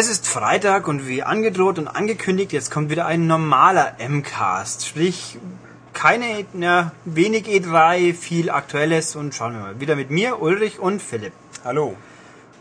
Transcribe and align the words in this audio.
Es 0.00 0.08
ist 0.08 0.26
Freitag 0.26 0.88
und 0.88 1.06
wie 1.06 1.22
angedroht 1.22 1.78
und 1.78 1.86
angekündigt, 1.86 2.54
jetzt 2.54 2.70
kommt 2.70 2.88
wieder 2.88 3.04
ein 3.04 3.26
normaler 3.26 3.96
M-Cast. 3.98 4.86
Sprich, 4.86 5.36
keine, 5.92 6.46
na, 6.54 6.92
wenig 7.04 7.46
E3, 7.46 8.14
viel 8.14 8.48
Aktuelles 8.48 9.14
und 9.14 9.34
schauen 9.34 9.52
wir 9.52 9.60
mal. 9.60 9.78
Wieder 9.78 9.96
mit 9.96 10.10
mir, 10.10 10.40
Ulrich 10.40 10.78
und 10.78 11.02
Philipp. 11.02 11.34
Hallo. 11.64 11.98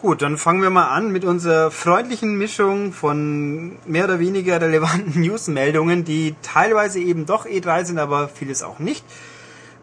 Gut, 0.02 0.22
dann 0.22 0.38
fangen 0.38 0.62
wir 0.62 0.70
mal 0.70 0.90
an 0.90 1.14
mit 1.14 1.24
unserer 1.24 1.72
freundlichen 1.72 2.38
Mischung 2.38 2.92
von 2.92 3.78
mehr 3.86 4.04
oder 4.04 4.20
weniger 4.20 4.60
relevanten 4.60 5.22
Newsmeldungen, 5.22 6.04
die 6.04 6.36
teilweise 6.42 7.00
eben 7.00 7.26
doch 7.26 7.46
E3 7.46 7.86
sind, 7.86 8.00
aber 8.00 8.28
vieles 8.28 8.64
auch 8.64 8.80
nicht. 8.80 9.06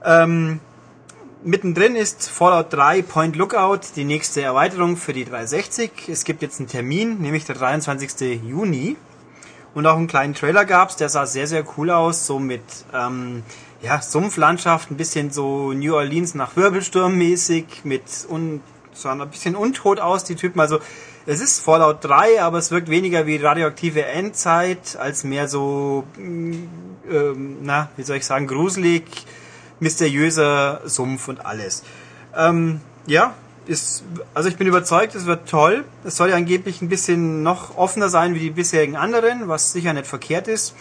Ähm, 0.05 0.61
mittendrin 1.45 1.97
ist 1.97 2.29
Fallout 2.29 2.73
3 2.73 3.03
Point 3.03 3.37
Lookout, 3.37 3.81
die 3.95 4.05
nächste 4.05 4.43
Erweiterung 4.43 4.97
für 4.97 5.13
die 5.13 5.25
360. 5.25 6.09
Es 6.09 6.25
gibt 6.25 6.43
jetzt 6.43 6.59
einen 6.61 6.69
Termin, 6.69 7.19
nämlich 7.21 7.45
der 7.45 7.55
23. 7.55 8.43
Juni. 8.45 8.97
Und 9.75 9.87
auch 9.87 9.97
einen 9.97 10.07
kleinen 10.07 10.35
Trailer 10.35 10.65
gab's, 10.65 10.97
der 10.97 11.11
sah 11.11 11.27
sehr, 11.27 11.47
sehr 11.47 11.65
cool 11.77 11.91
aus, 11.91 12.27
so 12.27 12.39
mit 12.39 12.63
ähm, 12.95 13.43
ja, 13.83 14.01
Sumpflandschaft, 14.01 14.91
ein 14.91 14.97
bisschen 14.97 15.31
so 15.31 15.73
New 15.73 15.95
Orleans 15.95 16.35
nach 16.35 16.57
Wirbelsturm 16.57 17.19
mäßig, 17.19 17.85
mit 17.85 18.03
un, 18.31 18.63
so 18.95 19.11
ein 19.11 19.29
bisschen 19.29 19.55
untot 19.55 20.01
aus, 20.01 20.25
die 20.25 20.35
Typen. 20.35 20.61
Also 20.61 20.79
es 21.27 21.43
ist 21.43 21.61
Fallout 21.61 22.03
3, 22.05 22.41
aber 22.41 22.57
es 22.57 22.71
wirkt 22.71 22.89
weniger 22.89 23.27
wie 23.27 23.37
radioaktive 23.37 24.07
Endzeit, 24.07 24.97
als 24.99 25.25
mehr 25.25 25.47
so, 25.47 26.05
ähm, 26.17 27.59
na, 27.63 27.91
wie 27.97 28.03
soll 28.03 28.17
ich 28.17 28.25
sagen, 28.25 28.47
gruselig, 28.47 29.05
mysteriöser 29.81 30.81
Sumpf 30.85 31.29
und 31.29 31.45
alles. 31.45 31.83
Ähm, 32.37 32.81
ja, 33.07 33.35
ist, 33.67 34.05
also 34.35 34.49
ich 34.49 34.57
bin 34.57 34.67
überzeugt, 34.67 35.15
es 35.15 35.27
wird 35.27 35.49
toll. 35.49 35.85
Es 36.05 36.17
soll 36.17 36.31
ja 36.31 36.37
angeblich 36.37 36.83
ein 36.83 36.89
bisschen 36.89 37.43
noch 37.43 37.77
offener 37.77 38.09
sein 38.09 38.35
wie 38.35 38.41
die 38.41 38.51
bisherigen 38.51 38.97
anderen, 38.97 39.49
was 39.49 39.73
sicher 39.73 39.93
nicht 39.93 40.07
verkehrt 40.07 40.49
ist. 40.49 40.75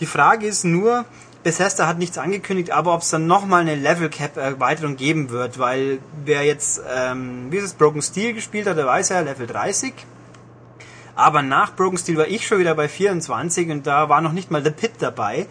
Die 0.00 0.06
Frage 0.06 0.46
ist 0.46 0.64
nur, 0.64 1.04
Bethesda 1.44 1.86
hat 1.86 1.98
nichts 1.98 2.18
angekündigt, 2.18 2.70
aber 2.70 2.94
ob 2.94 3.02
es 3.02 3.10
dann 3.10 3.26
nochmal 3.26 3.60
eine 3.60 3.76
Level 3.76 4.08
Cap 4.08 4.36
Erweiterung 4.36 4.96
geben 4.96 5.30
wird, 5.30 5.58
weil 5.58 5.98
wer 6.24 6.42
jetzt, 6.42 6.80
ähm, 6.92 7.46
wie 7.50 7.58
ist 7.58 7.64
es, 7.64 7.74
Broken 7.74 8.02
Steel 8.02 8.32
gespielt 8.32 8.66
hat, 8.66 8.76
der 8.76 8.86
weiß 8.86 9.10
ja, 9.10 9.20
Level 9.20 9.46
30. 9.46 9.92
Aber 11.14 11.42
nach 11.42 11.76
Broken 11.76 11.98
Steel 11.98 12.16
war 12.16 12.26
ich 12.26 12.46
schon 12.46 12.58
wieder 12.58 12.74
bei 12.74 12.88
24 12.88 13.70
und 13.70 13.86
da 13.86 14.08
war 14.08 14.20
noch 14.20 14.32
nicht 14.32 14.50
mal 14.50 14.64
The 14.64 14.70
Pit 14.70 14.94
dabei. 14.98 15.46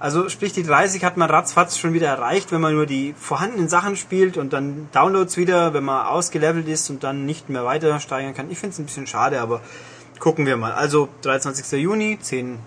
Also 0.00 0.28
sprich, 0.28 0.52
die 0.52 0.62
30 0.62 1.04
hat 1.04 1.16
man 1.16 1.28
ratzfatz 1.28 1.76
schon 1.76 1.92
wieder 1.92 2.06
erreicht, 2.06 2.52
wenn 2.52 2.60
man 2.60 2.74
nur 2.74 2.86
die 2.86 3.14
vorhandenen 3.18 3.68
Sachen 3.68 3.96
spielt 3.96 4.36
und 4.36 4.52
dann 4.52 4.88
Downloads 4.92 5.36
wieder, 5.36 5.74
wenn 5.74 5.84
man 5.84 6.06
ausgelevelt 6.06 6.68
ist 6.68 6.88
und 6.88 7.02
dann 7.02 7.26
nicht 7.26 7.48
mehr 7.48 7.64
weiter 7.64 7.98
steigern 7.98 8.34
kann. 8.34 8.50
Ich 8.50 8.58
finde 8.58 8.74
es 8.74 8.78
ein 8.78 8.86
bisschen 8.86 9.08
schade, 9.08 9.40
aber 9.40 9.60
gucken 10.20 10.46
wir 10.46 10.56
mal. 10.56 10.72
Also 10.72 11.08
23. 11.22 11.80
Juni, 11.80 12.18
10 12.20 12.60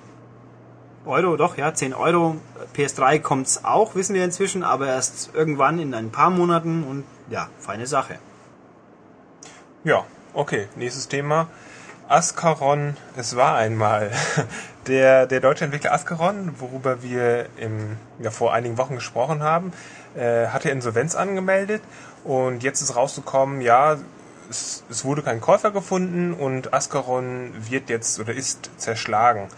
Euro, 1.05 1.37
doch, 1.37 1.57
ja, 1.57 1.73
10 1.73 1.93
Euro. 1.93 2.35
PS3 2.75 3.19
kommt's 3.19 3.63
auch, 3.63 3.95
wissen 3.95 4.13
wir 4.13 4.25
inzwischen, 4.25 4.63
aber 4.63 4.87
erst 4.87 5.31
irgendwann 5.33 5.79
in 5.79 5.93
ein 5.93 6.11
paar 6.11 6.29
Monaten 6.29 6.83
und 6.83 7.05
ja, 7.29 7.47
feine 7.59 7.87
Sache. 7.87 8.19
Ja, 9.85 10.03
okay, 10.33 10.67
nächstes 10.75 11.07
Thema. 11.07 11.47
Ascaron, 12.11 12.97
es 13.15 13.37
war 13.37 13.55
einmal. 13.55 14.11
Der, 14.87 15.27
der 15.27 15.41
deutsche 15.41 15.63
Entwickler 15.63 15.93
Ascaron, 15.93 16.55
worüber 16.57 17.03
wir 17.03 17.45
im, 17.57 17.97
ja, 18.17 18.31
vor 18.31 18.51
einigen 18.51 18.79
Wochen 18.79 18.95
gesprochen 18.95 19.43
haben, 19.43 19.73
äh, 20.15 20.47
hatte 20.47 20.71
Insolvenz 20.71 21.13
angemeldet 21.13 21.83
und 22.23 22.63
jetzt 22.63 22.81
ist 22.81 22.95
rausgekommen, 22.95 23.61
ja, 23.61 23.97
es, 24.49 24.83
es 24.89 25.05
wurde 25.05 25.21
kein 25.21 25.39
Käufer 25.39 25.69
gefunden 25.69 26.33
und 26.33 26.73
Ascaron 26.73 27.51
wird 27.69 27.91
jetzt 27.91 28.19
oder 28.19 28.33
ist 28.33 28.71
zerschlagen. 28.77 29.49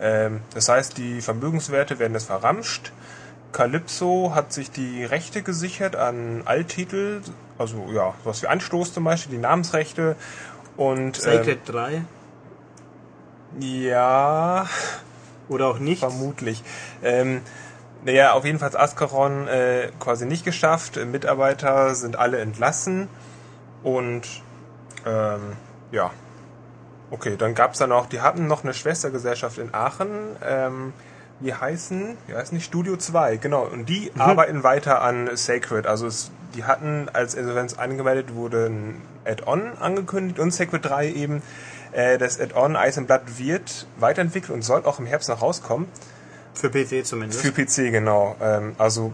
Ähm, 0.00 0.40
das 0.54 0.70
heißt, 0.70 0.96
die 0.96 1.20
Vermögenswerte 1.20 1.98
werden 1.98 2.14
jetzt 2.14 2.28
verramscht. 2.28 2.90
Calypso 3.52 4.32
hat 4.34 4.54
sich 4.54 4.70
die 4.70 5.04
Rechte 5.04 5.42
gesichert 5.42 5.94
an 5.94 6.40
Alttitel, 6.46 7.20
also 7.58 7.86
ja, 7.92 8.14
sowas 8.24 8.40
wie 8.42 8.46
Anstoß 8.46 8.94
zum 8.94 9.04
Beispiel, 9.04 9.32
die 9.36 9.42
Namensrechte 9.42 10.16
und 10.80 11.16
Sacred 11.16 11.58
ähm, 11.68 11.74
3? 11.74 12.04
Ja. 13.58 14.66
Oder 15.50 15.66
auch 15.66 15.78
nicht? 15.78 16.00
Vermutlich. 16.00 16.64
Ähm, 17.02 17.42
naja, 18.02 18.32
auf 18.32 18.46
jeden 18.46 18.58
Fall 18.58 18.74
Ascaron 18.74 19.46
äh, 19.46 19.90
quasi 20.00 20.24
nicht 20.24 20.42
geschafft. 20.42 20.96
Mitarbeiter 20.96 21.94
sind 21.94 22.18
alle 22.18 22.38
entlassen. 22.38 23.08
Und 23.82 24.22
ähm, 25.04 25.52
ja. 25.92 26.12
Okay, 27.10 27.36
dann 27.36 27.54
gab's 27.54 27.78
dann 27.78 27.92
auch, 27.92 28.06
die 28.06 28.22
hatten 28.22 28.46
noch 28.46 28.64
eine 28.64 28.72
Schwestergesellschaft 28.72 29.58
in 29.58 29.74
Aachen. 29.74 30.36
Ähm, 30.42 30.94
die 31.40 31.52
heißen, 31.52 32.16
wie 32.26 32.34
heißen 32.34 32.56
die? 32.56 32.64
Studio 32.64 32.96
2, 32.96 33.36
genau. 33.36 33.64
Und 33.64 33.90
die 33.90 34.10
mhm. 34.14 34.20
arbeiten 34.22 34.62
weiter 34.62 35.02
an 35.02 35.28
Sacred. 35.36 35.86
Also 35.86 36.06
es, 36.06 36.30
die 36.54 36.64
hatten, 36.64 37.08
als 37.12 37.34
Insolvenz 37.34 37.74
angemeldet 37.74 38.34
wurde, 38.34 38.66
ein 38.66 39.02
Add-on 39.24 39.72
angekündigt 39.78 40.38
und 40.38 40.52
Sacred 40.52 40.84
3 40.84 41.12
eben. 41.12 41.42
Äh, 41.92 42.18
das 42.18 42.40
Add-on 42.40 42.76
Ice 42.76 42.98
and 42.98 43.06
Blood 43.06 43.38
wird 43.38 43.86
weiterentwickelt 43.98 44.52
und 44.52 44.62
soll 44.62 44.84
auch 44.84 44.98
im 44.98 45.06
Herbst 45.06 45.28
noch 45.28 45.42
rauskommen. 45.42 45.86
Für 46.54 46.70
PC 46.70 47.06
zumindest. 47.06 47.40
Für 47.40 47.52
PC, 47.52 47.92
genau. 47.92 48.36
Ähm, 48.40 48.74
also 48.78 49.12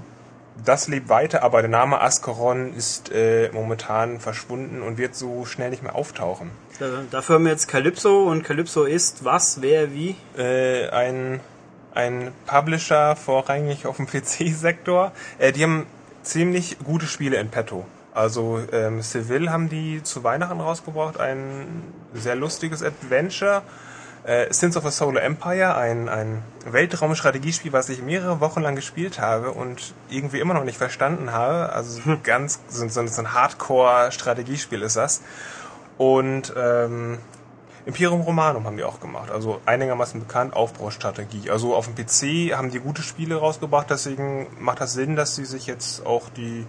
das 0.65 0.89
lebt 0.89 1.09
weiter, 1.09 1.43
aber 1.43 1.61
der 1.61 1.71
Name 1.71 2.01
Ascaron 2.01 2.75
ist 2.75 3.13
äh, 3.13 3.51
momentan 3.53 4.21
verschwunden 4.21 4.83
und 4.83 4.99
wird 4.99 5.15
so 5.15 5.45
schnell 5.45 5.71
nicht 5.71 5.83
mehr 5.83 5.95
auftauchen. 5.95 6.51
Dafür 7.11 7.37
haben 7.37 7.45
wir 7.45 7.53
jetzt 7.53 7.69
Calypso 7.69 8.25
und 8.25 8.43
Calypso 8.43 8.85
ist 8.85 9.25
was, 9.25 9.63
wer, 9.63 9.93
wie? 9.93 10.17
Äh, 10.37 10.89
ein, 10.91 11.41
ein 11.95 12.33
Publisher 12.47 13.17
vorrangig 13.17 13.87
auf 13.87 13.97
dem 13.97 14.07
PC-Sektor. 14.07 15.13
Äh, 15.39 15.53
die 15.53 15.63
haben 15.63 15.87
ziemlich 16.27 16.79
gute 16.85 17.07
Spiele 17.07 17.37
in 17.37 17.49
petto. 17.49 17.87
Also 18.13 18.61
ähm, 18.73 19.03
Seville 19.03 19.51
haben 19.51 19.69
die 19.69 20.03
zu 20.03 20.25
Weihnachten 20.25 20.61
rausgebracht, 20.61 21.21
ein 21.21 21.83
sehr 22.15 22.35
lustiges 22.35 22.83
Adventure. 22.83 23.63
Äh, 24.25 24.53
Sins 24.53 24.77
of 24.77 24.85
a 24.85 24.91
Solar 24.91 25.23
Empire, 25.23 25.77
ein, 25.77 26.09
ein 26.09 26.43
Weltraumstrategiespiel, 26.65 27.73
was 27.73 27.89
ich 27.91 28.03
mehrere 28.03 28.41
Wochen 28.41 28.61
lang 28.61 28.75
gespielt 28.75 29.21
habe 29.21 29.53
und 29.53 29.95
irgendwie 30.09 30.41
immer 30.41 30.55
noch 30.55 30.65
nicht 30.65 30.79
verstanden 30.79 31.31
habe. 31.31 31.73
Also 31.73 32.05
hm. 32.05 32.23
ganz 32.25 32.59
so, 32.69 32.89
so, 32.89 33.01
ein 33.01 33.33
Hardcore-Strategiespiel 33.35 34.83
ist 34.83 34.97
das. 34.97 35.23
Und 35.97 36.53
ähm, 36.57 37.19
Imperium 37.87 38.23
Romanum 38.23 38.67
haben 38.67 38.77
die 38.77 38.83
auch 38.83 38.99
gemacht, 38.99 39.31
also 39.31 39.61
einigermaßen 39.65 40.19
bekannt, 40.19 40.55
Aufbaustrategie. 40.55 41.51
Also 41.51 41.75
auf 41.77 41.87
dem 41.87 41.95
PC 41.95 42.57
haben 42.57 42.73
die 42.73 42.81
gute 42.81 43.03
Spiele 43.03 43.37
rausgebracht, 43.37 43.89
deswegen 43.91 44.49
macht 44.59 44.81
das 44.81 44.93
Sinn, 44.93 45.15
dass 45.15 45.37
sie 45.37 45.45
sich 45.45 45.69
jetzt 45.69 46.05
auch 46.05 46.29
die 46.29 46.67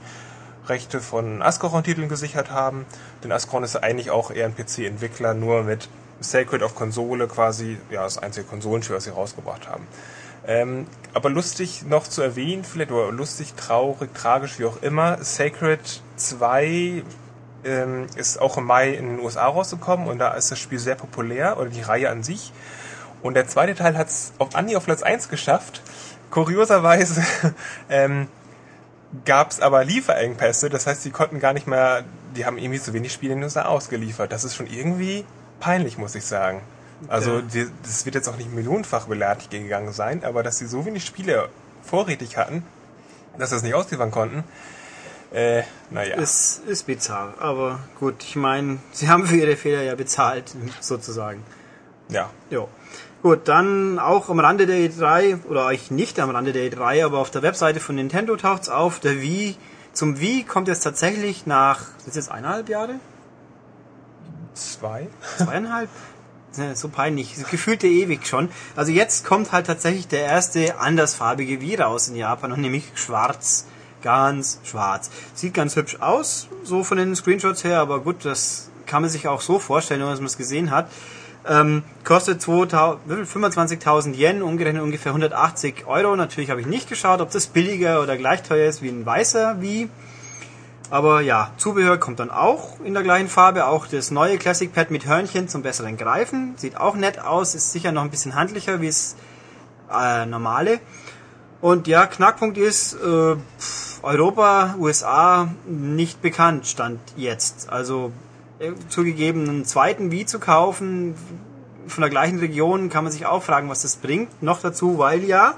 Rechte 0.67 1.01
von 1.01 1.41
Ascaron-Titeln 1.41 2.07
gesichert 2.07 2.51
haben. 2.51 2.85
Denn 3.23 3.31
Ascaron 3.31 3.63
ist 3.63 3.75
eigentlich 3.77 4.11
auch 4.11 4.29
eher 4.29 4.45
ein 4.45 4.55
PC-Entwickler, 4.55 5.33
nur 5.33 5.63
mit 5.63 5.89
Sacred 6.19 6.61
auf 6.61 6.75
Konsole 6.75 7.27
quasi, 7.27 7.77
ja, 7.89 8.03
das 8.03 8.19
einzige 8.19 8.45
Konsolenspiel, 8.45 8.95
was 8.95 9.05
sie 9.05 9.09
rausgebracht 9.09 9.67
haben. 9.67 9.87
Ähm, 10.45 10.85
aber 11.15 11.31
lustig 11.31 11.83
noch 11.87 12.07
zu 12.07 12.21
erwähnen, 12.21 12.63
vielleicht, 12.63 12.91
oder 12.91 13.11
lustig, 13.11 13.55
traurig, 13.55 14.13
tragisch, 14.13 14.59
wie 14.59 14.65
auch 14.65 14.83
immer, 14.83 15.17
Sacred 15.23 16.01
2 16.15 17.03
ähm, 17.65 18.07
ist 18.15 18.39
auch 18.39 18.57
im 18.57 18.65
Mai 18.65 18.91
in 18.91 19.17
den 19.17 19.19
USA 19.19 19.47
rausgekommen 19.47 20.07
und 20.07 20.19
da 20.19 20.33
ist 20.33 20.51
das 20.51 20.59
Spiel 20.59 20.79
sehr 20.79 20.95
populär, 20.95 21.57
oder 21.59 21.69
die 21.69 21.81
Reihe 21.81 22.09
an 22.09 22.23
sich. 22.23 22.51
Und 23.21 23.33
der 23.33 23.47
zweite 23.47 23.75
Teil 23.75 23.97
hat 23.97 24.07
es 24.07 24.33
auf 24.37 24.55
Andi 24.55 24.75
auf 24.75 24.85
Platz 24.85 25.03
1 25.03 25.29
geschafft. 25.29 25.81
Kurioserweise 26.29 27.23
ähm, 27.89 28.27
gab 29.25 29.51
es 29.51 29.59
aber 29.61 29.83
Lieferengpässe, 29.83 30.69
das 30.69 30.87
heißt, 30.87 31.03
sie 31.03 31.11
konnten 31.11 31.39
gar 31.39 31.53
nicht 31.53 31.67
mehr, 31.67 32.03
die 32.35 32.45
haben 32.45 32.57
irgendwie 32.57 32.79
zu 32.79 32.93
wenig 32.93 33.13
Spiele 33.13 33.33
in 33.33 33.39
den 33.39 33.45
USA 33.45 33.63
ausgeliefert. 33.63 34.31
Das 34.31 34.43
ist 34.43 34.55
schon 34.55 34.67
irgendwie 34.67 35.25
peinlich, 35.59 35.97
muss 35.97 36.15
ich 36.15 36.25
sagen. 36.25 36.61
Also 37.07 37.41
die, 37.41 37.67
das 37.83 38.05
wird 38.05 38.15
jetzt 38.15 38.27
auch 38.27 38.37
nicht 38.37 38.53
millionenfach 38.53 39.05
beleidigt 39.05 39.51
gegangen 39.51 39.93
sein, 39.93 40.23
aber 40.23 40.43
dass 40.43 40.57
sie 40.57 40.67
so 40.67 40.85
wenig 40.85 41.05
Spiele 41.05 41.49
vorrätig 41.83 42.37
hatten, 42.37 42.63
dass 43.37 43.51
sie 43.51 43.57
es 43.57 43.63
nicht 43.63 43.75
ausliefern 43.75 44.11
konnten, 44.11 44.43
äh, 45.37 45.63
naja. 45.91 46.15
Ist, 46.15 46.63
ist 46.65 46.87
bizarr, 46.87 47.35
aber 47.37 47.79
gut, 47.99 48.15
ich 48.23 48.35
meine, 48.35 48.79
sie 48.91 49.07
haben 49.07 49.27
für 49.27 49.35
ihre 49.35 49.55
Fehler 49.55 49.83
ja 49.83 49.93
bezahlt, 49.93 50.55
sozusagen. 50.79 51.43
Ja. 52.09 52.31
Jo. 52.49 52.67
Gut, 53.21 53.47
dann 53.47 53.99
auch 53.99 54.29
am 54.29 54.39
Rande 54.39 54.65
der 54.65 54.77
E3, 54.77 55.45
oder 55.47 55.67
eigentlich 55.67 55.91
nicht 55.91 56.19
am 56.19 56.31
Rande 56.31 56.53
der 56.53 56.71
E3, 56.71 57.05
aber 57.05 57.19
auf 57.19 57.29
der 57.29 57.43
Webseite 57.43 57.79
von 57.79 57.95
Nintendo 57.95 58.35
taucht's 58.35 58.67
auf, 58.67 58.99
der 58.99 59.21
Wii, 59.21 59.55
zum 59.93 60.19
Wii 60.19 60.43
kommt 60.43 60.67
jetzt 60.67 60.81
tatsächlich 60.81 61.45
nach, 61.45 61.81
sind 61.97 62.09
es 62.09 62.15
jetzt 62.15 62.31
eineinhalb 62.31 62.67
Jahre? 62.67 62.95
Zwei? 64.55 65.07
Zweieinhalb? 65.37 65.89
so 66.73 66.89
peinlich, 66.89 67.35
gefühlte 67.51 67.85
ewig 67.85 68.25
schon. 68.25 68.49
Also 68.75 68.91
jetzt 68.91 69.23
kommt 69.23 69.51
halt 69.51 69.67
tatsächlich 69.67 70.07
der 70.07 70.21
erste 70.21 70.79
andersfarbige 70.79 71.61
Wii 71.61 71.75
raus 71.75 72.07
in 72.07 72.15
Japan 72.15 72.51
und 72.51 72.61
nämlich 72.61 72.85
schwarz. 72.95 73.67
Ganz 74.07 74.61
schwarz. 74.63 75.11
Sieht 75.33 75.53
ganz 75.53 75.75
hübsch 75.75 75.97
aus, 75.99 76.47
so 76.63 76.85
von 76.85 76.97
den 76.97 77.13
Screenshots 77.13 77.65
her, 77.65 77.81
aber 77.81 77.99
gut, 77.99 78.23
das 78.23 78.69
kann 78.85 79.01
man 79.01 79.11
sich 79.11 79.27
auch 79.27 79.41
so 79.41 79.59
vorstellen, 79.59 79.99
wenn 79.99 80.07
man 80.07 80.23
es 80.23 80.37
gesehen 80.37 80.71
hat. 80.71 80.87
Ähm, 81.45 81.83
kostet 82.05 82.41
25.000 82.41 84.13
Yen, 84.15 84.41
umgerechnet 84.43 84.81
ungefähr 84.81 85.09
180 85.09 85.87
Euro. 85.87 86.15
Natürlich 86.15 86.49
habe 86.51 86.61
ich 86.61 86.67
nicht 86.67 86.87
geschaut, 86.87 87.19
ob 87.19 87.31
das 87.31 87.47
billiger 87.47 88.01
oder 88.01 88.15
gleich 88.15 88.43
teuer 88.43 88.69
ist 88.69 88.81
wie 88.81 88.87
ein 88.87 89.05
weißer 89.05 89.57
wie. 89.59 89.89
Aber 90.89 91.19
ja, 91.19 91.51
Zubehör 91.57 91.97
kommt 91.97 92.21
dann 92.21 92.31
auch 92.31 92.79
in 92.79 92.93
der 92.93 93.03
gleichen 93.03 93.27
Farbe. 93.27 93.65
Auch 93.65 93.87
das 93.87 94.09
neue 94.09 94.37
Classic 94.37 94.73
Pad 94.73 94.89
mit 94.89 95.05
Hörnchen 95.05 95.49
zum 95.49 95.63
besseren 95.63 95.97
Greifen. 95.97 96.53
Sieht 96.55 96.77
auch 96.77 96.95
nett 96.95 97.19
aus. 97.19 97.55
Ist 97.55 97.73
sicher 97.73 97.91
noch 97.91 98.03
ein 98.03 98.09
bisschen 98.09 98.35
handlicher 98.35 98.79
wie 98.79 98.87
das 98.87 99.17
äh, 99.93 100.25
normale. 100.25 100.79
Und 101.61 101.87
ja, 101.87 102.05
Knackpunkt 102.05 102.57
ist, 102.57 102.93
äh, 102.93 103.35
Europa, 104.03 104.75
USA 104.79 105.49
nicht 105.65 106.21
bekannt, 106.21 106.67
stand 106.67 106.99
jetzt. 107.15 107.69
Also 107.69 108.11
äh, 108.59 108.71
zugegeben, 108.89 109.49
einen 109.49 109.65
zweiten 109.65 110.11
Wii 110.11 110.25
zu 110.25 110.39
kaufen 110.39 111.15
von 111.87 112.01
der 112.01 112.09
gleichen 112.09 112.39
Region, 112.39 112.89
kann 112.89 113.03
man 113.03 113.13
sich 113.13 113.25
auch 113.25 113.43
fragen, 113.43 113.69
was 113.69 113.81
das 113.81 113.95
bringt. 113.95 114.43
Noch 114.43 114.61
dazu, 114.61 114.97
weil 114.97 115.23
ja 115.23 115.55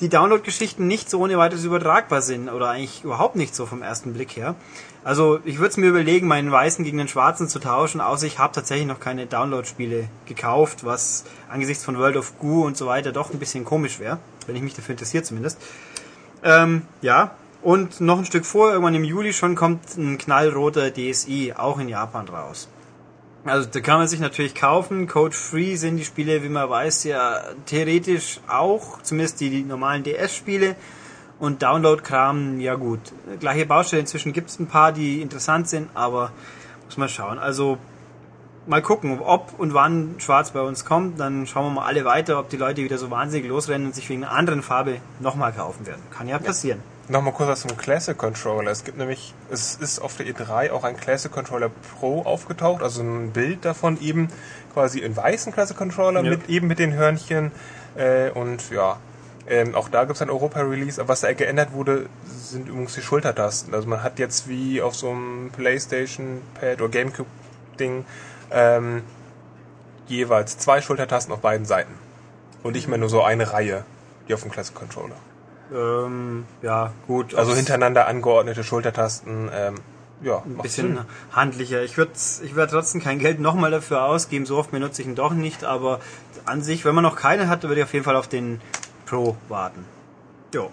die 0.00 0.08
Download-Geschichten 0.08 0.86
nicht 0.86 1.08
so 1.08 1.20
ohne 1.20 1.38
weiteres 1.38 1.64
übertragbar 1.64 2.20
sind 2.20 2.48
oder 2.50 2.70
eigentlich 2.70 3.04
überhaupt 3.04 3.36
nicht 3.36 3.54
so 3.54 3.66
vom 3.66 3.82
ersten 3.82 4.12
Blick 4.12 4.36
her. 4.36 4.54
Also 5.04 5.40
ich 5.44 5.58
würde 5.58 5.70
es 5.70 5.76
mir 5.76 5.88
überlegen, 5.88 6.26
meinen 6.26 6.50
weißen 6.50 6.84
gegen 6.84 6.98
den 6.98 7.08
schwarzen 7.08 7.48
zu 7.48 7.60
tauschen, 7.60 8.00
außer 8.00 8.26
ich 8.26 8.38
habe 8.38 8.52
tatsächlich 8.52 8.86
noch 8.86 9.00
keine 9.00 9.26
Download-Spiele 9.26 10.08
gekauft, 10.26 10.84
was 10.84 11.24
angesichts 11.48 11.84
von 11.84 11.98
World 11.98 12.16
of 12.16 12.38
Goo 12.38 12.66
und 12.66 12.76
so 12.76 12.86
weiter 12.86 13.12
doch 13.12 13.32
ein 13.32 13.38
bisschen 13.38 13.64
komisch 13.64 13.98
wäre, 13.98 14.18
wenn 14.46 14.56
ich 14.56 14.62
mich 14.62 14.74
dafür 14.74 14.92
interessiert 14.92 15.26
zumindest. 15.26 15.60
Ähm, 16.42 16.82
ja, 17.02 17.36
und 17.62 18.00
noch 18.00 18.18
ein 18.18 18.24
Stück 18.24 18.46
vor, 18.46 18.70
irgendwann 18.70 18.94
im 18.94 19.04
Juli 19.04 19.32
schon, 19.32 19.54
kommt 19.54 19.96
ein 19.96 20.18
knallroter 20.18 20.92
DSI, 20.92 21.54
auch 21.56 21.78
in 21.78 21.88
Japan 21.88 22.28
raus. 22.28 22.68
Also 23.44 23.68
da 23.70 23.80
kann 23.80 23.98
man 23.98 24.08
sich 24.08 24.20
natürlich 24.20 24.54
kaufen. 24.54 25.06
Code-free 25.06 25.76
sind 25.76 25.96
die 25.96 26.04
Spiele, 26.04 26.42
wie 26.42 26.48
man 26.48 26.68
weiß, 26.68 27.04
ja 27.04 27.40
theoretisch 27.66 28.40
auch, 28.48 29.00
zumindest 29.02 29.40
die, 29.40 29.50
die 29.50 29.62
normalen 29.62 30.02
DS-Spiele. 30.02 30.74
Und 31.38 31.62
Download-Kram, 31.62 32.60
ja 32.60 32.74
gut. 32.74 33.00
Gleiche 33.40 33.66
Baustelle, 33.66 34.00
inzwischen 34.00 34.32
gibt 34.32 34.50
es 34.50 34.58
ein 34.58 34.66
paar, 34.66 34.92
die 34.92 35.20
interessant 35.20 35.68
sind, 35.68 35.90
aber 35.94 36.32
muss 36.86 36.96
man 36.96 37.08
schauen. 37.08 37.38
Also 37.38 37.78
mal 38.66 38.82
gucken, 38.82 39.20
ob 39.20 39.58
und 39.58 39.74
wann 39.74 40.16
Schwarz 40.18 40.50
bei 40.50 40.60
uns 40.60 40.84
kommt. 40.84 41.20
Dann 41.20 41.46
schauen 41.46 41.66
wir 41.66 41.70
mal 41.80 41.86
alle 41.86 42.04
weiter, 42.04 42.38
ob 42.38 42.48
die 42.48 42.56
Leute 42.56 42.82
wieder 42.82 42.98
so 42.98 43.10
wahnsinnig 43.10 43.48
losrennen 43.48 43.88
und 43.88 43.94
sich 43.94 44.08
wegen 44.08 44.24
einer 44.24 44.32
anderen 44.32 44.62
Farbe 44.62 44.98
nochmal 45.20 45.52
kaufen 45.52 45.86
werden. 45.86 46.02
Kann 46.10 46.28
ja 46.28 46.38
passieren. 46.38 46.80
Ja. 46.84 46.96
Nochmal 47.08 47.32
kurz 47.34 47.48
was 47.48 47.60
zum 47.60 47.76
Classic 47.76 48.18
Controller. 48.18 48.70
Es 48.70 48.82
gibt 48.82 48.98
nämlich, 48.98 49.32
es 49.48 49.76
ist 49.76 50.00
auf 50.00 50.16
der 50.16 50.26
E3 50.26 50.72
auch 50.72 50.82
ein 50.82 50.96
Classic 50.96 51.30
Controller 51.30 51.70
Pro 51.98 52.22
aufgetaucht, 52.22 52.82
also 52.82 53.00
ein 53.02 53.30
Bild 53.30 53.64
davon 53.64 54.00
eben 54.00 54.28
quasi 54.74 54.98
in 54.98 55.16
weißen 55.16 55.52
Classic 55.52 55.76
Controller 55.76 56.24
ja. 56.24 56.30
mit 56.30 56.48
eben 56.48 56.66
mit 56.66 56.80
den 56.80 56.94
Hörnchen 56.94 57.52
äh, 57.94 58.30
und 58.30 58.70
ja, 58.70 58.98
ähm, 59.48 59.76
auch 59.76 59.88
da 59.88 60.04
gibt 60.04 60.16
es 60.16 60.22
ein 60.22 60.30
Europa-Release, 60.30 61.00
aber 61.00 61.10
was 61.10 61.20
da 61.20 61.32
geändert 61.32 61.72
wurde, 61.72 62.06
sind 62.26 62.68
übrigens 62.68 62.94
die 62.94 63.02
Schultertasten. 63.02 63.72
Also 63.74 63.86
man 63.88 64.02
hat 64.02 64.18
jetzt 64.18 64.48
wie 64.48 64.82
auf 64.82 64.96
so 64.96 65.10
einem 65.10 65.50
Playstation-Pad 65.52 66.80
oder 66.80 66.88
Gamecube-Ding 66.88 68.04
ähm, 68.50 69.02
jeweils 70.06 70.58
zwei 70.58 70.80
Schultertasten 70.80 71.32
auf 71.32 71.40
beiden 71.40 71.66
Seiten. 71.66 71.94
Und 72.62 72.72
nicht 72.72 72.88
mehr 72.88 72.98
nur 72.98 73.08
so 73.08 73.22
eine 73.22 73.52
Reihe, 73.52 73.84
wie 74.26 74.34
auf 74.34 74.42
dem 74.42 74.50
Classic 74.50 74.74
Controller. 74.74 75.16
Ähm, 75.72 76.46
ja, 76.62 76.92
gut. 77.06 77.34
Also 77.34 77.54
hintereinander 77.54 78.06
angeordnete 78.06 78.64
Schultertasten. 78.64 79.50
Ähm, 79.52 79.74
ja, 80.22 80.42
ein 80.44 80.56
bisschen 80.58 80.96
Sinn. 80.96 81.04
handlicher. 81.32 81.82
Ich 81.82 81.96
würde 81.98 82.12
ich 82.42 82.56
werd 82.56 82.70
trotzdem 82.70 83.02
kein 83.02 83.18
Geld 83.18 83.38
nochmal 83.38 83.70
dafür 83.70 84.04
ausgeben. 84.04 84.46
So 84.46 84.56
oft 84.56 84.70
benutze 84.70 85.02
ich 85.02 85.08
ihn 85.08 85.14
doch 85.14 85.32
nicht. 85.32 85.64
Aber 85.64 86.00
an 86.44 86.62
sich, 86.62 86.84
wenn 86.84 86.94
man 86.94 87.04
noch 87.04 87.16
keine 87.16 87.48
hat, 87.48 87.62
würde 87.64 87.76
ich 87.76 87.84
auf 87.84 87.92
jeden 87.92 88.04
Fall 88.04 88.16
auf 88.16 88.28
den 88.28 88.60
Pro 89.04 89.36
warten. 89.48 89.84
Jo. 90.54 90.70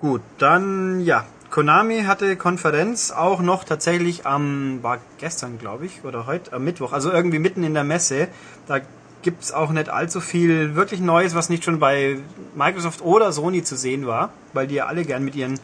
Gut, 0.00 0.22
dann 0.38 1.00
ja. 1.00 1.24
Konami 1.58 2.04
hatte 2.06 2.36
Konferenz 2.36 3.10
auch 3.10 3.40
noch 3.40 3.64
tatsächlich 3.64 4.24
am, 4.24 4.78
war 4.82 4.98
gestern 5.18 5.58
glaube 5.58 5.86
ich, 5.86 6.04
oder 6.04 6.24
heute, 6.24 6.52
am 6.52 6.62
Mittwoch, 6.62 6.92
also 6.92 7.10
irgendwie 7.10 7.40
mitten 7.40 7.64
in 7.64 7.74
der 7.74 7.82
Messe. 7.82 8.28
Da 8.68 8.78
gibt 9.22 9.42
es 9.42 9.50
auch 9.50 9.70
nicht 9.70 9.88
allzu 9.88 10.20
viel 10.20 10.76
wirklich 10.76 11.00
Neues, 11.00 11.34
was 11.34 11.48
nicht 11.48 11.64
schon 11.64 11.80
bei 11.80 12.18
Microsoft 12.54 13.00
oder 13.00 13.32
Sony 13.32 13.64
zu 13.64 13.76
sehen 13.76 14.06
war, 14.06 14.30
weil 14.52 14.68
die 14.68 14.76
ja 14.76 14.86
alle 14.86 15.04
gern 15.04 15.24
mit 15.24 15.34
ihren 15.34 15.58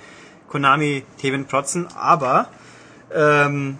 Konami-Themen 0.49 1.45
protzen. 1.45 1.87
Aber 1.95 2.49
ähm, 3.15 3.79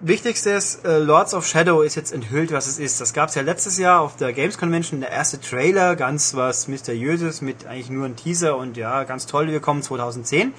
wichtigstes, 0.00 0.76
äh, 0.76 0.96
Lords 0.96 1.34
of 1.34 1.46
Shadow 1.46 1.82
ist 1.82 1.94
jetzt 1.94 2.14
enthüllt, 2.14 2.52
was 2.52 2.66
es 2.66 2.78
ist. 2.78 3.02
Das 3.02 3.12
gab 3.12 3.28
es 3.28 3.34
ja 3.34 3.42
letztes 3.42 3.76
Jahr 3.76 4.00
auf 4.00 4.16
der 4.16 4.32
Games 4.32 4.56
Convention, 4.56 5.00
der 5.00 5.10
erste 5.10 5.38
Trailer, 5.38 5.94
ganz 5.94 6.34
was 6.36 6.68
Mysteriöses 6.68 7.42
mit 7.42 7.66
eigentlich 7.66 7.90
nur 7.90 8.06
einem 8.06 8.16
Teaser 8.16 8.56
und 8.56 8.78
ja, 8.78 9.04
ganz 9.04 9.26
toll, 9.26 9.48
wir 9.48 9.60
kommen 9.60 9.82
2010. 9.82 10.54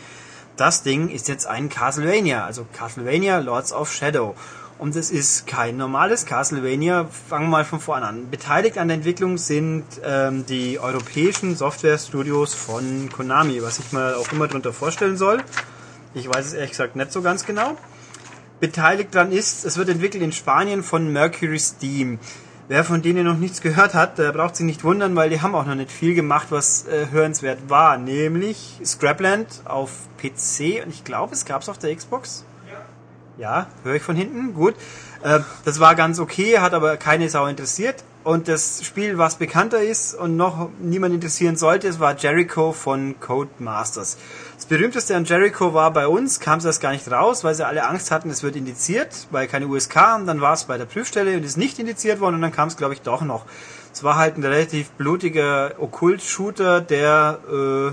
Das 0.56 0.84
Ding 0.84 1.10
ist 1.10 1.28
jetzt 1.28 1.48
ein 1.48 1.70
Castlevania, 1.70 2.46
also 2.46 2.68
Castlevania 2.74 3.40
Lords 3.40 3.74
of 3.74 3.92
Shadow. 3.92 4.36
Und 4.78 4.96
es 4.96 5.10
ist 5.12 5.48
kein 5.48 5.78
normales 5.78 6.26
Castlevania. 6.26 7.06
Fangen 7.06 7.46
wir 7.46 7.50
mal 7.52 7.66
von 7.66 7.80
vorne 7.80 8.06
an. 8.06 8.30
Beteiligt 8.30 8.78
an 8.78 8.88
der 8.88 8.98
Entwicklung 8.98 9.38
sind 9.38 9.86
ähm, 10.04 10.46
die 10.46 10.80
europäischen 10.80 11.56
Softwarestudios 11.56 12.54
von 12.54 13.10
Konami, 13.12 13.64
was 13.64 13.80
ich 13.80 13.92
mal 13.92 14.14
auch 14.16 14.32
immer 14.32 14.48
darunter 14.48 14.74
vorstellen 14.74 15.18
soll. 15.18 15.42
Ich 16.14 16.28
weiß 16.28 16.46
es 16.46 16.54
ehrlich 16.54 16.72
gesagt 16.72 16.96
nicht 16.96 17.12
so 17.12 17.22
ganz 17.22 17.46
genau. 17.46 17.76
Beteiligt 18.60 19.16
daran 19.16 19.32
ist, 19.32 19.66
es 19.66 19.78
wird 19.78 19.90
entwickelt 19.90 20.24
in 20.24 20.32
Spanien 20.32 20.84
von 20.84 21.12
Mercury 21.12 21.60
Steam. 21.60 22.20
Wer 22.70 22.86
von 22.86 23.02
denen 23.02 23.26
noch 23.26 23.38
nichts 23.38 23.62
gehört 23.62 23.94
hat, 23.94 24.18
der 24.18 24.32
braucht 24.32 24.56
sich 24.56 24.66
nicht 24.66 24.86
wundern, 24.86 25.16
weil 25.18 25.30
die 25.30 25.42
haben 25.42 25.54
auch 25.54 25.66
noch 25.66 25.76
nicht 25.76 25.92
viel 25.92 26.16
gemacht, 26.16 26.48
was 26.50 26.88
äh, 26.88 27.08
hörenswert 27.12 27.70
war. 27.70 27.98
Nämlich 27.98 28.80
Scrapland 28.86 29.48
auf 29.66 29.92
PC 30.18 30.84
und 30.84 30.90
ich 30.90 31.04
glaube, 31.04 31.34
es 31.34 31.44
gab 31.44 31.62
es 31.62 31.70
auf 31.70 31.78
der 31.78 31.94
Xbox. 31.94 32.46
Ja, 33.38 33.68
höre 33.84 33.96
ich 33.96 34.04
von 34.04 34.16
hinten. 34.16 34.54
Gut. 34.54 34.76
Äh, 35.24 35.40
das 35.66 35.80
war 35.80 35.96
ganz 35.96 36.20
okay, 36.20 36.60
hat 36.60 36.74
aber 36.74 36.98
keine 36.98 37.30
Sau 37.30 37.48
interessiert. 37.48 38.04
Und 38.24 38.48
das 38.48 38.86
Spiel, 38.86 39.18
was 39.18 39.36
bekannter 39.36 39.82
ist 39.82 40.14
und 40.14 40.38
noch 40.38 40.70
niemand 40.80 41.14
interessieren 41.14 41.58
sollte, 41.58 41.90
es 41.90 42.00
war 42.00 42.16
Jericho 42.16 42.72
von 42.72 43.20
Codemasters. 43.20 44.18
Das 44.64 44.70
berühmteste 44.70 45.14
an 45.18 45.26
Jericho 45.26 45.74
war 45.74 45.92
bei 45.92 46.08
uns, 46.08 46.40
kam 46.40 46.60
es 46.60 46.64
erst 46.64 46.80
gar 46.80 46.94
nicht 46.94 47.12
raus, 47.12 47.44
weil 47.44 47.54
sie 47.54 47.68
alle 47.68 47.86
Angst 47.86 48.12
hatten, 48.12 48.30
es 48.30 48.44
wird 48.44 48.56
indiziert, 48.56 49.28
weil 49.30 49.46
keine 49.46 49.68
USK 49.68 49.98
haben. 49.98 50.26
Dann 50.26 50.40
war 50.40 50.54
es 50.54 50.64
bei 50.64 50.78
der 50.78 50.86
Prüfstelle 50.86 51.36
und 51.36 51.44
ist 51.44 51.58
nicht 51.58 51.80
indiziert 51.80 52.22
worden 52.22 52.36
und 52.36 52.42
dann 52.44 52.54
kam 52.54 52.70
es, 52.70 52.78
glaube 52.78 52.94
ich, 52.94 53.02
doch 53.02 53.24
noch. 53.24 53.46
Es 53.92 54.06
war 54.06 54.16
halt 54.16 54.38
ein 54.38 54.44
relativ 54.46 54.92
blutiger 54.92 55.74
Okkult-Shooter, 55.80 56.80
der 56.80 57.40
äh, 57.52 57.92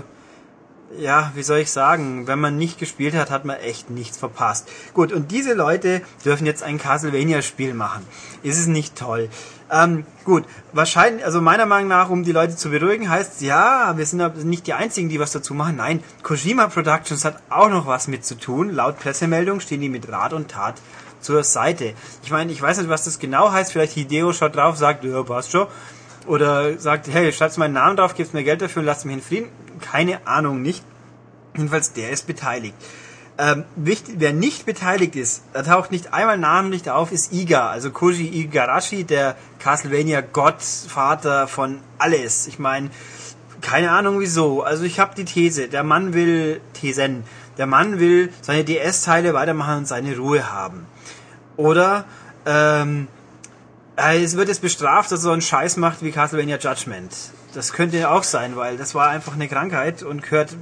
ja, 0.97 1.31
wie 1.35 1.43
soll 1.43 1.59
ich 1.59 1.71
sagen, 1.71 2.27
wenn 2.27 2.39
man 2.39 2.57
nicht 2.57 2.79
gespielt 2.79 3.15
hat, 3.15 3.31
hat 3.31 3.45
man 3.45 3.57
echt 3.57 3.89
nichts 3.89 4.17
verpasst. 4.17 4.67
Gut, 4.93 5.11
und 5.11 5.31
diese 5.31 5.53
Leute 5.53 6.01
dürfen 6.25 6.45
jetzt 6.45 6.63
ein 6.63 6.77
Castlevania-Spiel 6.77 7.73
machen. 7.73 8.05
Ist 8.43 8.59
es 8.59 8.67
nicht 8.67 8.95
toll? 8.95 9.29
Ähm, 9.71 10.05
gut, 10.25 10.43
wahrscheinlich, 10.73 11.23
also 11.23 11.39
meiner 11.39 11.65
Meinung 11.65 11.87
nach, 11.87 12.09
um 12.09 12.23
die 12.23 12.33
Leute 12.33 12.57
zu 12.57 12.69
beruhigen, 12.69 13.09
heißt 13.09 13.41
ja, 13.41 13.93
wir 13.95 14.05
sind 14.05 14.43
nicht 14.45 14.67
die 14.67 14.73
Einzigen, 14.73 15.07
die 15.07 15.19
was 15.19 15.31
dazu 15.31 15.53
machen. 15.53 15.77
Nein, 15.77 16.03
Kojima 16.23 16.67
Productions 16.67 17.23
hat 17.23 17.41
auch 17.49 17.69
noch 17.69 17.87
was 17.87 18.09
mit 18.09 18.25
zu 18.25 18.35
tun. 18.35 18.69
Laut 18.71 18.99
Pressemeldung 18.99 19.61
stehen 19.61 19.79
die 19.79 19.89
mit 19.89 20.11
Rat 20.11 20.33
und 20.33 20.51
Tat 20.51 20.75
zur 21.21 21.43
Seite. 21.43 21.93
Ich 22.23 22.31
meine, 22.31 22.51
ich 22.51 22.61
weiß 22.61 22.79
nicht, 22.79 22.89
was 22.89 23.05
das 23.05 23.19
genau 23.19 23.51
heißt. 23.51 23.71
Vielleicht 23.71 23.93
Hideo 23.93 24.33
schaut 24.33 24.55
drauf, 24.55 24.75
sagt, 24.75 25.05
ja, 25.05 25.23
passt 25.23 25.51
schon. 25.51 25.67
Oder 26.27 26.77
sagt, 26.77 27.07
hey, 27.07 27.31
schreibst 27.31 27.57
meinen 27.57 27.73
Namen 27.73 27.97
drauf, 27.97 28.15
gibst 28.15 28.33
mir 28.33 28.43
Geld 28.43 28.61
dafür 28.61 28.81
und 28.81 28.85
lasst 28.85 29.05
mich 29.05 29.15
in 29.15 29.21
Frieden 29.21 29.49
keine 29.81 30.25
Ahnung 30.27 30.61
nicht. 30.61 30.83
Jedenfalls 31.55 31.93
der 31.93 32.11
ist 32.11 32.27
beteiligt. 32.27 32.75
Ähm, 33.37 33.65
wichtig, 33.75 34.15
wer 34.19 34.33
nicht 34.33 34.65
beteiligt 34.65 35.15
ist, 35.15 35.43
da 35.53 35.63
taucht 35.63 35.91
nicht 35.91 36.13
einmal 36.13 36.37
namentlich 36.37 36.89
auf, 36.89 37.11
ist 37.11 37.33
Iga, 37.33 37.69
also 37.69 37.89
Koji 37.89 38.27
Igarashi, 38.27 39.03
der 39.03 39.35
Castlevania 39.57 40.21
Gottvater 40.21 41.47
von 41.47 41.79
alles. 41.97 42.47
Ich 42.47 42.59
meine, 42.59 42.91
keine 43.61 43.91
Ahnung 43.91 44.19
wieso. 44.19 44.63
Also 44.63 44.83
ich 44.83 44.99
habe 44.99 45.15
die 45.15 45.25
These, 45.25 45.69
der 45.69 45.83
Mann 45.83 46.13
will 46.13 46.61
Thesen. 46.73 47.23
Der 47.57 47.67
Mann 47.67 47.99
will 47.99 48.31
seine 48.41 48.63
DS-Teile 48.63 49.33
weitermachen 49.33 49.79
und 49.79 49.87
seine 49.87 50.15
Ruhe 50.17 50.51
haben. 50.51 50.85
Oder 51.57 52.05
ähm, 52.45 53.07
es 54.09 54.35
wird 54.35 54.47
jetzt 54.47 54.61
bestraft, 54.61 55.11
dass 55.11 55.19
er 55.19 55.23
so 55.23 55.31
einen 55.31 55.41
Scheiß 55.41 55.77
macht 55.77 56.01
wie 56.03 56.11
Castlevania 56.11 56.57
Judgment 56.57 57.13
das 57.53 57.73
könnte 57.73 58.09
auch 58.09 58.23
sein, 58.23 58.55
weil 58.55 58.77
das 58.77 58.95
war 58.95 59.09
einfach 59.09 59.33
eine 59.33 59.47
Krankheit 59.47 60.03
und 60.03 60.23
gehört, 60.23 60.55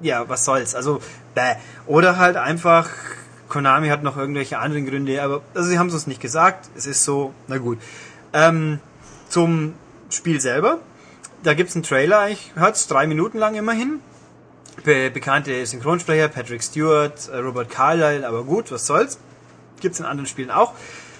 ja, 0.00 0.28
was 0.28 0.44
soll's. 0.44 0.74
Also, 0.74 1.00
bäh. 1.34 1.54
Oder 1.86 2.18
halt 2.18 2.36
einfach, 2.36 2.90
Konami 3.48 3.88
hat 3.88 4.02
noch 4.02 4.16
irgendwelche 4.16 4.58
anderen 4.58 4.86
Gründe, 4.86 5.22
aber 5.22 5.42
also 5.54 5.68
sie 5.68 5.78
haben 5.78 5.88
es 5.88 5.94
uns 5.94 6.06
nicht 6.06 6.20
gesagt. 6.20 6.68
Es 6.74 6.86
ist 6.86 7.04
so, 7.04 7.34
na 7.48 7.58
gut. 7.58 7.78
Ähm, 8.32 8.80
zum 9.28 9.74
Spiel 10.10 10.40
selber. 10.40 10.78
Da 11.42 11.54
gibt's 11.54 11.74
einen 11.74 11.82
Trailer, 11.82 12.28
ich 12.30 12.52
hört's 12.54 12.86
drei 12.86 13.06
Minuten 13.06 13.38
lang 13.38 13.54
immerhin. 13.54 14.00
Be 14.82 15.10
bekannte 15.10 15.64
Synchronsprecher, 15.64 16.28
Patrick 16.28 16.62
Stewart, 16.62 17.28
äh, 17.28 17.36
Robert 17.36 17.70
Carlyle, 17.70 18.26
aber 18.26 18.44
gut, 18.44 18.72
was 18.72 18.86
soll's. 18.86 19.18
Gibt's 19.80 20.00
in 20.00 20.06
anderen 20.06 20.26
Spielen 20.26 20.50
auch. 20.50 20.72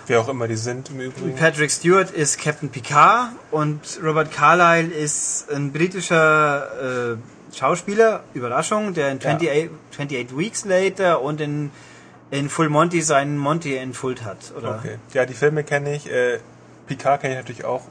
Wer 0.07 0.21
auch 0.21 0.29
immer 0.29 0.49
die 0.49 0.57
sind 0.57 0.91
im 0.91 1.01
Übrigen. 1.01 1.35
Patrick 1.37 1.71
Stewart 1.71 2.11
ist 2.11 2.39
Captain 2.39 2.69
Picard 2.69 3.31
und 3.51 3.81
Robert 4.03 4.33
Carlyle 4.33 4.89
ist 4.89 5.51
ein 5.51 5.73
britischer 5.73 7.13
äh, 7.13 7.57
Schauspieler, 7.57 8.25
Überraschung, 8.35 8.95
der 8.95 9.11
in 9.11 9.19
28, 9.19 9.71
28 9.93 10.37
Weeks 10.37 10.65
Later 10.65 11.23
und 11.23 11.41
in, 11.41 11.71
in 12.31 12.49
Full 12.49 12.69
Monty 12.69 13.01
seinen 13.01 13.39
Monty 13.39 13.77
entfullt 13.77 14.25
hat. 14.25 14.53
Oder? 14.57 14.79
Okay. 14.79 14.99
Ja, 15.13 15.25
die 15.25 15.35
Filme 15.35 15.65
kenne 15.65 15.95
ich. 15.95 16.11
Äh, 16.11 16.39
Picard 16.87 17.21
kenne 17.21 17.35
ich 17.35 17.41
natürlich 17.41 17.65
auch. 17.65 17.83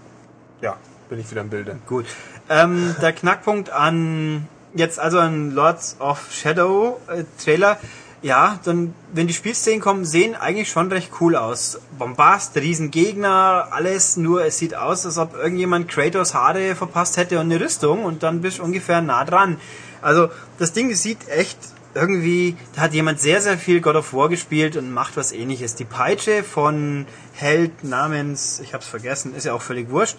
Ja, 0.61 0.77
bin 1.09 1.19
ich 1.19 1.29
wieder 1.31 1.41
im 1.41 1.49
Bilde. 1.49 1.77
Gut. 1.87 2.05
Ähm, 2.49 2.95
der 3.01 3.13
Knackpunkt 3.13 3.69
an 3.69 4.47
jetzt 4.75 4.99
also 4.99 5.19
ein 5.19 5.51
Lords 5.51 5.97
of 5.99 6.31
Shadow 6.31 6.99
äh, 7.07 7.23
Trailer. 7.43 7.79
Ja, 8.23 8.57
dann, 8.63 8.95
wenn 9.11 9.27
die 9.27 9.33
Spielszenen 9.33 9.81
kommen, 9.81 10.05
sehen 10.05 10.33
eigentlich 10.33 10.69
schon 10.69 10.89
recht 10.89 11.11
cool 11.19 11.35
aus. 11.35 11.81
Bombast, 11.99 12.55
Riesengegner, 12.55 13.67
alles, 13.71 14.15
nur 14.15 14.45
es 14.45 14.57
sieht 14.57 14.75
aus, 14.75 15.05
als 15.05 15.17
ob 15.17 15.35
irgendjemand 15.35 15.89
Kratos 15.89 16.33
Haare 16.33 16.73
verpasst 16.75 17.17
hätte 17.17 17.37
und 17.37 17.51
eine 17.51 17.59
Rüstung 17.59 18.05
und 18.05 18.23
dann 18.23 18.39
bist 18.39 18.59
du 18.59 18.63
ungefähr 18.63 19.01
nah 19.01 19.25
dran. 19.25 19.57
Also, 20.01 20.29
das 20.57 20.71
Ding 20.71 20.95
sieht 20.95 21.27
echt 21.27 21.57
irgendwie, 21.95 22.55
da 22.73 22.83
hat 22.83 22.93
jemand 22.93 23.19
sehr, 23.19 23.41
sehr 23.41 23.57
viel 23.57 23.81
God 23.81 23.97
of 23.97 24.13
War 24.13 24.29
gespielt 24.29 24.77
und 24.77 24.93
macht 24.93 25.17
was 25.17 25.33
ähnliches. 25.33 25.75
Die 25.75 25.83
Peitsche 25.83 26.43
von 26.43 27.05
Held 27.33 27.83
namens, 27.83 28.61
ich 28.63 28.73
hab's 28.73 28.87
vergessen, 28.87 29.35
ist 29.35 29.47
ja 29.47 29.53
auch 29.53 29.61
völlig 29.61 29.89
wurscht. 29.89 30.15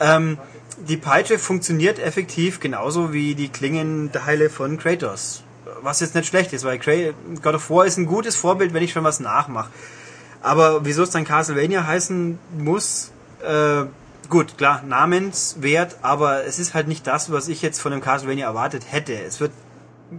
Ähm, 0.00 0.38
die 0.88 0.96
Peitsche 0.96 1.38
funktioniert 1.38 2.00
effektiv 2.00 2.58
genauso 2.58 3.12
wie 3.12 3.36
die 3.36 3.50
Klingenteile 3.50 4.50
von 4.50 4.78
Kratos 4.78 5.44
was 5.82 6.00
jetzt 6.00 6.14
nicht 6.14 6.26
schlecht 6.26 6.52
ist, 6.52 6.64
weil 6.64 6.78
God 6.78 7.54
of 7.54 7.70
War 7.70 7.86
ist 7.86 7.96
ein 7.96 8.06
gutes 8.06 8.36
Vorbild, 8.36 8.74
wenn 8.74 8.82
ich 8.82 8.92
schon 8.92 9.04
was 9.04 9.20
nachmache. 9.20 9.70
Aber 10.42 10.84
wieso 10.84 11.02
es 11.02 11.10
dann 11.10 11.24
Castlevania 11.24 11.86
heißen 11.86 12.38
muss, 12.58 13.10
äh, 13.42 13.84
gut, 14.28 14.58
klar, 14.58 14.82
namenswert, 14.86 15.96
aber 16.02 16.44
es 16.44 16.58
ist 16.58 16.74
halt 16.74 16.88
nicht 16.88 17.06
das, 17.06 17.32
was 17.32 17.48
ich 17.48 17.62
jetzt 17.62 17.80
von 17.80 17.92
dem 17.92 18.00
Castlevania 18.00 18.46
erwartet 18.46 18.84
hätte. 18.90 19.14
Es 19.14 19.40
wird 19.40 19.52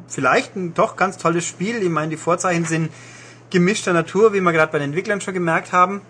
vielleicht 0.08 0.56
ein 0.56 0.74
doch 0.74 0.96
ganz 0.96 1.18
tolles 1.18 1.46
Spiel. 1.46 1.82
Ich 1.82 1.90
meine, 1.90 2.10
die 2.10 2.18
Vorzeichen 2.18 2.66
sind 2.66 2.92
gemischter 3.50 3.94
Natur, 3.94 4.34
wie 4.34 4.42
wir 4.42 4.52
gerade 4.52 4.72
bei 4.72 4.80
den 4.80 4.90
Entwicklern 4.90 5.22
schon 5.22 5.34
gemerkt 5.34 5.72
haben. 5.72 6.02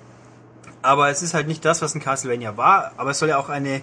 Aber 0.81 1.09
es 1.09 1.21
ist 1.21 1.33
halt 1.33 1.47
nicht 1.47 1.65
das, 1.65 1.81
was 1.81 1.95
ein 1.95 2.01
Castlevania 2.01 2.57
war. 2.57 2.93
Aber 2.97 3.11
es 3.11 3.19
soll 3.19 3.29
ja 3.29 3.37
auch 3.37 3.49
eine 3.49 3.81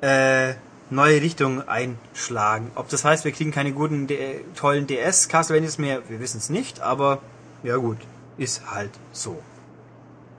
äh, 0.00 0.54
neue 0.90 1.20
Richtung 1.20 1.66
einschlagen. 1.66 2.70
Ob 2.74 2.88
das 2.88 3.04
heißt, 3.04 3.24
wir 3.24 3.32
kriegen 3.32 3.50
keine 3.50 3.72
guten, 3.72 4.08
tollen 4.54 4.86
DS 4.86 5.28
Castlevanias 5.28 5.78
mehr, 5.78 6.02
wir 6.08 6.20
wissen 6.20 6.38
es 6.38 6.50
nicht, 6.50 6.80
aber 6.80 7.20
ja 7.62 7.76
gut, 7.76 7.98
ist 8.36 8.70
halt 8.70 8.90
so. 9.12 9.42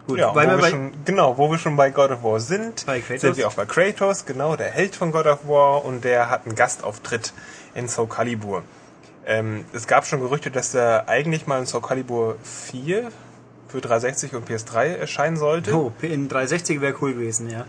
Gut, 0.08 0.20
ja, 0.20 0.36
weil 0.36 0.48
wir, 0.48 0.58
wir 0.60 0.70
schon, 0.70 0.92
genau, 1.04 1.38
wo 1.38 1.50
wir 1.50 1.58
schon 1.58 1.76
bei 1.76 1.90
God 1.90 2.12
of 2.12 2.24
War 2.24 2.40
sind, 2.40 2.86
sind 3.18 3.38
wir 3.38 3.48
auch 3.48 3.54
bei 3.54 3.66
Kratos, 3.66 4.26
genau, 4.26 4.56
der 4.56 4.70
Held 4.70 4.96
von 4.96 5.12
God 5.12 5.26
of 5.26 5.48
War 5.48 5.84
und 5.84 6.04
der 6.04 6.30
hat 6.30 6.46
einen 6.46 6.56
Gastauftritt 6.56 7.34
in 7.74 7.90
Soul 7.90 8.08
Calibur. 8.08 8.62
Ähm, 9.26 9.66
es 9.74 9.88
gab 9.88 10.06
schon 10.06 10.20
Gerüchte, 10.20 10.52
dass 10.52 10.76
er 10.76 11.10
eigentlich 11.10 11.48
mal 11.48 11.60
in 11.60 11.66
Soul 11.66 11.82
Calibur 11.82 12.36
4 12.44 13.12
für 13.68 13.82
360 13.82 14.36
und 14.36 14.48
PS3 14.48 14.96
erscheinen 14.96 15.38
sollte. 15.38 15.76
Oh, 15.76 15.92
in 16.02 16.30
360 16.30 16.82
wäre 16.82 16.94
cool 17.02 17.14
gewesen, 17.14 17.50
ja. 17.50 17.66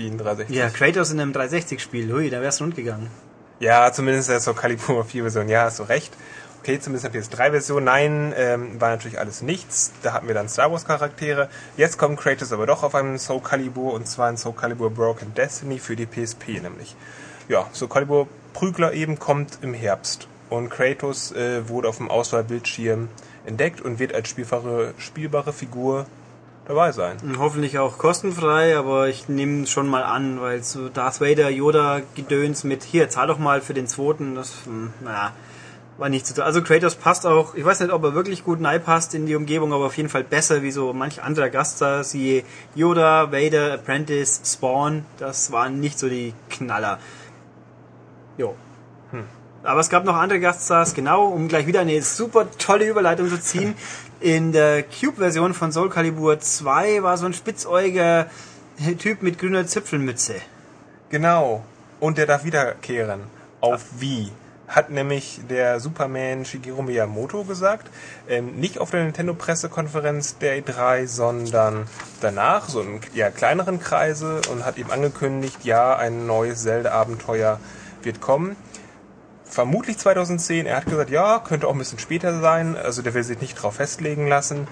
Wie 0.00 0.06
ein 0.06 0.16
360. 0.16 0.56
Ja, 0.56 0.70
Kratos 0.70 1.10
in 1.10 1.20
einem 1.20 1.32
360-Spiel, 1.32 2.10
hui, 2.10 2.30
da 2.30 2.40
wär's 2.40 2.58
rund 2.62 2.74
gegangen. 2.74 3.10
Ja, 3.58 3.92
zumindest 3.92 4.30
der 4.30 4.40
so 4.40 4.54
Calibur 4.54 5.04
4-Version, 5.04 5.50
ja, 5.50 5.64
hast 5.64 5.78
du 5.78 5.82
recht. 5.82 6.14
Okay, 6.60 6.80
zumindest 6.80 7.04
eine 7.04 7.22
PS3-Version. 7.22 7.84
Nein, 7.84 8.32
ähm, 8.34 8.80
war 8.80 8.88
natürlich 8.88 9.18
alles 9.18 9.42
nichts. 9.42 9.92
Da 10.02 10.14
hatten 10.14 10.26
wir 10.26 10.32
dann 10.32 10.48
Star 10.48 10.72
Wars-Charaktere. 10.72 11.50
Jetzt 11.76 11.98
kommt 11.98 12.18
Kratos 12.18 12.50
aber 12.50 12.64
doch 12.64 12.82
auf 12.82 12.94
einen 12.94 13.18
Soul 13.18 13.42
Calibur 13.42 13.92
und 13.92 14.08
zwar 14.08 14.28
ein 14.28 14.38
Soul 14.38 14.54
Calibur 14.54 14.88
Broken 14.88 15.34
Destiny 15.34 15.78
für 15.78 15.96
die 15.96 16.06
PSP 16.06 16.62
nämlich. 16.62 16.96
Ja, 17.50 17.68
Soul 17.74 17.90
Calibur 17.90 18.26
Prügler 18.54 18.94
eben 18.94 19.18
kommt 19.18 19.58
im 19.60 19.74
Herbst. 19.74 20.28
Und 20.48 20.70
Kratos 20.70 21.32
äh, 21.32 21.68
wurde 21.68 21.90
auf 21.90 21.98
dem 21.98 22.10
Auswahlbildschirm 22.10 23.10
entdeckt 23.44 23.82
und 23.82 23.98
wird 23.98 24.14
als 24.14 24.30
spielbare, 24.30 24.94
spielbare 24.96 25.52
Figur 25.52 26.06
dabei 26.70 26.92
sein. 26.92 27.16
Und 27.22 27.38
hoffentlich 27.38 27.78
auch 27.78 27.98
kostenfrei, 27.98 28.76
aber 28.76 29.08
ich 29.08 29.28
nehme 29.28 29.66
schon 29.66 29.88
mal 29.88 30.04
an, 30.04 30.40
weil 30.40 30.62
so 30.62 30.88
Darth 30.88 31.20
Vader, 31.20 31.50
Yoda 31.50 32.00
Gedöns 32.14 32.64
mit 32.64 32.84
hier, 32.84 33.08
zahl 33.10 33.26
doch 33.26 33.38
mal 33.38 33.60
für 33.60 33.74
den 33.74 33.88
zweiten, 33.88 34.34
das, 34.36 34.52
hm, 34.64 34.92
naja, 35.00 35.32
war 35.98 36.08
nicht 36.08 36.26
zu 36.26 36.34
tun. 36.34 36.44
Also 36.44 36.62
Kratos 36.62 36.94
passt 36.94 37.26
auch, 37.26 37.54
ich 37.54 37.64
weiß 37.64 37.80
nicht, 37.80 37.92
ob 37.92 38.04
er 38.04 38.14
wirklich 38.14 38.44
gut 38.44 38.60
passt 38.84 39.14
in 39.14 39.26
die 39.26 39.34
Umgebung, 39.34 39.72
aber 39.72 39.86
auf 39.86 39.96
jeden 39.96 40.08
Fall 40.08 40.24
besser 40.24 40.62
wie 40.62 40.70
so 40.70 40.92
manch 40.92 41.22
anderer 41.22 41.50
Gaststar, 41.50 42.04
siehe 42.04 42.44
Yoda, 42.74 43.32
Vader, 43.32 43.74
Apprentice, 43.74 44.40
Spawn, 44.44 45.04
das 45.18 45.52
waren 45.52 45.80
nicht 45.80 45.98
so 45.98 46.08
die 46.08 46.32
Knaller. 46.48 46.98
Jo. 48.38 48.54
Hm. 49.10 49.24
Aber 49.64 49.80
es 49.80 49.90
gab 49.90 50.04
noch 50.04 50.14
andere 50.14 50.40
Gaststars, 50.40 50.94
genau, 50.94 51.26
um 51.26 51.48
gleich 51.48 51.66
wieder 51.66 51.80
eine 51.80 52.00
super 52.00 52.46
tolle 52.58 52.88
Überleitung 52.88 53.28
zu 53.28 53.40
ziehen. 53.40 53.74
In 54.20 54.52
der 54.52 54.82
Cube-Version 54.82 55.54
von 55.54 55.72
Soul 55.72 55.88
Calibur 55.88 56.38
2 56.38 57.02
war 57.02 57.16
so 57.16 57.24
ein 57.24 57.32
spitzäugiger 57.32 58.26
Typ 58.98 59.22
mit 59.22 59.38
grüner 59.38 59.66
Zipfelmütze. 59.66 60.34
Genau. 61.08 61.64
Und 62.00 62.18
der 62.18 62.26
darf 62.26 62.44
wiederkehren. 62.44 63.20
Auf 63.62 63.82
wie? 63.98 64.30
Hat 64.68 64.90
nämlich 64.90 65.40
der 65.48 65.80
Superman 65.80 66.44
Shigeru 66.44 66.82
Miyamoto 66.82 67.44
gesagt. 67.44 67.88
Ähm, 68.28 68.56
nicht 68.56 68.78
auf 68.78 68.90
der 68.90 69.04
Nintendo-Pressekonferenz 69.04 70.36
der 70.36 70.62
E3, 70.62 71.06
sondern 71.06 71.86
danach, 72.20 72.68
so 72.68 72.82
in 72.82 73.00
ja, 73.14 73.30
kleineren 73.30 73.80
Kreise 73.80 74.42
und 74.52 74.66
hat 74.66 74.76
ihm 74.76 74.90
angekündigt, 74.90 75.64
ja, 75.64 75.96
ein 75.96 76.26
neues 76.26 76.62
Zelda-Abenteuer 76.62 77.58
wird 78.02 78.20
kommen 78.20 78.54
vermutlich 79.50 79.98
2010. 79.98 80.66
Er 80.66 80.76
hat 80.76 80.86
gesagt, 80.86 81.10
ja, 81.10 81.40
könnte 81.40 81.66
auch 81.66 81.72
ein 81.72 81.78
bisschen 81.78 81.98
später 81.98 82.40
sein. 82.40 82.76
Also 82.76 83.02
der 83.02 83.14
will 83.14 83.24
sich 83.24 83.40
nicht 83.40 83.54
drauf 83.54 83.74
festlegen 83.74 84.26
lassen. 84.26 84.68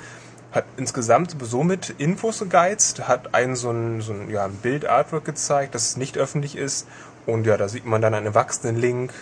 Hat 0.53 0.65
insgesamt 0.77 1.37
somit 1.41 1.95
Infos 1.99 2.39
gegeizt, 2.39 3.07
hat 3.07 3.35
einen 3.35 3.55
so 3.55 3.71
ein, 3.71 4.01
so 4.01 4.13
ein, 4.13 4.31
ja, 4.31 4.47
ein 4.47 4.55
Bild-Artwork 4.55 5.25
gezeigt, 5.25 5.75
das 5.75 5.97
nicht 5.97 6.17
öffentlich 6.17 6.57
ist. 6.57 6.87
Und 7.27 7.47
ja, 7.47 7.59
da 7.59 7.69
sieht 7.69 7.85
man 7.85 8.01
dann 8.01 8.15
einen 8.15 8.27
erwachsenen 8.27 8.77
Link 8.77 9.13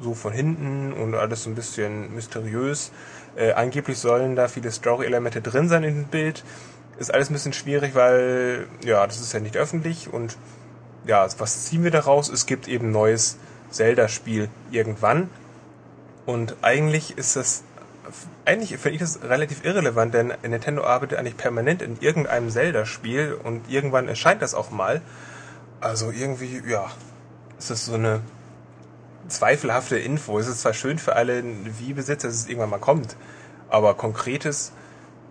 so 0.00 0.14
von 0.14 0.32
hinten 0.32 0.92
und 0.92 1.14
alles 1.14 1.42
so 1.42 1.50
ein 1.50 1.54
bisschen 1.54 2.14
mysteriös. 2.14 2.92
Äh, 3.34 3.52
angeblich 3.52 3.98
sollen 3.98 4.36
da 4.36 4.46
viele 4.46 4.70
Story-Elemente 4.70 5.40
drin 5.40 5.68
sein 5.68 5.82
in 5.82 6.02
dem 6.02 6.04
Bild. 6.04 6.44
Ist 6.98 7.12
alles 7.12 7.30
ein 7.30 7.32
bisschen 7.32 7.52
schwierig, 7.52 7.94
weil 7.94 8.68
ja, 8.84 9.06
das 9.06 9.20
ist 9.20 9.32
ja 9.32 9.40
nicht 9.40 9.56
öffentlich 9.56 10.12
und 10.12 10.36
ja, 11.06 11.26
was 11.38 11.64
ziehen 11.64 11.84
wir 11.84 11.90
daraus? 11.90 12.28
Es 12.28 12.46
gibt 12.46 12.68
eben 12.68 12.90
neues 12.90 13.38
Zelda-Spiel 13.70 14.48
irgendwann. 14.70 15.30
Und 16.24 16.56
eigentlich 16.62 17.16
ist 17.18 17.36
das, 17.36 17.62
eigentlich 18.44 18.76
finde 18.78 18.96
ich 18.96 19.00
das 19.00 19.22
relativ 19.22 19.64
irrelevant, 19.64 20.14
denn 20.14 20.32
Nintendo 20.42 20.84
arbeitet 20.84 21.18
eigentlich 21.18 21.36
permanent 21.36 21.82
in 21.82 22.00
irgendeinem 22.00 22.50
Zelda-Spiel 22.50 23.38
und 23.42 23.70
irgendwann 23.70 24.08
erscheint 24.08 24.42
das 24.42 24.54
auch 24.54 24.70
mal. 24.70 25.02
Also 25.80 26.10
irgendwie, 26.10 26.62
ja, 26.66 26.90
ist 27.58 27.70
das 27.70 27.86
so 27.86 27.94
eine 27.94 28.22
zweifelhafte 29.28 29.98
Info. 29.98 30.38
Es 30.38 30.46
ist 30.46 30.60
zwar 30.60 30.72
schön 30.72 30.98
für 30.98 31.16
alle 31.16 31.42
Wii-Besitzer, 31.42 32.28
dass 32.28 32.36
es 32.36 32.48
irgendwann 32.48 32.70
mal 32.70 32.78
kommt, 32.78 33.16
aber 33.68 33.94
konkretes 33.94 34.72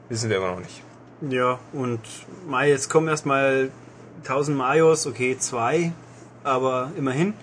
wissen 0.09 0.29
wir 0.29 0.37
immer 0.37 0.51
noch 0.51 0.59
nicht. 0.59 0.81
Ja, 1.21 1.59
und 1.73 2.01
Mai, 2.47 2.69
jetzt 2.69 2.89
kommen 2.89 3.07
erstmal 3.07 3.71
1000 4.23 4.57
Marios, 4.57 5.07
okay, 5.07 5.37
zwei, 5.37 5.93
aber 6.43 6.91
immerhin. 6.97 7.33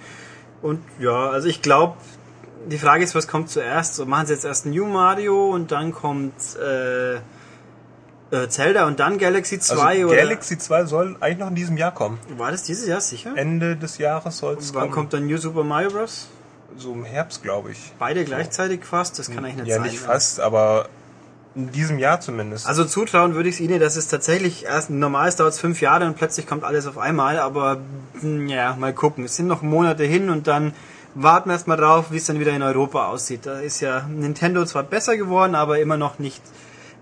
Und 0.63 0.81
ja, 0.99 1.31
also 1.31 1.49
ich 1.49 1.61
glaube, 1.61 1.97
die 2.67 2.79
Frage 2.79 3.03
ist, 3.05 3.15
was 3.15 3.27
kommt 3.27 3.51
zuerst? 3.51 3.95
So 3.97 4.07
machen 4.07 4.27
sie 4.27 4.35
jetzt 4.35 4.45
erst 4.45 4.67
New 4.67 4.87
Mario 4.87 5.51
und 5.51 5.73
dann 5.73 5.93
kommt 5.93 6.35
äh, 6.57 7.17
äh, 7.17 8.49
Zelda 8.49 8.87
und 8.87 9.01
dann 9.01 9.19
Galaxy 9.19 9.59
2 9.59 9.83
also 9.83 10.09
oder? 10.09 10.17
Galaxy 10.17 10.59
2 10.59 10.85
soll 10.85 11.17
eigentlich 11.21 11.39
noch 11.39 11.49
in 11.49 11.55
diesem 11.55 11.77
Jahr 11.77 11.93
kommen. 11.93 12.19
War 12.37 12.51
das 12.51 12.63
dieses 12.63 12.87
Jahr 12.87 13.01
sicher? 13.01 13.37
Ende 13.37 13.77
des 13.77 13.99
Jahres 13.99 14.39
soll 14.39 14.55
es 14.55 14.73
kommen. 14.73 14.87
Wann 14.87 14.91
kommt 14.91 15.13
dann 15.13 15.27
New 15.27 15.37
Super 15.37 15.65
Mario 15.65 15.91
Bros? 15.91 16.29
So 16.77 16.93
im 16.93 17.05
Herbst, 17.05 17.43
glaube 17.43 17.73
ich. 17.73 17.93
Beide 17.99 18.25
gleichzeitig 18.25 18.85
fast? 18.85 19.19
Das 19.19 19.31
kann 19.31 19.45
eigentlich 19.45 19.57
nicht 19.57 19.67
ja, 19.67 19.77
sein. 19.77 19.85
Ja, 19.85 19.91
nicht 19.91 20.01
fast, 20.01 20.41
aber 20.41 20.89
in 21.55 21.71
diesem 21.71 21.99
Jahr 21.99 22.21
zumindest. 22.21 22.67
Also 22.67 22.85
zutrauen 22.85 23.35
würde 23.35 23.49
ich 23.49 23.57
es 23.57 23.61
Ihnen, 23.61 23.79
dass 23.79 23.97
es 23.97 24.09
tatsächlich 24.09 24.65
erst 24.65 24.91
normal 24.91 25.31
dauert 25.33 25.53
es 25.53 25.61
fünf 25.61 25.81
Jahre 25.81 26.07
und 26.07 26.17
plötzlich 26.17 26.47
kommt 26.47 26.65
alles 26.65 26.87
auf 26.87 26.99
einmal, 26.99 27.39
aber 27.39 27.79
hm, 28.21 28.49
ja, 28.49 28.75
mal 28.77 28.93
gucken. 28.93 29.25
Es 29.25 29.37
sind 29.37 29.49
noch 29.49 29.63
Monate 29.63 30.05
hin 30.05 30.31
und 30.31 30.47
dann 30.47 30.73
warten 31.15 31.51
wir 31.51 31.55
erstmal 31.55 31.77
drauf, 31.77 32.07
wie 32.11 32.17
es 32.17 32.27
dann 32.27 32.41
wieder 32.41 32.53
in 32.53 32.63
Europa 32.63 33.09
aussieht. 33.09 33.45
Da 33.45 33.61
ist 33.61 33.81
ja 33.81 34.07
Nintendo 34.09 34.65
zwar 34.65 34.83
besser 34.83 35.17
geworden, 35.17 35.55
aber 35.55 35.79
immer 35.79 35.97
noch 35.97 36.19
nicht 36.19 36.43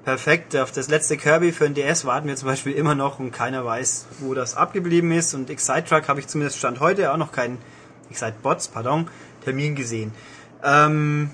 perfekt. 0.05 0.57
Auf 0.57 0.73
das 0.73 0.89
letzte 0.89 1.17
Kirby 1.17 1.53
für 1.53 1.65
den 1.65 1.75
DS 1.75 2.05
warten 2.05 2.27
wir 2.27 2.37
zum 2.37 2.49
Beispiel 2.49 2.73
immer 2.73 2.95
noch 2.95 3.19
und 3.21 3.31
keiner 3.31 3.65
weiß, 3.65 4.07
wo 4.21 4.35
das 4.35 4.57
abgeblieben 4.57 5.13
ist. 5.13 5.35
Und 5.35 5.49
Excite 5.51 5.85
Truck 5.85 6.09
habe 6.09 6.21
ich 6.21 6.27
zumindest 6.27 6.59
Stand 6.59 6.81
heute 6.81 7.13
auch 7.13 7.17
noch 7.17 7.33
keinen 7.33 7.59
Excite 8.11 8.35
Bots, 8.43 8.69
pardon, 8.69 9.09
Termin 9.45 9.77
gesehen. 9.77 10.13
Ähm, 10.65 11.31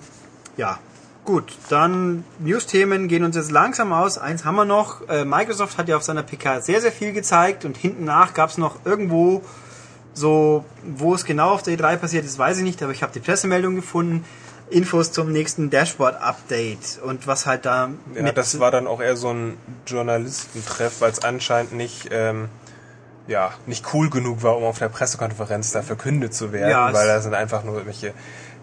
ja, 0.57 0.79
Gut, 1.27 1.59
dann 1.71 2.25
News-Themen 2.39 3.09
gehen 3.09 3.25
uns 3.25 3.35
jetzt 3.35 3.51
langsam 3.51 3.93
aus. 3.93 4.17
Eins 4.17 4.45
haben 4.45 4.55
wir 4.55 4.65
noch. 4.65 5.09
Äh, 5.09 5.25
Microsoft 5.25 5.77
hat 5.77 5.89
ja 5.89 5.97
auf 5.97 6.05
seiner 6.05 6.23
PK 6.23 6.61
sehr, 6.61 6.81
sehr 6.81 6.93
viel 6.93 7.13
gezeigt 7.13 7.65
und 7.65 7.77
hinten 7.77 8.05
nach 8.05 8.33
gab 8.33 8.51
es 8.51 8.59
noch 8.59 8.87
irgendwo 8.87 9.43
so, 10.15 10.65
wo 10.85 11.15
es 11.15 11.25
genau 11.25 11.51
auf 11.51 11.65
der 11.65 11.77
E3 11.77 11.97
passiert 11.97 12.25
ist, 12.25 12.39
weiß 12.39 12.59
ich 12.59 12.63
nicht, 12.63 12.81
aber 12.81 12.93
ich 12.93 13.03
habe 13.03 13.13
die 13.13 13.19
Pressemeldung 13.19 13.75
gefunden. 13.75 14.25
Infos 14.71 15.11
zum 15.11 15.33
nächsten 15.33 15.69
Dashboard-Update 15.69 17.01
und 17.05 17.27
was 17.27 17.47
halt 17.47 17.67
da. 17.67 17.91
Ja, 18.15 18.33
das 18.33 18.59
war 18.61 18.71
dann 18.71 18.87
auch 18.87 19.01
eher 19.01 19.17
so 19.17 19.31
ein 19.31 19.57
Journalistentreff, 19.87 21.01
weil 21.01 21.11
es 21.11 21.25
anscheinend 21.25 21.73
nicht. 21.73 22.09
Ähm 22.13 22.49
ja, 23.29 23.53
nicht 23.67 23.93
cool 23.93 24.11
genug 24.11 24.43
war, 24.43 24.57
um 24.57 24.65
auf 24.65 24.79
der 24.79 24.89
Pressekonferenz 24.89 25.73
da 25.73 25.83
verkündet 25.83 26.35
zu 26.35 26.53
werden, 26.53 26.71
ja, 26.71 26.93
weil 26.93 27.07
da 27.07 27.21
sind 27.21 27.35
einfach 27.35 27.65
nur 27.65 27.75
irgendwelche 27.75 28.15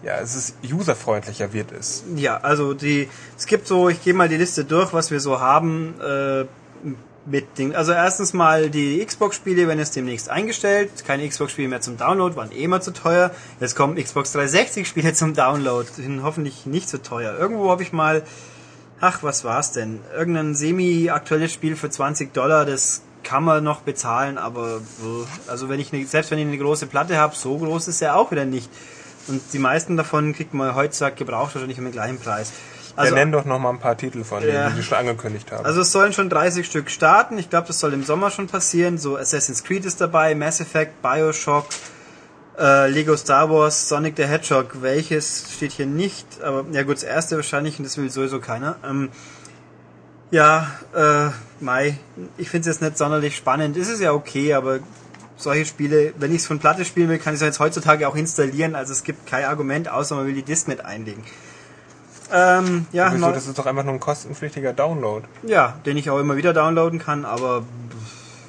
ja, 0.04 0.18
es 0.18 0.34
ist 0.34 0.56
userfreundlicher 0.70 1.52
wird 1.52 1.72
es. 1.72 2.04
Ja, 2.14 2.36
also 2.36 2.74
die, 2.74 3.08
es 3.38 3.46
gibt 3.46 3.66
so, 3.66 3.88
ich 3.88 4.02
gehe 4.04 4.12
mal 4.12 4.28
die 4.28 4.36
Liste 4.36 4.64
durch, 4.64 4.92
was 4.92 5.10
wir 5.10 5.18
so 5.18 5.40
haben 5.40 5.94
äh, 6.00 6.44
mit 7.26 7.56
den, 7.58 7.74
also 7.74 7.92
erstens 7.92 8.34
mal 8.34 8.68
die 8.68 9.02
Xbox-Spiele 9.04 9.66
werden 9.66 9.78
jetzt 9.78 9.96
demnächst 9.96 10.28
eingestellt, 10.28 10.90
keine 11.06 11.26
Xbox-Spiele 11.26 11.68
mehr 11.68 11.80
zum 11.80 11.96
Download, 11.96 12.36
waren 12.36 12.52
eh 12.52 12.64
immer 12.64 12.82
zu 12.82 12.92
teuer. 12.92 13.30
Jetzt 13.60 13.76
kommen 13.76 13.96
Xbox 13.96 14.34
360-Spiele 14.36 15.14
zum 15.14 15.32
Download, 15.32 15.88
sind 15.90 16.22
hoffentlich 16.22 16.66
nicht 16.66 16.88
so 16.88 16.98
teuer. 16.98 17.38
Irgendwo 17.38 17.70
habe 17.70 17.82
ich 17.82 17.92
mal, 17.92 18.24
ach, 19.00 19.22
was 19.22 19.42
war's 19.42 19.72
denn? 19.72 20.00
Irgendein 20.14 20.54
semi-aktuelles 20.54 21.52
Spiel 21.52 21.76
für 21.76 21.88
20 21.88 22.34
Dollar, 22.34 22.66
das 22.66 23.00
kann 23.24 23.42
man 23.42 23.64
noch 23.64 23.80
bezahlen, 23.80 24.38
aber 24.38 24.80
also 25.48 25.68
wenn 25.68 25.80
ich 25.80 25.92
eine, 25.92 26.06
selbst 26.06 26.30
wenn 26.30 26.38
ich 26.38 26.46
eine 26.46 26.58
große 26.58 26.86
Platte 26.86 27.16
habe, 27.16 27.34
so 27.34 27.58
groß 27.58 27.88
ist 27.88 28.00
er 28.02 28.16
auch 28.16 28.30
wieder 28.30 28.44
nicht. 28.44 28.70
Und 29.26 29.40
die 29.52 29.58
meisten 29.58 29.96
davon 29.96 30.34
kriegt 30.34 30.54
man 30.54 30.74
heutzutage 30.74 31.16
gebraucht 31.16 31.54
wahrscheinlich 31.54 31.78
um 31.78 31.84
den 31.84 31.92
gleichen 31.92 32.18
Preis. 32.18 32.52
Also, 32.96 33.14
ja, 33.14 33.24
nenn 33.24 33.32
doch 33.32 33.44
noch 33.44 33.58
mal 33.58 33.70
ein 33.70 33.80
paar 33.80 33.96
Titel 33.96 34.22
von 34.22 34.40
denen, 34.40 34.54
ja, 34.54 34.70
die 34.70 34.82
schon 34.82 34.98
angekündigt 34.98 35.50
haben. 35.50 35.64
Also 35.64 35.80
es 35.80 35.90
sollen 35.90 36.12
schon 36.12 36.30
30 36.30 36.64
Stück 36.64 36.90
starten. 36.90 37.38
Ich 37.38 37.50
glaube, 37.50 37.66
das 37.66 37.80
soll 37.80 37.92
im 37.92 38.04
Sommer 38.04 38.30
schon 38.30 38.46
passieren. 38.46 38.98
So 38.98 39.16
Assassin's 39.16 39.64
Creed 39.64 39.84
ist 39.84 40.00
dabei, 40.00 40.34
Mass 40.36 40.60
Effect, 40.60 41.02
Bioshock, 41.02 41.66
äh, 42.56 42.88
Lego 42.88 43.16
Star 43.16 43.50
Wars, 43.50 43.88
Sonic 43.88 44.14
the 44.16 44.24
Hedgehog. 44.24 44.82
Welches 44.82 45.54
steht 45.56 45.72
hier 45.72 45.86
nicht? 45.86 46.40
Aber 46.40 46.64
ja 46.70 46.84
gut, 46.84 46.96
das 46.96 47.02
erste 47.02 47.34
wahrscheinlich 47.34 47.78
und 47.78 47.84
das 47.84 47.98
will 47.98 48.08
sowieso 48.10 48.38
keiner. 48.38 48.76
Ähm, 48.88 49.08
ja, 50.30 50.70
äh, 50.94 51.30
Mai, 51.64 51.98
ich 52.38 52.48
finde 52.48 52.68
es 52.68 52.76
jetzt 52.76 52.82
nicht 52.82 52.98
sonderlich 52.98 53.36
spannend. 53.36 53.76
Ist 53.76 53.88
es 53.88 54.00
ja 54.00 54.12
okay, 54.12 54.54
aber 54.54 54.78
solche 55.36 55.64
Spiele, 55.66 56.14
wenn 56.18 56.30
ich 56.30 56.42
es 56.42 56.46
von 56.46 56.58
Platte 56.58 56.84
spielen 56.84 57.08
will, 57.08 57.18
kann 57.18 57.34
ich 57.34 57.40
es 57.40 57.44
jetzt 57.44 57.58
heutzutage 57.58 58.06
auch 58.06 58.14
installieren. 58.14 58.74
Also 58.74 58.92
es 58.92 59.02
gibt 59.02 59.26
kein 59.26 59.44
Argument, 59.44 59.88
außer 59.88 60.14
man 60.14 60.26
will 60.26 60.34
die 60.34 60.42
Disk 60.42 60.68
mit 60.68 60.84
einlegen. 60.84 61.24
Ähm, 62.32 62.86
ja, 62.92 63.12
Wieso, 63.12 63.30
das 63.32 63.46
ist 63.46 63.58
doch 63.58 63.66
einfach 63.66 63.84
nur 63.84 63.94
ein 63.94 64.00
kostenpflichtiger 64.00 64.72
Download. 64.72 65.26
Ja, 65.42 65.78
den 65.84 65.96
ich 65.96 66.10
auch 66.10 66.18
immer 66.18 66.36
wieder 66.36 66.52
downloaden 66.52 66.98
kann, 66.98 67.24
aber 67.24 67.64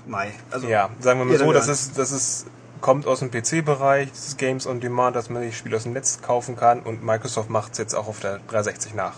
Mai. 0.08 0.32
Also, 0.52 0.68
ja, 0.68 0.90
sagen 1.00 1.20
wir 1.20 1.26
mal 1.26 1.38
so, 1.38 1.52
das 1.52 1.68
ist, 1.68 1.98
das 1.98 2.12
ist 2.12 2.46
kommt 2.86 3.08
aus 3.08 3.18
dem 3.18 3.32
PC-Bereich, 3.32 4.12
das 4.12 4.28
ist 4.28 4.38
Games 4.38 4.68
on 4.68 4.80
Demand, 4.80 5.16
dass 5.16 5.32
man 5.32 5.42
sich 5.42 5.58
Spiele 5.58 5.76
aus 5.76 5.84
dem 5.84 5.94
Netz 5.94 6.20
kaufen 6.22 6.56
kann 6.56 6.82
und 6.82 7.04
Microsoft 7.04 7.50
macht 7.50 7.72
es 7.72 7.80
jetzt 7.80 7.96
auch 7.96 8.08
auf 8.08 8.20
der 8.20 8.40
360 8.48 8.94
nach. 8.94 9.14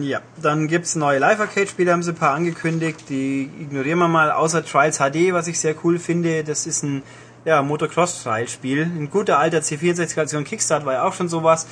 Ja, 0.00 0.22
dann 0.42 0.66
gibt 0.66 0.86
es 0.86 0.96
neue 0.96 1.20
Live-Arcade-Spiele, 1.20 1.92
haben 1.92 2.02
sie 2.02 2.10
ein 2.10 2.16
paar 2.16 2.34
angekündigt, 2.34 3.04
die 3.08 3.48
ignorieren 3.60 4.00
wir 4.00 4.08
mal, 4.08 4.32
außer 4.32 4.64
Trials 4.64 4.98
HD, 4.98 5.32
was 5.32 5.46
ich 5.46 5.60
sehr 5.60 5.76
cool 5.84 6.00
finde, 6.00 6.42
das 6.42 6.66
ist 6.66 6.82
ein 6.82 7.04
ja, 7.44 7.62
Motocross-Trial-Spiel, 7.62 8.82
ein 8.82 9.08
guter 9.08 9.38
alter 9.38 9.58
C64-Version 9.58 10.42
Kickstart 10.42 10.84
war 10.84 10.94
ja 10.94 11.04
auch 11.04 11.12
schon 11.12 11.28
sowas, 11.28 11.68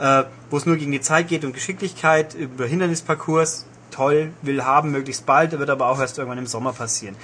äh, 0.00 0.22
wo 0.48 0.56
es 0.56 0.64
nur 0.64 0.76
gegen 0.76 0.92
die 0.92 1.02
Zeit 1.02 1.28
geht 1.28 1.44
und 1.44 1.52
Geschicklichkeit 1.52 2.32
über 2.32 2.64
Hindernisparcours, 2.64 3.66
toll, 3.90 4.30
will 4.40 4.64
haben, 4.64 4.90
möglichst 4.90 5.26
bald, 5.26 5.58
wird 5.58 5.68
aber 5.68 5.86
auch 5.90 6.00
erst 6.00 6.16
irgendwann 6.16 6.38
im 6.38 6.46
Sommer 6.46 6.72
passieren. 6.72 7.14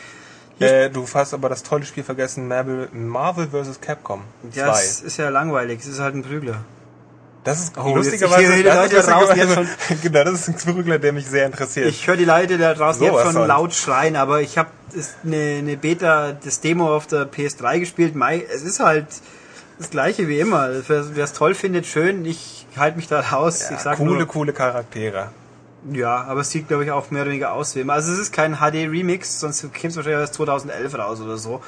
Äh, 0.61 0.91
du 0.91 1.07
hast 1.13 1.33
aber 1.35 1.49
das 1.49 1.63
tolle 1.63 1.85
Spiel 1.85 2.05
vergessen, 2.05 2.47
Marvel, 2.47 2.89
Marvel 2.93 3.49
vs. 3.49 3.81
Capcom 3.81 4.23
2. 4.53 4.67
Das 4.67 5.01
ist 5.01 5.17
ja 5.17 5.29
langweilig, 5.31 5.81
es 5.81 5.87
ist 5.87 6.01
halt 6.01 6.15
ein 6.15 6.23
Prügler. 6.23 6.65
Das 7.45 7.59
ist 7.59 7.79
oh, 7.79 7.95
lustigerweise 7.95 8.55
ich 8.55 8.65
das, 8.65 8.77
Leute 8.77 9.07
draußen 9.07 9.37
jetzt 9.37 9.55
schon, 9.55 9.69
genau, 10.03 10.25
das 10.25 10.35
ist 10.35 10.49
ein 10.49 10.57
Prügler, 10.57 10.99
der 10.99 11.15
mich 11.15 11.27
sehr 11.27 11.47
interessiert. 11.47 11.89
Ich 11.89 12.07
höre 12.07 12.19
die 12.19 12.27
Leute 12.27 12.59
da 12.59 12.75
draußen 12.75 13.01
so, 13.01 13.07
jetzt 13.07 13.33
schon 13.33 13.47
laut 13.47 13.73
schreien, 13.73 14.17
aber 14.17 14.43
ich 14.43 14.59
habe 14.59 14.69
eine, 15.25 15.57
eine 15.59 15.77
Beta, 15.79 16.33
das 16.33 16.61
Demo 16.61 16.95
auf 16.95 17.07
der 17.07 17.31
PS3 17.31 17.81
gespielt. 17.81 18.15
Mai, 18.15 18.45
es 18.53 18.63
ist 18.63 18.81
halt 18.81 19.07
das 19.79 19.89
gleiche 19.89 20.29
wie 20.29 20.39
immer. 20.39 20.69
Wer 20.87 21.25
es 21.25 21.33
toll 21.33 21.55
findet, 21.55 21.87
schön. 21.87 22.27
Ich 22.27 22.67
halte 22.77 22.99
mich 22.99 23.09
da 23.09 23.21
raus. 23.21 23.61
Ja, 23.63 23.77
ich 23.77 23.81
sag 23.81 23.97
coole, 23.97 24.19
nur, 24.19 24.27
coole 24.27 24.53
Charaktere. 24.53 25.31
Ja, 25.93 26.25
aber 26.25 26.41
es 26.43 26.51
sieht, 26.51 26.69
glaube 26.69 26.85
ich, 26.85 26.91
auch 26.91 27.11
mehr 27.11 27.23
oder 27.23 27.31
weniger 27.31 27.53
aus 27.53 27.75
wie 27.75 27.81
immer. 27.81 27.95
Also 27.95 28.13
es 28.13 28.19
ist 28.19 28.33
kein 28.33 28.57
HD-Remix, 28.57 29.41
sonst 29.41 29.61
käme 29.73 29.91
es 29.91 29.97
wahrscheinlich 29.97 30.21
erst 30.21 30.35
2011 30.35 30.99
raus 30.99 31.21
oder 31.21 31.39
so. 31.39 31.63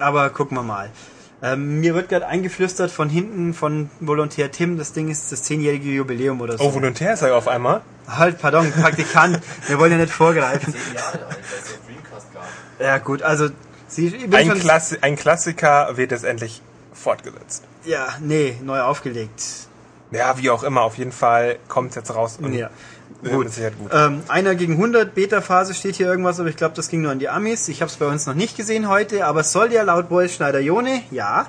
Aber 0.00 0.28
gucken 0.30 0.56
wir 0.56 0.62
mal. 0.62 0.90
Ähm, 1.42 1.80
mir 1.80 1.94
wird 1.94 2.08
gerade 2.08 2.26
eingeflüstert 2.26 2.90
von 2.90 3.08
hinten 3.08 3.54
von 3.54 3.90
Volontär 4.00 4.50
Tim, 4.50 4.78
das 4.78 4.92
Ding 4.92 5.08
ist 5.08 5.30
das 5.30 5.44
10-jährige 5.44 5.90
Jubiläum 5.90 6.40
oder 6.40 6.56
so. 6.56 6.64
Oh, 6.64 6.74
Volontär 6.74 7.14
ist 7.14 7.22
er 7.22 7.36
auf 7.36 7.48
einmal? 7.48 7.82
Halt, 8.08 8.40
pardon, 8.40 8.70
Praktikant. 8.72 9.40
wir 9.66 9.78
wollen 9.78 9.92
ja 9.92 9.98
nicht 9.98 10.12
vorgreifen. 10.12 10.74
Ja 12.78 12.98
gut, 12.98 13.22
also... 13.22 13.48
Sie, 13.86 14.28
ein, 14.32 14.58
Klassi 14.58 14.98
ein 15.02 15.14
Klassiker 15.14 15.96
wird 15.96 16.10
jetzt 16.10 16.24
endlich 16.24 16.62
fortgesetzt. 16.92 17.62
Ja, 17.84 18.08
nee, 18.20 18.58
neu 18.62 18.80
aufgelegt. 18.80 19.68
Ja, 20.14 20.38
wie 20.38 20.50
auch 20.50 20.62
immer, 20.62 20.82
auf 20.82 20.96
jeden 20.96 21.12
Fall 21.12 21.58
kommt 21.68 21.94
jetzt 21.96 22.14
raus. 22.14 22.38
ja. 22.52 22.70
Gut. 23.22 23.46
gut. 23.46 23.90
Ähm, 23.90 24.22
einer 24.28 24.54
gegen 24.54 24.74
100 24.74 25.14
Beta-Phase 25.14 25.72
steht 25.72 25.96
hier 25.96 26.06
irgendwas, 26.06 26.40
aber 26.40 26.50
ich 26.50 26.56
glaube, 26.56 26.74
das 26.74 26.88
ging 26.88 27.00
nur 27.02 27.10
an 27.10 27.18
die 27.18 27.28
Amis. 27.28 27.68
Ich 27.68 27.80
habe 27.80 27.90
es 27.90 27.96
bei 27.96 28.06
uns 28.06 28.26
noch 28.26 28.34
nicht 28.34 28.56
gesehen 28.56 28.88
heute, 28.88 29.24
aber 29.24 29.40
es 29.40 29.52
soll 29.52 29.72
ja 29.72 29.82
laut 29.82 30.10
Boris 30.10 30.34
Schneider-Jone, 30.34 31.02
ja, 31.10 31.46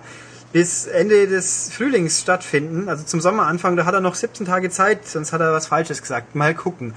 bis 0.53 0.87
Ende 0.87 1.27
des 1.27 1.69
Frühlings 1.73 2.21
stattfinden, 2.21 2.87
also 2.87 3.03
zum 3.03 3.19
Sommeranfang. 3.19 3.75
Da 3.75 3.85
hat 3.85 3.93
er 3.93 3.99
noch 3.99 4.15
17 4.15 4.45
Tage 4.45 4.69
Zeit, 4.69 5.05
sonst 5.05 5.33
hat 5.33 5.41
er 5.41 5.51
was 5.51 5.67
Falsches 5.67 6.01
gesagt. 6.01 6.33
Mal 6.33 6.55
gucken. 6.55 6.93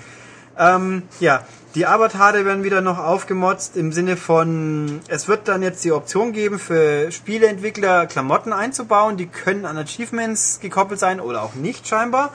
Ähm, 0.57 1.03
ja, 1.19 1.45
die 1.79 1.87
Avatare 1.87 2.45
werden 2.45 2.65
wieder 2.65 2.81
noch 2.81 2.99
aufgemotzt 2.99 3.77
im 3.77 3.93
Sinne 3.93 4.17
von, 4.17 4.99
es 5.07 5.29
wird 5.29 5.47
dann 5.47 5.63
jetzt 5.63 5.85
die 5.85 5.93
Option 5.93 6.33
geben 6.33 6.59
für 6.59 7.13
Spieleentwickler 7.13 8.07
Klamotten 8.07 8.53
einzubauen, 8.53 9.17
die 9.17 9.27
können 9.27 9.65
an 9.65 9.79
Achievements 9.79 10.59
gekoppelt 10.59 10.99
sein 10.99 11.21
oder 11.21 11.41
auch 11.41 11.55
nicht 11.55 11.87
scheinbar. 11.87 12.33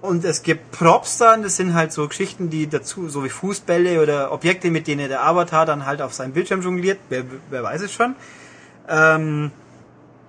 Und 0.00 0.24
es 0.24 0.42
gibt 0.42 0.70
Props 0.70 1.18
dann, 1.18 1.42
das 1.42 1.56
sind 1.56 1.74
halt 1.74 1.92
so 1.92 2.08
Geschichten, 2.08 2.48
die 2.48 2.68
dazu, 2.68 3.10
so 3.10 3.22
wie 3.22 3.28
Fußbälle 3.28 4.00
oder 4.00 4.32
Objekte, 4.32 4.70
mit 4.70 4.86
denen 4.86 5.10
der 5.10 5.26
Avatar 5.26 5.66
dann 5.66 5.84
halt 5.84 6.00
auf 6.00 6.14
seinem 6.14 6.32
Bildschirm 6.32 6.62
jongliert, 6.62 7.00
wer, 7.10 7.24
wer 7.50 7.62
weiß 7.62 7.82
es 7.82 7.92
schon. 7.92 8.14
Ähm, 8.88 9.50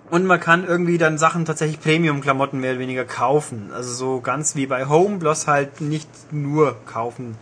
und 0.10 0.26
man 0.26 0.42
kann 0.42 0.68
irgendwie 0.68 0.98
dann 0.98 1.18
Sachen 1.18 1.46
tatsächlich 1.46 1.80
Premium-Klamotten 1.80 2.60
mehr 2.60 2.72
oder 2.72 2.82
weniger 2.82 3.06
kaufen. 3.06 3.72
Also 3.74 3.94
so 3.94 4.20
ganz 4.20 4.58
wie 4.58 4.66
bei 4.66 4.90
Home, 4.90 5.20
bloß 5.20 5.48
halt 5.48 5.80
nicht 5.80 6.10
nur 6.34 6.76
kaufen. 6.86 7.38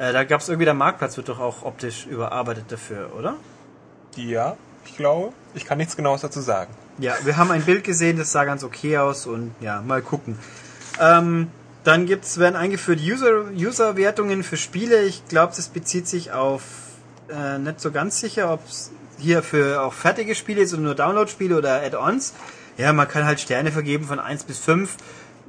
Äh, 0.00 0.14
da 0.14 0.24
gab 0.24 0.40
es 0.40 0.48
irgendwie, 0.48 0.64
der 0.64 0.72
Marktplatz 0.72 1.18
wird 1.18 1.28
doch 1.28 1.38
auch 1.38 1.62
optisch 1.62 2.06
überarbeitet 2.06 2.64
dafür, 2.68 3.10
oder? 3.18 3.36
Ja, 4.16 4.56
ich 4.86 4.96
glaube. 4.96 5.34
Ich 5.54 5.66
kann 5.66 5.76
nichts 5.76 5.94
genaues 5.94 6.22
dazu 6.22 6.40
sagen. 6.40 6.72
Ja, 6.98 7.14
wir 7.24 7.36
haben 7.36 7.50
ein 7.50 7.62
Bild 7.62 7.84
gesehen, 7.84 8.16
das 8.16 8.32
sah 8.32 8.44
ganz 8.44 8.64
okay 8.64 8.96
aus 8.96 9.26
und 9.26 9.54
ja, 9.60 9.82
mal 9.82 10.00
gucken. 10.00 10.38
Ähm, 10.98 11.48
dann 11.84 12.06
gibt's, 12.06 12.38
werden 12.38 12.56
eingeführt 12.56 13.00
User, 13.00 13.50
User-Wertungen 13.54 14.42
für 14.42 14.56
Spiele. 14.56 15.02
Ich 15.02 15.28
glaube, 15.28 15.52
das 15.54 15.68
bezieht 15.68 16.08
sich 16.08 16.32
auf 16.32 16.62
äh, 17.28 17.58
nicht 17.58 17.80
so 17.80 17.90
ganz 17.90 18.20
sicher, 18.20 18.54
ob 18.54 18.66
es 18.66 18.90
hier 19.18 19.42
für 19.42 19.82
auch 19.82 19.92
fertige 19.92 20.34
Spiele 20.34 20.62
ist 20.62 20.72
oder 20.72 20.82
nur 20.82 20.94
Download-Spiele 20.94 21.58
oder 21.58 21.82
Add-ons. 21.82 22.32
Ja, 22.78 22.94
man 22.94 23.06
kann 23.06 23.26
halt 23.26 23.38
Sterne 23.38 23.70
vergeben 23.70 24.06
von 24.06 24.18
1 24.18 24.44
bis 24.44 24.60
5. 24.60 24.96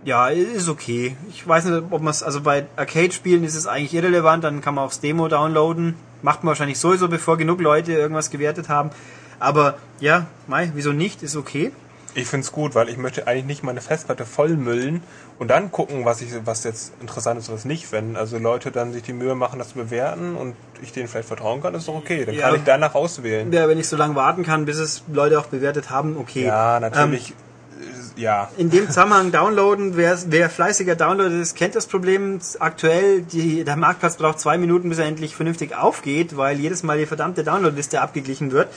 Ja, 0.03 0.29
ist 0.29 0.67
okay. 0.67 1.15
Ich 1.29 1.47
weiß 1.47 1.65
nicht, 1.65 1.83
ob 1.91 2.01
man 2.01 2.11
es, 2.11 2.23
also 2.23 2.41
bei 2.41 2.65
Arcade-Spielen 2.75 3.43
ist 3.43 3.55
es 3.55 3.67
eigentlich 3.67 3.93
irrelevant, 3.93 4.43
dann 4.43 4.61
kann 4.61 4.75
man 4.75 4.85
auch 4.85 4.89
das 4.89 4.99
Demo 4.99 5.27
downloaden. 5.27 5.95
Macht 6.23 6.43
man 6.43 6.49
wahrscheinlich 6.49 6.79
sowieso, 6.79 7.07
bevor 7.07 7.37
genug 7.37 7.61
Leute 7.61 7.93
irgendwas 7.93 8.29
gewertet 8.29 8.69
haben. 8.69 8.89
Aber 9.39 9.75
ja, 9.99 10.27
Mai, 10.47 10.71
wieso 10.75 10.91
nicht? 10.91 11.23
Ist 11.23 11.35
okay. 11.35 11.71
Ich 12.13 12.27
finde 12.27 12.45
es 12.45 12.51
gut, 12.51 12.75
weil 12.75 12.89
ich 12.89 12.97
möchte 12.97 13.25
eigentlich 13.25 13.45
nicht 13.45 13.63
meine 13.63 13.79
Festplatte 13.79 14.25
vollmüllen 14.25 15.01
und 15.39 15.47
dann 15.47 15.71
gucken, 15.71 16.03
was 16.03 16.21
ich, 16.21 16.29
was 16.43 16.63
jetzt 16.65 16.91
interessant 16.99 17.39
ist, 17.39 17.51
was 17.51 17.63
nicht. 17.63 17.91
Wenn 17.93 18.17
also 18.17 18.37
Leute 18.37 18.69
dann 18.69 18.91
sich 18.91 19.03
die 19.03 19.13
Mühe 19.13 19.33
machen, 19.33 19.59
das 19.59 19.69
zu 19.69 19.75
bewerten 19.75 20.35
und 20.35 20.55
ich 20.81 20.91
denen 20.91 21.07
vielleicht 21.07 21.29
vertrauen 21.29 21.61
kann, 21.61 21.73
ist 21.73 21.87
doch 21.87 21.95
okay. 21.95 22.25
Dann 22.25 22.35
ja. 22.35 22.47
kann 22.47 22.55
ich 22.55 22.63
danach 22.65 22.95
auswählen. 22.95 23.51
Ja, 23.53 23.67
wenn 23.69 23.79
ich 23.79 23.87
so 23.87 23.95
lange 23.95 24.15
warten 24.15 24.43
kann, 24.43 24.65
bis 24.65 24.77
es 24.77 25.03
Leute 25.11 25.39
auch 25.39 25.45
bewertet 25.45 25.89
haben, 25.89 26.17
okay. 26.17 26.45
Ja, 26.45 26.79
natürlich. 26.81 27.29
Ähm, 27.29 27.35
ja. 28.15 28.49
In 28.57 28.69
dem 28.69 28.87
Zusammenhang 28.87 29.31
downloaden, 29.31 29.97
wer, 29.97 30.17
wer 30.27 30.49
fleißiger 30.49 30.95
Downloader 30.95 31.39
ist, 31.39 31.55
kennt 31.55 31.75
das 31.75 31.87
Problem 31.87 32.39
aktuell. 32.59 33.21
Die, 33.21 33.63
der 33.63 33.75
Marktplatz 33.75 34.17
braucht 34.17 34.39
zwei 34.39 34.57
Minuten, 34.57 34.89
bis 34.89 34.99
er 34.99 35.05
endlich 35.05 35.35
vernünftig 35.35 35.75
aufgeht, 35.75 36.37
weil 36.37 36.59
jedes 36.59 36.83
Mal 36.83 36.97
die 36.97 37.05
verdammte 37.05 37.43
Downloadliste 37.43 38.01
abgeglichen 38.01 38.51
wird. 38.51 38.69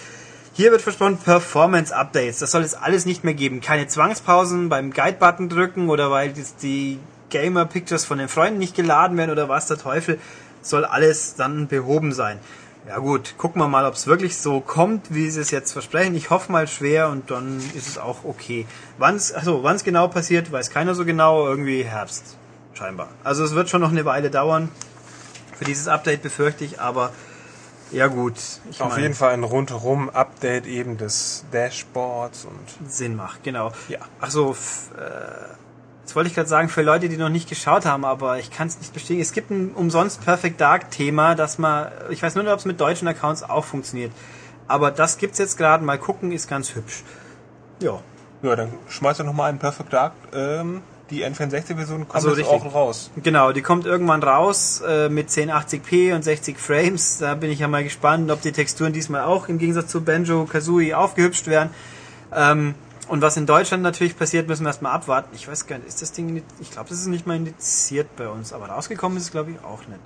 Hier 0.53 0.71
wird 0.71 0.83
versprochen 0.83 1.19
Performance 1.19 1.95
Updates. 1.95 2.39
Das 2.39 2.53
soll 2.53 2.63
es 2.63 2.75
alles 2.75 3.07
nicht 3.07 3.25
mehr 3.25 3.35
geben. 3.35 3.61
Keine 3.61 3.89
Zwangspausen 3.89 4.69
beim 4.69 4.93
Guide-Button 4.93 5.49
drücken 5.49 5.89
oder 5.89 6.11
weil 6.13 6.33
die 6.63 7.01
Gamer 7.31 7.65
Pictures 7.65 8.05
von 8.05 8.19
den 8.19 8.29
Freunden 8.29 8.59
nicht 8.59 8.77
geladen 8.77 9.17
werden 9.17 9.33
oder 9.33 9.49
was 9.49 9.67
der 9.67 9.79
Teufel, 9.79 10.21
soll 10.63 10.85
alles 10.85 11.35
dann 11.35 11.67
behoben 11.67 12.13
sein. 12.13 12.39
Ja 12.87 12.99
gut, 12.99 13.35
gucken 13.39 13.63
wir 13.63 13.69
mal, 13.69 13.87
ob 13.87 13.95
es 13.95 14.07
wirklich 14.07 14.37
so 14.37 14.61
kommt, 14.61 15.15
wie 15.15 15.31
sie 15.31 15.41
es 15.41 15.51
jetzt 15.51 15.73
versprechen. 15.73 16.15
Ich 16.17 16.29
hoffe 16.29 16.53
mal 16.53 16.69
schwer 16.69 17.09
und 17.09 17.31
dann 17.31 17.59
ist 17.75 17.89
es 17.89 17.97
auch 17.97 18.25
okay. 18.25 18.67
Wann 18.99 19.17
es 19.17 19.33
also 19.33 19.63
wann's 19.63 19.85
genau 19.85 20.09
passiert, 20.09 20.53
weiß 20.53 20.71
keiner 20.71 20.95
so 20.95 21.07
genau. 21.07 21.47
Irgendwie 21.47 21.83
Herbst 21.83 22.37
scheinbar. 22.75 23.09
Also 23.23 23.43
es 23.43 23.55
wird 23.55 23.71
schon 23.71 23.81
noch 23.81 23.91
eine 23.91 24.05
Weile 24.05 24.31
dauern. 24.31 24.69
Für 25.57 25.65
dieses 25.65 25.89
Update 25.89 26.23
befürchte 26.23 26.65
ich, 26.65 26.81
aber 26.81 27.13
ja 27.91 28.09
gut. 28.09 28.35
Ich 28.71 28.83
Auf 28.83 28.91
mein, 28.91 29.03
jeden 29.03 29.15
Fall 29.15 29.33
ein 29.33 29.45
rundherum 29.45 30.11
Update 30.11 30.67
eben 30.67 30.99
des 30.99 31.45
Dashboards 31.53 32.45
und 32.45 32.91
Sinn 32.91 33.17
macht, 33.17 33.45
genau. 33.45 33.73
Ja. 33.89 34.01
Ach 34.21 34.31
so, 34.31 34.57
äh, 34.99 35.55
Jetzt 36.05 36.15
wollte 36.15 36.29
ich 36.29 36.35
gerade 36.35 36.51
sagen, 36.51 36.69
für 36.69 36.83
Leute, 36.83 37.09
die 37.09 37.17
noch 37.17 37.31
nicht 37.31 37.49
geschaut 37.49 37.87
haben, 37.87 38.05
aber 38.05 38.39
ich 38.39 38.51
kann 38.51 38.69
es 38.69 38.79
nicht 38.79 38.93
bestätigen. 38.93 39.23
Es 39.23 39.33
gibt 39.33 39.51
ein 39.51 39.71
umsonst 39.71 40.23
Perfect 40.23 40.61
Dark 40.61 40.91
Thema, 40.91 41.35
dass 41.35 41.57
man, 41.57 41.89
ich 42.11 42.23
weiß 42.23 42.35
nur 42.35 42.47
ob 42.53 42.59
es 42.59 42.67
mit 42.67 42.79
deutschen 42.79 43.09
Accounts 43.09 43.43
auch 43.43 43.65
funktioniert. 43.65 44.13
Aber 44.69 44.91
das 44.91 45.17
gibt's 45.17 45.39
jetzt 45.39 45.57
gerade. 45.57 45.83
Mal 45.83 45.99
gucken, 45.99 46.31
ist 46.31 46.47
ganz 46.47 46.75
hübsch. 46.75 47.05
Ja. 47.81 48.01
Ja, 48.43 48.55
dann 48.55 48.75
schmeißt 48.91 49.21
du 49.21 49.25
nochmal 49.25 49.49
einen 49.49 49.59
Perfect 49.59 49.95
Dark. 49.95 50.13
Ähm, 50.35 50.83
die 51.09 51.25
N64-Version 51.25 52.07
kommt 52.07 52.15
also 52.15 52.37
jetzt 52.37 52.49
auch 52.49 52.75
raus. 52.75 53.11
Genau, 53.23 53.53
die 53.53 53.63
kommt 53.63 53.87
irgendwann 53.87 54.23
raus 54.23 54.83
äh, 54.87 55.09
mit 55.09 55.31
1080p 55.31 56.15
und 56.15 56.23
60 56.23 56.59
Frames. 56.59 57.17
Da 57.17 57.35
bin 57.35 57.51
ich 57.51 57.61
ja 57.61 57.69
mal 57.69 57.83
gespannt, 57.83 58.31
ob 58.31 58.43
die 58.43 58.53
Texturen 58.53 58.93
diesmal 58.93 59.23
auch 59.23 59.49
im 59.49 59.57
Gegensatz 59.57 59.89
zu 59.89 60.03
Banjo 60.03 60.45
Kazooie 60.45 60.93
aufgehübscht 60.93 61.47
werden. 61.47 61.71
Ähm, 62.35 62.75
und 63.09 63.23
was 63.23 63.37
in 63.37 63.47
Deutschland 63.47 63.83
natürlich 63.83 64.17
passiert, 64.17 64.49
müssen 64.49 64.65
wir 64.65 64.69
erstmal 64.69 64.93
abwarten. 64.93 65.31
Ich 65.35 65.47
weiß 65.49 65.67
gar 65.67 65.77
nicht, 65.77 65.89
ist 65.89 66.03
das 66.03 66.13
Ding, 66.13 66.43
ich 66.61 66.71
glaube, 66.71 66.89
das 66.89 67.01
ist 67.01 67.07
nicht 67.07 67.27
mal 67.27 67.37
indiziert 67.37 68.17
bei 68.17 68.29
uns, 68.29 68.53
aber 68.53 68.67
rausgekommen 68.67 69.19
ist 69.19 69.25
es, 69.25 69.31
glaube 69.31 69.53
ich, 69.53 69.65
auch 69.65 69.87
nicht. 69.89 70.01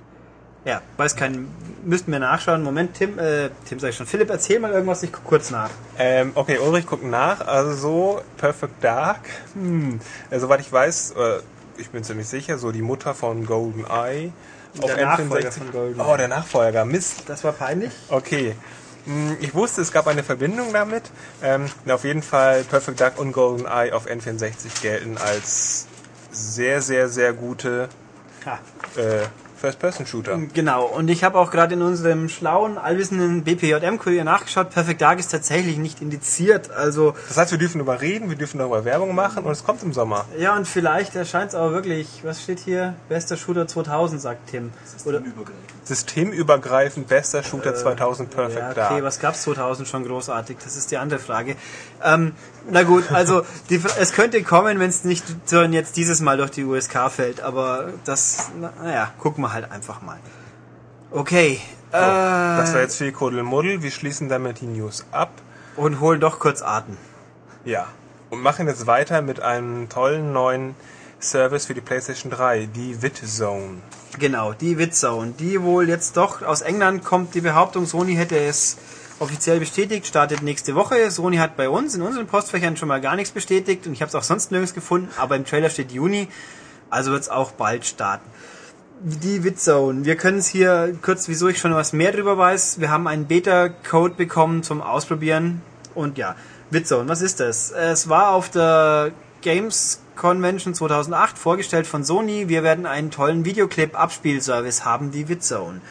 Ja, 0.65 0.81
weiß 0.97 1.15
kein, 1.15 1.47
müssten 1.85 2.11
wir 2.11 2.19
nachschauen. 2.19 2.63
Moment, 2.63 2.93
Tim, 2.95 3.17
äh, 3.17 3.49
Tim 3.65 3.79
sag 3.79 3.89
ich 3.89 3.95
schon. 3.95 4.05
Philipp, 4.05 4.29
erzähl 4.29 4.59
mal 4.59 4.71
irgendwas, 4.71 5.01
ich 5.03 5.11
guck 5.11 5.23
kurz 5.23 5.51
nach. 5.51 5.69
Ähm, 5.97 6.33
okay, 6.35 6.59
Ulrich 6.59 6.85
guckt 6.85 7.05
nach. 7.05 7.47
Also 7.47 7.73
so 7.73 8.21
Perfect 8.37 8.83
Dark, 8.83 9.21
hm, 9.53 10.01
äh, 10.29 10.39
soweit 10.39 10.59
ich 10.59 10.71
weiß, 10.71 11.11
äh, 11.11 11.39
ich 11.77 11.89
bin 11.91 12.03
ziemlich 12.03 12.27
sicher, 12.27 12.57
so 12.57 12.71
die 12.71 12.81
Mutter 12.81 13.15
von 13.15 13.45
Golden 13.45 13.85
Eye. 13.85 14.33
Der 14.85 15.05
Nachfolger 15.05 15.51
von 15.51 15.71
Golden 15.71 16.01
Oh, 16.01 16.15
der 16.17 16.27
Nachfolger, 16.27 16.85
Mist. 16.85 17.23
Das 17.27 17.43
war 17.43 17.53
peinlich. 17.53 17.91
Okay. 18.09 18.55
Hm, 19.09 19.37
ich 19.41 19.55
wusste, 19.55 19.81
es 19.81 19.91
gab 19.91 20.05
eine 20.05 20.21
Verbindung 20.21 20.71
damit. 20.71 21.03
Ähm, 21.41 21.65
auf 21.87 22.03
jeden 22.03 22.21
Fall 22.21 22.63
Perfect 22.63 23.01
Dark 23.01 23.19
und 23.19 23.31
Golden 23.31 23.65
Eye 23.65 23.91
auf 23.91 24.07
N64 24.07 24.83
gelten 24.83 25.17
als 25.17 25.87
sehr, 26.31 26.79
sehr, 26.81 27.09
sehr 27.09 27.33
gute 27.33 27.89
äh, 28.95 29.25
First-Person-Shooter. 29.57 30.39
Genau, 30.53 30.85
und 30.85 31.09
ich 31.09 31.23
habe 31.23 31.39
auch 31.39 31.49
gerade 31.49 31.73
in 31.73 31.81
unserem 31.81 32.29
schlauen, 32.29 32.77
allwissenden 32.77 33.43
BPJM-Kurier 33.43 34.23
nachgeschaut, 34.23 34.69
Perfect 34.69 35.01
Dark 35.01 35.19
ist 35.19 35.29
tatsächlich 35.29 35.77
nicht 35.77 36.01
indiziert, 36.01 36.71
also... 36.71 37.15
Das 37.27 37.37
heißt, 37.37 37.51
wir 37.51 37.57
dürfen 37.57 37.79
darüber 37.79 37.99
reden, 37.99 38.29
wir 38.29 38.37
dürfen 38.37 38.59
darüber 38.59 38.85
Werbung 38.85 39.13
machen 39.15 39.43
und 39.43 39.51
es 39.51 39.65
kommt 39.65 39.83
im 39.83 39.91
Sommer. 39.91 40.25
Ja, 40.37 40.55
und 40.55 40.67
vielleicht 40.67 41.15
erscheint 41.15 41.49
es 41.49 41.55
aber 41.55 41.73
wirklich, 41.73 42.21
was 42.23 42.41
steht 42.41 42.59
hier? 42.59 42.95
Bester 43.09 43.35
Shooter 43.35 43.67
2000, 43.67 44.21
sagt 44.21 44.49
Tim. 44.51 44.71
Systemübergreifend. 44.85 45.78
Systemübergreifend 45.89 47.07
bester 47.07 47.41
Shooter 47.41 47.71
äh, 47.71 47.75
2000 47.75 48.29
Perfect 48.29 48.59
ja, 48.59 48.65
okay, 48.67 48.75
Dark. 48.75 48.91
Okay, 48.91 49.03
was 49.03 49.19
gab's 49.19 49.41
2000 49.41 49.87
schon 49.87 50.05
großartig? 50.05 50.57
Das 50.63 50.77
ist 50.77 50.91
die 50.91 50.97
andere 50.97 51.19
Frage. 51.19 51.55
Ähm, 52.03 52.33
na 52.69 52.83
gut, 52.83 53.11
also 53.11 53.41
die, 53.71 53.81
es 53.99 54.13
könnte 54.13 54.43
kommen, 54.43 54.79
wenn 54.79 54.89
es 54.89 55.03
nicht 55.03 55.25
jetzt 55.49 55.97
dieses 55.97 56.21
Mal 56.21 56.37
durch 56.37 56.51
die 56.51 56.63
USK 56.63 57.09
fällt, 57.09 57.41
aber 57.41 57.91
das, 58.05 58.51
naja, 58.83 59.11
gucken 59.17 59.43
wir 59.43 59.51
halt 59.51 59.71
einfach 59.71 60.03
mal. 60.03 60.19
Okay. 61.09 61.59
So, 61.91 61.97
äh, 61.97 62.01
das 62.01 62.73
war 62.75 62.81
jetzt 62.81 62.97
viel 62.97 63.11
Kuddelmuddel. 63.11 63.81
Wir 63.81 63.89
schließen 63.89 64.29
damit 64.29 64.61
die 64.61 64.67
News 64.67 65.05
ab. 65.11 65.31
Und 65.75 65.99
holen 65.99 66.19
doch 66.19 66.37
kurz 66.37 66.61
Atem. 66.61 66.97
Ja. 67.65 67.87
Und 68.29 68.43
machen 68.43 68.67
jetzt 68.67 68.85
weiter 68.85 69.23
mit 69.23 69.41
einem 69.41 69.89
tollen 69.89 70.33
neuen 70.33 70.75
Service 71.21 71.65
für 71.65 71.73
die 71.73 71.81
PlayStation 71.81 72.31
3, 72.31 72.69
die 72.73 73.01
VidZone. 73.01 73.81
Genau, 74.17 74.53
die 74.53 74.77
VidZone, 74.77 75.33
die 75.37 75.61
wohl 75.61 75.89
jetzt 75.89 76.17
doch 76.17 76.41
aus 76.41 76.61
England 76.61 77.03
kommt. 77.03 77.35
Die 77.35 77.41
Behauptung, 77.41 77.85
Sony 77.85 78.15
hätte 78.15 78.37
es 78.37 78.77
offiziell 79.19 79.59
bestätigt, 79.59 80.07
startet 80.07 80.41
nächste 80.41 80.75
Woche. 80.75 81.11
Sony 81.11 81.37
hat 81.37 81.57
bei 81.57 81.69
uns 81.69 81.93
in 81.93 82.01
unseren 82.01 82.27
Postfächern 82.27 82.77
schon 82.77 82.87
mal 82.87 83.01
gar 83.01 83.15
nichts 83.15 83.31
bestätigt 83.31 83.85
und 83.85 83.93
ich 83.93 84.01
habe 84.01 84.09
es 84.09 84.15
auch 84.15 84.23
sonst 84.23 84.51
nirgends 84.51 84.73
gefunden, 84.73 85.09
aber 85.17 85.35
im 85.35 85.45
Trailer 85.45 85.69
steht 85.69 85.91
Juni, 85.91 86.29
also 86.89 87.11
wird 87.11 87.23
es 87.23 87.29
auch 87.29 87.51
bald 87.51 87.85
starten. 87.85 88.27
Die 89.01 89.43
Witzone. 89.43 90.05
Wir 90.05 90.15
können 90.15 90.39
es 90.39 90.47
hier 90.47 90.95
kurz, 91.01 91.27
wieso 91.27 91.47
ich 91.47 91.57
schon 91.57 91.73
was 91.73 91.93
mehr 91.93 92.11
drüber 92.11 92.37
weiß. 92.37 92.81
Wir 92.81 92.91
haben 92.91 93.07
einen 93.07 93.27
Beta-Code 93.27 94.15
bekommen 94.15 94.63
zum 94.63 94.81
Ausprobieren 94.81 95.61
und 95.95 96.17
ja, 96.17 96.35
Witzone, 96.69 97.07
was 97.07 97.21
ist 97.21 97.39
das? 97.39 97.71
Es 97.71 98.09
war 98.09 98.31
auf 98.31 98.49
der 98.49 99.11
Games 99.41 100.01
Convention 100.15 100.73
2008 100.73 101.37
vorgestellt 101.37 101.87
von 101.87 102.03
Sony. 102.03 102.49
Wir 102.49 102.63
werden 102.63 102.85
einen 102.85 103.11
tollen 103.11 103.45
Videoclip-Abspielservice 103.45 104.85
haben, 104.85 105.11
die 105.11 105.29
Witzone. 105.29 105.81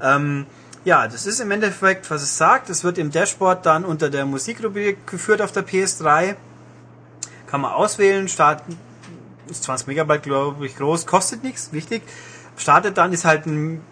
Ähm, 0.00 0.46
ja, 0.84 1.08
das 1.08 1.26
ist 1.26 1.40
im 1.40 1.50
Endeffekt, 1.50 2.10
was 2.10 2.22
es 2.22 2.38
sagt. 2.38 2.70
Es 2.70 2.84
wird 2.84 2.98
im 2.98 3.10
Dashboard 3.10 3.66
dann 3.66 3.84
unter 3.84 4.08
der 4.08 4.24
Musikrubrik 4.24 5.06
geführt 5.06 5.42
auf 5.42 5.52
der 5.52 5.66
PS3. 5.66 6.36
Kann 7.46 7.60
man 7.60 7.72
auswählen, 7.72 8.28
starten, 8.28 8.78
ist 9.48 9.64
20 9.64 9.88
Megabyte, 9.88 10.22
glaube 10.22 10.66
ich, 10.66 10.76
groß, 10.76 11.06
kostet 11.06 11.42
nichts, 11.42 11.72
wichtig. 11.72 12.02
Startet 12.56 12.96
dann, 12.98 13.12
ist 13.12 13.24
halt 13.24 13.46
ein 13.46 13.82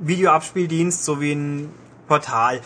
Videoabspieldienst, 0.00 1.04
so 1.04 1.20
wie 1.20 1.32
ein 1.32 1.72
Portal. 2.08 2.60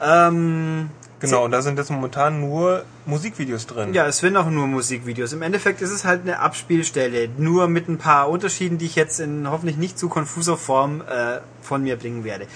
Ähm, 0.00 0.90
Genau, 1.20 1.44
und 1.44 1.50
da 1.50 1.62
sind 1.62 1.78
jetzt 1.78 1.90
momentan 1.90 2.40
nur 2.40 2.84
Musikvideos 3.06 3.66
drin. 3.66 3.92
Ja, 3.92 4.06
es 4.06 4.18
sind 4.18 4.36
auch 4.36 4.48
nur 4.48 4.68
Musikvideos. 4.68 5.32
Im 5.32 5.42
Endeffekt 5.42 5.82
ist 5.82 5.90
es 5.90 6.04
halt 6.04 6.22
eine 6.22 6.38
Abspielstelle, 6.38 7.28
nur 7.36 7.66
mit 7.66 7.88
ein 7.88 7.98
paar 7.98 8.28
Unterschieden, 8.28 8.78
die 8.78 8.86
ich 8.86 8.94
jetzt 8.94 9.18
in 9.18 9.50
hoffentlich 9.50 9.76
nicht 9.76 9.98
zu 9.98 10.08
konfuser 10.08 10.56
Form 10.56 11.00
äh, 11.00 11.40
von 11.60 11.82
mir 11.82 11.96
bringen 11.96 12.22
werde. 12.22 12.46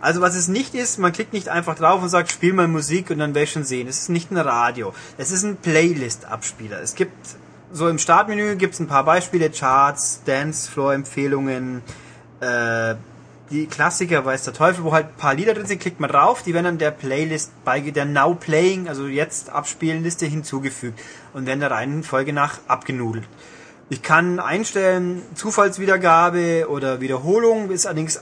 Also 0.00 0.20
was 0.20 0.36
es 0.36 0.48
nicht 0.48 0.74
ist, 0.74 0.98
man 0.98 1.12
klickt 1.12 1.32
nicht 1.32 1.48
einfach 1.48 1.76
drauf 1.76 2.02
und 2.02 2.08
sagt, 2.08 2.30
spiel 2.30 2.52
mal 2.52 2.68
Musik 2.68 3.10
und 3.10 3.18
dann 3.18 3.34
werde 3.34 3.44
ich 3.44 3.52
schon 3.52 3.64
sehen. 3.64 3.88
Es 3.88 4.00
ist 4.00 4.08
nicht 4.08 4.30
ein 4.30 4.36
Radio. 4.36 4.94
Es 5.16 5.30
ist 5.30 5.44
ein 5.44 5.56
Playlist-Abspieler. 5.56 6.80
Es 6.80 6.94
gibt, 6.94 7.16
so 7.72 7.88
im 7.88 7.98
Startmenü 7.98 8.56
gibt 8.56 8.74
es 8.74 8.80
ein 8.80 8.86
paar 8.86 9.04
Beispiele, 9.04 9.50
Charts, 9.50 10.22
Dancefloor-Empfehlungen, 10.24 11.82
äh, 12.40 12.94
die 13.50 13.66
Klassiker 13.66 14.24
weiß 14.24 14.44
der 14.44 14.54
Teufel, 14.54 14.84
wo 14.84 14.92
halt 14.92 15.06
ein 15.06 15.16
paar 15.16 15.34
Lieder 15.34 15.54
drin 15.54 15.66
sind, 15.66 15.80
klickt 15.80 16.00
man 16.00 16.10
drauf, 16.10 16.42
die 16.42 16.54
werden 16.54 16.64
dann 16.64 16.78
der 16.78 16.90
Playlist 16.90 17.52
bei 17.64 17.80
der 17.80 18.04
Now 18.04 18.34
Playing, 18.34 18.88
also 18.88 19.06
jetzt 19.06 19.50
abspielen 19.50 20.02
Liste 20.02 20.26
hinzugefügt 20.26 20.98
und 21.32 21.46
werden 21.46 21.60
der 21.60 21.70
Reihenfolge 21.70 22.32
nach 22.32 22.58
abgenudelt. 22.68 23.26
Ich 23.90 24.02
kann 24.02 24.38
einstellen, 24.38 25.22
Zufallswiedergabe 25.34 26.66
oder 26.68 27.00
Wiederholung, 27.00 27.70
ist 27.70 27.86
allerdings 27.86 28.16
äh, 28.16 28.20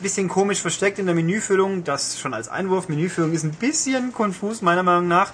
bisschen 0.00 0.28
komisch 0.28 0.60
versteckt 0.60 1.00
in 1.00 1.06
der 1.06 1.14
Menüführung, 1.16 1.82
das 1.82 2.20
schon 2.20 2.34
als 2.34 2.48
Einwurf. 2.48 2.88
Menüführung 2.88 3.32
ist 3.32 3.42
ein 3.42 3.50
bisschen 3.50 4.12
konfus, 4.12 4.62
meiner 4.62 4.84
Meinung 4.84 5.08
nach. 5.08 5.32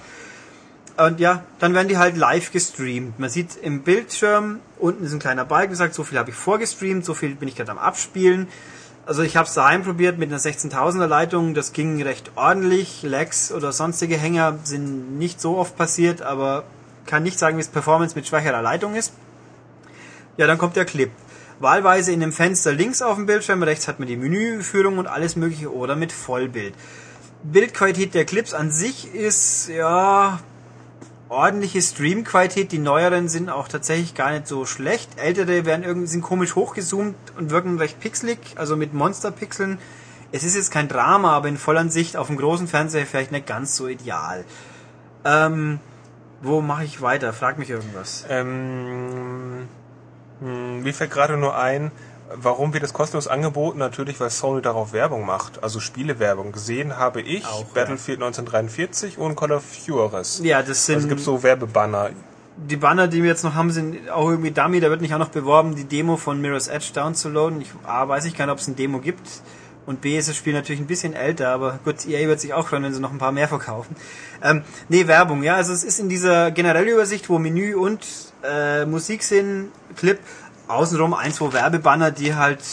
Und 0.97 1.19
ja, 1.19 1.43
dann 1.59 1.75
werden 1.75 1.87
die 1.87 1.99
halt 1.99 2.17
live 2.17 2.51
gestreamt. 2.51 3.19
Man 3.19 3.29
sieht 3.29 3.57
im 3.61 3.83
Bildschirm, 3.83 4.59
unten 4.79 5.05
ist 5.05 5.13
ein 5.13 5.19
kleiner 5.19 5.45
Balken, 5.45 5.75
sagt, 5.75 5.93
so 5.93 6.03
viel 6.03 6.17
habe 6.17 6.31
ich 6.31 6.35
vorgestreamt, 6.35 7.05
so 7.05 7.13
viel 7.13 7.35
bin 7.35 7.47
ich 7.47 7.55
gerade 7.55 7.71
am 7.71 7.77
Abspielen. 7.77 8.47
Also 9.05 9.23
ich 9.23 9.35
habe 9.35 9.47
es 9.47 9.53
daheim 9.55 9.83
probiert 9.83 10.19
mit 10.19 10.29
einer 10.29 10.39
16.000er 10.39 11.07
Leitung, 11.07 11.53
das 11.53 11.73
ging 11.73 12.01
recht 12.03 12.31
ordentlich. 12.35 13.01
Lags 13.03 13.51
oder 13.51 13.71
sonstige 13.71 14.17
Hänger 14.17 14.59
sind 14.63 15.17
nicht 15.17 15.41
so 15.41 15.57
oft 15.57 15.75
passiert, 15.75 16.21
aber 16.21 16.63
kann 17.05 17.23
nicht 17.23 17.39
sagen, 17.39 17.57
wie 17.57 17.61
es 17.61 17.69
Performance 17.69 18.15
mit 18.15 18.27
schwächerer 18.27 18.61
Leitung 18.61 18.95
ist. 18.95 19.13
Ja, 20.37 20.45
dann 20.45 20.59
kommt 20.59 20.75
der 20.75 20.85
Clip. 20.85 21.11
Wahlweise 21.59 22.11
in 22.11 22.19
dem 22.19 22.31
Fenster 22.31 22.71
links 22.71 23.01
auf 23.01 23.15
dem 23.15 23.25
Bildschirm, 23.25 23.63
rechts 23.63 23.87
hat 23.87 23.99
man 23.99 24.07
die 24.07 24.15
Menüführung 24.15 24.97
und 24.97 25.07
alles 25.07 25.35
mögliche 25.35 25.73
oder 25.73 25.95
mit 25.95 26.11
Vollbild. 26.11 26.73
Bildqualität 27.43 28.13
der 28.13 28.25
Clips 28.25 28.53
an 28.53 28.71
sich 28.71 29.13
ist, 29.13 29.69
ja, 29.69 30.39
ordentliche 31.29 31.81
Streamqualität. 31.81 32.71
Die 32.71 32.79
neueren 32.79 33.29
sind 33.29 33.49
auch 33.49 33.67
tatsächlich 33.67 34.15
gar 34.15 34.31
nicht 34.31 34.47
so 34.47 34.65
schlecht. 34.65 35.17
Ältere 35.17 35.65
werden 35.65 35.83
irgendwie, 35.83 36.07
sind 36.07 36.21
komisch 36.21 36.55
hochgezoomt 36.55 37.15
und 37.37 37.51
wirken 37.51 37.77
recht 37.77 37.99
pixelig, 37.99 38.39
also 38.55 38.75
mit 38.75 38.93
Monsterpixeln. 38.93 39.77
Es 40.31 40.43
ist 40.43 40.55
jetzt 40.55 40.71
kein 40.71 40.87
Drama, 40.87 41.31
aber 41.35 41.47
in 41.47 41.57
Vollansicht 41.57 42.17
auf 42.17 42.27
dem 42.27 42.37
großen 42.37 42.67
Fernseher 42.67 43.05
vielleicht 43.05 43.31
nicht 43.31 43.47
ganz 43.47 43.75
so 43.75 43.87
ideal. 43.87 44.43
Ähm, 45.25 45.79
wo 46.41 46.61
mache 46.61 46.83
ich 46.83 47.01
weiter? 47.01 47.33
Frag 47.33 47.57
mich 47.57 47.69
irgendwas. 47.69 48.25
Ähm 48.29 49.67
hm, 50.39 50.83
mir 50.83 50.93
fällt 50.93 51.11
gerade 51.11 51.37
nur 51.37 51.57
ein, 51.57 51.91
warum 52.35 52.73
wird 52.73 52.83
das 52.83 52.93
kostenlos 52.93 53.27
angeboten? 53.27 53.79
Natürlich, 53.79 54.19
weil 54.19 54.29
Sony 54.29 54.61
darauf 54.61 54.93
Werbung 54.93 55.25
macht, 55.25 55.63
also 55.63 55.79
Spielewerbung. 55.79 56.51
Gesehen 56.51 56.97
habe 56.97 57.21
ich 57.21 57.45
Auch, 57.45 57.65
Battlefield 57.65 58.19
ja. 58.19 58.25
1943 58.27 59.17
und 59.17 59.35
Call 59.35 59.51
of 59.51 59.63
Juarez. 59.85 60.41
Ja, 60.43 60.61
das 60.61 60.85
sind. 60.85 60.95
Also 60.95 61.07
es 61.07 61.09
gibt 61.09 61.21
so 61.21 61.41
Werbebanner. 61.43 62.11
die 62.57 62.77
Banner, 62.77 63.07
die 63.07 63.23
wir 63.23 63.29
jetzt 63.29 63.43
noch 63.43 63.55
haben, 63.55 63.71
sind 63.71 64.09
auch 64.09 64.29
irgendwie 64.29 64.51
Dummy. 64.51 64.79
Da 64.79 64.89
wird 64.89 65.01
nicht 65.01 65.13
auch 65.13 65.19
noch 65.19 65.29
beworben, 65.29 65.75
die 65.75 65.85
Demo 65.85 66.17
von 66.17 66.41
Mirror's 66.41 66.67
Edge 66.67 66.91
downzuladen. 66.93 67.61
Ich 67.61 67.69
A, 67.85 68.07
weiß 68.07 68.25
ich 68.25 68.35
gar 68.35 68.45
nicht, 68.45 68.53
ob 68.53 68.59
es 68.59 68.67
ein 68.67 68.75
Demo 68.75 68.99
gibt. 68.99 69.27
Und 69.85 70.01
B 70.01 70.17
ist 70.19 70.29
das 70.29 70.35
Spiel 70.35 70.53
natürlich 70.53 70.79
ein 70.79 70.85
bisschen 70.85 71.13
älter, 71.15 71.49
aber 71.49 71.79
gut, 71.83 72.05
EA 72.05 72.27
wird 72.27 72.39
sich 72.39 72.53
auch 72.53 72.67
freuen, 72.67 72.83
wenn 72.83 72.93
sie 72.93 72.99
noch 72.99 73.11
ein 73.11 73.17
paar 73.17 73.31
mehr 73.31 73.47
verkaufen. 73.47 73.95
Ähm, 74.43 74.61
nee, 74.87 75.07
Werbung, 75.07 75.41
ja, 75.41 75.55
also 75.55 75.73
es 75.73 75.83
ist 75.83 75.99
in 75.99 76.09
dieser 76.09 76.51
generellen 76.51 76.89
Übersicht, 76.89 77.27
wo 77.27 77.39
Menü 77.39 77.73
und 77.73 78.05
äh, 78.43 78.85
Musik 78.85 79.23
sind, 79.23 79.71
Clip, 79.95 80.19
außenrum 80.69 81.13
ein, 81.13 81.33
zwei 81.33 81.51
Werbebanner, 81.53 82.11
die 82.11 82.35
halt 82.35 82.63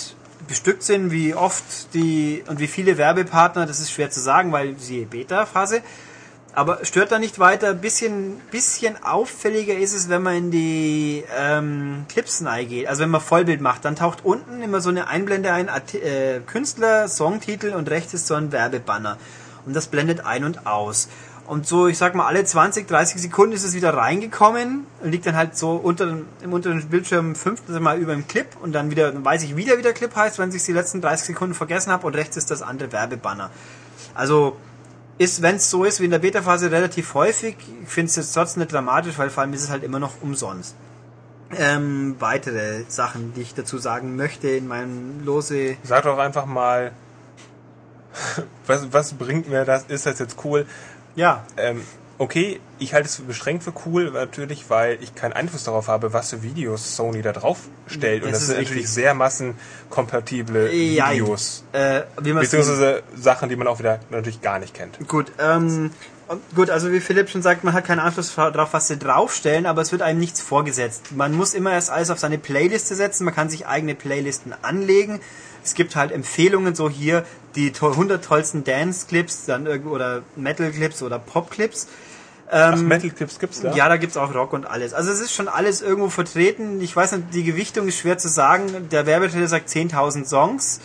bestückt 0.47 0.83
sind, 0.83 1.11
wie 1.11 1.35
oft 1.35 1.93
die 1.95 2.45
und 2.47 2.61
wie 2.61 2.67
viele 2.67 2.99
Werbepartner, 2.99 3.67
das 3.67 3.81
ist 3.81 3.91
schwer 3.91 4.11
zu 4.11 4.21
sagen, 4.21 4.53
weil 4.53 4.77
sie 4.79 5.05
Beta-Phase. 5.05 5.83
Aber 6.55 6.87
stört 6.87 7.13
da 7.13 7.19
nicht 7.19 7.39
weiter. 7.39 7.75
Bisschen, 7.75 8.41
bisschen 8.51 9.03
auffälliger 9.03 9.75
ist 9.75 9.93
es, 9.95 10.09
wenn 10.09 10.23
man 10.23 10.37
in 10.37 10.51
die 10.51 11.23
ähm, 11.39 12.07
Clips 12.09 12.43
geht. 12.69 12.89
Also 12.89 13.03
wenn 13.03 13.11
man 13.11 13.21
Vollbild 13.21 13.61
macht, 13.61 13.85
dann 13.85 13.95
taucht 13.95 14.25
unten 14.25 14.63
immer 14.63 14.81
so 14.81 14.89
eine 14.89 15.09
Einblende 15.09 15.53
ein, 15.53 15.69
äh, 15.69 16.41
Künstler, 16.47 17.09
Songtitel 17.09 17.75
und 17.75 17.91
rechts 17.91 18.15
ist 18.15 18.27
so 18.27 18.35
ein 18.35 18.53
Werbebanner. 18.53 19.19
Und 19.67 19.77
das 19.77 19.89
blendet 19.89 20.25
ein 20.25 20.45
und 20.45 20.67
aus. 20.67 21.09
Und 21.47 21.67
so, 21.67 21.87
ich 21.87 21.97
sag 21.97 22.15
mal, 22.17 22.27
alle 22.27 22.45
20, 22.45 22.89
30 22.89 23.23
Sekunden 23.23 23.53
ist 23.53 23.63
es 23.63 23.75
wieder 23.75 23.95
reingekommen 23.95 24.85
und 25.01 25.13
liegt 25.13 25.27
dann 25.27 25.37
halt 25.37 25.57
so 25.57 25.73
unter 25.77 26.19
im 26.43 26.53
unteren 26.53 26.89
Bildschirm 26.89 27.37
fünftes 27.37 27.79
Mal 27.79 27.99
über 27.99 28.15
dem 28.15 28.27
Clip 28.27 28.49
und 28.61 28.73
dann 28.73 28.91
wieder, 28.91 29.13
dann 29.13 29.25
weiß 29.25 29.45
ich 29.45 29.55
wieder, 29.55 29.79
wie 29.79 29.83
der 29.83 29.93
Clip 29.93 30.15
heißt, 30.15 30.41
wenn 30.41 30.53
ich 30.53 30.65
die 30.65 30.73
letzten 30.73 31.01
30 31.01 31.29
Sekunden 31.29 31.55
vergessen 31.55 31.93
habe 31.93 32.07
und 32.07 32.17
rechts 32.17 32.37
ist 32.37 32.51
das 32.51 32.63
andere 32.63 32.91
Werbebanner. 32.91 33.51
Also, 34.15 34.57
ist, 35.19 35.41
wenn 35.41 35.57
es 35.57 35.71
so 35.71 35.85
ist 35.85 36.01
wie 36.01 36.07
in 36.07 36.11
der 36.11 36.19
Beta-Phase, 36.19 36.71
relativ 36.71 37.15
häufig. 37.15 37.57
Ich 37.83 37.89
finde 37.89 38.11
es 38.11 38.17
jetzt 38.17 38.33
trotzdem 38.33 38.63
nicht 38.63 38.73
dramatisch, 38.73 39.17
weil 39.17 39.31
vor 39.31 39.43
allem 39.43 39.53
ist 39.53 39.63
es 39.63 39.71
halt 39.71 39.83
immer 39.85 39.99
noch 39.99 40.21
umsonst. 40.23 40.75
Ähm, 41.57 42.17
weitere 42.19 42.83
Sachen, 42.89 43.33
die 43.35 43.43
ich 43.43 43.55
dazu 43.55 43.79
sagen 43.79 44.17
möchte 44.17 44.49
in 44.49 44.67
meinem 44.67 45.25
lose. 45.25 45.77
Sag 45.85 46.03
doch 46.03 46.19
einfach 46.19 46.45
mal, 46.45 46.93
was, 48.67 48.93
was 48.93 49.15
bringt 49.15 49.49
mir 49.49 49.65
das? 49.65 49.85
Ist 49.85 50.07
das 50.07 50.19
jetzt 50.19 50.37
cool? 50.45 50.67
Ja. 51.17 51.45
Ähm, 51.57 51.83
okay, 52.19 52.61
ich 52.79 52.95
halte 52.95 53.09
es 53.09 53.17
beschränkt 53.21 53.65
für 53.65 53.73
cool, 53.87 54.11
natürlich, 54.11 54.71
weil 54.71 54.99
ich 55.03 55.15
keinen 55.15 55.33
Einfluss 55.33 55.65
darauf 55.65 55.89
habe, 55.89 56.13
was 56.13 56.31
für 56.31 56.43
Videos 56.43 56.97
Sony 56.97 57.23
da 57.23 57.33
drauf 57.33 57.69
stellt. 57.87 58.23
Das 58.23 58.27
Und 58.27 58.33
das 58.33 58.47
sind 58.47 58.57
richtig. 58.57 58.69
natürlich 58.69 58.91
sehr 58.91 59.15
massenkompatible 59.15 60.73
ja, 60.73 61.11
Videos. 61.11 61.65
Äh, 61.73 62.03
beziehungsweise 62.17 63.03
Sachen, 63.15 63.49
die 63.49 63.57
man 63.57 63.67
auch 63.67 63.79
wieder 63.79 64.01
natürlich 64.11 64.41
gar 64.41 64.59
nicht 64.59 64.75
kennt. 64.75 64.99
Gut, 65.09 65.33
ähm, 65.39 65.91
gut, 66.55 66.71
also 66.71 66.93
wie 66.93 67.01
Philipp 67.01 67.29
schon 67.29 67.43
sagt, 67.43 67.65
man 67.65 67.75
hat 67.75 67.85
keinen 67.85 68.01
Einfluss 68.01 68.35
darauf, 68.35 68.73
was 68.73 68.89
sie 68.89 68.97
draufstellen, 68.97 69.67
aber 69.67 69.83
es 69.83 69.93
wird 69.93 70.03
einem 70.03 70.19
nichts 70.19 70.41
vorgesetzt. 70.41 71.13
Man 71.15 71.35
muss 71.35 71.55
immer 71.55 71.73
erst 71.73 71.91
alles 71.91 72.11
auf 72.11 72.19
seine 72.19 72.39
Playliste 72.39 72.95
setzen, 72.95 73.25
man 73.25 73.35
kann 73.35 73.49
sich 73.49 73.67
eigene 73.67 73.95
Playlisten 73.95 74.55
anlegen. 74.63 75.21
Es 75.65 75.75
gibt 75.75 75.97
halt 75.97 76.13
Empfehlungen, 76.13 76.75
so 76.75 76.89
hier 76.89 77.25
die 77.57 77.73
100 77.75 78.25
tollsten 78.25 78.65
Dance-Clips 78.65 79.47
dann 79.47 79.67
oder 79.67 80.23
Metal-Clips 80.37 81.03
oder 81.03 81.19
Pop-Clips. 81.19 81.89
Ähm, 82.53 82.75
Ach, 82.75 82.81
Metal 82.81 83.11
Clips 83.11 83.39
gibt's 83.41 83.61
da? 83.61 83.75
Ja, 83.75 83.89
da 83.89 83.97
gibt's 83.97 84.17
auch 84.17 84.33
Rock 84.33 84.53
und 84.53 84.67
alles. 84.67 84.95
Also 84.95 85.11
es 85.11 85.21
ist 85.21 85.33
schon 85.33 85.49
alles 85.49 85.83
irgendwo 85.83 86.11
vertreten. 86.11 86.81
Ich 86.81 86.95
weiß 86.95 87.13
nicht, 87.13 87.35
die 87.35 87.43
Gewichtung 87.43 87.89
ist 87.89 87.99
schwer 87.99 88.19
zu 88.19 88.29
sagen. 88.29 88.89
Der 88.91 89.07
Werbetrailer 89.07 89.49
sagt 89.49 89.69
10.000 89.69 90.27
Songs. 90.27 90.81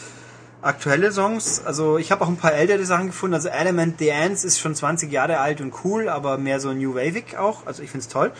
Aktuelle 0.62 1.12
Songs. 1.12 1.66
Also 1.66 1.98
ich 1.98 2.12
habe 2.12 2.24
auch 2.24 2.28
ein 2.28 2.38
paar 2.38 2.54
ältere 2.54 2.86
Sachen 2.86 3.08
gefunden. 3.08 3.34
Also 3.34 3.50
Element 3.50 4.00
Dance 4.00 4.46
ist 4.46 4.60
schon 4.60 4.76
20 4.76 5.12
Jahre 5.12 5.40
alt 5.40 5.60
und 5.60 5.74
cool, 5.84 6.08
aber 6.08 6.38
mehr 6.38 6.60
so 6.60 6.72
New 6.72 6.94
Wavig 6.94 7.38
auch. 7.38 7.66
Also 7.66 7.82
ich 7.82 7.90
find's 7.90 8.08
toll. 8.08 8.32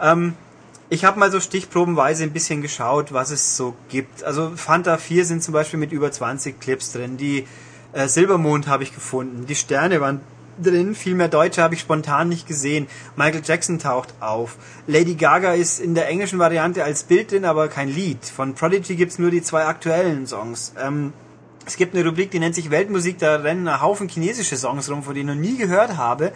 Ähm, 0.00 0.34
ich 0.88 1.04
habe 1.04 1.18
mal 1.18 1.30
so 1.30 1.40
stichprobenweise 1.40 2.24
ein 2.24 2.32
bisschen 2.32 2.62
geschaut, 2.62 3.12
was 3.12 3.30
es 3.30 3.56
so 3.56 3.74
gibt. 3.90 4.24
Also 4.24 4.52
Fanta 4.56 4.96
4 4.96 5.26
sind 5.26 5.42
zum 5.42 5.52
Beispiel 5.52 5.78
mit 5.78 5.92
über 5.92 6.10
20 6.10 6.58
Clips 6.58 6.92
drin. 6.92 7.18
Die 7.18 7.46
äh, 7.92 8.08
Silbermond 8.08 8.66
habe 8.68 8.82
ich 8.82 8.94
gefunden. 8.94 9.44
Die 9.46 9.54
Sterne 9.54 10.00
waren 10.00 10.22
drin. 10.62 10.94
Viel 10.94 11.14
mehr 11.14 11.28
Deutsche 11.28 11.62
habe 11.62 11.74
ich 11.74 11.80
spontan 11.80 12.30
nicht 12.30 12.46
gesehen. 12.46 12.86
Michael 13.16 13.42
Jackson 13.44 13.78
taucht 13.78 14.14
auf. 14.20 14.56
Lady 14.86 15.14
Gaga 15.14 15.52
ist 15.52 15.80
in 15.80 15.94
der 15.94 16.08
englischen 16.08 16.38
Variante 16.38 16.82
als 16.82 17.04
Bild 17.04 17.30
drin, 17.30 17.44
aber 17.44 17.68
kein 17.68 17.88
Lied. 17.88 18.24
Von 18.24 18.54
Prodigy 18.54 18.96
gibt's 18.96 19.18
nur 19.18 19.30
die 19.30 19.42
zwei 19.42 19.66
aktuellen 19.66 20.26
Songs. 20.26 20.72
Ähm, 20.82 21.12
es 21.68 21.76
gibt 21.76 21.94
eine 21.94 22.04
Rubrik, 22.04 22.30
die 22.30 22.38
nennt 22.38 22.54
sich 22.54 22.70
Weltmusik. 22.70 23.18
Da 23.18 23.36
rennen 23.36 23.68
ein 23.68 23.80
Haufen 23.80 24.08
chinesische 24.08 24.56
Songs 24.56 24.90
rum, 24.90 25.02
von 25.02 25.14
denen 25.14 25.28
ich 25.28 25.34
noch 25.36 25.42
nie 25.42 25.58
gehört 25.58 25.96
habe. 25.96 26.32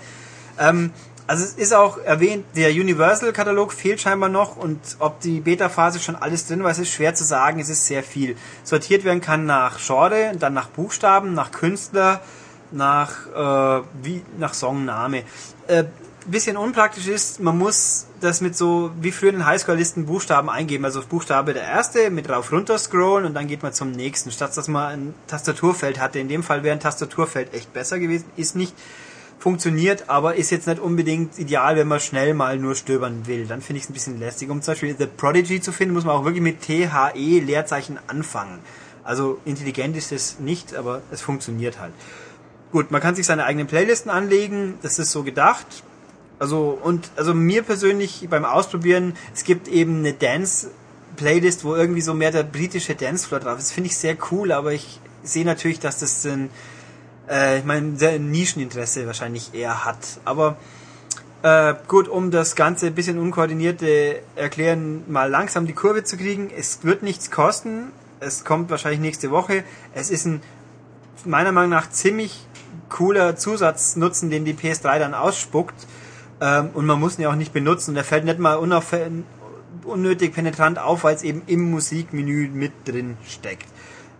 Ähm, 0.58 0.90
also 1.26 1.44
es 1.44 1.54
ist 1.54 1.72
auch 1.72 1.98
erwähnt, 1.98 2.44
der 2.56 2.70
Universal-Katalog 2.70 3.72
fehlt 3.72 4.00
scheinbar 4.00 4.28
noch 4.28 4.56
und 4.56 4.78
ob 4.98 5.20
die 5.20 5.40
Beta-Phase 5.40 6.00
schon 6.00 6.16
alles 6.16 6.46
drin 6.46 6.62
war, 6.62 6.70
ist 6.72 6.88
schwer 6.88 7.14
zu 7.14 7.24
sagen, 7.24 7.60
es 7.60 7.70
ist 7.70 7.86
sehr 7.86 8.02
viel. 8.02 8.36
Sortiert 8.64 9.04
werden 9.04 9.20
kann 9.20 9.46
nach 9.46 9.78
Genre, 9.78 10.32
dann 10.38 10.52
nach 10.52 10.68
Buchstaben, 10.68 11.32
nach 11.32 11.52
Künstler, 11.52 12.20
nach, 12.70 13.26
äh, 13.28 13.84
wie, 14.02 14.22
nach 14.38 14.52
Songname. 14.52 15.22
Äh, 15.68 15.84
bisschen 16.30 16.56
unpraktisch 16.56 17.08
ist, 17.08 17.40
man 17.40 17.58
muss 17.58 18.06
das 18.20 18.40
mit 18.40 18.56
so, 18.56 18.90
wie 19.00 19.12
früher 19.12 19.30
in 19.30 19.36
den 19.36 19.46
Highscore-Listen 19.46 20.06
Buchstaben 20.06 20.48
eingeben. 20.48 20.84
Also 20.84 21.02
Buchstabe 21.02 21.54
der 21.54 21.64
erste, 21.64 22.10
mit 22.10 22.28
rauf 22.28 22.52
runter 22.52 22.78
scrollen 22.78 23.26
und 23.26 23.34
dann 23.34 23.48
geht 23.48 23.62
man 23.62 23.72
zum 23.72 23.90
nächsten, 23.90 24.30
statt 24.30 24.56
dass 24.56 24.68
man 24.68 24.92
ein 24.92 25.14
Tastaturfeld 25.26 26.00
hatte. 26.00 26.18
In 26.18 26.28
dem 26.28 26.42
Fall 26.42 26.62
wäre 26.62 26.74
ein 26.74 26.80
Tastaturfeld 26.80 27.52
echt 27.54 27.72
besser 27.72 27.98
gewesen. 27.98 28.26
Ist 28.36 28.56
nicht, 28.56 28.74
funktioniert, 29.42 30.08
aber 30.08 30.36
ist 30.36 30.50
jetzt 30.50 30.68
nicht 30.68 30.78
unbedingt 30.78 31.36
ideal, 31.36 31.74
wenn 31.74 31.88
man 31.88 31.98
schnell 31.98 32.32
mal 32.32 32.58
nur 32.58 32.76
stöbern 32.76 33.26
will. 33.26 33.46
Dann 33.46 33.60
finde 33.60 33.78
ich 33.78 33.84
es 33.84 33.90
ein 33.90 33.94
bisschen 33.94 34.20
lästig. 34.20 34.48
Um 34.48 34.62
zum 34.62 34.72
Beispiel 34.72 34.94
The 34.96 35.06
Prodigy 35.06 35.60
zu 35.60 35.72
finden, 35.72 35.94
muss 35.94 36.04
man 36.04 36.14
auch 36.14 36.24
wirklich 36.24 36.42
mit 36.42 36.62
THE 36.62 37.40
Leerzeichen 37.40 37.98
anfangen. 38.06 38.60
Also 39.02 39.40
intelligent 39.44 39.96
ist 39.96 40.12
es 40.12 40.38
nicht, 40.38 40.76
aber 40.76 41.02
es 41.10 41.20
funktioniert 41.20 41.80
halt. 41.80 41.92
Gut, 42.70 42.92
man 42.92 43.00
kann 43.00 43.16
sich 43.16 43.26
seine 43.26 43.44
eigenen 43.44 43.66
Playlisten 43.66 44.12
anlegen, 44.12 44.74
das 44.82 45.00
ist 45.00 45.10
so 45.10 45.24
gedacht. 45.24 45.66
Also 46.42 46.76
und 46.82 47.08
also 47.14 47.34
mir 47.34 47.62
persönlich 47.62 48.26
beim 48.28 48.44
Ausprobieren, 48.44 49.14
es 49.32 49.44
gibt 49.44 49.68
eben 49.68 49.98
eine 49.98 50.12
Dance 50.12 50.72
Playlist, 51.14 51.62
wo 51.64 51.76
irgendwie 51.76 52.00
so 52.00 52.14
mehr 52.14 52.32
der 52.32 52.42
britische 52.42 52.96
Dancefloor 52.96 53.38
drauf 53.38 53.60
ist. 53.60 53.70
Finde 53.70 53.90
ich 53.90 53.96
sehr 53.96 54.16
cool, 54.32 54.50
aber 54.50 54.72
ich 54.72 54.98
sehe 55.22 55.44
natürlich, 55.44 55.78
dass 55.78 56.00
das 56.00 56.26
ein 56.26 56.50
äh, 57.30 57.60
ich 57.60 57.64
meine, 57.64 57.92
Nischeninteresse 58.18 59.06
wahrscheinlich 59.06 59.54
eher 59.54 59.84
hat. 59.84 60.18
Aber 60.24 60.56
äh, 61.44 61.74
gut, 61.86 62.08
um 62.08 62.32
das 62.32 62.56
Ganze 62.56 62.88
ein 62.88 62.96
bisschen 62.96 63.20
unkoordinierte 63.20 64.20
Erklären 64.34 65.04
mal 65.06 65.30
langsam 65.30 65.68
die 65.68 65.74
Kurve 65.74 66.02
zu 66.02 66.16
kriegen, 66.16 66.50
es 66.50 66.82
wird 66.82 67.04
nichts 67.04 67.30
kosten. 67.30 67.92
Es 68.18 68.44
kommt 68.44 68.68
wahrscheinlich 68.68 69.00
nächste 69.00 69.30
Woche. 69.30 69.62
Es 69.94 70.10
ist 70.10 70.26
ein 70.26 70.42
meiner 71.24 71.52
Meinung 71.52 71.70
nach 71.70 71.88
ziemlich 71.88 72.44
cooler 72.88 73.36
Zusatznutzen, 73.36 74.28
den 74.28 74.44
die 74.44 74.54
PS3 74.54 74.98
dann 74.98 75.14
ausspuckt. 75.14 75.86
Ähm, 76.42 76.70
und 76.74 76.86
man 76.86 76.98
muss 76.98 77.18
ihn 77.18 77.22
ja 77.22 77.30
auch 77.30 77.36
nicht 77.36 77.52
benutzen. 77.52 77.94
Der 77.94 78.02
fällt 78.02 78.24
nicht 78.24 78.40
mal 78.40 78.56
unnötig 79.84 80.34
penetrant 80.34 80.78
auf, 80.80 81.04
weil 81.04 81.14
es 81.14 81.22
eben 81.22 81.42
im 81.46 81.70
Musikmenü 81.70 82.48
mit 82.48 82.72
drin 82.84 83.16
steckt. 83.24 83.68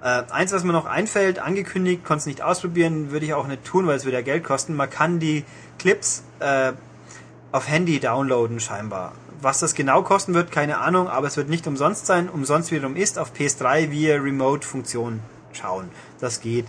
Äh, 0.02 0.22
eins, 0.30 0.52
was 0.52 0.62
mir 0.62 0.72
noch 0.72 0.86
einfällt, 0.86 1.40
angekündigt, 1.40 2.04
konnte 2.04 2.20
es 2.20 2.26
nicht 2.26 2.40
ausprobieren, 2.40 3.10
würde 3.10 3.26
ich 3.26 3.34
auch 3.34 3.48
nicht 3.48 3.64
tun, 3.64 3.88
weil 3.88 3.96
es 3.96 4.04
würde 4.04 4.18
ja 4.18 4.22
Geld 4.22 4.44
kosten. 4.44 4.76
Man 4.76 4.88
kann 4.88 5.18
die 5.18 5.44
Clips 5.80 6.22
äh, 6.38 6.72
auf 7.50 7.68
Handy 7.68 7.98
downloaden 7.98 8.60
scheinbar. 8.60 9.14
Was 9.40 9.58
das 9.58 9.74
genau 9.74 10.02
kosten 10.02 10.32
wird, 10.32 10.52
keine 10.52 10.78
Ahnung, 10.78 11.08
aber 11.08 11.26
es 11.26 11.36
wird 11.36 11.48
nicht 11.48 11.66
umsonst 11.66 12.06
sein. 12.06 12.28
Umsonst 12.28 12.70
wiederum 12.70 12.94
ist 12.94 13.18
auf 13.18 13.32
PS3 13.32 13.90
via 13.90 14.14
Remote-Funktion 14.16 15.18
schauen. 15.52 15.90
Das 16.20 16.40
geht. 16.40 16.66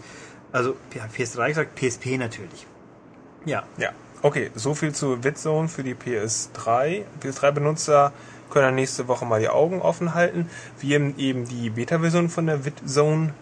Also 0.51 0.75
PS3 0.91 1.49
gesagt, 1.49 1.75
PSP 1.75 2.17
natürlich. 2.17 2.65
Ja. 3.45 3.63
Ja. 3.77 3.91
Okay, 4.23 4.51
so 4.55 4.73
viel 4.73 4.93
zu 4.93 5.21
Witzone 5.25 5.67
für 5.67 5.83
die 5.83 5.95
PS3. 5.95 7.03
PS3-Benutzer 7.21 8.13
können 8.49 8.67
dann 8.67 8.75
nächste 8.75 9.09
Woche 9.09 9.25
mal 9.25 9.41
die 9.41 9.49
Augen 9.49 9.81
offen 9.81 10.13
halten. 10.13 10.49
Wir 10.79 10.97
haben 10.97 11.15
eben 11.17 11.45
die 11.45 11.69
Beta-Version 11.69 12.29
von 12.29 12.45
der 12.45 12.63
Witzone 12.63 13.33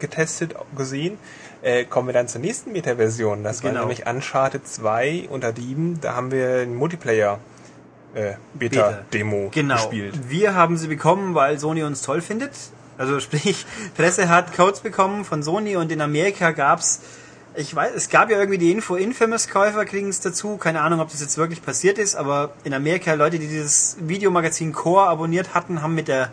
getestet, 0.00 0.56
gesehen. 0.76 1.18
Äh, 1.62 1.84
kommen 1.84 2.08
wir 2.08 2.14
dann 2.14 2.26
zur 2.26 2.40
nächsten 2.40 2.72
Beta-Version. 2.72 3.44
Das 3.44 3.60
genau. 3.60 3.74
war 3.74 3.80
nämlich 3.82 4.08
Uncharted 4.08 4.66
2 4.66 5.28
unter 5.30 5.52
Dieben. 5.52 6.00
Da 6.00 6.16
haben 6.16 6.32
wir 6.32 6.62
einen 6.62 6.74
Multiplayer 6.74 7.38
äh, 8.14 8.32
Beta-Demo 8.54 9.36
Beta. 9.36 9.50
genau. 9.52 9.76
gespielt. 9.76 10.18
Wir 10.28 10.56
haben 10.56 10.76
sie 10.78 10.88
bekommen, 10.88 11.36
weil 11.36 11.60
Sony 11.60 11.84
uns 11.84 12.02
toll 12.02 12.20
findet. 12.20 12.50
Also 12.98 13.20
sprich, 13.20 13.66
Presse 13.96 14.28
hat 14.28 14.52
Codes 14.56 14.80
bekommen 14.80 15.24
von 15.24 15.44
Sony 15.44 15.76
und 15.76 15.92
in 15.92 16.00
Amerika 16.00 16.50
gab's 16.50 17.02
ich 17.56 17.74
weiß, 17.74 17.92
es 17.94 18.08
gab 18.08 18.30
ja 18.30 18.38
irgendwie 18.38 18.58
die 18.58 18.72
Info, 18.72 18.96
Infamous-Käufer 18.96 19.84
kriegen 19.84 20.08
es 20.08 20.20
dazu. 20.20 20.56
Keine 20.56 20.80
Ahnung, 20.80 21.00
ob 21.00 21.10
das 21.10 21.20
jetzt 21.20 21.38
wirklich 21.38 21.62
passiert 21.62 21.98
ist, 21.98 22.16
aber 22.16 22.52
in 22.64 22.74
Amerika 22.74 23.14
Leute, 23.14 23.38
die 23.38 23.46
dieses 23.46 23.96
Videomagazin 24.00 24.72
Core 24.72 25.06
abonniert 25.08 25.54
hatten, 25.54 25.82
haben 25.82 25.94
mit 25.94 26.08
der 26.08 26.30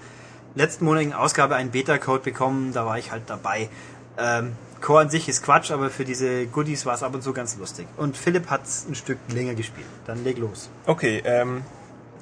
letzten 0.56 0.86
monatigen 0.86 1.14
Ausgabe 1.14 1.56
einen 1.56 1.72
Beta-Code 1.72 2.24
bekommen. 2.24 2.74
Da 2.74 2.86
war 2.86 2.98
ich 2.98 3.12
halt 3.12 3.24
dabei. 3.28 3.70
Ähm, 4.18 4.54
Core 4.82 5.02
an 5.02 5.10
sich 5.10 5.30
ist 5.30 5.44
Quatsch, 5.44 5.72
aber 5.72 5.90
für 5.90 6.06
diese 6.06 6.48
Goodies 6.48 6.86
war 6.86 6.96
es 6.96 7.04
ab 7.04 7.14
und 7.14 7.22
zu 7.22 7.34
ganz 7.34 7.56
lustig. 7.58 7.88
Und 7.98 8.18
Philipp 8.18 8.50
hat 8.50 8.62
ein 8.90 8.96
Stück 8.96 9.20
länger 9.34 9.54
gespielt. 9.54 9.88
Dann 10.08 10.24
leg 10.24 10.38
los. 10.40 10.70
Okay, 10.88 11.22
ähm, 11.24 11.62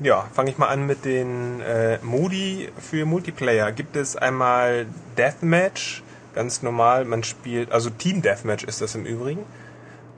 Ja, 0.02 0.28
fange 0.34 0.50
ich 0.52 0.58
mal 0.58 0.68
an 0.68 0.86
mit 0.88 1.04
den 1.04 1.60
äh, 1.62 2.00
Modi 2.04 2.70
für 2.80 3.06
Multiplayer. 3.06 3.72
Gibt 3.74 3.98
es 3.98 4.16
einmal 4.16 4.86
Deathmatch, 5.18 6.04
ganz 6.34 6.62
normal, 6.62 7.06
man 7.06 7.24
spielt, 7.24 7.72
also 7.72 7.90
Team 7.90 8.22
Deathmatch 8.22 8.64
ist 8.64 8.82
das 8.82 8.96
im 8.96 9.06
Übrigen. 9.06 9.46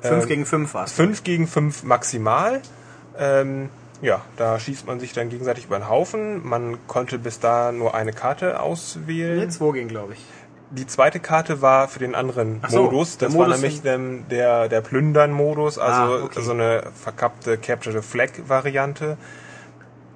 5 0.01 0.23
Ähm, 0.23 0.27
gegen 0.27 0.45
5 0.45 0.73
war's. 0.73 0.91
5 0.93 1.23
gegen 1.23 1.47
5 1.47 1.83
maximal. 1.83 2.61
Ähm, 3.17 3.69
ja, 4.01 4.21
da 4.35 4.59
schießt 4.59 4.87
man 4.87 4.99
sich 4.99 5.13
dann 5.13 5.29
gegenseitig 5.29 5.65
über 5.65 5.77
den 5.77 5.87
Haufen. 5.87 6.45
Man 6.47 6.77
konnte 6.87 7.19
bis 7.19 7.39
da 7.39 7.71
nur 7.71 7.93
eine 7.93 8.13
Karte 8.13 8.59
auswählen. 8.59 9.39
Nee, 9.39 9.49
2 9.49 9.71
gegen, 9.73 9.87
glaube 9.87 10.13
ich. 10.13 10.19
Die 10.73 10.87
zweite 10.87 11.19
Karte 11.19 11.61
war 11.61 11.89
für 11.89 11.99
den 11.99 12.15
anderen 12.15 12.61
so, 12.69 12.83
Modus. 12.83 13.17
Das 13.17 13.33
war 13.33 13.45
Modus 13.47 13.61
nämlich 13.61 13.83
ähm, 13.83 14.23
der, 14.29 14.69
der 14.69 14.79
Plündern-Modus, 14.79 15.77
also 15.77 16.01
Ah, 16.01 16.23
okay. 16.23 16.41
so 16.41 16.51
eine 16.51 16.83
verkappte 16.95 17.57
Capture 17.57 18.01
the 18.01 18.07
Flag-Variante. 18.07 19.17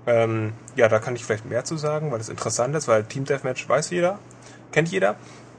Ähm, 0.07 0.53
ja, 0.77 0.87
da 0.87 0.99
kann 0.99 1.15
ich 1.15 1.25
vielleicht 1.25 1.45
mehr 1.45 1.65
zu 1.65 1.75
sagen, 1.75 2.11
weil 2.11 2.21
es 2.21 2.29
interessant 2.29 2.73
ist, 2.75 2.87
weil 2.87 3.03
Team 3.03 3.25
Deathmatch 3.25 3.67
weiß 3.67 3.89
jeder, 3.89 4.17
kennt 4.71 4.87
jeder. 4.89 5.15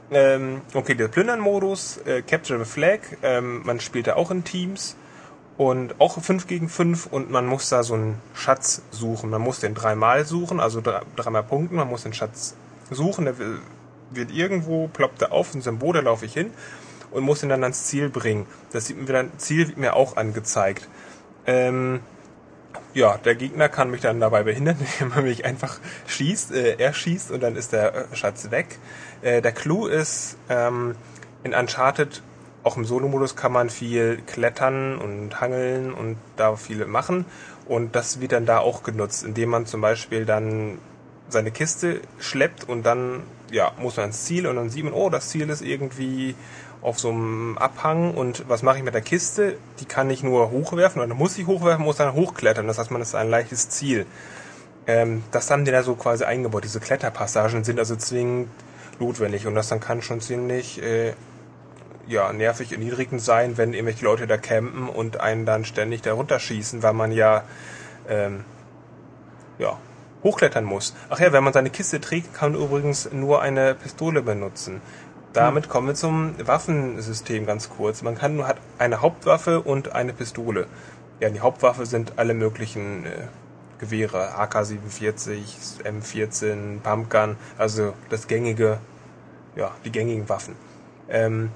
Ähm, 0.09 0.61
okay, 0.73 0.95
der 0.95 1.09
Plündern-Modus, 1.09 1.97
äh, 2.05 2.21
Capture 2.21 2.63
the 2.63 2.69
Flag, 2.69 2.99
ähm, 3.23 3.61
man 3.65 3.79
spielt 3.81 4.07
da 4.07 4.15
auch 4.15 4.31
in 4.31 4.43
Teams 4.45 4.95
und 5.57 5.99
auch 5.99 6.21
5 6.21 6.47
gegen 6.47 6.69
5 6.69 7.07
und 7.07 7.29
man 7.29 7.45
muss 7.45 7.67
da 7.69 7.83
so 7.83 7.95
einen 7.95 8.21
Schatz 8.33 8.81
suchen. 8.91 9.29
Man 9.29 9.41
muss 9.41 9.59
den 9.59 9.73
dreimal 9.73 10.25
suchen, 10.25 10.59
also 10.61 10.79
drei- 10.79 11.01
dreimal 11.17 11.43
punkten, 11.43 11.75
man 11.75 11.89
muss 11.89 12.03
den 12.03 12.13
Schatz 12.13 12.55
suchen, 12.89 13.25
der 13.25 13.35
wird 14.11 14.31
irgendwo, 14.31 14.87
ploppt 14.87 15.23
er 15.23 15.33
auf, 15.33 15.53
ein 15.53 15.61
Symbol, 15.61 15.93
da 15.93 15.99
laufe 16.01 16.25
ich 16.25 16.33
hin 16.33 16.51
und 17.11 17.23
muss 17.23 17.43
ihn 17.43 17.49
dann 17.49 17.63
ans 17.63 17.85
Ziel 17.85 18.09
bringen. 18.09 18.45
Das 18.71 18.85
sieht 18.85 18.97
mir 18.97 19.05
dann, 19.05 19.31
Ziel 19.37 19.67
wird 19.67 19.77
mir 19.77 19.95
auch 19.95 20.15
angezeigt. 20.15 20.87
Ähm, 21.45 21.99
ja, 22.93 23.17
der 23.17 23.35
Gegner 23.35 23.69
kann 23.69 23.91
mich 23.91 24.01
dann 24.01 24.19
dabei 24.19 24.43
behindern, 24.43 24.77
indem 24.99 25.17
er 25.17 25.21
mich 25.21 25.45
einfach 25.45 25.79
schießt. 26.07 26.51
Äh, 26.51 26.75
er 26.77 26.93
schießt 26.93 27.31
und 27.31 27.41
dann 27.41 27.55
ist 27.55 27.73
der 27.73 27.93
äh, 27.93 28.15
Schatz 28.15 28.51
weg. 28.51 28.79
Äh, 29.21 29.41
der 29.41 29.51
Clou 29.51 29.87
ist, 29.87 30.37
ähm, 30.49 30.95
in 31.43 31.53
Uncharted, 31.53 32.21
auch 32.63 32.75
im 32.75 32.85
Solo-Modus 32.85 33.35
kann 33.35 33.51
man 33.51 33.69
viel 33.69 34.21
klettern 34.25 34.97
und 34.97 35.39
hangeln 35.39 35.93
und 35.93 36.17
da 36.35 36.55
viele 36.55 36.85
machen. 36.85 37.25
Und 37.65 37.95
das 37.95 38.19
wird 38.19 38.31
dann 38.31 38.45
da 38.45 38.59
auch 38.59 38.83
genutzt, 38.83 39.23
indem 39.23 39.49
man 39.49 39.65
zum 39.65 39.81
Beispiel 39.81 40.25
dann 40.25 40.79
seine 41.29 41.51
Kiste 41.51 42.01
schleppt 42.19 42.67
und 42.67 42.85
dann 42.85 43.23
ja, 43.51 43.71
muss 43.79 43.97
man 43.97 44.03
ans 44.03 44.25
Ziel 44.25 44.47
und 44.47 44.55
dann 44.55 44.69
sieht 44.69 44.83
man, 44.83 44.93
oh, 44.93 45.09
das 45.09 45.29
Ziel 45.29 45.49
ist 45.49 45.61
irgendwie 45.61 46.35
auf 46.87 46.99
so 46.99 47.09
einem 47.09 47.57
Abhang 47.57 48.13
und 48.13 48.47
was 48.47 48.63
mache 48.63 48.77
ich 48.77 48.83
mit 48.83 48.93
der 48.93 49.01
Kiste? 49.01 49.57
Die 49.81 49.85
kann 49.85 50.09
ich 50.09 50.23
nur 50.23 50.51
hochwerfen 50.51 51.01
oder 51.01 51.13
muss 51.13 51.37
ich 51.37 51.45
hochwerfen, 51.45 51.83
muss 51.83 51.97
dann 51.97 52.13
hochklettern. 52.13 52.65
Das 52.65 52.77
heißt, 52.77 52.91
man 52.91 53.01
ist 53.01 53.13
ein 53.13 53.29
leichtes 53.29 53.67
Ziel. 53.69 54.05
Ähm, 54.87 55.23
das 55.31 55.51
haben 55.51 55.65
die 55.65 55.71
da 55.71 55.83
so 55.83 55.95
quasi 55.95 56.23
eingebaut. 56.23 56.63
Diese 56.63 56.79
Kletterpassagen 56.79 57.65
sind 57.65 57.77
also 57.77 57.97
zwingend 57.97 58.47
notwendig 58.99 59.45
und 59.47 59.55
das 59.55 59.67
dann 59.67 59.81
kann 59.81 60.01
schon 60.01 60.21
ziemlich 60.21 60.81
äh, 60.81 61.11
ja, 62.07 62.31
nervig 62.31 62.71
erniedrigend 62.71 63.21
sein, 63.21 63.57
wenn 63.57 63.73
irgendwelche 63.73 64.05
Leute 64.05 64.25
da 64.25 64.37
campen 64.37 64.87
und 64.87 65.19
einen 65.19 65.45
dann 65.45 65.65
ständig 65.65 66.03
da 66.03 66.13
runterschießen, 66.13 66.83
weil 66.83 66.93
man 66.93 67.11
ja 67.11 67.43
ähm, 68.07 68.45
ja, 69.59 69.77
hochklettern 70.23 70.63
muss. 70.63 70.95
Ach 71.09 71.19
ja, 71.19 71.33
wenn 71.33 71.43
man 71.43 71.51
seine 71.51 71.69
Kiste 71.69 71.99
trägt, 71.99 72.33
kann 72.33 72.53
man 72.53 72.61
übrigens 72.61 73.11
nur 73.11 73.41
eine 73.41 73.75
Pistole 73.75 74.21
benutzen. 74.21 74.81
Damit 75.37 75.69
kommen 75.69 75.85
wir 75.85 75.93
zum 75.93 76.33
Waffensystem 76.47 77.45
ganz 77.45 77.69
kurz. 77.69 78.01
Man 78.01 78.15
kann 78.15 78.35
nur 78.35 78.47
hat 78.47 78.57
eine 78.79 79.01
Hauptwaffe 79.03 79.61
und 79.61 79.93
eine 79.93 80.11
Pistole. 80.11 80.65
Ja, 81.19 81.29
die 81.29 81.41
Hauptwaffe 81.41 81.85
sind 81.85 82.13
alle 82.15 82.33
möglichen 82.33 83.05
äh, 83.05 83.09
Gewehre, 83.77 84.35
AK-47, 84.35 85.83
M14, 85.83 86.79
Pumpgun, 86.79 87.35
also 87.59 87.93
das 88.09 88.25
gängige, 88.25 88.79
ja, 89.55 89.69
die 89.85 89.91
gängigen 89.91 90.27
Waffen. 90.27 90.55
Ähm, 91.07 91.51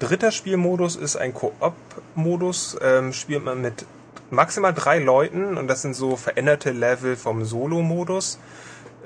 dritter 0.00 0.32
Spielmodus 0.32 0.96
ist 0.96 1.14
ein 1.14 1.32
Koop-Modus. 1.32 2.78
Ähm, 2.82 3.12
spielt 3.12 3.44
man 3.44 3.60
mit 3.60 3.86
maximal 4.30 4.74
drei 4.74 4.98
Leuten 4.98 5.56
und 5.56 5.68
das 5.68 5.82
sind 5.82 5.94
so 5.94 6.16
veränderte 6.16 6.72
Level 6.72 7.14
vom 7.14 7.44
Solo-Modus 7.44 8.40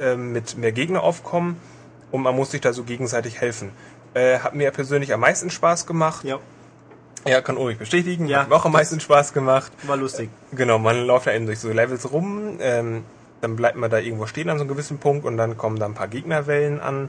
ähm, 0.01 0.33
mit 0.33 0.57
mehr 0.57 0.73
Gegneraufkommen 0.73 1.57
und 2.15 2.23
man 2.23 2.37
muss 2.37 2.53
sich 2.53 2.61
da 2.61 2.73
so 2.73 2.85
gegenseitig 2.85 3.41
helfen. 3.41 3.73
Äh, 4.15 4.39
hat 4.39 4.55
mir 4.55 4.71
persönlich 4.71 5.13
am 5.13 5.21
meisten 5.21 5.51
Spaß 5.51 5.87
gemacht. 5.87 6.25
Ja, 6.25 6.39
Ja, 7.27 7.41
kann 7.41 7.57
Ulrich 7.57 7.79
bestätigen. 7.79 8.27
Ja, 8.27 8.41
hat 8.43 8.49
mir 8.49 8.55
auch 8.57 8.65
am 8.65 8.73
meisten 8.73 9.01
Spaß 9.01 9.33
gemacht. 9.33 9.73
war 9.85 9.97
lustig. 9.97 10.31
Genau, 10.53 10.79
man 10.79 11.05
läuft 11.07 11.27
da 11.27 11.33
eben 11.33 11.47
durch 11.47 11.59
so 11.59 11.71
Levels 11.73 12.11
rum, 12.13 12.59
ähm, 12.61 13.05
dann 13.41 13.57
bleibt 13.57 13.77
man 13.77 13.91
da 13.91 13.99
irgendwo 13.99 14.27
stehen 14.27 14.49
an 14.51 14.59
so 14.59 14.63
einem 14.63 14.69
gewissen 14.71 14.99
Punkt 14.99 15.25
und 15.27 15.37
dann 15.37 15.57
kommen 15.59 15.79
da 15.79 15.87
ein 15.87 15.95
paar 15.95 16.09
Gegnerwellen 16.09 16.81
an. 16.81 17.09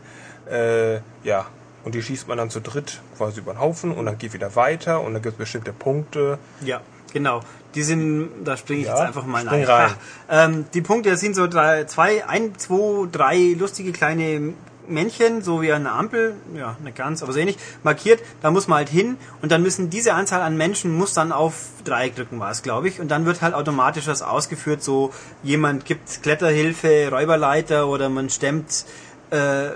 Äh, 0.49 0.95
ja, 1.23 1.45
und 1.83 1.93
die 1.95 2.01
schießt 2.01 2.27
man 2.27 2.37
dann 2.37 2.49
zu 2.49 2.59
dritt 2.61 3.01
quasi 3.17 3.39
über 3.39 3.53
den 3.53 3.59
Haufen 3.59 3.91
und 3.91 4.05
dann 4.05 4.17
geht 4.17 4.33
wieder 4.33 4.55
weiter 4.55 5.01
und 5.01 5.13
dann 5.13 5.21
gibt 5.21 5.33
es 5.33 5.37
bestimmte 5.37 5.71
Punkte. 5.73 6.39
Ja, 6.61 6.81
genau. 7.13 7.41
Die 7.75 7.83
sind, 7.83 8.29
da 8.43 8.57
springe 8.57 8.81
ich 8.81 8.87
Ja, 8.87 8.93
jetzt 8.97 9.07
einfach 9.07 9.25
mal 9.25 9.47
rein. 9.47 9.63
rein. 9.65 9.91
Ähm, 10.29 10.65
die 10.73 10.81
Punkte 10.81 11.15
sind 11.17 11.35
so 11.35 11.45
drei, 11.47 11.83
zwei, 11.85 12.25
ein, 12.27 12.57
zwei, 12.57 13.07
drei 13.11 13.55
lustige 13.57 13.91
kleine 13.91 14.53
Männchen, 14.87 15.41
so 15.41 15.61
wie 15.61 15.71
eine 15.71 15.91
Ampel, 15.91 16.35
ja, 16.55 16.77
nicht 16.83 16.95
ganz, 16.97 17.23
aber 17.23 17.33
so 17.33 17.39
ähnlich, 17.39 17.57
markiert. 17.83 18.21
Da 18.41 18.51
muss 18.51 18.67
man 18.67 18.77
halt 18.77 18.89
hin 18.89 19.17
und 19.41 19.51
dann 19.51 19.61
müssen 19.61 19.89
diese 19.89 20.13
Anzahl 20.13 20.41
an 20.41 20.57
Menschen 20.57 20.95
muss 20.95 21.13
dann 21.13 21.31
auf 21.31 21.55
Dreieck 21.83 22.15
drücken, 22.15 22.39
war 22.39 22.51
es, 22.51 22.61
glaube 22.61 22.87
ich. 22.87 22.99
Und 22.99 23.09
dann 23.09 23.25
wird 23.25 23.41
halt 23.41 23.53
automatisch 23.53 24.05
das 24.05 24.21
ausgeführt, 24.21 24.83
so 24.83 25.11
jemand 25.43 25.85
gibt 25.85 26.21
Kletterhilfe, 26.23 27.09
Räuberleiter 27.11 27.87
oder 27.87 28.09
man 28.09 28.29
stemmt 28.29 28.85
äh, 29.31 29.69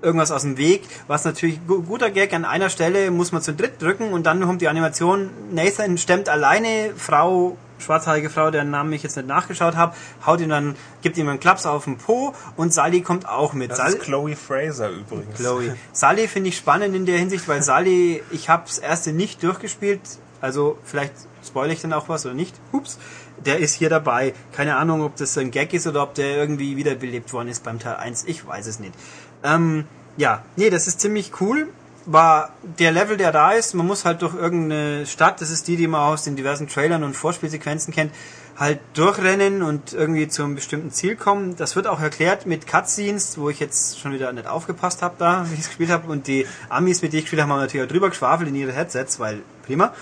irgendwas 0.00 0.30
aus 0.30 0.42
dem 0.42 0.56
Weg, 0.56 0.84
was 1.06 1.24
natürlich 1.24 1.66
gu- 1.66 1.82
guter 1.82 2.10
Gag 2.10 2.32
an 2.32 2.44
einer 2.44 2.70
Stelle 2.70 3.10
muss 3.10 3.32
man 3.32 3.42
zu 3.42 3.52
dritt 3.52 3.82
drücken 3.82 4.12
und 4.12 4.24
dann 4.24 4.40
kommt 4.40 4.62
die 4.62 4.68
Animation, 4.68 5.28
Nathan 5.52 5.98
stemmt 5.98 6.28
alleine, 6.28 6.92
Frau, 6.96 7.58
schwarzhaarige 7.78 8.30
Frau, 8.30 8.50
deren 8.50 8.70
Namen 8.70 8.92
ich 8.92 9.02
jetzt 9.02 9.16
nicht 9.16 9.28
nachgeschaut 9.28 9.76
habe, 9.76 9.94
haut 10.24 10.40
ihm 10.40 10.48
dann, 10.48 10.76
gibt 11.02 11.16
ihm 11.18 11.28
einen 11.28 11.40
Klaps 11.40 11.66
auf 11.66 11.84
den 11.84 11.98
Po 11.98 12.34
und 12.56 12.72
Sally 12.72 13.02
kommt 13.02 13.28
auch 13.28 13.52
mit. 13.52 13.70
Das 13.70 13.78
Sally, 13.78 13.94
ist 13.94 14.00
Chloe 14.00 14.36
Fraser 14.36 14.90
übrigens. 14.90 15.36
Chloe. 15.36 15.76
Sally 15.92 16.28
finde 16.28 16.48
ich 16.50 16.56
spannend 16.56 16.94
in 16.94 17.06
der 17.06 17.18
Hinsicht, 17.18 17.48
weil 17.48 17.62
Sally, 17.62 18.22
ich 18.30 18.48
habe 18.48 18.64
das 18.66 18.78
erste 18.78 19.12
nicht 19.12 19.42
durchgespielt, 19.42 20.00
also 20.40 20.78
vielleicht 20.84 21.14
spoilere 21.44 21.72
ich 21.72 21.82
dann 21.82 21.92
auch 21.92 22.08
was 22.08 22.26
oder 22.26 22.34
nicht. 22.34 22.54
Hups. 22.72 22.98
Der 23.44 23.58
ist 23.58 23.74
hier 23.74 23.90
dabei. 23.90 24.34
Keine 24.52 24.76
Ahnung, 24.76 25.02
ob 25.02 25.16
das 25.16 25.34
so 25.34 25.40
ein 25.40 25.50
Gag 25.50 25.72
ist 25.74 25.86
oder 25.86 26.02
ob 26.02 26.14
der 26.14 26.36
irgendwie 26.36 26.76
wiederbelebt 26.76 27.32
worden 27.32 27.48
ist 27.48 27.62
beim 27.64 27.78
Teil 27.78 27.96
1. 27.96 28.24
Ich 28.24 28.46
weiß 28.46 28.66
es 28.66 28.80
nicht. 28.80 28.94
Ähm, 29.42 29.84
ja, 30.16 30.42
nee, 30.56 30.70
das 30.70 30.86
ist 30.86 31.00
ziemlich 31.00 31.40
cool. 31.40 31.68
War 32.06 32.50
der 32.62 32.92
Level, 32.92 33.16
der 33.16 33.32
da 33.32 33.52
ist, 33.52 33.74
man 33.74 33.86
muss 33.86 34.04
halt 34.04 34.22
durch 34.22 34.34
irgendeine 34.34 35.06
Stadt, 35.06 35.40
das 35.40 35.50
ist 35.50 35.66
die, 35.66 35.76
die 35.76 35.88
man 35.88 36.00
aus 36.00 36.22
den 36.22 36.36
diversen 36.36 36.68
Trailern 36.68 37.02
und 37.02 37.14
Vorspielsequenzen 37.14 37.92
kennt, 37.92 38.12
halt 38.56 38.80
durchrennen 38.94 39.62
und 39.62 39.92
irgendwie 39.92 40.28
zu 40.28 40.42
einem 40.42 40.54
bestimmten 40.54 40.90
Ziel 40.90 41.16
kommen. 41.16 41.56
Das 41.56 41.76
wird 41.76 41.86
auch 41.86 42.00
erklärt 42.00 42.46
mit 42.46 42.66
Cutscenes, 42.66 43.38
wo 43.38 43.50
ich 43.50 43.60
jetzt 43.60 43.98
schon 43.98 44.12
wieder 44.12 44.32
nicht 44.32 44.46
aufgepasst 44.46 45.02
habe 45.02 45.16
da, 45.18 45.46
wie 45.50 45.54
ich 45.54 45.60
es 45.60 45.66
gespielt 45.66 45.90
habe. 45.90 46.10
Und 46.10 46.26
die 46.26 46.46
Amis, 46.68 47.02
mit 47.02 47.12
denen 47.12 47.18
ich 47.18 47.24
gespielt 47.24 47.42
habe, 47.42 47.52
haben 47.52 47.60
natürlich 47.60 47.86
auch 47.86 47.92
drüber 47.92 48.08
geschwafelt 48.08 48.48
in 48.48 48.54
ihre 48.54 48.72
Headsets, 48.72 49.20
weil 49.20 49.42
prima. 49.64 49.92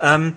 Ähm, 0.00 0.34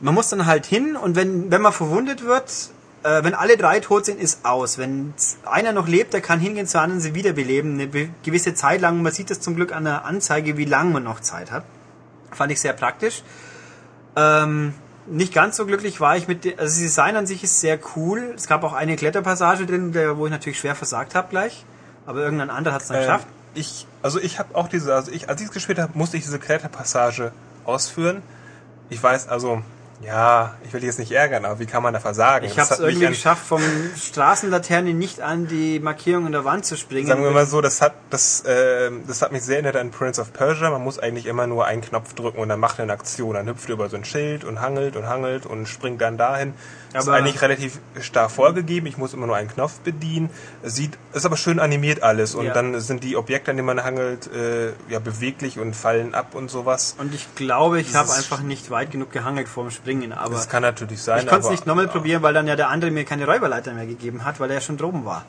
man 0.00 0.14
muss 0.14 0.28
dann 0.28 0.46
halt 0.46 0.66
hin 0.66 0.96
und 0.96 1.16
wenn, 1.16 1.50
wenn 1.50 1.62
man 1.62 1.72
verwundet 1.72 2.24
wird, 2.24 2.70
äh, 3.02 3.24
wenn 3.24 3.34
alle 3.34 3.56
drei 3.56 3.80
tot 3.80 4.04
sind, 4.04 4.20
ist 4.20 4.44
aus. 4.44 4.78
Wenn 4.78 5.14
einer 5.44 5.72
noch 5.72 5.88
lebt, 5.88 6.12
der 6.12 6.20
kann 6.20 6.38
hingehen 6.40 6.66
zu 6.66 6.78
anderen, 6.80 7.00
sie 7.00 7.14
wiederbeleben, 7.14 7.74
eine 7.80 7.88
gewisse 8.22 8.54
Zeit 8.54 8.80
lang. 8.80 9.02
Man 9.02 9.12
sieht 9.12 9.30
das 9.30 9.40
zum 9.40 9.56
Glück 9.56 9.72
an 9.74 9.84
der 9.84 10.04
Anzeige, 10.04 10.56
wie 10.56 10.64
lange 10.64 10.90
man 10.90 11.04
noch 11.04 11.20
Zeit 11.20 11.50
hat. 11.50 11.64
Fand 12.32 12.52
ich 12.52 12.60
sehr 12.60 12.72
praktisch. 12.74 13.22
Ähm, 14.16 14.74
nicht 15.06 15.32
ganz 15.32 15.56
so 15.56 15.66
glücklich 15.66 16.00
war 16.00 16.16
ich 16.16 16.28
mit, 16.28 16.44
also 16.46 16.58
das 16.62 16.76
Design 16.76 17.16
an 17.16 17.26
sich 17.26 17.42
ist 17.42 17.60
sehr 17.60 17.78
cool. 17.96 18.34
Es 18.36 18.46
gab 18.46 18.62
auch 18.64 18.72
eine 18.72 18.96
Kletterpassage 18.96 19.66
drin, 19.66 19.92
der, 19.92 20.16
wo 20.18 20.26
ich 20.26 20.30
natürlich 20.32 20.58
schwer 20.58 20.74
versagt 20.74 21.14
habe 21.14 21.28
gleich. 21.30 21.64
Aber 22.06 22.20
irgendein 22.20 22.50
anderer 22.50 22.74
hat 22.74 22.82
es 22.82 22.88
dann 22.88 22.98
Äh, 22.98 23.00
geschafft. 23.00 23.26
ich, 23.54 23.86
also 24.02 24.20
ich 24.20 24.38
habe 24.38 24.54
auch 24.54 24.68
diese, 24.68 24.94
also 24.94 25.10
ich, 25.10 25.28
als 25.28 25.40
ich 25.40 25.48
es 25.48 25.52
gespielt 25.52 25.78
habe, 25.78 25.96
musste 25.96 26.16
ich 26.16 26.24
diese 26.24 26.38
Kletterpassage 26.38 27.32
ausführen. 27.64 28.22
Ich 28.88 29.02
weiß, 29.02 29.28
also, 29.28 29.62
ja, 30.02 30.54
ich 30.64 30.72
will 30.72 30.80
dich 30.80 30.86
jetzt 30.88 30.98
nicht 30.98 31.12
ärgern, 31.12 31.44
aber 31.44 31.58
wie 31.58 31.66
kann 31.66 31.82
man 31.82 31.92
da 31.92 32.00
versagen? 32.00 32.46
Ich 32.46 32.58
habe 32.58 32.72
es 32.72 32.80
irgendwie 32.80 33.08
geschafft, 33.08 33.46
vom 33.46 33.62
Straßenlaterne 33.96 34.94
nicht 34.94 35.20
an 35.20 35.46
die 35.46 35.78
Markierung 35.78 36.24
in 36.26 36.32
der 36.32 36.44
Wand 36.46 36.64
zu 36.64 36.76
springen. 36.76 37.06
Sagen 37.06 37.22
wir 37.22 37.30
mal 37.30 37.44
so, 37.44 37.60
das 37.60 37.82
hat, 37.82 37.94
das, 38.08 38.40
äh, 38.46 38.90
das 39.06 39.20
hat 39.20 39.30
mich 39.32 39.42
sehr 39.42 39.56
erinnert 39.56 39.76
an 39.76 39.90
Prince 39.90 40.20
of 40.20 40.32
Persia. 40.32 40.70
Man 40.70 40.82
muss 40.82 40.98
eigentlich 40.98 41.26
immer 41.26 41.46
nur 41.46 41.66
einen 41.66 41.82
Knopf 41.82 42.14
drücken 42.14 42.38
und 42.38 42.48
dann 42.48 42.60
macht 42.60 42.78
er 42.78 42.84
eine 42.84 42.94
Aktion. 42.94 43.34
Dann 43.34 43.46
hüpft 43.46 43.68
er 43.68 43.74
über 43.74 43.90
so 43.90 43.96
ein 43.96 44.04
Schild 44.04 44.44
und 44.44 44.62
hangelt 44.62 44.96
und 44.96 45.06
hangelt 45.06 45.44
und 45.44 45.66
springt 45.66 46.00
dann 46.00 46.16
dahin. 46.16 46.54
Ist 46.92 47.06
Aber- 47.06 47.16
eigentlich 47.16 47.40
relativ 47.40 47.78
starr 48.00 48.28
vorgegeben. 48.28 48.86
Ich 48.86 48.98
muss 48.98 49.14
immer 49.14 49.26
nur 49.26 49.36
einen 49.36 49.48
Knopf 49.48 49.78
bedienen. 49.80 50.28
Es 50.62 50.74
sieht, 50.74 50.98
ist 51.12 51.24
aber 51.24 51.36
schön 51.36 51.60
animiert 51.60 52.02
alles. 52.02 52.34
Und 52.34 52.46
Ja. 52.46 52.52
dann 52.52 52.80
sind 52.80 53.04
die 53.04 53.16
Objekte, 53.16 53.52
an 53.52 53.56
denen 53.56 53.66
man 53.66 53.84
hangelt, 53.84 54.26
äh, 54.32 54.72
ja, 54.88 54.98
beweglich 54.98 55.58
und 55.60 55.76
fallen 55.76 56.14
ab 56.14 56.34
und 56.34 56.50
sowas. 56.50 56.96
Und 56.98 57.14
ich 57.14 57.32
glaube, 57.36 57.80
ich 57.80 57.94
habe 57.94 58.08
ist- 58.08 58.16
einfach 58.16 58.42
nicht 58.42 58.70
weit 58.70 58.90
genug 58.90 59.12
gehangelt 59.12 59.48
vorm 59.48 59.70
Springen. 59.70 60.12
Aber 60.12 60.34
Das 60.34 60.48
kann 60.48 60.62
natürlich 60.62 61.00
sein. 61.02 61.20
ich 61.22 61.26
konnte 61.28 61.44
es 61.46 61.50
nicht 61.50 61.66
nochmal 61.66 61.86
probieren, 61.88 62.22
weil 62.22 62.34
dann 62.34 62.46
ja 62.48 62.56
der 62.56 62.68
andere 62.70 62.90
mir 62.90 63.04
keine 63.04 63.26
Räuberleiter 63.26 63.72
mehr 63.72 63.86
gegeben 63.86 64.24
hat, 64.24 64.40
weil 64.40 64.50
er 64.50 64.54
ja 64.56 64.60
schon 64.60 64.76
droben 64.76 65.04
war. 65.04 65.24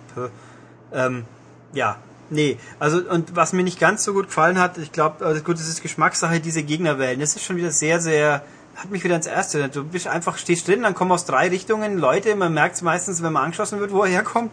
Ähm, 0.94 1.26
ja, 1.74 1.98
nee. 2.30 2.58
Also 2.80 2.98
und 3.08 3.36
was 3.36 3.54
mir 3.54 3.64
nicht 3.64 3.80
ganz 3.80 4.04
so 4.04 4.14
gut 4.14 4.28
gefallen 4.28 4.60
hat, 4.60 4.78
ich 4.78 4.92
glaube, 4.92 5.24
also 5.26 5.42
gut, 5.44 5.56
das 5.58 5.68
ist 5.68 5.82
Geschmackssache, 5.82 6.40
diese 6.40 6.64
Gegnerwellen. 6.64 7.20
Das 7.20 7.36
ist 7.36 7.44
schon 7.44 7.56
wieder 7.56 7.72
sehr, 7.72 8.00
sehr 8.02 8.42
hat 8.76 8.90
mich 8.90 9.04
wieder 9.04 9.16
ins 9.16 9.28
Erste. 9.28 9.70
Du 9.70 9.84
bist 9.84 10.08
einfach, 10.08 10.38
stehst 10.38 10.68
drin, 10.68 10.84
dann 10.84 10.94
kommen 10.94 11.12
aus 11.12 11.26
drei 11.26 11.50
Richtungen 11.50 11.98
Leute, 11.98 12.36
man 12.36 12.54
merkt 12.54 12.76
es 12.76 12.82
meistens, 12.82 13.22
wenn 13.22 13.34
man 13.34 13.44
angeschossen 13.44 13.80
wird, 13.80 13.92
wo 13.92 14.04
er 14.04 14.10
herkommt. 14.10 14.52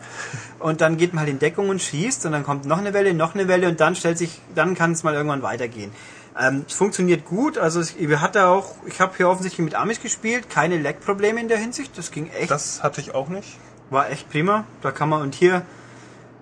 Und 0.59 0.81
dann 0.81 0.97
geht 0.97 1.15
man 1.15 1.21
halt 1.21 1.31
in 1.31 1.39
Deckung 1.39 1.69
und 1.69 1.81
schießt 1.81 2.27
und 2.27 2.33
dann 2.33 2.45
kommt 2.45 2.67
noch 2.67 2.79
eine 2.79 2.93
Welle, 2.93 3.15
noch 3.15 3.35
eine 3.35 3.49
Welle 3.49 3.69
und 3.69 3.81
dann 3.81 3.95
stellt 3.95 4.19
sich, 4.19 4.41
dann 4.55 4.75
kann 4.75 4.93
es 4.93 5.03
mal 5.03 5.15
irgendwann 5.15 5.43
weitergehen. 5.43 5.93
Ähm, 6.39 6.65
es 6.69 6.75
funktioniert 6.75 7.25
gut, 7.25 7.59
also 7.59 7.81
ich 7.81 7.97
wir 7.99 8.21
hatte 8.21 8.47
auch, 8.47 8.75
ich 8.87 9.01
habe 9.01 9.17
hier 9.17 9.29
offensichtlich 9.29 9.65
mit 9.65 9.75
Amish 9.75 10.01
gespielt, 10.01 10.49
keine 10.49 10.79
Lag-Probleme 10.79 11.41
in 11.41 11.49
der 11.49 11.59
Hinsicht, 11.59 11.99
das 11.99 12.11
ging 12.13 12.31
echt 12.31 12.51
Das 12.51 12.83
hatte 12.83 13.01
ich 13.01 13.15
auch 13.15 13.29
nicht. 13.29 13.59
war 13.91 14.11
echt 14.11 14.31
prima. 14.31 14.65
Da 14.83 14.93
kann 14.93 15.09
man 15.09 15.23
und 15.23 15.35
hier 15.35 15.63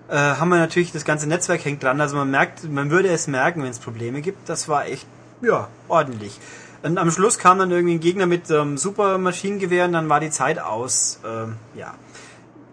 äh, 0.09 0.15
haben 0.15 0.49
wir 0.49 0.57
natürlich 0.57 0.91
das 0.91 1.03
ganze 1.03 1.27
Netzwerk 1.27 1.65
hängt 1.65 1.83
dran. 1.83 1.99
Also 1.99 2.15
man 2.15 2.29
merkt, 2.29 2.69
man 2.69 2.91
würde 2.91 3.09
es 3.09 3.27
merken, 3.27 3.63
wenn 3.63 3.71
es 3.71 3.79
Probleme 3.79 4.21
gibt. 4.21 4.47
Das 4.49 4.67
war 4.67 4.85
echt 4.85 5.07
ja 5.41 5.67
ordentlich. 5.87 6.39
Und 6.83 6.97
am 6.97 7.11
Schluss 7.11 7.37
kam 7.37 7.59
dann 7.59 7.71
irgendwie 7.71 7.95
ein 7.95 7.99
Gegner 7.99 8.25
mit 8.25 8.49
ähm, 8.49 8.77
super 8.77 9.17
Maschinengewehr 9.17 9.85
und 9.85 9.93
dann 9.93 10.09
war 10.09 10.19
die 10.19 10.29
Zeit 10.29 10.59
aus. 10.59 11.19
Ähm, 11.25 11.55
ja. 11.75 11.95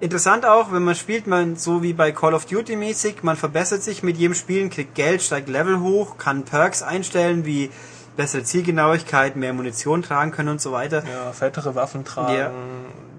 Interessant 0.01 0.45
auch, 0.45 0.73
wenn 0.73 0.83
man 0.83 0.95
spielt, 0.95 1.27
man 1.27 1.57
so 1.57 1.83
wie 1.83 1.93
bei 1.93 2.13
Call 2.13 2.35
of 2.35 2.45
Duty 2.45 2.77
mäßig, 2.77 3.23
man 3.23 3.37
verbessert 3.37 3.83
sich 3.83 4.03
mit 4.03 4.19
jedem 4.19 4.35
Spielen, 4.35 4.69
kriegt 4.69 4.95
Geld, 4.95 5.23
steigt 5.23 5.49
Level 5.49 5.81
hoch, 5.81 6.19
kann 6.19 6.45
Perks 6.45 6.83
einstellen 6.83 7.47
wie 7.47 7.71
bessere 8.17 8.43
Zielgenauigkeit, 8.43 9.37
mehr 9.37 9.53
Munition 9.53 10.03
tragen 10.03 10.31
können 10.31 10.51
und 10.51 10.61
so 10.61 10.73
weiter. 10.73 11.03
Ja, 11.11 11.33
fettere 11.33 11.75
Waffen 11.75 12.05
tragen. 12.05 12.37
Ja. 12.37 12.51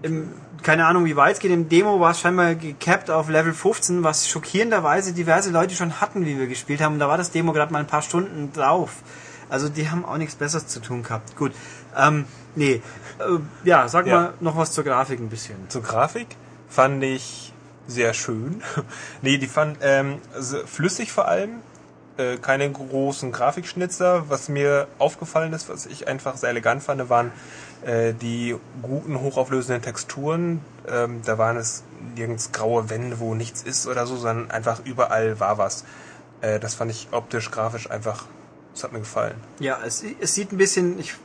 Im, 0.03 0.31
keine 0.63 0.85
Ahnung, 0.85 1.05
wie 1.05 1.15
weit 1.15 1.33
es 1.33 1.39
geht. 1.39 1.51
Im 1.51 1.69
Demo 1.69 1.99
war 1.99 2.11
es 2.11 2.19
scheinbar 2.19 2.55
gecapped 2.55 3.09
auf 3.09 3.29
Level 3.29 3.53
15, 3.53 4.03
was 4.03 4.27
schockierenderweise 4.27 5.13
diverse 5.13 5.51
Leute 5.51 5.75
schon 5.75 6.01
hatten, 6.01 6.25
wie 6.25 6.37
wir 6.37 6.47
gespielt 6.47 6.81
haben. 6.81 6.93
Und 6.93 6.99
da 6.99 7.07
war 7.07 7.17
das 7.17 7.31
Demo 7.31 7.53
gerade 7.53 7.71
mal 7.73 7.79
ein 7.79 7.87
paar 7.87 8.01
Stunden 8.01 8.51
drauf. 8.53 8.91
Also 9.49 9.69
die 9.69 9.89
haben 9.89 10.05
auch 10.05 10.17
nichts 10.17 10.35
Besseres 10.35 10.67
zu 10.67 10.79
tun 10.79 11.03
gehabt. 11.03 11.35
Gut. 11.35 11.53
Ähm, 11.97 12.25
nee. 12.55 12.81
Äh, 13.19 13.39
ja, 13.63 13.87
sag 13.87 14.07
Ja. 14.07 14.15
mal 14.15 14.33
noch 14.39 14.57
was 14.57 14.71
zur 14.71 14.83
Grafik 14.83 15.19
ein 15.19 15.29
bisschen. 15.29 15.69
Zur 15.69 15.83
Grafik 15.83 16.27
fand 16.69 17.03
ich 17.03 17.53
sehr 17.87 18.13
schön. 18.13 18.61
nee, 19.21 19.37
die 19.37 19.47
fand 19.47 19.77
ähm, 19.81 20.19
flüssig 20.65 21.11
vor 21.11 21.27
allem. 21.27 21.61
Äh, 22.17 22.37
keine 22.37 22.71
großen 22.71 23.31
Grafikschnitzer. 23.31 24.29
Was 24.29 24.49
mir 24.49 24.87
aufgefallen 24.99 25.53
ist, 25.53 25.69
was 25.69 25.85
ich 25.85 26.07
einfach 26.07 26.37
sehr 26.37 26.49
elegant 26.49 26.81
fand, 26.81 27.09
waren 27.09 27.31
äh, 27.85 28.13
die 28.13 28.55
guten, 28.81 29.19
hochauflösenden 29.19 29.81
Texturen. 29.81 30.61
Ähm, 30.87 31.21
da 31.25 31.37
waren 31.37 31.57
es 31.57 31.83
nirgends 32.15 32.51
graue 32.51 32.89
Wände, 32.89 33.19
wo 33.19 33.35
nichts 33.35 33.61
ist 33.61 33.85
oder 33.87 34.07
so, 34.07 34.15
sondern 34.15 34.49
einfach 34.49 34.79
überall 34.85 35.39
war 35.39 35.57
was. 35.57 35.83
Äh, 36.41 36.59
das 36.59 36.73
fand 36.73 36.89
ich 36.91 37.09
optisch, 37.11 37.51
grafisch 37.51 37.91
einfach, 37.91 38.25
das 38.75 38.83
hat 38.83 38.91
mir 38.93 38.99
gefallen. 38.99 39.35
Ja, 39.59 39.79
es, 39.83 40.03
es 40.19 40.35
sieht 40.35 40.51
ein 40.51 40.57
bisschen, 40.57 40.99
ich, 40.99 41.15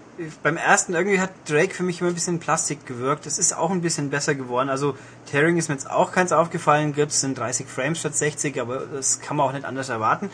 beim 0.42 0.56
ersten 0.56 0.94
irgendwie 0.94 1.20
hat 1.20 1.30
Drake 1.48 1.74
für 1.74 1.82
mich 1.82 2.00
immer 2.00 2.10
ein 2.10 2.14
bisschen 2.14 2.38
Plastik 2.40 2.86
gewirkt. 2.86 3.26
Es 3.26 3.38
ist 3.38 3.54
auch 3.56 3.70
ein 3.70 3.82
bisschen 3.82 4.08
besser 4.10 4.34
geworden. 4.34 4.68
Also 4.70 4.94
Tearing 5.30 5.56
ist 5.58 5.68
mir 5.68 5.74
jetzt 5.74 5.90
auch 5.90 6.12
keins 6.12 6.32
aufgefallen. 6.32 6.94
Grips 6.94 7.20
sind 7.20 7.36
30 7.38 7.66
Frames 7.66 7.98
statt 8.00 8.14
60, 8.16 8.60
aber 8.60 8.84
das 8.86 9.20
kann 9.20 9.36
man 9.36 9.46
auch 9.48 9.52
nicht 9.52 9.64
anders 9.64 9.88
erwarten. 9.88 10.30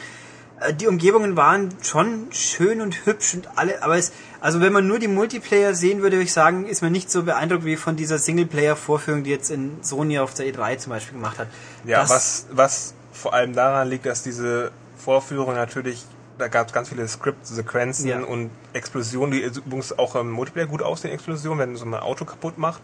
Äh, 0.61 0.75
Die 0.75 0.87
Umgebungen 0.89 1.37
waren 1.37 1.71
schon 1.83 2.27
schön 2.33 2.81
und 2.81 3.07
hübsch 3.07 3.35
und 3.35 3.49
alle, 3.57 3.83
aber 3.83 3.97
es, 3.97 4.13
also 4.41 4.61
wenn 4.61 4.73
man 4.73 4.87
nur 4.87 4.99
die 4.99 5.09
Multiplayer 5.09 5.75
sehen 5.75 6.03
würde, 6.03 6.17
würde 6.17 6.25
ich 6.25 6.33
sagen, 6.33 6.67
ist 6.67 6.83
man 6.83 6.93
nicht 6.93 7.11
so 7.11 7.23
beeindruckt 7.23 7.65
wie 7.65 7.77
von 7.77 7.97
dieser 7.97 8.19
Singleplayer-Vorführung, 8.19 9.23
die 9.25 9.31
jetzt 9.31 9.51
in 9.51 9.79
Sony 9.83 10.19
auf 10.19 10.35
der 10.35 10.47
E3 10.47 10.79
zum 10.79 10.91
Beispiel 10.91 11.15
gemacht 11.15 11.39
hat. 11.39 11.49
Ja, 11.85 12.01
Das- 12.01 12.11
was, 12.11 12.47
was 12.51 12.95
vor 13.13 13.33
allem 13.35 13.55
daran 13.55 13.89
liegt, 13.89 14.05
dass 14.07 14.23
diese 14.23 14.71
Vorführung 14.99 15.55
natürlich, 15.55 16.05
da 16.39 16.49
gab 16.49 16.67
es 16.69 16.73
ganz 16.73 16.89
viele 16.89 17.07
Script-Sequenzen 17.09 18.09
Ja. 18.09 18.21
und 18.21 18.51
Explosionen, 18.73 19.31
die 19.33 19.41
übrigens 19.43 19.99
auch 19.99 20.15
im 20.17 20.31
Multiplayer 20.31 20.67
gut 20.67 20.83
aussehen, 20.83 21.13
Explosionen, 21.13 21.59
wenn 21.61 21.77
so 21.77 21.85
ein 21.85 21.95
Auto 21.95 22.25
kaputt 22.25 22.59
macht. 22.59 22.83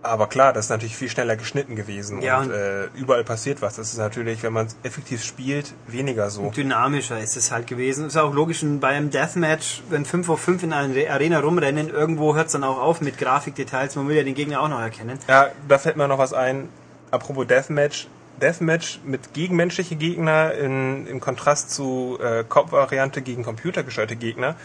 Aber 0.00 0.28
klar, 0.28 0.52
das 0.52 0.66
ist 0.66 0.70
natürlich 0.70 0.96
viel 0.96 1.08
schneller 1.08 1.34
geschnitten 1.34 1.74
gewesen 1.74 2.22
Ja, 2.22 2.38
und 2.38 2.46
und- 2.46 2.52
äh, 2.52 2.84
überall 2.94 3.24
passiert 3.24 3.60
was. 3.62 3.74
Das 3.74 3.90
ist 3.92 3.98
natürlich, 3.98 4.44
wenn 4.44 4.52
man 4.52 4.66
es 4.66 4.76
effektiv 4.84 5.24
spielt, 5.24 5.74
weniger 5.88 6.30
so. 6.30 6.50
dynamischer 6.50 7.18
ist 7.18 7.36
es 7.36 7.50
halt 7.50 7.66
gewesen. 7.66 8.06
Ist 8.06 8.16
auch 8.16 8.32
logisch, 8.32 8.64
bei 8.80 8.88
einem 8.90 9.10
Deathmatch, 9.10 9.82
wenn 9.90 10.04
5 10.04 10.28
auf 10.28 10.40
5 10.40 10.62
in 10.62 10.72
einer 10.72 10.94
Arena 11.10 11.40
rumrennen, 11.40 11.90
irgendwo 11.90 12.36
hört 12.36 12.46
es 12.46 12.52
dann 12.52 12.62
auch 12.62 12.78
auf 12.80 13.00
mit 13.00 13.18
Grafikdetails. 13.18 13.96
Man 13.96 14.06
will 14.06 14.16
ja 14.16 14.22
den 14.22 14.34
Gegner 14.36 14.60
auch 14.60 14.68
noch 14.68 14.80
erkennen. 14.80 15.18
Ja, 15.26 15.48
da 15.66 15.78
fällt 15.78 15.96
mir 15.96 16.06
noch 16.06 16.18
was 16.18 16.32
ein. 16.32 16.68
Apropos 17.10 17.48
Deathmatch. 17.48 18.06
Deathmatch 18.40 19.00
mit 19.04 19.34
gegenmenschliche 19.34 19.96
Gegner 19.96 20.54
in, 20.54 21.06
im 21.06 21.20
Kontrast 21.20 21.70
zu 21.70 22.18
äh, 22.22 22.44
Kopfvariante 22.44 23.22
gegen 23.22 23.42
computergesteuerte 23.42 24.16
Gegner 24.16 24.56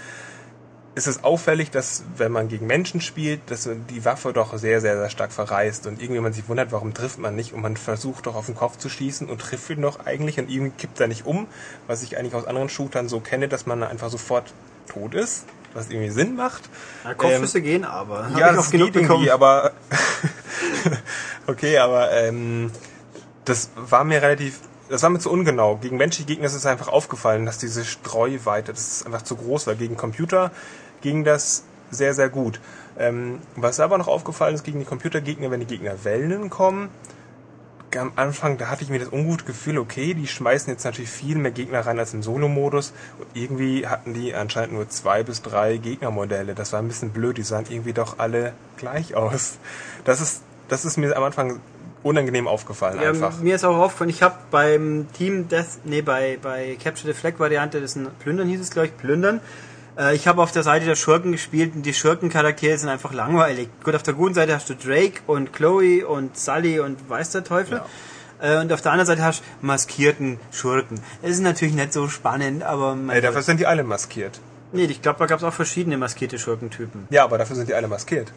ist 0.95 1.07
es 1.07 1.23
auffällig, 1.23 1.71
dass 1.71 2.03
wenn 2.17 2.31
man 2.31 2.47
gegen 2.47 2.67
Menschen 2.67 3.01
spielt, 3.01 3.49
dass 3.49 3.67
die 3.89 4.05
Waffe 4.05 4.31
doch 4.31 4.55
sehr, 4.57 4.79
sehr, 4.79 4.97
sehr 4.97 5.09
stark 5.09 5.31
verreißt 5.31 5.87
und 5.87 6.01
irgendwie 6.01 6.21
man 6.21 6.33
sich 6.33 6.47
wundert, 6.47 6.71
warum 6.71 6.93
trifft 6.93 7.17
man 7.17 7.35
nicht 7.35 7.53
und 7.53 7.61
man 7.61 7.77
versucht 7.77 8.27
doch 8.27 8.35
auf 8.35 8.45
den 8.45 8.55
Kopf 8.55 8.77
zu 8.77 8.89
schießen 8.89 9.27
und 9.27 9.41
trifft 9.41 9.69
ihn 9.71 9.81
doch 9.81 10.05
eigentlich 10.05 10.37
und 10.39 10.49
irgendwie 10.51 10.71
kippt 10.77 10.99
er 10.99 11.07
nicht 11.07 11.25
um, 11.25 11.47
was 11.87 12.03
ich 12.03 12.17
eigentlich 12.17 12.35
aus 12.35 12.45
anderen 12.45 12.69
Shootern 12.69 13.09
so 13.09 13.19
kenne, 13.19 13.47
dass 13.47 13.65
man 13.65 13.81
einfach 13.81 14.09
sofort 14.09 14.53
tot 14.87 15.15
ist, 15.15 15.45
was 15.73 15.89
irgendwie 15.89 16.11
Sinn 16.11 16.35
macht. 16.35 16.69
Ja, 17.03 17.15
Kopfschüsse 17.15 17.61
gehen 17.61 17.85
aber. 17.85 18.29
Hab 18.29 18.37
Ja, 18.37 18.53
das 18.53 18.69
geht 18.69 18.95
irgendwie, 18.95 19.31
aber 19.31 19.71
okay, 21.47 21.79
aber 21.79 22.11
ähm, 22.11 22.69
das 23.45 23.69
war 23.75 24.03
mir 24.03 24.21
relativ, 24.21 24.59
das 24.89 25.03
war 25.03 25.09
mir 25.09 25.19
zu 25.19 25.31
ungenau. 25.31 25.77
Gegen 25.77 25.97
menschliche 25.97 26.27
Gegner 26.27 26.45
ist 26.45 26.53
es 26.53 26.65
einfach 26.65 26.87
aufgefallen, 26.87 27.45
dass 27.45 27.57
diese 27.57 27.85
Streuweite, 27.85 28.71
das 28.71 28.87
ist 28.87 29.05
einfach 29.05 29.21
zu 29.21 29.35
groß 29.35 29.67
war. 29.67 29.75
Gegen 29.75 29.97
Computer 29.97 30.51
ging 31.01 31.23
das 31.23 31.63
sehr, 31.91 32.13
sehr 32.13 32.29
gut. 32.29 32.59
Ähm, 32.97 33.39
was 33.55 33.79
aber 33.79 33.97
noch 33.97 34.07
aufgefallen 34.07 34.55
ist 34.55 34.63
gegen 34.63 34.79
die 34.79 34.85
Computergegner, 34.85 35.51
wenn 35.51 35.59
die 35.59 35.65
Gegner 35.65 36.03
Wellen 36.03 36.49
kommen, 36.49 36.89
am 37.97 38.13
Anfang, 38.15 38.57
da 38.57 38.69
hatte 38.69 38.83
ich 38.83 38.89
mir 38.89 38.99
das 38.99 39.11
ungute 39.11 39.45
Gefühl, 39.45 39.77
okay, 39.77 40.13
die 40.13 40.27
schmeißen 40.27 40.71
jetzt 40.71 40.83
natürlich 40.83 41.09
viel 41.09 41.37
mehr 41.37 41.51
Gegner 41.51 41.85
rein 41.85 41.99
als 41.99 42.13
im 42.13 42.23
Solo-Modus. 42.23 42.93
Irgendwie 43.33 43.87
hatten 43.87 44.13
die 44.13 44.33
anscheinend 44.33 44.73
nur 44.73 44.89
zwei 44.89 45.23
bis 45.23 45.41
drei 45.41 45.77
Gegnermodelle. 45.77 46.55
Das 46.55 46.73
war 46.73 46.79
ein 46.79 46.87
bisschen 46.87 47.11
blöd, 47.11 47.37
die 47.37 47.43
sahen 47.43 47.65
irgendwie 47.69 47.93
doch 47.93 48.19
alle 48.19 48.53
gleich 48.77 49.15
aus. 49.15 49.57
Das 50.05 50.21
ist, 50.21 50.41
das 50.69 50.85
ist 50.85 50.97
mir 50.97 51.15
am 51.15 51.23
Anfang 51.23 51.59
unangenehm 52.03 52.47
aufgefallen 52.47 52.99
Ja, 53.01 53.09
einfach. 53.09 53.39
mir 53.39 53.55
ist 53.55 53.63
auch 53.63 53.77
aufgefallen, 53.77 54.09
ich 54.09 54.21
habe 54.21 54.35
beim 54.51 55.07
Team 55.13 55.47
Death, 55.47 55.79
nee, 55.85 56.01
bei, 56.01 56.37
bei 56.41 56.77
Capture 56.83 57.13
the 57.13 57.17
Flag 57.19 57.39
Variante, 57.39 57.79
das 57.81 57.91
ist 57.91 57.95
ein 57.97 58.07
Plündern 58.19 58.47
hieß 58.47 58.59
es, 58.61 58.69
glaube 58.71 58.87
ich, 58.87 58.97
Plündern. 58.97 59.39
Äh, 59.97 60.15
ich 60.15 60.27
habe 60.27 60.41
auf 60.41 60.51
der 60.51 60.63
Seite 60.63 60.85
der 60.85 60.95
Schurken 60.95 61.31
gespielt 61.31 61.73
und 61.75 61.85
die 61.85 61.93
Schurkencharaktere 61.93 62.77
sind 62.77 62.89
einfach 62.89 63.13
langweilig. 63.13 63.69
Gut, 63.83 63.95
auf 63.95 64.03
der 64.03 64.13
guten 64.15 64.33
Seite 64.33 64.53
hast 64.53 64.69
du 64.69 64.75
Drake 64.75 65.21
und 65.27 65.53
Chloe 65.53 66.05
und 66.05 66.37
Sully 66.37 66.79
und 66.79 67.09
weiß 67.09 67.31
der 67.31 67.43
Teufel. 67.43 67.81
Äh, 68.41 68.57
Und 68.57 68.73
auf 68.73 68.81
der 68.81 68.91
anderen 68.91 69.07
Seite 69.07 69.23
hast 69.23 69.41
du 69.61 69.65
maskierten 69.65 70.37
Schurken. 70.51 70.99
Das 71.21 71.31
ist 71.31 71.39
natürlich 71.41 71.73
nicht 71.75 71.93
so 71.93 72.09
spannend, 72.09 72.63
aber 72.63 72.97
Ey, 73.09 73.21
dafür 73.21 73.35
Gott. 73.37 73.45
sind 73.45 73.59
die 73.61 73.67
alle 73.67 73.83
maskiert. 73.83 74.41
nee, 74.73 74.83
ich 74.83 75.01
glaube, 75.01 75.19
da 75.19 75.27
gab 75.27 75.37
es 75.37 75.45
auch 75.45 75.53
verschiedene 75.53 75.97
maskierte 75.97 76.37
Schurkentypen. 76.37 77.07
Ja, 77.09 77.23
aber 77.23 77.37
dafür 77.37 77.55
sind 77.55 77.69
die 77.69 77.73
alle 77.75 77.87
maskiert. 77.87 78.33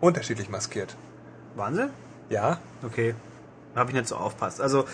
Unterschiedlich 0.00 0.50
maskiert. 0.50 0.94
Waren 1.54 1.74
sie? 1.76 1.88
Ja? 2.30 2.58
Okay. 2.84 3.14
Habe 3.74 3.90
ich 3.90 3.94
nicht 3.96 4.08
so 4.08 4.16
aufpasst. 4.16 4.60
Also, 4.60 4.84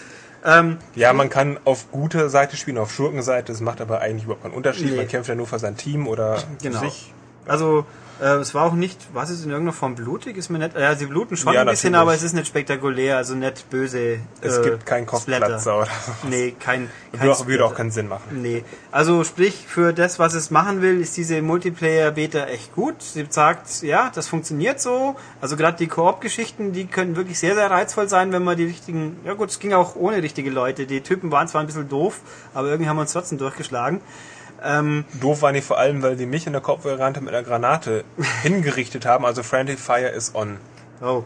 ähm, 0.44 0.78
Ja, 0.94 1.12
man 1.12 1.30
kann 1.30 1.58
auf 1.64 1.90
gute 1.92 2.28
Seite 2.30 2.56
spielen, 2.56 2.78
auf 2.78 2.92
Schurkenseite. 2.92 3.52
Das 3.52 3.60
macht 3.60 3.80
aber 3.80 4.00
eigentlich 4.00 4.24
überhaupt 4.24 4.42
keinen 4.42 4.54
Unterschied. 4.54 4.90
Nee. 4.90 4.96
Man 4.96 5.08
kämpft 5.08 5.28
ja 5.28 5.34
nur 5.34 5.46
für 5.46 5.58
sein 5.58 5.76
Team 5.76 6.08
oder 6.08 6.38
Genau. 6.60 6.80
sich. 6.80 7.12
Also, 7.46 7.86
äh, 8.22 8.36
es 8.36 8.54
war 8.54 8.64
auch 8.64 8.74
nicht, 8.74 8.98
was 9.12 9.30
ist 9.30 9.44
in 9.44 9.50
irgendeiner 9.50 9.72
Form 9.74 9.94
blutig? 9.96 10.36
Ist 10.36 10.48
mir 10.48 10.58
nicht, 10.58 10.76
ja, 10.78 10.94
sie 10.94 11.06
bluten 11.06 11.36
schon 11.36 11.52
Ja, 11.52 11.62
ein 11.62 11.66
bisschen, 11.66 11.92
natürlich. 11.92 12.02
aber 12.02 12.14
es 12.14 12.22
ist 12.22 12.32
nicht 12.34 12.46
spektakulär, 12.46 13.16
also 13.16 13.34
nicht 13.34 13.68
böse. 13.68 14.20
Es 14.40 14.58
äh, 14.58 14.62
gibt 14.62 14.86
keinen 14.86 15.06
Splatter. 15.08 15.40
Kopfplatzer 15.40 15.76
oder 15.78 15.86
so. 15.86 16.28
Nee, 16.28 16.54
kein, 16.58 16.88
kein 17.12 17.20
Würde 17.20 17.32
auch, 17.32 17.46
würde 17.46 17.64
auch 17.64 17.74
keinen 17.74 17.90
Sinn 17.90 18.08
machen. 18.08 18.40
Nee. 18.40 18.64
Also 18.92 19.24
sprich, 19.24 19.66
für 19.66 19.92
das, 19.92 20.18
was 20.18 20.34
es 20.34 20.50
machen 20.50 20.82
will, 20.82 21.00
ist 21.00 21.16
diese 21.16 21.42
Multiplayer-Beta 21.42 22.46
echt 22.46 22.74
gut. 22.74 23.02
Sie 23.02 23.26
sagt, 23.28 23.82
ja, 23.82 24.10
das 24.14 24.28
funktioniert 24.28 24.80
so. 24.80 25.16
Also 25.40 25.56
gerade 25.56 25.76
die 25.76 25.88
Koop-Geschichten, 25.88 26.72
die 26.72 26.86
können 26.86 27.16
wirklich 27.16 27.38
sehr, 27.38 27.54
sehr 27.54 27.70
reizvoll 27.70 28.08
sein, 28.08 28.32
wenn 28.32 28.44
man 28.44 28.56
die 28.56 28.64
richtigen, 28.64 29.16
ja 29.24 29.34
gut, 29.34 29.50
es 29.50 29.58
ging 29.58 29.72
auch 29.72 29.96
ohne 29.96 30.22
richtige 30.22 30.50
Leute. 30.50 30.86
Die 30.86 31.00
Typen 31.00 31.32
waren 31.32 31.48
zwar 31.48 31.60
ein 31.60 31.66
bisschen 31.66 31.88
doof, 31.88 32.20
aber 32.54 32.68
irgendwie 32.68 32.88
haben 32.88 32.96
wir 32.96 33.02
uns 33.02 33.12
trotzdem 33.12 33.38
durchgeschlagen. 33.38 34.00
Ähm, 34.64 35.04
Doof 35.20 35.42
waren 35.42 35.54
die 35.54 35.62
vor 35.62 35.78
allem, 35.78 36.02
weil 36.02 36.16
die 36.16 36.26
mich 36.26 36.46
in 36.46 36.52
der 36.52 36.62
Kopfvariante 36.62 37.20
mit 37.20 37.34
einer 37.34 37.42
Granate 37.42 38.04
hingerichtet 38.42 39.06
haben. 39.06 39.24
Also 39.24 39.42
Friendly 39.42 39.76
Fire 39.76 40.08
is 40.08 40.34
on. 40.34 40.58
oh. 41.00 41.24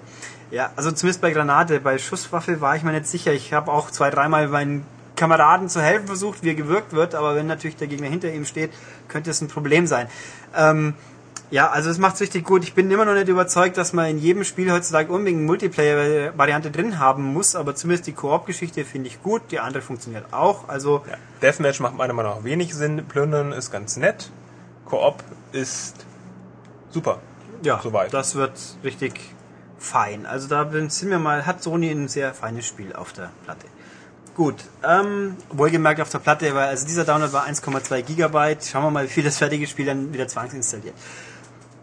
Ja, 0.51 0.70
also 0.76 0.93
zumindest 0.93 1.20
bei 1.22 1.32
Granate, 1.32 1.80
bei 1.80 1.99
Schusswaffe 1.99 2.61
war 2.61 2.76
ich 2.76 2.84
mir 2.84 2.93
nicht 2.93 3.09
sicher. 3.09 3.32
Ich 3.32 3.53
habe 3.53 3.72
auch 3.72 3.91
zwei, 3.91 4.11
dreimal 4.11 4.47
meinen 4.47 4.87
Kameraden 5.16 5.68
zu 5.68 5.80
helfen 5.80 6.07
versucht, 6.07 6.45
wie 6.45 6.51
er 6.51 6.55
gewirkt 6.55 6.93
wird, 6.93 7.16
aber 7.16 7.34
wenn 7.34 7.47
natürlich 7.49 7.76
der 7.76 7.89
Gegner 7.89 8.07
hinter 8.07 8.30
ihm 8.30 8.45
steht, 8.45 8.70
könnte 9.09 9.30
es 9.30 9.41
ein 9.41 9.49
Problem 9.49 9.89
sein. 9.89 10.07
Ähm, 10.55 10.95
ja, 11.51 11.70
also 11.70 11.90
es 11.90 11.99
macht's 11.99 12.20
richtig 12.20 12.44
gut. 12.44 12.64
Ich 12.64 12.74
bin 12.74 12.90
immer 12.90 13.05
noch 13.05 13.14
nicht 13.14 13.28
überzeugt, 13.28 13.76
dass 13.76 13.92
man 13.92 14.07
in 14.07 14.18
jedem 14.18 14.42
Spiel 14.44 14.72
heutzutage 14.72 15.12
unbedingt 15.12 15.38
eine 15.38 15.47
Multiplayer-Variante 15.47 16.70
drin 16.70 16.99
haben 16.99 17.22
muss, 17.22 17.55
aber 17.55 17.74
zumindest 17.74 18.07
die 18.09 18.12
Koop-Geschichte 18.12 18.84
finde 18.84 19.09
ich 19.09 19.22
gut, 19.22 19.42
die 19.51 19.61
andere 19.61 19.82
funktioniert 19.82 20.32
auch. 20.32 20.68
Also 20.68 21.05
Ja. 21.09 21.16
Deathmatch 21.42 21.80
macht 21.80 21.97
meiner 21.97 22.12
Meinung 22.14 22.36
nach 22.36 22.44
wenig 22.44 22.74
Sinn. 22.74 23.05
Plündern 23.07 23.53
ist 23.53 23.70
ganz 23.70 23.97
nett. 23.97 24.30
Koop 24.86 25.22
ist 25.53 25.94
super. 26.90 27.20
ja, 27.62 27.80
Soweit. 27.82 28.12
das 28.12 28.34
wird 28.34 28.59
richtig 28.82 29.20
fein. 29.78 30.26
Also 30.26 30.49
da 30.49 30.68
sind 30.88 31.11
wir 31.11 31.18
mal, 31.18 31.47
hat 31.47 31.62
Sony 31.62 31.90
ein 31.90 32.09
sehr 32.09 32.34
feines 32.34 32.66
Spiel 32.66 32.92
auf 32.94 33.12
der 33.12 33.30
Platte. 33.44 33.66
Gut, 34.34 34.57
ähm, 34.86 35.36
wohlgemerkt 35.51 36.01
auf 36.01 36.11
der 36.11 36.18
Platte, 36.18 36.55
weil 36.55 36.68
also 36.68 36.86
dieser 36.86 37.05
Download 37.05 37.32
war 37.32 37.47
1,2 37.47 38.03
Gigabyte. 38.03 38.64
Schauen 38.66 38.82
wir 38.82 38.90
mal, 38.90 39.05
wie 39.05 39.09
viel 39.09 39.24
das 39.24 39.38
fertige 39.38 39.66
Spiel 39.66 39.86
dann 39.86 40.12
wieder 40.12 40.28
zwangsinstalliert. 40.28 40.94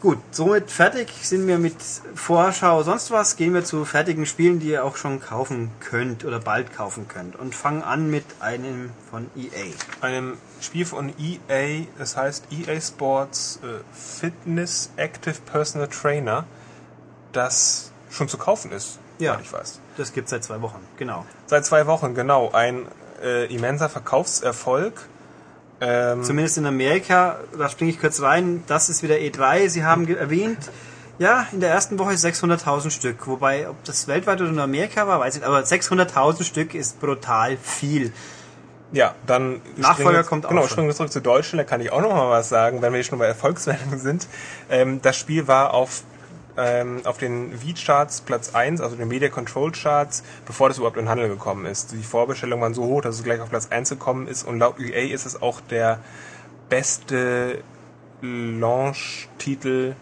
Gut, 0.03 0.17
somit 0.31 0.69
fertig 0.69 1.07
sind 1.21 1.47
wir 1.47 1.57
mit 1.57 1.77
Vorschau 2.13 2.83
sonst 2.83 3.09
was. 3.11 3.37
Gehen 3.37 3.53
wir 3.53 3.63
zu 3.63 3.85
fertigen 3.85 4.25
Spielen, 4.25 4.59
die 4.59 4.67
ihr 4.67 4.83
auch 4.83 4.97
schon 4.97 5.21
kaufen 5.21 5.71
könnt 5.79 6.25
oder 6.25 6.41
bald 6.41 6.75
kaufen 6.75 7.07
könnt. 7.07 7.37
Und 7.37 7.55
fangen 7.55 7.83
an 7.83 8.11
mit 8.11 8.25
einem 8.41 8.91
von 9.09 9.31
EA. 9.37 9.71
Einem 10.01 10.37
Spiel 10.59 10.85
von 10.85 11.13
EA, 11.17 11.85
es 11.99 12.17
heißt 12.17 12.47
EA 12.51 12.81
Sports 12.81 13.61
äh, 13.63 13.79
Fitness 13.97 14.89
Active 14.97 15.37
Personal 15.49 15.87
Trainer, 15.87 16.43
das 17.31 17.93
schon 18.11 18.27
zu 18.27 18.37
kaufen 18.37 18.73
ist, 18.73 18.99
Ja. 19.19 19.39
ich 19.41 19.53
weiß. 19.53 19.79
Das 19.95 20.11
gibt's 20.11 20.31
seit 20.31 20.43
zwei 20.43 20.61
Wochen, 20.61 20.79
genau. 20.97 21.25
Seit 21.45 21.65
zwei 21.65 21.87
Wochen, 21.87 22.13
genau. 22.13 22.51
Ein 22.51 22.87
äh, 23.23 23.45
immenser 23.45 23.87
Verkaufserfolg. 23.87 25.07
Ähm, 25.85 26.23
Zumindest 26.23 26.57
in 26.57 26.65
Amerika, 26.65 27.39
da 27.57 27.67
springe 27.69 27.91
ich 27.91 27.99
kurz 27.99 28.21
rein, 28.21 28.63
das 28.67 28.87
ist 28.89 29.03
wieder 29.03 29.15
E3. 29.15 29.67
Sie 29.69 29.83
haben 29.83 30.07
erwähnt, 30.07 30.57
ja, 31.19 31.45
in 31.51 31.59
der 31.59 31.71
ersten 31.71 31.99
Woche 31.99 32.13
600.000 32.13 32.89
Stück. 32.89 33.27
Wobei, 33.27 33.67
ob 33.69 33.83
das 33.83 34.07
weltweit 34.07 34.39
oder 34.41 34.51
nur 34.51 34.63
Amerika 34.63 35.07
war, 35.07 35.19
weiß 35.19 35.35
ich 35.35 35.41
nicht. 35.41 35.47
Aber 35.47 35.59
600.000 35.59 36.43
Stück 36.43 36.73
ist 36.73 36.99
brutal 37.01 37.57
viel. 37.57 38.13
Ja, 38.93 39.15
dann 39.25 39.59
Nachfolger 39.75 40.19
wir- 40.19 40.23
kommt 40.23 40.45
auch 40.45 40.49
Genau, 40.49 40.67
springen 40.67 40.87
wir 40.87 40.95
zurück 40.95 41.11
zu 41.11 41.19
Deutschland, 41.19 41.59
da 41.59 41.63
kann 41.69 41.81
ich 41.81 41.91
auch 41.91 42.01
noch 42.01 42.13
mal 42.13 42.29
was 42.29 42.47
sagen, 42.49 42.81
wenn 42.83 42.93
wir 42.93 43.03
schon 43.03 43.17
bei 43.19 43.25
Erfolgsmeldungen 43.25 43.99
sind. 43.99 44.27
Ähm, 44.69 45.01
das 45.01 45.17
Spiel 45.17 45.47
war 45.47 45.73
auf, 45.73 46.03
ähm, 46.57 47.01
auf 47.05 47.17
den 47.17 47.57
V-Charts 47.57 48.21
Platz 48.21 48.53
1, 48.53 48.81
also 48.81 48.95
den 48.95 49.07
Media 49.07 49.29
Control 49.29 49.71
Charts, 49.71 50.23
bevor 50.45 50.69
das 50.69 50.77
überhaupt 50.77 50.97
in 50.97 51.05
den 51.05 51.09
Handel 51.09 51.29
gekommen 51.29 51.65
ist. 51.65 51.91
Die 51.91 52.03
Vorbestellungen 52.03 52.61
waren 52.61 52.73
so 52.73 52.83
hoch, 52.83 53.01
dass 53.01 53.15
es 53.15 53.23
gleich 53.23 53.41
auf 53.41 53.49
Platz 53.49 53.67
1 53.69 53.89
gekommen 53.89 54.27
ist 54.27 54.43
und 54.43 54.59
laut 54.59 54.79
EA 54.79 55.13
ist 55.13 55.25
es 55.25 55.41
auch 55.41 55.61
der 55.61 55.99
beste 56.69 57.63
Launch-Titel 58.21 59.95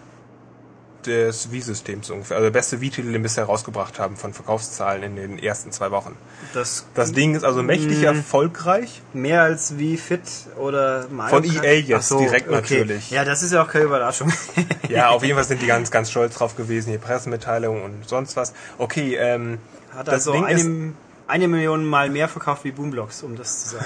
des 1.06 1.52
Wii-Systems 1.52 2.10
ungefähr. 2.10 2.38
Also 2.38 2.45
der 2.47 2.52
beste 2.52 2.82
Wii-Titel, 2.82 3.06
den 3.08 3.14
wir 3.14 3.20
bisher 3.24 3.45
rausgebracht 3.45 3.99
haben 3.99 4.18
von 4.18 4.34
Verkaufszahlen 4.34 5.04
in 5.04 5.16
den 5.16 5.39
ersten 5.39 5.72
zwei 5.72 5.91
Wochen. 5.91 6.16
Das 6.54 6.86
Das 6.93 7.12
Ding 7.12 7.36
ist 7.36 7.43
also 7.43 7.62
mächtig 7.64 8.02
Mm. 8.02 8.06
erfolgreich. 8.06 9.02
mehr 9.14 9.41
als 9.43 9.78
wie 9.78 9.97
Fit 9.97 10.22
oder 10.58 11.08
Mario 11.12 11.41
Von 11.41 11.49
Kart. 11.54 11.66
EA 11.66 11.80
jetzt 11.80 12.12
Ach 12.12 12.18
direkt 12.20 12.49
natürlich. 12.52 13.12
Ja, 13.12 13.24
das 13.26 13.43
ist 13.43 13.52
ja 13.54 13.64
auch 13.64 13.68
keine 13.68 13.86
Überraschung. 13.86 14.32
Ja, 14.89 15.10
auf 15.10 15.24
jeden 15.24 15.36
Fall 15.36 15.43
sind 15.47 15.62
die 15.62 15.68
ganz, 15.68 15.89
ganz 15.91 16.12
stolz 16.12 16.36
drauf 16.36 16.56
gewesen, 16.58 16.91
die 16.91 16.97
Pressemitteilung 16.97 17.84
und 17.84 18.10
sonst 18.10 18.36
was. 18.36 18.54
Okay, 18.78 19.16
ähm, 19.16 19.58
Hat 19.95 20.08
das 20.08 20.14
also 20.28 20.34
Ding 20.34 20.45
ist, 20.47 20.66
eine, 20.66 20.93
eine 21.28 21.47
Million 21.47 21.86
mal 21.86 22.10
mehr 22.10 22.28
verkauft 22.28 22.64
wie 22.66 22.72
Boomblocks, 22.72 23.24
um 23.24 23.38
das 23.38 23.64
zu 23.64 23.70
sagen. 23.76 23.86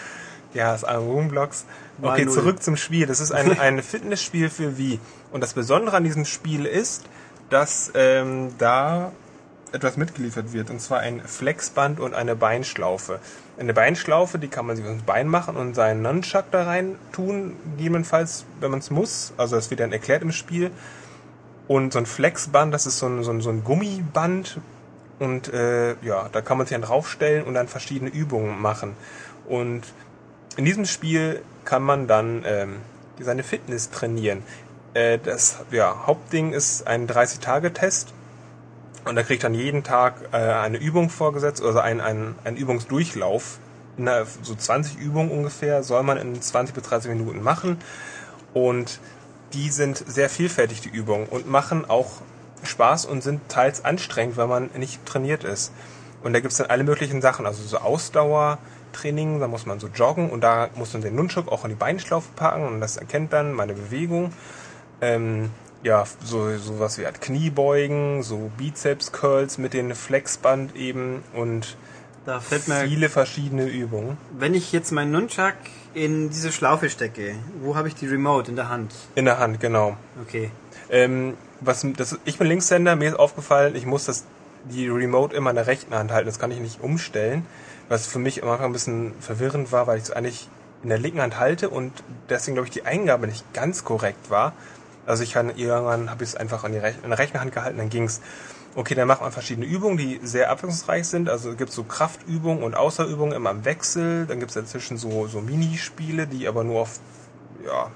ja, 0.54 0.72
das 0.72 0.82
ist 0.82 0.88
ein 0.88 0.96
Roomblocks. 0.98 1.64
Mal 1.98 2.12
Okay, 2.12 2.26
zurück 2.28 2.62
zum 2.62 2.76
Spiel. 2.76 3.06
Das 3.06 3.20
ist 3.20 3.32
ein, 3.32 3.58
ein 3.58 3.82
Fitnessspiel 3.82 4.48
für 4.50 4.76
Wii. 4.78 4.98
Und 5.32 5.42
das 5.42 5.54
Besondere 5.54 5.96
an 5.96 6.04
diesem 6.04 6.24
Spiel 6.24 6.66
ist, 6.66 7.04
dass 7.50 7.92
ähm, 7.94 8.54
da 8.58 9.12
etwas 9.72 9.96
mitgeliefert 9.96 10.52
wird. 10.52 10.70
Und 10.70 10.80
zwar 10.80 11.00
ein 11.00 11.20
Flexband 11.20 12.00
und 12.00 12.14
eine 12.14 12.36
Beinschlaufe. 12.36 13.20
Eine 13.58 13.74
Beinschlaufe, 13.74 14.38
die 14.38 14.48
kann 14.48 14.66
man 14.66 14.76
sich 14.76 14.84
ins 14.84 15.02
Bein 15.02 15.28
machen 15.28 15.56
und 15.56 15.74
seinen 15.74 16.02
Nunchuck 16.02 16.44
da 16.50 16.64
rein 16.64 16.96
tun, 17.12 17.56
gegebenenfalls, 17.76 18.44
wenn 18.60 18.70
man 18.70 18.80
es 18.80 18.90
muss. 18.90 19.32
Also 19.36 19.56
das 19.56 19.70
wird 19.70 19.80
dann 19.80 19.92
erklärt 19.92 20.22
im 20.22 20.32
Spiel. 20.32 20.70
Und 21.68 21.92
so 21.92 21.98
ein 21.98 22.06
Flexband, 22.06 22.72
das 22.72 22.86
ist 22.86 22.98
so 22.98 23.06
ein, 23.06 23.22
so 23.24 23.30
ein, 23.30 23.40
so 23.40 23.50
ein 23.50 23.64
Gummiband. 23.64 24.60
Und 25.18 25.52
äh, 25.52 25.96
ja, 26.02 26.28
da 26.30 26.40
kann 26.42 26.58
man 26.58 26.66
sich 26.66 26.74
dann 26.74 26.82
draufstellen 26.82 27.44
und 27.44 27.54
dann 27.54 27.68
verschiedene 27.68 28.10
Übungen 28.10 28.60
machen. 28.60 28.94
Und 29.46 29.82
in 30.56 30.64
diesem 30.64 30.84
Spiel 30.84 31.42
kann 31.64 31.82
man 31.82 32.06
dann 32.06 32.42
ähm, 32.46 32.76
seine 33.20 33.42
Fitness 33.42 33.90
trainieren. 33.90 34.42
Äh, 34.96 35.18
das 35.18 35.58
ja, 35.70 36.06
Hauptding 36.06 36.54
ist 36.54 36.86
ein 36.86 37.06
30-Tage-Test. 37.06 38.14
Und 39.04 39.14
da 39.14 39.22
kriegt 39.22 39.44
dann 39.44 39.52
jeden 39.52 39.84
Tag 39.84 40.14
äh, 40.32 40.36
eine 40.36 40.78
Übung 40.78 41.10
vorgesetzt, 41.10 41.62
also 41.62 41.78
ein, 41.80 42.00
ein, 42.00 42.34
ein 42.44 42.56
Übungsdurchlauf. 42.56 43.58
Na, 43.98 44.24
so 44.42 44.54
20 44.54 44.98
Übungen 44.98 45.30
ungefähr 45.30 45.82
soll 45.82 46.02
man 46.02 46.16
in 46.16 46.40
20 46.40 46.74
bis 46.74 46.84
30 46.84 47.10
Minuten 47.10 47.42
machen. 47.42 47.76
Und 48.54 49.00
die 49.52 49.68
sind 49.68 49.98
sehr 49.98 50.30
vielfältig, 50.30 50.80
die 50.80 50.88
Übungen, 50.88 51.26
und 51.26 51.46
machen 51.46 51.84
auch 51.88 52.22
Spaß 52.62 53.04
und 53.04 53.22
sind 53.22 53.48
teils 53.50 53.84
anstrengend, 53.84 54.38
wenn 54.38 54.48
man 54.48 54.70
nicht 54.78 55.04
trainiert 55.04 55.44
ist. 55.44 55.72
Und 56.22 56.32
da 56.32 56.40
gibt's 56.40 56.56
dann 56.56 56.68
alle 56.68 56.84
möglichen 56.84 57.20
Sachen, 57.20 57.44
also 57.44 57.62
so 57.62 57.78
Ausdauertraining, 57.78 59.40
da 59.40 59.46
muss 59.46 59.66
man 59.66 59.78
so 59.78 59.88
joggen 59.88 60.30
und 60.30 60.40
da 60.40 60.70
muss 60.74 60.94
man 60.94 61.02
den 61.02 61.14
Nunchuk 61.14 61.52
auch 61.52 61.64
in 61.64 61.70
die 61.70 61.76
Beinschlaufe 61.76 62.30
packen 62.34 62.66
und 62.66 62.80
das 62.80 62.96
erkennt 62.96 63.34
dann 63.34 63.52
meine 63.52 63.74
Bewegung. 63.74 64.32
Ähm, 65.00 65.50
ja, 65.82 66.04
so 66.24 66.56
sowas 66.58 66.98
wie 66.98 67.04
halt 67.04 67.20
Kniebeugen, 67.20 68.22
so 68.22 68.50
Bizeps-Curls 68.58 69.58
mit 69.58 69.72
den 69.72 69.94
Flexband 69.94 70.74
eben 70.74 71.22
und 71.34 71.76
Da 72.24 72.40
fällt 72.40 72.66
mir, 72.66 72.86
viele 72.86 73.08
verschiedene 73.08 73.66
Übungen. 73.66 74.16
wenn 74.36 74.54
ich 74.54 74.72
jetzt 74.72 74.90
meinen 74.90 75.12
Nunchuck 75.12 75.54
in 75.94 76.28
diese 76.30 76.50
Schlaufe 76.50 76.90
stecke, 76.90 77.36
wo 77.62 77.76
habe 77.76 77.88
ich 77.88 77.94
die 77.94 78.06
Remote 78.06 78.50
in 78.50 78.56
der 78.56 78.68
Hand? 78.68 78.94
In 79.14 79.26
der 79.26 79.38
Hand, 79.38 79.60
genau. 79.60 79.96
Okay. 80.22 80.50
Ähm, 80.90 81.36
was, 81.60 81.86
das, 81.96 82.18
ich 82.24 82.38
bin 82.38 82.48
Linkshänder, 82.48 82.96
mir 82.96 83.10
ist 83.10 83.18
aufgefallen, 83.18 83.76
ich 83.76 83.86
muss 83.86 84.06
das, 84.06 84.24
die 84.64 84.88
Remote 84.88 85.34
immer 85.36 85.50
in 85.50 85.56
der 85.56 85.66
rechten 85.66 85.94
Hand 85.94 86.10
halten, 86.10 86.26
das 86.26 86.38
kann 86.38 86.50
ich 86.50 86.58
nicht 86.58 86.80
umstellen, 86.82 87.46
was 87.88 88.06
für 88.06 88.18
mich 88.18 88.42
am 88.42 88.48
Anfang 88.48 88.66
ein 88.66 88.72
bisschen 88.72 89.12
verwirrend 89.20 89.72
war, 89.72 89.86
weil 89.86 89.98
ich 89.98 90.04
es 90.04 90.10
eigentlich 90.10 90.48
in 90.82 90.88
der 90.88 90.98
linken 90.98 91.20
Hand 91.20 91.38
halte 91.38 91.70
und 91.70 91.92
deswegen 92.28 92.56
glaube 92.56 92.68
ich 92.68 92.72
die 92.72 92.84
Eingabe 92.84 93.26
nicht 93.26 93.54
ganz 93.54 93.84
korrekt 93.84 94.30
war. 94.30 94.52
Also 95.06 95.22
ich 95.22 95.32
kann 95.32 95.56
irgendwann 95.56 96.10
habe 96.10 96.24
ich 96.24 96.30
es 96.30 96.36
einfach 96.36 96.64
an, 96.64 96.72
die 96.72 96.78
Rech 96.78 96.96
in 97.02 97.10
der 97.10 97.18
rechten 97.18 97.40
Hand 97.40 97.52
gehalten, 97.52 97.78
dann 97.78 97.90
ging's. 97.90 98.20
Okay, 98.74 98.94
dann 98.94 99.08
macht 99.08 99.22
man 99.22 99.32
verschiedene 99.32 99.64
Übungen, 99.64 99.96
die 99.96 100.20
sehr 100.22 100.50
abwechslungsreich 100.50 101.08
sind. 101.08 101.30
Also 101.30 101.54
gibt 101.54 101.72
so 101.72 101.82
Kraftübungen 101.84 102.62
und 102.62 102.74
Ausdauerübungen 102.74 103.34
immer 103.34 103.50
im 103.50 103.64
Wechsel. 103.64 104.26
Dann 104.26 104.38
gibt 104.38 104.50
es 104.50 104.54
dazwischen 104.54 104.98
so, 104.98 105.26
so 105.28 105.40
Minispiele, 105.40 106.26
die 106.26 106.46
aber 106.46 106.62
nur 106.62 106.82
auf 106.82 107.00
ja, 107.64 107.90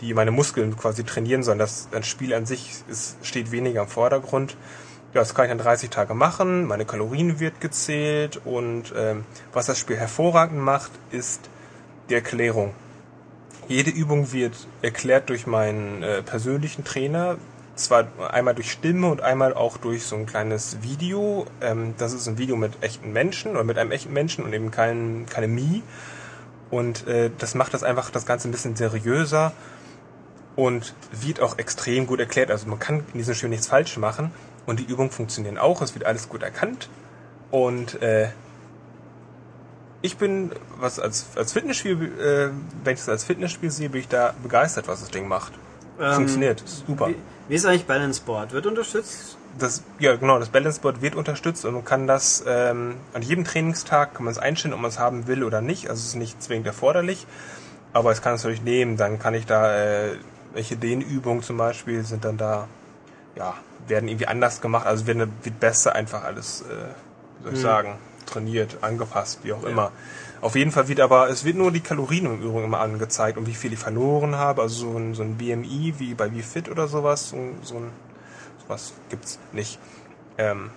die 0.00 0.14
meine 0.14 0.32
Muskeln 0.32 0.76
quasi 0.76 1.04
trainieren 1.04 1.44
sollen. 1.44 1.58
Das, 1.58 1.88
das 1.92 2.06
Spiel 2.06 2.34
an 2.34 2.46
sich 2.46 2.82
ist, 2.88 3.16
steht 3.22 3.52
weniger 3.52 3.82
im 3.82 3.88
Vordergrund. 3.88 4.56
Ja, 5.14 5.20
das 5.20 5.34
kann 5.34 5.46
ich 5.46 5.50
dann 5.50 5.58
30 5.58 5.90
Tage 5.90 6.14
machen. 6.14 6.66
Meine 6.66 6.84
Kalorien 6.84 7.40
wird 7.40 7.60
gezählt 7.60 8.40
und 8.44 8.92
ähm, 8.96 9.24
was 9.52 9.66
das 9.66 9.78
Spiel 9.78 9.96
hervorragend 9.96 10.60
macht, 10.60 10.90
ist 11.10 11.48
die 12.10 12.14
Erklärung. 12.14 12.74
Jede 13.68 13.90
Übung 13.90 14.32
wird 14.32 14.66
erklärt 14.80 15.28
durch 15.28 15.46
meinen 15.46 16.02
äh, 16.02 16.22
persönlichen 16.22 16.84
Trainer. 16.84 17.36
Zwar 17.74 18.08
einmal 18.32 18.54
durch 18.54 18.72
Stimme 18.72 19.08
und 19.08 19.20
einmal 19.20 19.52
auch 19.52 19.76
durch 19.76 20.04
so 20.04 20.16
ein 20.16 20.24
kleines 20.24 20.78
Video. 20.80 21.46
Ähm, 21.60 21.92
das 21.98 22.14
ist 22.14 22.26
ein 22.26 22.38
Video 22.38 22.56
mit 22.56 22.82
echten 22.82 23.12
Menschen 23.12 23.52
oder 23.52 23.64
mit 23.64 23.76
einem 23.76 23.92
echten 23.92 24.14
Menschen 24.14 24.42
und 24.42 24.54
eben 24.54 24.70
kein, 24.70 25.26
keine 25.28 25.48
Mie. 25.48 25.82
Und 26.70 27.06
äh, 27.06 27.30
das 27.36 27.54
macht 27.54 27.74
das 27.74 27.82
einfach 27.82 28.10
das 28.10 28.24
Ganze 28.24 28.48
ein 28.48 28.52
bisschen 28.52 28.74
seriöser 28.74 29.52
und 30.56 30.94
wird 31.12 31.40
auch 31.40 31.58
extrem 31.58 32.06
gut 32.06 32.20
erklärt. 32.20 32.50
Also 32.50 32.66
man 32.68 32.78
kann 32.78 33.04
in 33.12 33.18
diesem 33.18 33.34
Spiel 33.34 33.50
nichts 33.50 33.66
falsch 33.66 33.98
machen 33.98 34.32
und 34.64 34.80
die 34.80 34.84
Übungen 34.84 35.10
funktionieren 35.10 35.58
auch. 35.58 35.82
Es 35.82 35.94
wird 35.94 36.06
alles 36.06 36.30
gut 36.30 36.42
erkannt 36.42 36.88
und 37.50 38.00
äh, 38.00 38.28
ich 40.02 40.16
bin, 40.16 40.52
was 40.78 40.98
als, 41.00 41.26
als 41.36 41.52
Fitnessspiel, 41.52 41.92
äh, 42.18 42.50
wenn 42.84 42.94
ich 42.94 43.00
es 43.00 43.08
als 43.08 43.24
Fitnessspiel 43.24 43.70
sehe, 43.70 43.90
bin 43.90 44.00
ich 44.00 44.08
da 44.08 44.34
begeistert, 44.42 44.88
was 44.88 45.00
das 45.00 45.10
Ding 45.10 45.28
macht. 45.28 45.52
Ähm, 46.00 46.14
Funktioniert, 46.14 46.62
super. 46.66 47.08
Wie, 47.08 47.16
wie 47.48 47.54
ist 47.54 47.66
eigentlich 47.66 47.86
Balance 47.86 48.22
Board? 48.24 48.52
Wird 48.52 48.66
unterstützt? 48.66 49.36
Das, 49.58 49.82
ja, 49.98 50.14
genau, 50.14 50.38
das 50.38 50.50
Balance 50.50 50.80
Board 50.80 51.02
wird 51.02 51.16
unterstützt 51.16 51.64
und 51.64 51.74
man 51.74 51.84
kann 51.84 52.06
das 52.06 52.44
ähm, 52.46 52.94
an 53.12 53.22
jedem 53.22 53.44
Trainingstag 53.44 54.14
kann 54.14 54.24
man 54.24 54.32
es 54.32 54.38
einstellen, 54.38 54.72
ob 54.74 54.80
man 54.80 54.90
es 54.90 54.98
haben 55.00 55.26
will 55.26 55.42
oder 55.42 55.60
nicht. 55.60 55.88
Also 55.90 56.00
es 56.00 56.06
ist 56.08 56.14
nicht 56.14 56.40
zwingend 56.42 56.66
erforderlich. 56.66 57.26
Aber 57.92 58.12
es 58.12 58.20
kann 58.22 58.34
es 58.34 58.42
natürlich 58.44 58.62
nehmen, 58.62 58.96
dann 58.98 59.18
kann 59.18 59.32
ich 59.34 59.46
da, 59.46 59.74
äh, 59.74 60.18
welche 60.52 60.76
Dehnübungen 60.76 61.42
zum 61.42 61.56
Beispiel 61.56 62.04
sind 62.04 62.24
dann 62.24 62.36
da, 62.36 62.68
ja, 63.34 63.54
werden 63.88 64.08
irgendwie 64.08 64.26
anders 64.26 64.60
gemacht, 64.60 64.86
also 64.86 65.06
wird, 65.06 65.18
wird 65.42 65.58
besser 65.58 65.94
einfach 65.94 66.22
alles, 66.22 66.60
äh, 66.62 66.64
wie 67.38 67.44
soll 67.44 67.52
ich 67.54 67.58
Mhm. 67.58 67.62
sagen, 67.62 67.94
trainiert, 68.28 68.78
angepasst, 68.82 69.40
wie 69.42 69.52
auch 69.52 69.64
immer. 69.64 69.92
Auf 70.40 70.54
jeden 70.54 70.70
Fall 70.70 70.86
wird 70.88 71.00
aber, 71.00 71.28
es 71.28 71.44
wird 71.44 71.56
nur 71.56 71.72
die 71.72 71.80
Kalorien 71.80 72.26
im 72.26 72.40
Übrigen 72.40 72.64
immer 72.64 72.80
angezeigt 72.80 73.38
und 73.38 73.46
wie 73.46 73.54
viel 73.54 73.72
ich 73.72 73.78
verloren 73.78 74.36
habe, 74.36 74.62
also 74.62 74.90
so 74.92 74.98
ein, 74.98 75.14
so 75.14 75.22
ein 75.22 75.36
BMI 75.36 75.94
wie 75.98 76.14
bei 76.14 76.32
WeFit 76.32 76.68
oder 76.68 76.86
sowas, 76.86 77.30
so, 77.30 77.36
so 77.62 77.76
ein, 77.76 77.90
sowas 78.62 78.92
gibt's 79.10 79.38
nicht. 79.52 79.80
Ähm, 80.36 80.70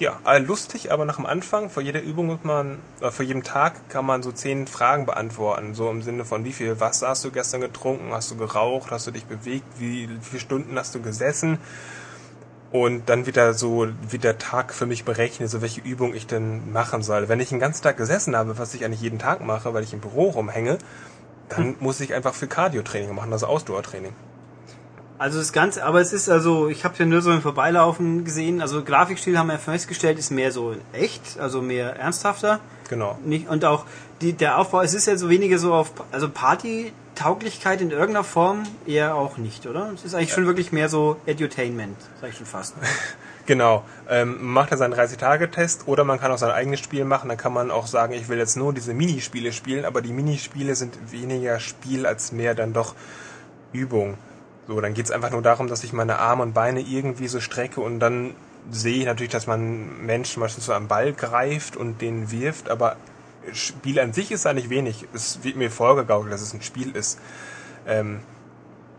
ja, 0.00 0.18
äh, 0.26 0.38
lustig, 0.38 0.90
aber 0.90 1.04
nach 1.04 1.16
dem 1.16 1.26
Anfang, 1.26 1.68
vor 1.68 1.82
jeder 1.82 2.02
Übung 2.02 2.26
muss 2.26 2.42
man, 2.42 2.78
äh, 3.00 3.10
vor 3.10 3.24
jedem 3.24 3.42
Tag 3.42 3.88
kann 3.90 4.06
man 4.06 4.22
so 4.22 4.32
zehn 4.32 4.66
Fragen 4.66 5.04
beantworten. 5.04 5.74
So 5.74 5.90
im 5.90 6.02
Sinne 6.02 6.24
von, 6.24 6.44
wie 6.44 6.52
viel 6.52 6.80
Wasser 6.80 7.08
hast 7.08 7.24
du 7.24 7.30
gestern 7.30 7.60
getrunken, 7.60 8.12
hast 8.12 8.30
du 8.30 8.36
geraucht, 8.36 8.90
hast 8.90 9.06
du 9.06 9.10
dich 9.10 9.26
bewegt, 9.26 9.66
wie, 9.78 10.08
wie 10.08 10.18
viele 10.22 10.40
Stunden 10.40 10.78
hast 10.78 10.94
du 10.94 11.02
gesessen? 11.02 11.58
Und 12.72 13.10
dann 13.10 13.26
wird 13.26 13.36
da 13.36 13.52
so, 13.52 13.86
wird 14.08 14.24
der 14.24 14.38
Tag 14.38 14.72
für 14.72 14.86
mich 14.86 15.04
berechnet, 15.04 15.50
so 15.50 15.60
welche 15.60 15.82
Übung 15.82 16.14
ich 16.14 16.26
denn 16.26 16.72
machen 16.72 17.02
soll. 17.02 17.28
Wenn 17.28 17.38
ich 17.38 17.50
den 17.50 17.60
ganzen 17.60 17.82
Tag 17.82 17.98
gesessen 17.98 18.34
habe, 18.34 18.58
was 18.58 18.72
ich 18.72 18.84
eigentlich 18.84 19.02
jeden 19.02 19.18
Tag 19.18 19.44
mache, 19.44 19.74
weil 19.74 19.82
ich 19.82 19.92
im 19.92 20.00
Büro 20.00 20.30
rumhänge, 20.30 20.78
dann 21.50 21.76
muss 21.80 22.00
ich 22.00 22.14
einfach 22.14 22.34
viel 22.34 22.48
Cardio-Training 22.48 23.14
machen, 23.14 23.30
also 23.30 23.46
Ausdauertraining. 23.46 24.14
Also 25.18 25.38
das 25.38 25.52
Ganze, 25.52 25.84
aber 25.84 26.00
es 26.00 26.12
ist 26.12 26.28
also, 26.30 26.68
ich 26.68 26.84
habe 26.84 26.94
ja 26.96 27.04
nur 27.04 27.20
so 27.20 27.30
im 27.30 27.42
Vorbeilaufen 27.42 28.24
gesehen, 28.24 28.60
also 28.60 28.82
Grafikstil 28.82 29.38
haben 29.38 29.48
wir 29.48 29.58
festgestellt, 29.58 30.18
ist 30.18 30.30
mehr 30.30 30.50
so 30.50 30.74
echt, 30.92 31.38
also 31.38 31.62
mehr 31.62 31.94
ernsthafter. 31.96 32.58
Genau. 32.88 33.18
Nicht, 33.24 33.48
und 33.48 33.64
auch 33.64 33.84
die, 34.22 34.32
der 34.32 34.58
Aufbau, 34.58 34.82
es 34.82 34.94
ist 34.94 35.06
ja 35.06 35.16
so 35.16 35.28
weniger 35.28 35.58
so 35.58 35.74
auf, 35.74 35.92
also 36.12 36.28
Party-Tauglichkeit 36.28 37.80
in 37.80 37.90
irgendeiner 37.90 38.24
Form 38.24 38.62
eher 38.86 39.14
auch 39.16 39.36
nicht, 39.36 39.66
oder? 39.66 39.90
Es 39.94 40.04
ist 40.04 40.14
eigentlich 40.14 40.32
schon 40.32 40.46
wirklich 40.46 40.72
mehr 40.72 40.88
so 40.88 41.16
Edutainment, 41.26 41.96
sag 42.20 42.30
ich 42.30 42.36
schon 42.36 42.46
fast. 42.46 42.74
Genau. 43.44 43.82
Ähm, 44.08 44.36
man 44.36 44.52
macht 44.52 44.70
ja 44.70 44.76
seinen 44.76 44.94
30-Tage-Test 44.94 45.88
oder 45.88 46.04
man 46.04 46.20
kann 46.20 46.30
auch 46.30 46.38
sein 46.38 46.52
eigenes 46.52 46.78
Spiel 46.78 47.04
machen. 47.04 47.28
Dann 47.28 47.36
kann 47.36 47.52
man 47.52 47.72
auch 47.72 47.88
sagen, 47.88 48.12
ich 48.12 48.28
will 48.28 48.38
jetzt 48.38 48.56
nur 48.56 48.72
diese 48.72 48.94
Minispiele 48.94 49.52
spielen, 49.52 49.84
aber 49.84 50.00
die 50.00 50.12
Minispiele 50.12 50.76
sind 50.76 51.10
weniger 51.10 51.58
Spiel 51.58 52.06
als 52.06 52.30
mehr 52.30 52.54
dann 52.54 52.72
doch 52.72 52.94
Übung. 53.72 54.16
So, 54.68 54.80
dann 54.80 54.94
geht's 54.94 55.10
einfach 55.10 55.32
nur 55.32 55.42
darum, 55.42 55.66
dass 55.66 55.82
ich 55.82 55.92
meine 55.92 56.20
Arme 56.20 56.44
und 56.44 56.54
Beine 56.54 56.82
irgendwie 56.82 57.26
so 57.26 57.40
strecke 57.40 57.80
und 57.80 57.98
dann 57.98 58.34
sehe 58.70 58.98
ich 58.98 59.06
natürlich, 59.06 59.32
dass 59.32 59.48
man 59.48 60.06
Mensch 60.06 60.34
zum 60.34 60.42
Beispiel 60.42 60.62
so 60.62 60.72
am 60.72 60.86
Ball 60.86 61.12
greift 61.12 61.76
und 61.76 62.00
den 62.00 62.30
wirft, 62.30 62.70
aber 62.70 62.96
Spiel 63.52 63.98
an 64.00 64.12
sich 64.12 64.30
ist 64.30 64.46
eigentlich 64.46 64.70
wenig. 64.70 65.06
Es 65.12 65.42
wird 65.42 65.56
mir 65.56 65.70
vorgegaukelt, 65.70 66.32
dass 66.32 66.40
es 66.42 66.54
ein 66.54 66.62
Spiel 66.62 66.94
ist. 66.94 67.18
Ähm, 67.86 68.20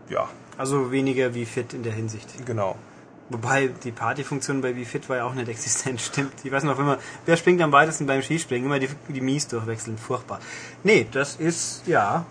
ja, 0.08 0.28
Also 0.58 0.90
weniger 0.92 1.34
wie 1.34 1.46
fit 1.46 1.72
in 1.72 1.82
der 1.82 1.92
Hinsicht. 1.92 2.44
genau. 2.46 2.76
Wobei 3.30 3.68
die 3.68 3.90
Partyfunktion 3.90 4.60
bei 4.60 4.76
wie 4.76 4.84
fit 4.84 5.08
war 5.08 5.16
ja 5.16 5.24
auch 5.24 5.32
nicht 5.34 5.48
existent, 5.56 6.00
stimmt. 6.00 6.34
Ich 6.44 6.52
weiß 6.52 6.64
noch 6.64 6.78
immer, 6.78 6.98
wer 7.24 7.36
springt 7.38 7.62
am 7.62 7.72
weitesten 7.72 8.06
beim 8.06 8.20
Skispringen? 8.20 8.66
Immer 8.66 8.78
die, 8.78 8.90
die 9.08 9.20
Mies 9.22 9.48
durchwechseln, 9.48 9.96
furchtbar. 9.96 10.40
Nee, 10.82 11.06
das 11.10 11.36
ist, 11.36 11.86
ja, 11.86 12.26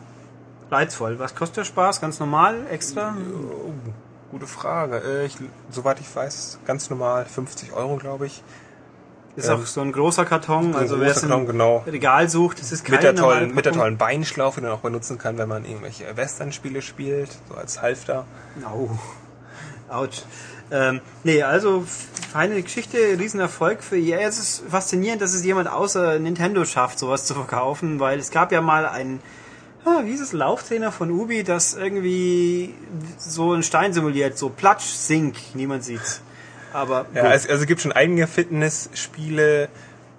reizvoll. 0.69 1.17
Was 1.17 1.33
kostet 1.33 1.57
der 1.57 1.65
Spaß? 1.65 1.99
Ganz 1.99 2.19
normal, 2.19 2.67
extra? 2.69 3.15
Oh, 3.33 3.71
gute 4.29 4.45
Frage. 4.45 4.97
Äh, 4.97 5.25
ich, 5.25 5.37
soweit 5.71 5.99
ich 5.99 6.15
weiß, 6.15 6.59
ganz 6.65 6.91
normal 6.91 7.25
50 7.25 7.73
Euro, 7.73 7.97
glaube 7.97 8.27
ich. 8.27 8.43
Ist 9.35 9.47
Ja. 9.47 9.55
auch 9.55 9.65
so 9.65 9.81
ein 9.81 9.91
großer 9.91 10.25
Karton, 10.25 10.75
also 10.75 10.99
wer 10.99 11.09
es 11.09 11.23
im 11.23 11.47
genau. 11.47 11.83
Regal 11.87 12.29
sucht, 12.29 12.59
das 12.59 12.71
ist 12.71 12.85
keine 12.85 12.97
Mit 12.97 13.03
der, 13.03 13.13
normale 13.13 13.39
tollen, 13.39 13.55
mit 13.55 13.65
der 13.65 13.73
tollen 13.73 13.97
Beinschlaufe, 13.97 14.61
die 14.61 14.67
man 14.67 14.75
auch 14.75 14.81
benutzen 14.81 15.17
kann, 15.17 15.39
wenn 15.39 15.49
man 15.49 15.65
irgendwelche 15.65 16.15
Western-Spiele 16.15 16.83
spielt, 16.83 17.31
so 17.49 17.55
als 17.55 17.81
Halfter. 17.81 18.25
Au. 18.63 18.89
Autsch. 19.89 20.21
Ähm, 20.71 21.01
nee, 21.23 21.41
also 21.41 21.83
feine 22.31 22.61
Geschichte, 22.61 22.97
Riesenerfolg 23.19 23.83
für 23.83 23.97
EA. 23.97 24.19
Es 24.27 24.39
ist 24.39 24.63
faszinierend, 24.69 25.21
dass 25.21 25.33
es 25.33 25.43
jemand 25.43 25.67
außer 25.67 26.19
Nintendo 26.19 26.63
schafft, 26.65 26.99
sowas 26.99 27.25
zu 27.25 27.33
verkaufen, 27.33 27.99
weil 27.99 28.19
es 28.19 28.29
gab 28.31 28.51
ja 28.51 28.61
mal 28.61 28.85
einen, 28.85 29.19
ah, 29.85 30.01
wie 30.03 30.13
ist 30.13 30.21
es, 30.21 30.31
Lauftrainer 30.33 30.91
von 30.91 31.11
Ubi, 31.11 31.43
das 31.43 31.73
irgendwie 31.73 32.73
so 33.17 33.51
einen 33.51 33.63
Stein 33.63 33.93
simuliert, 33.93 34.37
so 34.37 34.49
Platsch, 34.49 34.85
Sink, 34.85 35.35
niemand 35.55 35.83
sieht's. 35.83 36.21
Aber 36.73 37.05
Ja, 37.13 37.23
also, 37.23 37.49
also 37.49 37.61
es 37.61 37.67
gibt 37.67 37.81
schon 37.81 37.91
eigene 37.91 38.27
Fitnessspiele. 38.27 39.69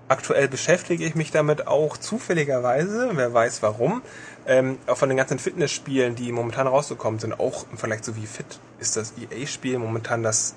Aktuell 0.06 0.48
beschäftige 0.48 1.04
ich 1.04 1.14
mich 1.14 1.30
damit 1.30 1.66
auch 1.66 1.96
zufälligerweise, 1.96 3.10
wer 3.14 3.32
weiß 3.32 3.62
warum. 3.62 4.02
Ähm, 4.46 4.78
auch 4.86 4.96
von 4.96 5.08
den 5.08 5.16
ganzen 5.16 5.38
Fitnessspielen, 5.38 6.14
die 6.14 6.30
momentan 6.30 6.66
rausgekommen 6.66 7.18
sind, 7.18 7.40
auch 7.40 7.64
im 7.70 7.78
Vergleich 7.78 8.02
zu 8.02 8.14
wie 8.16 8.26
fit 8.26 8.60
ist 8.78 8.96
das 8.96 9.14
EA-Spiel 9.18 9.78
momentan 9.78 10.22
das, 10.22 10.54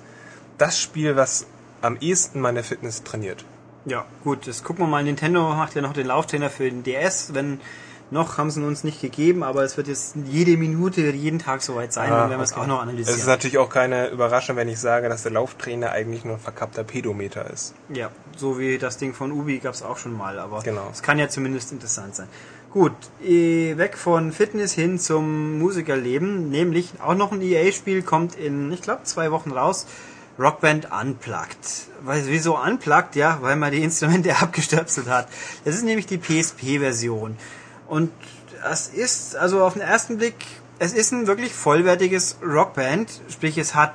das 0.58 0.78
Spiel, 0.78 1.16
was 1.16 1.46
am 1.80 1.96
ehesten 2.00 2.40
meine 2.40 2.62
Fitness 2.62 3.02
trainiert. 3.02 3.44
Ja, 3.86 4.04
gut, 4.22 4.46
das 4.46 4.64
gucken 4.64 4.84
wir 4.84 4.88
mal. 4.88 5.02
Nintendo 5.02 5.48
macht 5.54 5.74
ja 5.74 5.80
noch 5.80 5.94
den 5.94 6.06
Lauftrainer 6.06 6.50
für 6.50 6.64
den 6.64 6.82
DS. 6.82 7.32
Wenn 7.32 7.60
noch 8.10 8.38
haben 8.38 8.50
sie 8.50 8.62
uns 8.62 8.84
nicht 8.84 9.00
gegeben, 9.00 9.42
aber 9.42 9.62
es 9.64 9.76
wird 9.76 9.88
jetzt 9.88 10.14
jede 10.24 10.56
Minute, 10.56 11.02
jeden 11.10 11.38
Tag 11.38 11.62
soweit 11.62 11.92
sein, 11.92 12.08
dann 12.10 12.30
werden 12.30 12.40
wir 12.40 12.44
es 12.44 12.52
auch 12.54 12.66
noch 12.66 12.76
Es 12.78 12.82
ist 12.84 12.88
analysieren. 12.88 13.26
natürlich 13.26 13.58
auch 13.58 13.68
keine 13.70 14.08
Überraschung, 14.08 14.56
wenn 14.56 14.68
ich 14.68 14.78
sage, 14.80 15.08
dass 15.08 15.22
der 15.24 15.32
Lauftrainer 15.32 15.90
eigentlich 15.92 16.24
nur 16.24 16.34
ein 16.34 16.40
verkappter 16.40 16.84
Pedometer 16.84 17.48
ist. 17.50 17.74
Ja, 17.90 18.10
so 18.36 18.58
wie 18.58 18.78
das 18.78 18.96
Ding 18.98 19.12
von 19.14 19.30
Ubi 19.32 19.58
gab 19.58 19.74
es 19.74 19.82
auch 19.82 19.98
schon 19.98 20.16
mal, 20.16 20.38
aber 20.38 20.62
Genau. 20.62 20.88
es 20.92 21.02
kann 21.02 21.18
ja 21.18 21.28
zumindest 21.28 21.72
interessant 21.72 22.14
sein. 22.16 22.28
Gut, 22.70 22.92
eh, 23.24 23.76
weg 23.78 23.96
von 23.96 24.30
Fitness 24.32 24.72
hin 24.72 24.98
zum 24.98 25.58
Musikerleben, 25.58 26.50
nämlich 26.50 26.92
auch 27.02 27.14
noch 27.14 27.32
ein 27.32 27.40
EA-Spiel 27.40 28.02
kommt 28.02 28.34
in, 28.36 28.70
ich 28.72 28.82
glaube, 28.82 29.04
zwei 29.04 29.30
Wochen 29.30 29.52
raus. 29.52 29.86
Rockband 30.38 30.86
Unplugged. 30.92 31.88
Weil, 32.04 32.22
wieso 32.26 32.56
Unplugged? 32.56 33.16
Ja, 33.16 33.38
weil 33.40 33.56
man 33.56 33.72
die 33.72 33.82
Instrumente 33.82 34.36
abgestöpselt 34.40 35.08
hat. 35.08 35.26
Das 35.64 35.74
ist 35.74 35.82
nämlich 35.84 36.06
die 36.06 36.18
PSP-Version. 36.18 37.36
Und 37.88 38.12
das 38.62 38.88
ist, 38.88 39.36
also 39.36 39.62
auf 39.62 39.74
den 39.74 39.82
ersten 39.82 40.18
Blick, 40.18 40.36
es 40.78 40.92
ist 40.92 41.12
ein 41.12 41.26
wirklich 41.26 41.52
vollwertiges 41.52 42.36
Rockband. 42.42 43.10
Sprich, 43.28 43.58
es 43.58 43.74
hat, 43.74 43.94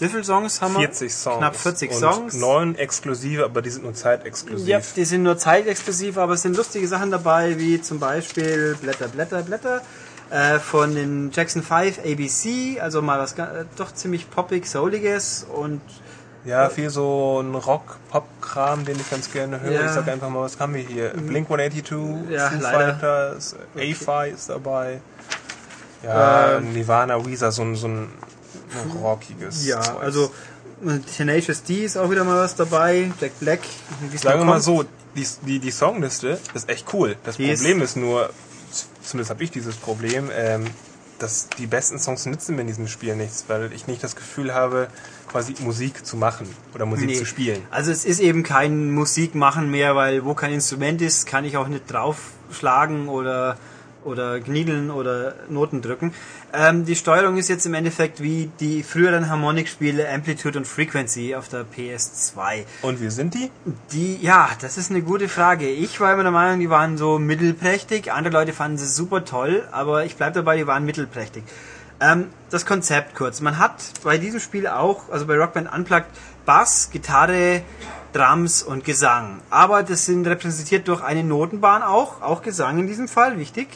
wie 0.00 0.08
viele 0.08 0.24
Songs 0.24 0.60
haben 0.60 0.74
wir? 0.74 0.80
40 0.80 1.14
Songs. 1.14 1.38
Knapp 1.38 1.56
40 1.56 1.90
und 1.90 1.96
Songs. 1.96 2.34
Neun 2.34 2.74
exklusive, 2.74 3.44
aber 3.44 3.62
die 3.62 3.70
sind 3.70 3.84
nur 3.84 3.94
zeitexklusiv. 3.94 4.66
Ja, 4.66 4.80
die 4.96 5.04
sind 5.04 5.22
nur 5.22 5.38
zeitexklusiv, 5.38 6.18
aber 6.18 6.34
es 6.34 6.42
sind 6.42 6.56
lustige 6.56 6.88
Sachen 6.88 7.10
dabei, 7.10 7.58
wie 7.58 7.80
zum 7.80 8.00
Beispiel 8.00 8.76
Blätter, 8.80 9.08
Blätter, 9.08 9.42
Blätter 9.42 9.82
äh, 10.30 10.58
von 10.58 10.94
den 10.94 11.30
Jackson 11.32 11.62
5 11.62 12.00
ABC, 12.00 12.80
also 12.80 13.02
mal 13.02 13.20
was 13.20 13.34
äh, 13.34 13.64
doch 13.76 13.92
ziemlich 13.94 14.30
poppig, 14.30 14.66
souliges 14.66 15.46
und 15.52 15.80
Ja, 16.44 16.68
viel 16.68 16.90
so 16.90 17.40
ein 17.42 17.54
Rock-Pop-Kram, 17.54 18.84
den 18.84 18.96
ich 19.00 19.08
ganz 19.10 19.32
gerne 19.32 19.60
höre. 19.60 19.72
Ja. 19.72 19.86
Ich 19.86 19.92
sag 19.92 20.06
einfach 20.08 20.28
mal, 20.28 20.42
was 20.42 20.58
haben 20.60 20.74
wir 20.74 20.82
hier? 20.82 21.08
Blink 21.10 21.50
182, 21.50 22.30
Ja, 22.30 22.50
Foo. 22.50 22.60
Fighters, 22.60 23.56
A-Fi 23.76 24.30
ist 24.34 24.50
dabei. 24.50 25.00
Ja, 26.02 26.56
Ähm. 26.58 26.72
Nirvana, 26.72 27.24
Weezer, 27.24 27.50
so 27.50 27.62
ein, 27.62 27.76
so 27.76 27.86
ein 27.88 28.08
rockiges 29.02 29.66
ja, 29.66 29.80
Zeugs. 29.80 30.00
also 30.00 30.34
äh, 30.86 30.98
Tenacious 31.16 31.62
D 31.62 31.84
ist 31.84 31.96
auch 31.96 32.10
wieder 32.10 32.24
mal 32.24 32.36
was 32.42 32.54
dabei, 32.56 33.10
Jack 33.20 33.40
Black. 33.40 33.60
Sagen 34.20 34.40
wir 34.40 34.44
mal 34.44 34.60
so, 34.60 34.84
die, 35.16 35.26
die, 35.46 35.58
die 35.60 35.70
Songliste 35.70 36.38
ist 36.52 36.68
echt 36.68 36.92
cool. 36.92 37.16
Das 37.24 37.36
Die 37.38 37.48
ist- 37.50 37.60
Problem 37.62 37.80
ist 37.82 37.96
nur, 37.96 38.28
z- 38.70 38.86
zumindest 39.02 39.30
habe 39.30 39.42
ich 39.44 39.50
dieses 39.50 39.76
Problem, 39.76 40.30
ähm, 40.34 40.66
dass 41.18 41.48
die 41.58 41.66
besten 41.66 41.98
Songs 41.98 42.26
nützen 42.26 42.54
mir 42.56 42.62
in 42.62 42.66
diesem 42.66 42.88
Spiel 42.88 43.16
nichts, 43.16 43.44
weil 43.48 43.72
ich 43.72 43.86
nicht 43.86 44.02
das 44.04 44.14
Gefühl 44.16 44.52
habe, 44.52 44.88
quasi 45.34 45.54
Musik 45.64 46.06
zu 46.06 46.16
machen 46.16 46.46
oder 46.76 46.86
Musik 46.86 47.08
Nee. 47.08 47.14
zu 47.14 47.26
spielen. 47.26 47.60
Also 47.72 47.90
es 47.90 48.04
ist 48.04 48.20
eben 48.20 48.44
kein 48.44 48.92
Musikmachen 48.92 49.68
mehr, 49.68 49.96
weil 49.96 50.24
wo 50.24 50.32
kein 50.34 50.52
Instrument 50.52 51.02
ist, 51.02 51.26
kann 51.26 51.44
ich 51.44 51.56
auch 51.56 51.66
nicht 51.66 51.90
draufschlagen 51.92 53.08
oder 53.08 53.56
oder 54.04 54.38
kniedeln 54.38 54.90
oder 54.90 55.34
Noten 55.48 55.80
drücken. 55.80 56.12
Ähm, 56.52 56.84
die 56.84 56.94
Steuerung 56.94 57.38
ist 57.38 57.48
jetzt 57.48 57.64
im 57.64 57.72
Endeffekt 57.72 58.22
wie 58.22 58.50
die 58.60 58.82
früheren 58.82 59.30
Harmonikspiele 59.30 60.06
Amplitude 60.12 60.58
und 60.58 60.66
Frequency 60.66 61.34
auf 61.34 61.48
der 61.48 61.64
PS2. 61.64 62.64
Und 62.82 63.00
wie 63.00 63.08
sind 63.08 63.32
die? 63.32 63.50
Die, 63.92 64.18
ja, 64.22 64.50
das 64.60 64.76
ist 64.76 64.90
eine 64.90 65.00
gute 65.00 65.28
Frage. 65.30 65.66
Ich 65.68 66.00
war 66.00 66.12
immer 66.12 66.22
der 66.22 66.32
Meinung, 66.32 66.60
die 66.60 66.68
waren 66.68 66.98
so 66.98 67.18
mittelprächtig. 67.18 68.12
Andere 68.12 68.34
Leute 68.34 68.52
fanden 68.52 68.76
sie 68.76 68.86
super 68.86 69.24
toll, 69.24 69.66
aber 69.72 70.04
ich 70.04 70.16
bleibe 70.16 70.34
dabei, 70.34 70.58
die 70.58 70.66
waren 70.66 70.84
mittelprächtig. 70.84 71.42
Ähm, 72.00 72.26
das 72.50 72.66
Konzept 72.66 73.14
kurz. 73.14 73.40
Man 73.40 73.58
hat 73.58 73.76
bei 74.02 74.18
diesem 74.18 74.40
Spiel 74.40 74.66
auch, 74.66 75.08
also 75.10 75.26
bei 75.26 75.36
Rockband 75.36 75.72
Unplugged, 75.72 76.10
Bass, 76.44 76.90
Gitarre, 76.90 77.62
Drums 78.12 78.62
und 78.62 78.84
Gesang. 78.84 79.40
Aber 79.50 79.82
das 79.82 80.06
sind 80.06 80.26
repräsentiert 80.26 80.86
durch 80.88 81.02
eine 81.02 81.24
Notenbahn 81.24 81.82
auch, 81.82 82.22
auch 82.22 82.42
Gesang 82.42 82.78
in 82.78 82.86
diesem 82.86 83.08
Fall, 83.08 83.38
wichtig, 83.38 83.68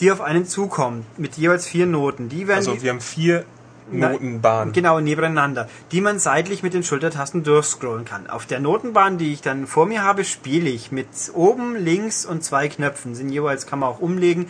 die 0.00 0.12
auf 0.12 0.20
einen 0.20 0.46
zukommt, 0.46 1.04
mit 1.18 1.36
jeweils 1.36 1.66
vier 1.66 1.86
Noten. 1.86 2.28
Die 2.28 2.46
werden 2.48 2.58
Also 2.58 2.82
wir 2.82 2.90
haben 2.90 3.00
vier 3.00 3.44
Na, 3.90 4.10
Notenbahnen. 4.10 4.72
Genau, 4.72 5.00
nebeneinander, 5.00 5.68
die 5.90 6.00
man 6.00 6.18
seitlich 6.18 6.62
mit 6.62 6.74
den 6.74 6.84
Schultertasten 6.84 7.42
durchscrollen 7.42 8.04
kann. 8.04 8.28
Auf 8.28 8.46
der 8.46 8.60
Notenbahn, 8.60 9.18
die 9.18 9.32
ich 9.32 9.42
dann 9.42 9.66
vor 9.66 9.86
mir 9.86 10.02
habe, 10.02 10.24
spiele 10.24 10.70
ich 10.70 10.92
mit 10.92 11.08
oben, 11.34 11.76
links 11.76 12.24
und 12.24 12.44
zwei 12.44 12.68
Knöpfen. 12.68 13.14
Sind 13.14 13.30
jeweils, 13.30 13.66
kann 13.66 13.80
man 13.80 13.88
auch 13.88 14.00
umlegen, 14.00 14.46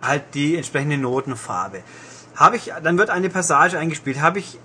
halt 0.00 0.22
die 0.34 0.56
entsprechende 0.56 0.96
Notenfarbe. 0.96 1.82
Habe 2.40 2.56
ich, 2.56 2.72
dann 2.82 2.96
wird 2.96 3.10
eine 3.10 3.28
Passage 3.28 3.78
eingespielt, 3.78 4.22
habe 4.22 4.38
ich 4.38 4.58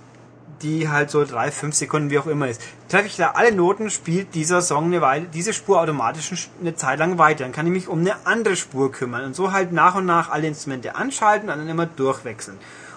die 0.62 0.88
halt 0.88 1.10
so 1.10 1.26
drei, 1.26 1.50
fünf 1.50 1.74
Sekunden, 1.74 2.08
wie 2.08 2.18
auch 2.18 2.26
immer 2.26 2.48
ist. 2.48 2.62
Treffe 2.88 3.06
ich 3.06 3.16
da 3.16 3.32
alle 3.32 3.52
Noten, 3.52 3.90
spielt 3.90 4.34
dieser 4.34 4.62
Song 4.62 4.86
eine 4.86 5.02
Weile, 5.02 5.26
diese 5.26 5.52
Spur 5.52 5.78
automatisch 5.78 6.48
eine 6.58 6.74
Zeit 6.74 6.98
lang 6.98 7.18
weiter. 7.18 7.44
Dann 7.44 7.52
kann 7.52 7.66
ich 7.66 7.72
mich 7.72 7.88
um 7.88 8.00
eine 8.00 8.14
andere 8.24 8.56
Spur 8.56 8.90
kümmern 8.90 9.26
und 9.26 9.36
so 9.36 9.52
halt 9.52 9.72
nach 9.72 9.94
und 9.94 10.06
nach 10.06 10.30
alle 10.30 10.46
Instrumente 10.46 10.96
anschalten 10.96 11.50
und 11.50 11.58
dann 11.58 11.68
immer 11.68 11.84
durchwechseln. 11.84 12.56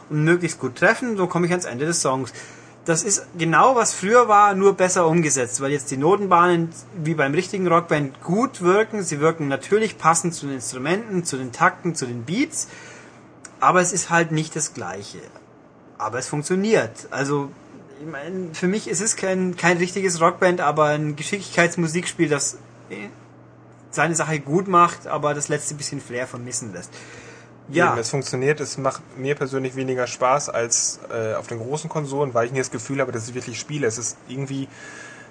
Und 0.10 0.24
möglichst 0.24 0.60
gut 0.60 0.78
treffen, 0.78 1.18
so 1.18 1.28
komme 1.28 1.48
ich 1.48 1.52
ans 1.52 1.66
Ende 1.66 1.86
des 1.86 2.02
Songs. 2.02 2.32
Das 2.86 3.04
ist 3.04 3.28
genau 3.38 3.76
was 3.76 3.94
früher 3.94 4.30
war, 4.30 4.56
nur 4.56 4.76
besser 4.76 5.06
umgesetzt, 5.06 5.60
weil 5.60 5.72
jetzt 5.72 5.92
die 5.92 5.98
Notenbahnen 5.98 6.70
wie 7.04 7.16
beim 7.16 7.34
richtigen 7.34 7.68
Rockband 7.68 8.22
gut 8.24 8.62
wirken. 8.62 9.04
Sie 9.04 9.20
wirken 9.20 9.50
natürlich 9.50 9.98
passend 9.98 10.34
zu 10.34 10.46
den 10.46 10.56
Instrumenten, 10.56 11.26
zu 11.26 11.36
den 11.36 11.52
Takten, 11.52 11.94
zu 11.96 12.06
den 12.06 12.24
Beats, 12.24 12.70
aber 13.60 13.82
es 13.82 13.94
ist 13.94 14.10
halt 14.10 14.32
nicht 14.32 14.56
das 14.56 14.74
Gleiche 14.74 15.20
aber 16.00 16.18
es 16.18 16.28
funktioniert. 16.28 17.08
Also, 17.12 17.52
ich 18.00 18.08
meine, 18.08 18.56
für 18.56 18.68
mich 18.68 18.88
ist 18.88 19.02
es 19.02 19.16
kein, 19.16 19.56
kein 19.56 19.78
richtiges 19.78 20.20
Rockband, 20.20 20.62
aber 20.62 20.86
ein 20.86 21.16
Geschicklichkeitsmusikspiel, 21.16 22.30
das 22.30 22.56
äh, 22.90 23.10
seine 23.92 24.16
Sache 24.16 24.40
gut 24.40 24.68
macht, 24.68 25.06
aber 25.06 25.34
das 25.34 25.50
letzte 25.50 25.76
bisschen 25.76 26.02
Flair 26.02 26.26
vermissen 26.26 26.74
lässt. 26.74 26.92
Ja. 27.68 27.92
Eben, 27.92 28.00
es 28.00 28.10
funktioniert, 28.10 28.62
es 28.62 28.78
macht 28.78 29.04
mir 29.18 29.36
persönlich 29.36 29.76
weniger 29.76 30.08
Spaß 30.08 30.50
als 30.50 31.02
äh, 31.14 31.36
auf 31.36 31.48
den 31.48 31.60
großen 31.60 31.90
Konsolen, 31.90 32.34
weil 32.34 32.48
ich 32.48 32.52
nie 32.52 32.60
das 32.60 32.72
Gefühl 32.72 33.02
habe, 33.02 33.12
dass 33.12 33.28
ich 33.28 33.36
wirklich 33.36 33.60
spiele. 33.60 33.86
Es 33.86 33.98
ist 33.98 34.18
irgendwie 34.28 34.68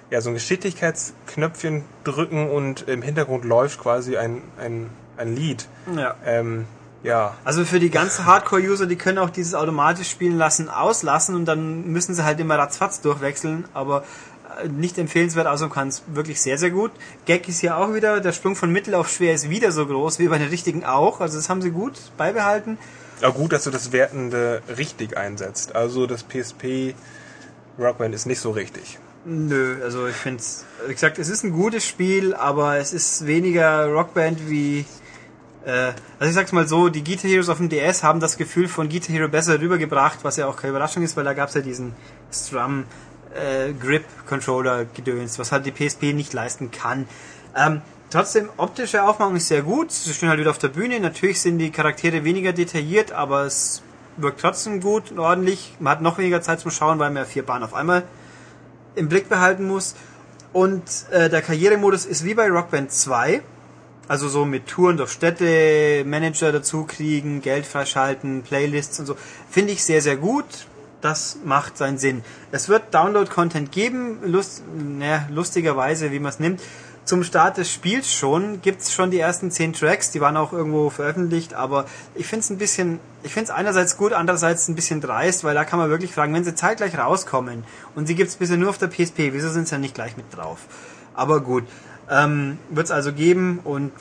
ja 0.09 0.21
so 0.21 0.29
ein 0.29 0.35
Geschicklichkeitsknöpfchen 0.35 1.83
drücken 2.03 2.49
und 2.49 2.87
im 2.87 3.01
Hintergrund 3.01 3.43
läuft 3.43 3.81
quasi 3.81 4.17
ein, 4.17 4.41
ein, 4.57 4.89
ein 5.17 5.35
Lied. 5.35 5.67
Ja. 5.95 6.15
Ähm, 6.23 6.65
ja. 7.03 7.35
Also 7.45 7.65
für 7.65 7.79
die 7.79 7.89
ganzen 7.89 8.25
Hardcore-User, 8.25 8.85
die 8.85 8.95
können 8.95 9.17
auch 9.17 9.29
dieses 9.29 9.55
automatisch 9.55 10.09
spielen 10.09 10.37
lassen, 10.37 10.69
auslassen 10.69 11.35
und 11.35 11.45
dann 11.45 11.87
müssen 11.87 12.13
sie 12.13 12.23
halt 12.23 12.39
immer 12.39 12.57
ratzfatz 12.57 13.01
durchwechseln, 13.01 13.65
aber 13.73 14.03
äh, 14.61 14.67
nicht 14.67 14.97
empfehlenswert, 14.97 15.47
also 15.47 15.69
kann 15.69 15.87
es 15.87 16.03
wirklich 16.07 16.41
sehr, 16.41 16.57
sehr 16.57 16.71
gut. 16.71 16.91
Gag 17.25 17.47
ist 17.47 17.59
hier 17.59 17.77
auch 17.77 17.93
wieder, 17.93 18.19
der 18.19 18.33
Sprung 18.33 18.55
von 18.55 18.71
mittel 18.71 18.95
auf 18.95 19.09
schwer 19.09 19.33
ist 19.33 19.49
wieder 19.49 19.71
so 19.71 19.85
groß 19.85 20.19
wie 20.19 20.27
bei 20.27 20.37
den 20.37 20.49
richtigen 20.49 20.83
auch, 20.83 21.21
also 21.21 21.37
das 21.37 21.49
haben 21.49 21.61
sie 21.61 21.71
gut 21.71 21.93
beibehalten. 22.17 22.77
Ja, 23.21 23.29
gut, 23.29 23.51
dass 23.51 23.65
du 23.65 23.69
das 23.69 23.91
Wertende 23.91 24.61
richtig 24.77 25.17
einsetzt. 25.17 25.75
Also 25.75 26.07
das 26.07 26.23
PSP 26.23 26.95
Rockband 27.77 28.15
ist 28.15 28.25
nicht 28.25 28.39
so 28.39 28.51
richtig. 28.51 28.97
Nö, 29.25 29.83
also 29.83 30.07
ich 30.07 30.15
finde 30.15 30.39
es, 30.39 30.65
wie 30.87 30.93
gesagt, 30.93 31.19
es 31.19 31.27
ist 31.27 31.43
ein 31.43 31.51
gutes 31.51 31.85
Spiel, 31.85 32.33
aber 32.33 32.77
es 32.77 32.93
ist 32.93 33.27
weniger 33.27 33.87
Rockband 33.87 34.49
wie 34.49 34.85
äh, 35.65 35.91
also 36.19 36.29
ich 36.29 36.33
sag's 36.33 36.51
mal 36.51 36.67
so, 36.67 36.89
die 36.89 37.03
Guitar 37.03 37.29
Heroes 37.29 37.49
auf 37.49 37.57
dem 37.57 37.69
DS 37.69 38.03
haben 38.03 38.19
das 38.19 38.37
Gefühl 38.37 38.67
von 38.67 38.89
Guitar 38.89 39.15
Hero 39.15 39.27
besser 39.27 39.59
rübergebracht, 39.59 40.19
was 40.23 40.37
ja 40.37 40.47
auch 40.47 40.55
keine 40.55 40.71
Überraschung 40.71 41.03
ist, 41.03 41.17
weil 41.17 41.23
da 41.23 41.33
gab's 41.33 41.53
ja 41.53 41.61
diesen 41.61 41.93
Strum 42.31 42.85
äh, 43.33 43.73
Grip 43.73 44.05
Controller 44.27 44.85
Gedöns, 44.85 45.39
was 45.39 45.51
halt 45.51 45.65
die 45.65 45.71
PSP 45.71 46.13
nicht 46.13 46.33
leisten 46.33 46.71
kann. 46.71 47.07
Ähm, 47.55 47.81
trotzdem, 48.09 48.49
optische 48.57 49.03
Aufmachung 49.03 49.35
ist 49.35 49.47
sehr 49.47 49.63
gut, 49.63 49.91
sie 49.91 50.13
stehen 50.13 50.29
halt 50.29 50.39
wieder 50.39 50.51
auf 50.51 50.57
der 50.57 50.69
Bühne, 50.69 50.99
natürlich 50.99 51.41
sind 51.41 51.57
die 51.57 51.71
Charaktere 51.71 52.23
weniger 52.23 52.53
detailliert, 52.53 53.11
aber 53.11 53.43
es 53.43 53.83
wirkt 54.17 54.41
trotzdem 54.41 54.81
gut 54.81 55.11
und 55.11 55.19
ordentlich. 55.19 55.75
Man 55.79 55.91
hat 55.91 56.01
noch 56.01 56.17
weniger 56.17 56.41
Zeit 56.41 56.59
zum 56.59 56.71
Schauen, 56.71 56.99
weil 56.99 57.09
man 57.09 57.23
ja 57.23 57.25
vier 57.25 57.45
Bahnen 57.45 57.63
auf 57.63 57.73
einmal 57.73 58.03
im 58.95 59.09
Blick 59.09 59.29
behalten 59.29 59.65
muss. 59.65 59.95
Und 60.51 60.83
äh, 61.11 61.29
der 61.29 61.41
Karrieremodus 61.41 62.05
ist 62.05 62.25
wie 62.25 62.33
bei 62.33 62.49
Rockband 62.49 62.91
2 62.91 63.41
also 64.09 64.27
so 64.27 64.43
mit 64.43 64.67
Touren 64.67 64.97
durch 64.97 65.11
Städte, 65.11 66.03
Manager 66.03 66.51
dazu 66.51 66.83
kriegen, 66.83 67.41
Geld 67.41 67.65
freischalten, 67.65 68.41
Playlists 68.41 68.99
und 68.99 69.05
so. 69.05 69.15
Finde 69.49 69.71
ich 69.71 69.83
sehr, 69.85 70.01
sehr 70.01 70.17
gut. 70.17 70.45
Das 70.99 71.37
macht 71.45 71.77
seinen 71.77 71.97
Sinn. 71.97 72.23
Es 72.51 72.67
wird 72.67 72.93
Download-Content 72.93 73.71
geben, 73.71 74.19
lust, 74.23 74.63
naja, 74.75 75.27
lustigerweise, 75.31 76.11
wie 76.11 76.19
man 76.19 76.31
es 76.31 76.39
nimmt. 76.39 76.59
Zum 77.05 77.23
Start 77.23 77.57
des 77.57 77.71
Spiels 77.71 78.11
schon 78.11 78.61
gibt's 78.61 78.91
schon 78.91 79.09
die 79.09 79.19
ersten 79.19 79.49
zehn 79.51 79.73
Tracks, 79.73 80.11
die 80.11 80.21
waren 80.21 80.37
auch 80.37 80.53
irgendwo 80.53 80.89
veröffentlicht, 80.89 81.53
aber 81.53 81.85
ich 82.15 82.27
finde 82.27 82.43
es 82.43 82.49
ein 82.49 82.57
bisschen, 82.57 82.99
ich 83.23 83.33
finde 83.33 83.45
es 83.45 83.49
einerseits 83.51 83.95
gut, 83.95 84.13
andererseits 84.13 84.67
ein 84.67 84.75
bisschen 84.75 85.01
dreist, 85.01 85.43
weil 85.43 85.55
da 85.55 85.65
kann 85.65 85.79
man 85.79 85.89
wirklich 85.89 86.13
fragen, 86.13 86.33
wenn 86.33 86.43
sie 86.43 86.53
zeitgleich 86.53 86.97
rauskommen 86.97 87.63
und 87.95 88.07
sie 88.07 88.15
gibt's 88.15 88.35
bisher 88.35 88.57
nur 88.57 88.69
auf 88.69 88.77
der 88.77 88.87
PSP, 88.87 89.33
wieso 89.33 89.49
sind 89.49 89.67
sie 89.67 89.75
ja 89.75 89.79
nicht 89.79 89.95
gleich 89.95 90.17
mit 90.17 90.25
drauf? 90.35 90.59
Aber 91.15 91.41
gut. 91.41 91.63
Ähm, 92.09 92.57
Wird 92.69 92.87
es 92.87 92.91
also 92.91 93.13
geben 93.13 93.59
und 93.63 93.91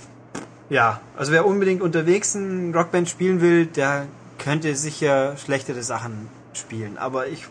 ja, 0.70 1.00
also 1.16 1.32
wer 1.32 1.46
unbedingt 1.46 1.82
unterwegs 1.82 2.34
ein 2.34 2.74
Rockband 2.74 3.08
spielen 3.08 3.40
will, 3.40 3.66
der 3.66 4.06
könnte 4.38 4.74
sicher 4.76 5.36
schlechtere 5.36 5.82
Sachen 5.82 6.28
spielen. 6.52 6.98
Aber 6.98 7.26
ich 7.26 7.46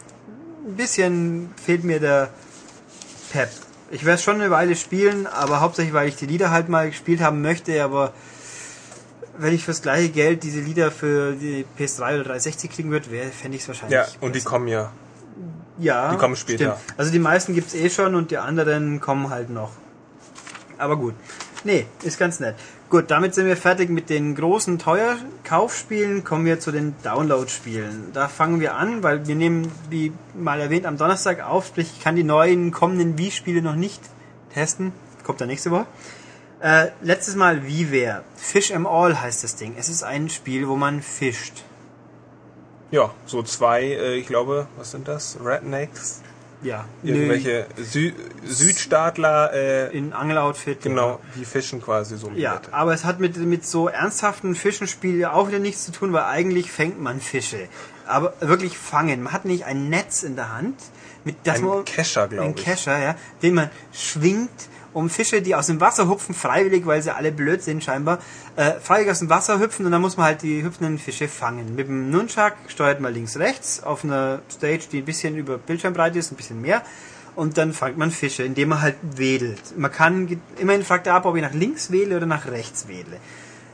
ein 0.68 0.76
bisschen 0.76 1.50
fehlt 1.64 1.84
mir 1.84 2.00
der 2.00 2.30
Pep. 3.32 3.50
Ich 3.90 4.04
werde 4.06 4.16
es 4.16 4.24
schon 4.24 4.36
eine 4.36 4.52
Weile 4.52 4.76
spielen, 4.76 5.28
aber 5.28 5.62
hauptsächlich, 5.62 5.94
weil 5.94 6.10
ich 6.10 6.16
die 6.16 6.26
Lieder 6.26 6.52
halt 6.52 6.70
mal 6.70 6.90
gespielt 6.90 7.22
haben 7.22 7.42
möchte, 7.42 7.84
aber 7.84 8.14
wenn 9.38 9.54
ich 9.54 9.64
fürs 9.64 9.82
gleiche 9.82 10.10
Geld 10.10 10.44
diese 10.44 10.60
Lieder 10.60 10.92
für 10.92 11.34
die 11.34 11.66
PS3 11.78 12.16
oder 12.16 12.24
360 12.24 12.72
kriegen 12.72 12.92
würde, 12.92 13.10
fände 13.32 13.56
ich 13.56 13.62
es 13.62 13.68
wahrscheinlich. 13.68 13.96
Ja, 13.96 14.06
und 14.20 14.34
besser. 14.34 14.34
die 14.34 14.42
kommen 14.42 14.68
ja. 14.68 14.92
Ja. 15.80 16.12
Die 16.12 16.18
kommen 16.18 16.36
später. 16.36 16.78
Stimmt. 16.78 17.00
Also 17.00 17.12
die 17.12 17.20
meisten 17.20 17.54
gibt's 17.54 17.76
eh 17.76 17.90
schon 17.90 18.16
und 18.16 18.32
die 18.32 18.38
anderen 18.38 19.00
kommen 19.00 19.30
halt 19.30 19.50
noch. 19.50 19.72
Aber 20.78 20.98
gut. 20.98 21.16
Nee, 21.64 21.86
ist 22.04 22.20
ganz 22.20 22.40
nett. 22.40 22.56
Gut, 22.90 23.12
damit 23.12 23.36
sind 23.36 23.48
wir 23.48 23.58
fertig 23.58 23.90
mit 23.90 24.10
den 24.10 24.36
großen 24.36 24.80
Teuerkaufspielen. 24.80 26.24
Kommen 26.24 26.46
wir 26.46 26.60
zu 26.60 26.72
den 26.72 26.96
Download-Spielen. 27.04 28.12
Da 28.14 28.28
fangen 28.28 28.60
wir 28.60 28.76
an, 28.76 29.04
weil 29.04 29.28
wir 29.28 29.36
nehmen, 29.36 29.72
wie 29.90 30.14
mal 30.34 30.62
erwähnt, 30.62 30.86
am 30.86 30.98
Donnerstag 30.98 31.46
auf. 31.46 31.68
Sprich, 31.68 31.92
ich 31.98 32.04
kann 32.04 32.16
die 32.16 32.24
neuen 32.24 32.72
kommenden 32.72 33.18
Wii-Spiele 33.18 33.62
noch 33.62 33.76
nicht 33.76 34.02
testen. 34.54 34.94
Kommt 35.24 35.42
dann 35.42 35.50
nächste 35.50 35.72
Woche. 35.72 35.86
Äh, 36.62 36.88
letztes 37.02 37.36
Mal 37.36 37.68
WiiWare. 37.68 38.24
Fish 38.36 38.72
em 38.72 38.88
All 38.88 39.22
heißt 39.22 39.44
das 39.44 39.56
Ding. 39.58 39.76
Es 39.78 39.90
ist 39.90 40.04
ein 40.04 40.30
Spiel, 40.30 40.68
wo 40.68 40.76
man 40.76 41.02
fischt. 41.02 41.64
Ja, 42.90 43.14
so 43.26 43.44
zwei, 43.44 43.84
äh, 43.84 44.16
ich 44.16 44.28
glaube, 44.28 44.68
was 44.78 44.92
sind 44.92 45.08
das? 45.08 45.38
Rednecks? 45.44 46.22
Ja, 46.62 46.86
irgendwelche 47.04 47.68
Sü 47.78 48.14
Südstaatler 48.46 49.54
äh, 49.54 49.98
in 49.98 50.14
Angeloutfit. 50.14 50.82
Genau, 50.82 51.10
ja. 51.10 51.20
die 51.36 51.46
fischen 51.46 51.82
quasi 51.82 52.18
so. 52.18 52.32
Ja, 52.36 52.56
Wette. 52.56 52.74
aber 52.74 52.94
es 52.94 53.06
hat 53.06 53.20
mit, 53.20 53.38
mit 53.38 53.66
so 53.66 53.88
ernsthaften 53.88 54.56
Fischenspielen 54.56 55.26
auch 55.26 55.48
wieder 55.48 55.60
nichts 55.60 55.86
zu 55.86 55.92
tun, 55.92 56.14
weil 56.14 56.24
eigentlich 56.24 56.72
fängt 56.72 57.00
man 57.00 57.22
Fische. 57.22 57.68
Aber 58.08 58.34
wirklich 58.40 58.78
fangen. 58.78 59.24
Man 59.24 59.34
hat 59.34 59.46
nicht 59.46 59.66
ein 59.66 59.90
Netz 59.90 60.24
in 60.24 60.36
der 60.36 60.54
Hand, 60.54 60.80
mit 61.24 61.36
ein 61.48 61.64
man, 61.64 61.86
Kescher, 61.86 62.28
glaube 62.28 62.44
ich. 62.44 62.50
Ein 62.50 62.56
Kescher, 62.56 62.98
ja, 62.98 63.16
den 63.42 63.54
man 63.54 63.70
schwingt 63.92 64.70
um 64.98 65.12
Fische, 65.12 65.44
die 65.44 65.54
aus 65.54 65.68
dem 65.68 65.80
Wasser 65.80 66.08
hupfen, 66.08 66.34
freiwillig, 66.34 66.88
weil 66.88 67.04
sie 67.04 67.14
alle 67.14 67.32
blöd 67.32 67.62
sind 67.62 67.84
scheinbar, 67.84 68.18
äh, 68.56 68.72
freiwillig 68.82 69.12
aus 69.12 69.20
dem 69.20 69.30
Wasser 69.30 69.60
hüpfen 69.60 69.86
und 69.86 69.92
dann 69.92 70.02
muss 70.02 70.18
man 70.18 70.26
halt 70.26 70.42
die 70.42 70.64
hüpfenden 70.64 70.98
Fische 70.98 71.28
fangen. 71.28 71.76
Mit 71.76 71.88
dem 71.88 72.10
Nunchuck 72.10 72.54
steuert 72.68 73.00
man 73.00 73.14
links, 73.14 73.38
rechts 73.38 73.84
auf 73.84 74.04
einer 74.04 74.42
Stage, 74.52 74.88
die 74.92 75.00
ein 75.00 75.06
bisschen 75.06 75.38
über 75.38 75.60
Bildschirmbreite 75.60 76.18
ist, 76.18 76.32
ein 76.32 76.36
bisschen 76.36 76.62
mehr 76.62 76.82
und 77.36 77.60
dann 77.60 77.74
fangt 77.74 78.00
man 78.00 78.10
Fische, 78.10 78.42
indem 78.42 78.70
man 78.70 78.82
halt 78.82 78.96
wedelt. 79.04 79.78
Man 79.78 79.92
kann, 79.92 80.42
immerhin 80.58 80.84
fragt 80.84 81.06
er 81.06 81.14
ab, 81.14 81.26
ob 81.28 81.36
ich 81.36 81.44
nach 81.44 81.54
links 81.54 81.92
wähle 81.92 82.18
oder 82.18 82.26
nach 82.26 82.48
rechts 82.48 82.88
wähle. 82.88 83.20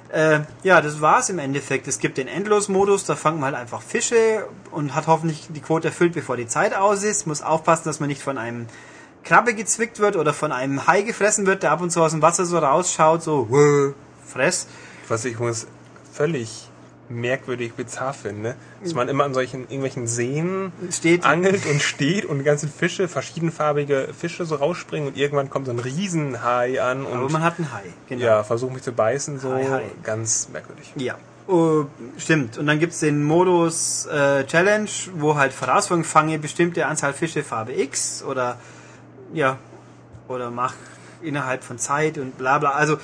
Äh, 0.10 0.42
ja, 0.64 0.82
das 0.82 1.00
war's 1.00 1.30
im 1.30 1.40
Endeffekt. 1.40 1.88
Es 1.88 2.00
gibt 2.00 2.18
den 2.18 2.28
Endlos-Modus, 2.28 3.06
da 3.06 3.16
fangt 3.16 3.40
man 3.40 3.54
halt 3.54 3.62
einfach 3.62 3.82
Fische 3.82 4.46
und 4.72 4.94
hat 4.94 5.08
hoffentlich 5.08 5.48
die 5.50 5.62
Quote 5.62 5.88
erfüllt, 5.88 6.14
bevor 6.14 6.36
die 6.36 6.48
Zeit 6.48 6.76
aus 6.76 7.04
ist. 7.04 7.28
Muss 7.28 7.42
aufpassen, 7.42 7.86
dass 7.86 8.02
man 8.02 8.10
nicht 8.10 8.22
von 8.22 8.38
einem 8.38 8.68
Krabbe 9.24 9.54
gezwickt 9.54 10.00
wird 10.00 10.16
oder 10.16 10.34
von 10.34 10.52
einem 10.52 10.86
Hai 10.88 11.02
gefressen 11.02 11.46
wird, 11.46 11.64
der 11.64 11.72
ab 11.72 11.82
und 11.82 11.92
zu 11.92 12.02
aus 12.02 12.12
dem 12.12 12.22
Wasser 12.22 12.46
so 12.46 12.58
rausschaut, 12.58 13.24
so 13.24 13.48
fress. 14.26 14.68
Was 15.08 15.26
ich 15.26 15.40
muss 15.40 15.68
völlig 16.12 16.70
merkwürdig 17.10 17.74
bizarr 17.74 18.14
finde, 18.14 18.56
dass 18.82 18.94
man 18.94 19.10
immer 19.10 19.26
an 19.26 19.34
solchen 19.34 19.62
irgendwelchen 19.64 20.08
Seen 20.08 20.72
steht. 20.90 21.26
angelt 21.26 21.66
und 21.66 21.82
steht 21.82 22.26
und 22.26 22.40
die 22.40 22.44
ganzen 22.44 22.70
Fische, 22.70 23.08
verschiedenfarbige 23.08 24.10
Fische 24.18 24.46
so 24.46 24.56
rausspringen 24.56 25.10
und 25.10 25.18
irgendwann 25.18 25.50
kommt 25.50 25.66
so 25.68 25.72
ein 25.74 25.80
Riesenhai 25.80 26.82
an 26.82 27.06
und 27.06 27.18
Aber 27.18 27.30
man 27.30 27.44
hat 27.44 27.60
einen 27.60 27.72
Hai, 27.74 27.84
genau. 28.08 28.24
Ja, 28.24 28.44
versucht 28.44 28.74
mich 28.74 28.84
zu 28.84 28.94
beißen, 28.94 29.40
so 29.40 29.54
Hai, 29.54 29.66
Hai. 29.66 29.84
ganz 30.04 30.50
merkwürdig. 30.52 30.94
Ja. 30.96 31.16
Oh, 31.46 31.86
stimmt. 32.18 32.58
Und 32.58 32.68
dann 32.68 32.80
gibt's 32.80 33.02
den 33.02 33.22
Modus 33.22 34.06
äh, 34.06 34.46
Challenge, 34.46 34.90
wo 35.16 35.36
halt 35.36 35.52
Voraussetzungen 35.52 36.06
fange 36.06 36.40
bestimmte 36.40 36.86
Anzahl 36.86 37.12
Fische 37.14 37.44
Farbe 37.44 37.74
X 37.74 38.24
oder 38.24 38.58
ja, 39.34 39.58
oder 40.28 40.52
mach 40.52 40.74
innerhalb 41.22 41.64
von 41.64 41.78
Zeit 41.80 42.18
und 42.18 42.38
bla 42.38 42.60
bla. 42.60 42.72
Also 42.72 42.98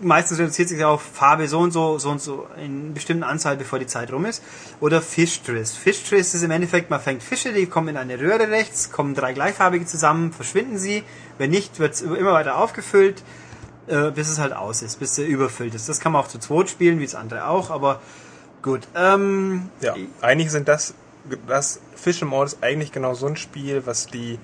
meistens 0.00 0.38
reduziert 0.38 0.70
sich 0.70 0.82
auf 0.82 1.02
Farbe 1.02 1.46
so 1.46 1.58
und 1.58 1.72
so, 1.72 1.98
so 1.98 2.08
und 2.10 2.22
so 2.22 2.46
in 2.56 2.94
bestimmten 2.94 3.22
Anzahl, 3.22 3.56
bevor 3.56 3.78
die 3.78 3.86
Zeit 3.86 4.12
rum 4.12 4.24
ist. 4.24 4.42
Oder 4.80 5.02
Fischtriss. 5.02 5.76
Fischtriss 5.76 6.34
ist 6.34 6.42
im 6.42 6.50
Endeffekt, 6.50 6.88
man 6.88 7.00
fängt 7.00 7.22
Fische, 7.22 7.52
die 7.52 7.66
kommen 7.66 7.88
in 7.88 7.98
eine 7.98 8.18
Röhre 8.18 8.48
rechts, 8.48 8.90
kommen 8.90 9.14
drei 9.14 9.34
gleichfarbige 9.34 9.84
zusammen, 9.84 10.32
verschwinden 10.32 10.78
sie. 10.78 11.04
Wenn 11.36 11.50
nicht, 11.50 11.78
wird 11.78 11.94
es 11.94 12.00
immer 12.00 12.32
weiter 12.32 12.56
aufgefüllt, 12.56 13.22
äh, 13.88 14.10
bis 14.10 14.30
es 14.30 14.38
halt 14.38 14.54
aus 14.54 14.80
ist, 14.80 14.98
bis 14.98 15.18
er 15.18 15.26
überfüllt 15.26 15.74
ist. 15.74 15.88
Das 15.88 16.00
kann 16.00 16.12
man 16.12 16.22
auch 16.22 16.28
zu 16.28 16.38
zweit 16.38 16.70
spielen, 16.70 16.98
wie 16.98 17.04
das 17.04 17.14
andere 17.14 17.46
auch, 17.46 17.70
aber 17.70 18.00
Gut. 18.66 18.88
Ähm, 18.96 19.70
Ja, 19.80 19.94
eigentlich 20.20 20.50
sind 20.50 20.66
das, 20.66 20.94
das 21.46 21.80
Fish 21.94 22.20
Mode 22.22 22.46
ist 22.46 22.62
eigentlich 22.62 22.90
genau 22.90 23.14
so 23.14 23.26
ein 23.26 23.36
Spiel, 23.36 23.86
was 23.86 24.08
die, 24.08 24.40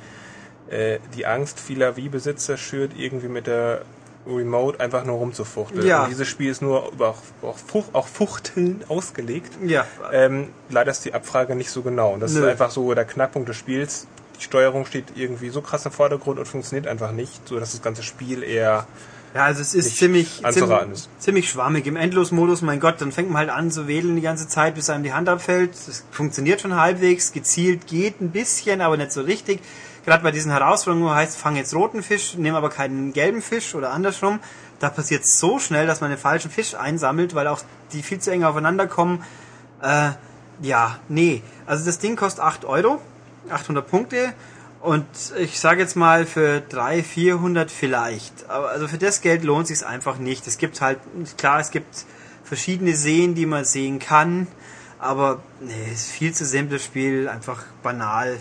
äh, 0.70 0.98
die 1.14 1.26
Angst 1.26 1.60
vieler 1.60 1.96
Wii-Besitzer 1.96 2.56
schürt, 2.56 2.92
irgendwie 2.96 3.28
mit 3.28 3.46
der 3.46 3.82
Remote 4.26 4.78
einfach 4.80 5.04
nur 5.04 5.16
rumzufuchteln. 5.16 5.86
Ja. 5.86 6.04
Und 6.04 6.10
dieses 6.10 6.28
Spiel 6.28 6.50
ist 6.50 6.62
nur 6.62 6.90
über 6.92 7.08
auch, 7.08 7.18
auch, 7.42 7.58
Fuch, 7.58 7.86
auch 7.92 8.06
Fuchteln 8.06 8.84
ausgelegt. 8.88 9.52
ja. 9.66 9.84
Ähm, 10.12 10.48
leider 10.70 10.90
ist 10.92 11.04
die 11.04 11.12
Abfrage 11.14 11.56
nicht 11.56 11.70
so 11.70 11.82
genau. 11.82 12.12
Und 12.12 12.20
das 12.20 12.32
Nö. 12.32 12.40
ist 12.40 12.46
einfach 12.46 12.70
so 12.70 12.94
der 12.94 13.04
Knackpunkt 13.04 13.48
des 13.48 13.56
Spiels. 13.56 14.06
Die 14.38 14.44
Steuerung 14.44 14.86
steht 14.86 15.06
irgendwie 15.16 15.50
so 15.50 15.60
krass 15.60 15.84
im 15.86 15.92
Vordergrund 15.92 16.38
und 16.38 16.46
funktioniert 16.46 16.86
einfach 16.86 17.12
nicht, 17.12 17.48
so 17.48 17.58
dass 17.58 17.72
das 17.72 17.82
ganze 17.82 18.02
Spiel 18.02 18.42
eher 18.42 18.86
Ja, 19.34 19.44
also 19.44 19.60
es 19.60 19.74
ist 19.74 19.96
ziemlich, 19.96 20.42
ziemlich, 20.50 20.92
ist. 20.92 21.08
ziemlich 21.18 21.50
schwammig. 21.50 21.86
Im 21.86 21.96
Endlosmodus, 21.96 22.62
mein 22.62 22.78
Gott, 22.80 23.00
dann 23.00 23.12
fängt 23.12 23.28
man 23.28 23.38
halt 23.38 23.50
an 23.50 23.70
zu 23.70 23.88
wedeln 23.88 24.14
die 24.16 24.22
ganze 24.22 24.46
Zeit, 24.48 24.74
bis 24.76 24.88
einem 24.88 25.02
die 25.04 25.12
Hand 25.12 25.28
abfällt. 25.28 25.72
Das 25.86 26.04
funktioniert 26.12 26.60
schon 26.60 26.76
halbwegs. 26.76 27.32
Gezielt 27.32 27.86
geht 27.88 28.20
ein 28.20 28.30
bisschen, 28.30 28.80
aber 28.80 28.96
nicht 28.96 29.12
so 29.12 29.22
richtig. 29.22 29.60
Gerade 30.05 30.22
bei 30.22 30.32
diesen 30.32 30.50
Herausforderungen, 30.50 31.09
wo 31.09 31.14
heißt, 31.14 31.36
fang 31.36 31.57
jetzt 31.57 31.74
roten 31.74 32.03
Fisch, 32.03 32.34
nehme 32.34 32.57
aber 32.57 32.70
keinen 32.70 33.12
gelben 33.12 33.40
Fisch 33.40 33.74
oder 33.74 33.92
andersrum. 33.92 34.40
Da 34.80 34.90
passiert 34.90 35.24
so 35.26 35.61
schnell, 35.61 35.86
dass 35.86 36.00
man 36.00 36.11
den 36.11 36.18
falschen 36.18 36.50
Fisch 36.50 36.74
einsammelt, 36.74 37.34
weil 37.36 37.46
auch 37.46 37.61
die 37.92 38.03
viel 38.03 38.18
zu 38.18 38.32
eng 38.32 38.42
aufeinander 38.42 38.88
kommen. 38.88 39.24
Äh, 39.80 40.11
ja, 40.61 40.98
nee. 41.09 41.42
Also 41.66 41.84
das 41.84 42.00
Ding 42.00 42.16
kostet 42.16 42.42
8 42.42 42.64
Euro, 42.64 43.00
800 43.48 43.86
Punkte. 43.86 44.34
Und 44.80 45.07
ich 45.38 45.61
sage 45.61 45.80
jetzt 45.80 45.94
mal 45.94 46.26
für 46.26 46.61
300, 46.61 47.07
400 47.07 47.70
vielleicht. 47.70 48.50
Aber 48.50 48.70
also 48.70 48.88
für 48.88 48.98
das 48.98 49.20
Geld 49.20 49.44
lohnt 49.44 49.68
sich 49.68 49.86
einfach 49.86 50.18
nicht. 50.18 50.48
Es 50.48 50.59
gibt 50.59 50.80
halt, 50.80 50.98
klar, 51.38 51.61
es 51.61 51.70
gibt 51.70 52.05
verschiedene 52.42 52.96
Seen, 52.96 53.36
die 53.36 53.46
man 53.46 53.64
sehen 53.64 54.00
kann. 54.00 54.48
Aber 54.98 55.40
nee, 55.61 55.92
ist 55.92 56.11
viel 56.11 56.34
zu 56.34 56.44
simples 56.44 56.84
Spiel, 56.84 57.28
einfach 57.28 57.62
banal. 57.84 58.38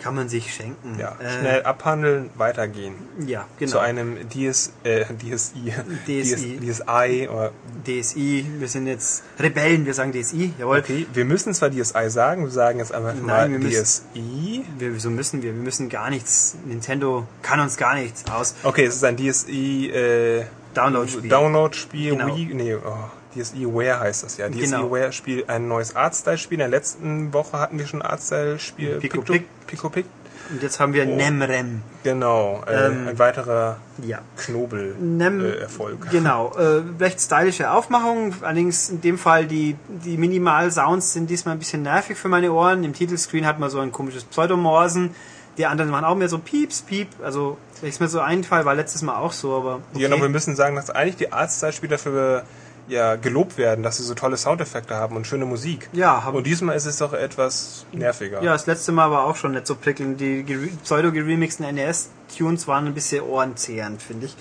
Kann 0.00 0.14
man 0.14 0.28
sich 0.28 0.54
schenken. 0.54 0.96
ja, 0.98 1.16
Äh, 1.20 1.40
schnell 1.40 1.62
abhandeln, 1.64 2.30
weitergehen. 2.36 2.94
Ja, 3.26 3.46
genau. 3.58 3.72
Zu 3.72 3.78
einem 3.80 4.28
DS, 4.28 4.72
äh, 4.84 5.04
DSI, 5.06 5.72
DSI. 6.06 6.58
DS, 6.60 6.80
DSI 6.80 7.28
oder 7.28 7.50
DSI, 7.84 8.46
wir 8.58 8.68
sind 8.68 8.86
jetzt 8.86 9.24
Rebellen, 9.40 9.86
wir 9.86 9.94
sagen 9.94 10.12
DSI, 10.12 10.54
jawohl. 10.58 10.78
Okay, 10.78 11.06
wir 11.12 11.24
müssen 11.24 11.52
zwar 11.52 11.70
DSi 11.70 12.10
sagen, 12.10 12.44
wir 12.44 12.50
sagen 12.50 12.78
jetzt 12.78 12.94
einfach 12.94 13.12
Nein, 13.14 13.24
mal 13.26 13.50
wir 13.50 13.58
müssen- 13.58 14.04
DSi. 14.14 14.64
Wir, 14.78 14.94
wieso 14.94 15.10
müssen 15.10 15.42
wir? 15.42 15.52
Wir 15.54 15.62
müssen 15.62 15.88
gar 15.88 16.10
nichts. 16.10 16.56
Nintendo 16.64 17.26
kann 17.42 17.58
uns 17.58 17.76
gar 17.76 17.94
nichts 17.96 18.24
aus. 18.30 18.54
Okay, 18.62 18.84
es 18.84 18.94
ist 18.96 19.04
ein 19.04 19.16
DSi 19.16 19.90
äh, 19.92 20.44
Download-Spiel. 20.74 21.28
Download-Spiel, 21.28 22.10
Genau. 22.16 22.36
Wii, 22.36 22.54
nee, 22.54 22.74
oh, 22.76 22.94
DSiWare 23.34 24.00
heißt 24.00 24.22
das 24.22 24.36
ja. 24.36 24.46
Genau. 24.48 24.84
DSiWare 24.84 25.12
Spiel 25.12 25.44
ein 25.48 25.66
neues 25.66 25.96
Artstyle-Spiel. 25.96 26.54
In 26.56 26.60
der 26.60 26.68
letzten 26.68 27.32
Woche 27.32 27.58
hatten 27.58 27.78
wir 27.78 27.86
schon 27.86 28.00
ein 28.02 28.08
Artstyle-Spiel. 28.10 28.98
Pico. 29.00 29.22
Pico 29.22 29.44
Pic. 29.68 30.04
Und 30.50 30.62
jetzt 30.62 30.80
haben 30.80 30.94
wir 30.94 31.06
Oh. 31.06 31.14
Nemrem. 31.14 31.82
Genau, 32.02 32.62
äh, 32.66 32.86
Ähm, 32.86 33.08
ein 33.08 33.18
weiterer 33.18 33.76
Ja. 34.02 34.20
Knobel 34.38 34.94
Nem 34.98 35.44
äh. 35.44 35.66
Genau, 36.10 36.52
äh, 36.56 36.82
recht 36.98 37.20
stylische 37.20 37.70
Aufmachung. 37.70 38.34
Allerdings 38.40 38.88
in 38.88 39.02
dem 39.02 39.18
Fall 39.18 39.46
die, 39.46 39.76
die 39.88 40.16
Minimal-Sounds 40.16 41.12
sind 41.12 41.28
diesmal 41.28 41.56
ein 41.56 41.58
bisschen 41.58 41.82
nervig 41.82 42.16
für 42.16 42.28
meine 42.28 42.50
Ohren. 42.52 42.82
Im 42.82 42.94
Titelscreen 42.94 43.44
hat 43.46 43.58
man 43.58 43.68
so 43.68 43.78
ein 43.80 43.92
komisches 43.92 44.24
Pseudomorsen. 44.24 45.10
Die 45.58 45.66
anderen 45.66 45.92
waren 45.92 46.04
auch 46.04 46.14
mehr 46.14 46.28
so 46.28 46.38
Pieps, 46.38 46.82
Piep. 46.82 47.08
Also, 47.22 47.58
wenn 47.80 47.90
ich 47.90 48.00
mir 48.00 48.08
so 48.08 48.20
einfall, 48.20 48.64
war 48.64 48.74
letztes 48.74 49.02
Mal 49.02 49.16
auch 49.16 49.32
so, 49.32 49.54
aber. 49.54 49.80
Okay. 49.92 50.04
Genau, 50.04 50.20
wir 50.20 50.28
müssen 50.28 50.56
sagen, 50.56 50.76
dass 50.76 50.88
eigentlich 50.88 51.16
die 51.16 51.32
Artstyle-Spiele 51.32 51.90
dafür 51.90 52.44
ja 52.88 53.16
gelobt 53.16 53.58
werden, 53.58 53.82
dass 53.82 53.98
sie 53.98 54.02
so 54.02 54.14
tolle 54.14 54.36
Soundeffekte 54.36 54.94
haben 54.94 55.16
und 55.16 55.26
schöne 55.26 55.44
Musik. 55.44 55.88
Ja, 55.92 56.24
haben- 56.24 56.36
Und 56.36 56.46
diesmal 56.46 56.76
ist 56.76 56.86
es 56.86 56.98
doch 56.98 57.12
etwas 57.12 57.84
nerviger. 57.92 58.42
Ja, 58.42 58.52
das 58.52 58.66
letzte 58.66 58.92
Mal 58.92 59.10
war 59.10 59.24
auch 59.24 59.36
schon 59.36 59.52
nicht 59.52 59.66
so 59.66 59.74
prickelnd. 59.74 60.20
Die 60.20 60.42
gere- 60.44 60.70
pseudo-geremixten 60.82 61.66
NES-Tunes 61.74 62.66
waren 62.66 62.86
ein 62.86 62.94
bisschen 62.94 63.22
ohrenzehrend, 63.22 64.02
finde 64.02 64.26
ich. 64.26 64.36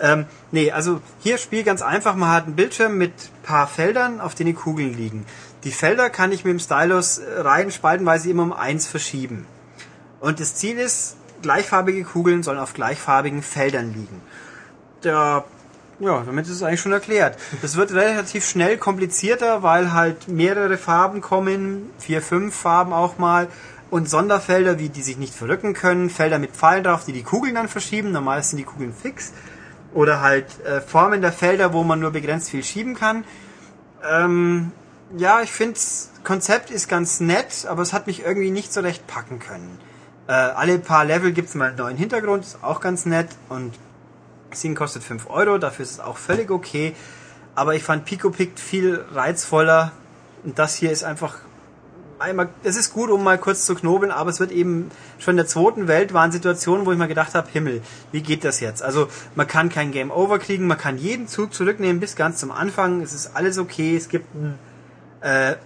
Ähm, 0.00 0.26
nee, 0.50 0.72
also 0.72 1.00
hier 1.20 1.38
Spiel 1.38 1.62
ganz 1.62 1.80
einfach. 1.80 2.16
Man 2.16 2.30
hat 2.30 2.46
einen 2.46 2.56
Bildschirm 2.56 2.98
mit 2.98 3.12
paar 3.44 3.68
Feldern, 3.68 4.20
auf 4.20 4.34
denen 4.34 4.48
die 4.48 4.54
Kugeln 4.54 4.92
liegen. 4.92 5.24
Die 5.62 5.70
Felder 5.70 6.10
kann 6.10 6.32
ich 6.32 6.44
mit 6.44 6.50
dem 6.52 6.58
Stylus 6.58 7.18
äh, 7.18 7.40
rein 7.40 7.70
spaltenweise 7.70 8.28
immer 8.28 8.42
um 8.42 8.52
eins 8.52 8.88
verschieben. 8.88 9.46
Und 10.20 10.40
das 10.40 10.56
Ziel 10.56 10.78
ist, 10.78 11.16
gleichfarbige 11.42 12.02
Kugeln 12.02 12.42
sollen 12.42 12.58
auf 12.58 12.74
gleichfarbigen 12.74 13.42
Feldern 13.42 13.92
liegen. 13.94 14.20
Der, 15.04 15.44
ja, 16.00 16.22
damit 16.24 16.46
ist 16.46 16.52
es 16.52 16.62
eigentlich 16.62 16.80
schon 16.80 16.92
erklärt. 16.92 17.38
Das 17.62 17.76
wird 17.76 17.92
relativ 17.92 18.46
schnell 18.46 18.78
komplizierter, 18.78 19.62
weil 19.62 19.92
halt 19.92 20.28
mehrere 20.28 20.76
Farben 20.76 21.20
kommen, 21.20 21.90
vier, 21.98 22.22
fünf 22.22 22.54
Farben 22.54 22.92
auch 22.92 23.18
mal. 23.18 23.48
Und 23.90 24.08
Sonderfelder, 24.08 24.78
wie 24.78 24.88
die 24.88 25.02
sich 25.02 25.18
nicht 25.18 25.34
verrücken 25.34 25.72
können, 25.72 26.10
Felder 26.10 26.38
mit 26.38 26.50
Pfeilen 26.52 26.82
drauf, 26.82 27.04
die 27.04 27.12
die 27.12 27.22
Kugeln 27.22 27.54
dann 27.54 27.68
verschieben. 27.68 28.10
Normal 28.10 28.42
sind 28.42 28.58
die 28.58 28.64
Kugeln 28.64 28.92
fix. 28.92 29.32
Oder 29.92 30.20
halt 30.20 30.46
äh, 30.64 30.80
Formen 30.80 31.22
der 31.22 31.32
Felder, 31.32 31.72
wo 31.72 31.84
man 31.84 32.00
nur 32.00 32.10
begrenzt 32.10 32.50
viel 32.50 32.64
schieben 32.64 32.94
kann. 32.94 33.24
Ähm, 34.08 34.72
ja, 35.16 35.42
ich 35.42 35.52
finde, 35.52 35.78
Konzept 36.24 36.70
ist 36.70 36.88
ganz 36.88 37.20
nett, 37.20 37.66
aber 37.68 37.82
es 37.82 37.92
hat 37.92 38.08
mich 38.08 38.24
irgendwie 38.24 38.50
nicht 38.50 38.72
so 38.72 38.80
recht 38.80 39.06
packen 39.06 39.38
können. 39.38 39.78
Äh, 40.26 40.32
alle 40.32 40.78
paar 40.78 41.04
Level 41.04 41.32
gibt's 41.32 41.54
mal 41.54 41.68
einen 41.68 41.76
neuen 41.76 41.96
Hintergrund, 41.96 42.44
ist 42.44 42.64
auch 42.64 42.80
ganz 42.80 43.06
nett. 43.06 43.28
Und 43.48 43.74
Ding 44.60 44.74
kostet 44.74 45.02
5 45.02 45.28
Euro, 45.30 45.58
dafür 45.58 45.84
ist 45.84 45.92
es 45.92 46.00
auch 46.00 46.16
völlig 46.16 46.50
okay. 46.50 46.94
Aber 47.54 47.74
ich 47.74 47.82
fand 47.82 48.04
Pico 48.04 48.30
Pict 48.30 48.58
viel 48.58 49.04
reizvoller. 49.12 49.92
Und 50.42 50.58
das 50.58 50.74
hier 50.74 50.90
ist 50.90 51.04
einfach 51.04 51.38
einmal, 52.18 52.48
es 52.62 52.76
ist 52.76 52.92
gut, 52.92 53.10
um 53.10 53.22
mal 53.22 53.38
kurz 53.38 53.64
zu 53.64 53.74
knobeln, 53.74 54.10
aber 54.10 54.30
es 54.30 54.40
wird 54.40 54.50
eben 54.52 54.90
schon 55.18 55.32
in 55.32 55.38
der 55.38 55.46
zweiten 55.46 55.88
Welt 55.88 56.12
waren 56.12 56.32
Situationen, 56.32 56.86
wo 56.86 56.92
ich 56.92 56.98
mir 56.98 57.08
gedacht 57.08 57.34
habe, 57.34 57.48
Himmel, 57.50 57.82
wie 58.12 58.22
geht 58.22 58.44
das 58.44 58.60
jetzt? 58.60 58.82
Also 58.82 59.08
man 59.34 59.46
kann 59.46 59.68
kein 59.68 59.90
Game 59.90 60.10
Over 60.10 60.38
kriegen, 60.38 60.66
man 60.66 60.78
kann 60.78 60.98
jeden 60.98 61.28
Zug 61.28 61.54
zurücknehmen 61.54 62.00
bis 62.00 62.16
ganz 62.16 62.38
zum 62.38 62.50
Anfang, 62.50 63.00
es 63.00 63.12
ist 63.12 63.36
alles 63.36 63.58
okay, 63.58 63.96
es 63.96 64.08
gibt 64.08 64.34
ein 64.34 64.58
äh, 65.20 65.56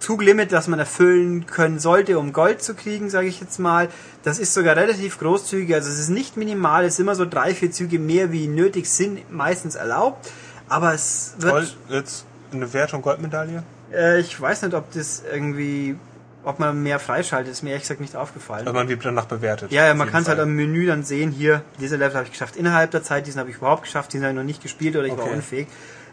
Zuglimit, 0.00 0.50
das 0.50 0.66
man 0.66 0.78
erfüllen 0.78 1.46
können 1.46 1.78
sollte, 1.78 2.18
um 2.18 2.32
Gold 2.32 2.62
zu 2.62 2.74
kriegen, 2.74 3.10
sage 3.10 3.28
ich 3.28 3.40
jetzt 3.40 3.58
mal. 3.58 3.88
Das 4.24 4.38
ist 4.38 4.54
sogar 4.54 4.74
relativ 4.76 5.18
großzügig, 5.18 5.74
also 5.74 5.90
es 5.90 5.98
ist 5.98 6.08
nicht 6.08 6.36
minimal, 6.36 6.84
es 6.84 6.94
ist 6.94 7.00
immer 7.00 7.14
so 7.14 7.24
drei, 7.26 7.54
vier 7.54 7.70
Züge 7.70 7.98
mehr 7.98 8.32
wie 8.32 8.48
nötig 8.48 8.90
sind, 8.90 9.30
meistens 9.30 9.74
erlaubt, 9.76 10.30
aber 10.68 10.94
es 10.94 11.34
wird... 11.38 11.52
Gold, 11.52 11.76
jetzt 11.90 12.24
eine 12.52 12.72
Wertung 12.72 13.02
Goldmedaille? 13.02 13.62
Äh, 13.92 14.20
ich 14.20 14.40
weiß 14.40 14.62
nicht, 14.62 14.74
ob 14.74 14.90
das 14.92 15.22
irgendwie, 15.30 15.96
ob 16.44 16.58
man 16.58 16.82
mehr 16.82 16.98
freischaltet, 16.98 17.52
ist 17.52 17.62
mir 17.62 17.70
ehrlich 17.70 17.82
gesagt 17.82 18.00
nicht 18.00 18.16
aufgefallen. 18.16 18.66
Also 18.66 18.72
man 18.72 18.88
wird 18.88 19.04
danach 19.04 19.26
bewertet. 19.26 19.70
ja, 19.70 19.86
ja, 19.86 19.94
man 19.94 20.10
kann 20.10 20.22
es 20.22 20.28
halt 20.28 20.40
am 20.40 20.54
Menü 20.56 20.86
dann 20.86 21.04
sehen, 21.04 21.30
hier, 21.30 21.62
diese 21.78 21.96
Level 21.96 22.14
habe 22.14 22.24
ich 22.24 22.32
geschafft 22.32 22.56
innerhalb 22.56 22.90
der 22.90 23.02
Zeit, 23.02 23.26
diesen 23.26 23.38
habe 23.38 23.50
ich 23.50 23.56
überhaupt 23.56 23.82
geschafft, 23.82 24.12
diesen 24.12 24.24
habe 24.24 24.32
ich 24.32 24.36
noch 24.38 24.44
nicht 24.44 24.62
gespielt 24.62 24.96
oder 24.96 25.04
ich 25.06 25.16
war 25.16 25.24
Okay. 25.24 25.34
unfähig. 25.34 25.68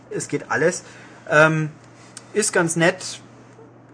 Es 0.09 0.27
geht 0.27 0.51
alles. 0.51 0.83
Ähm, 1.29 1.69
ist 2.33 2.51
ganz 2.53 2.75
nett, 2.75 3.21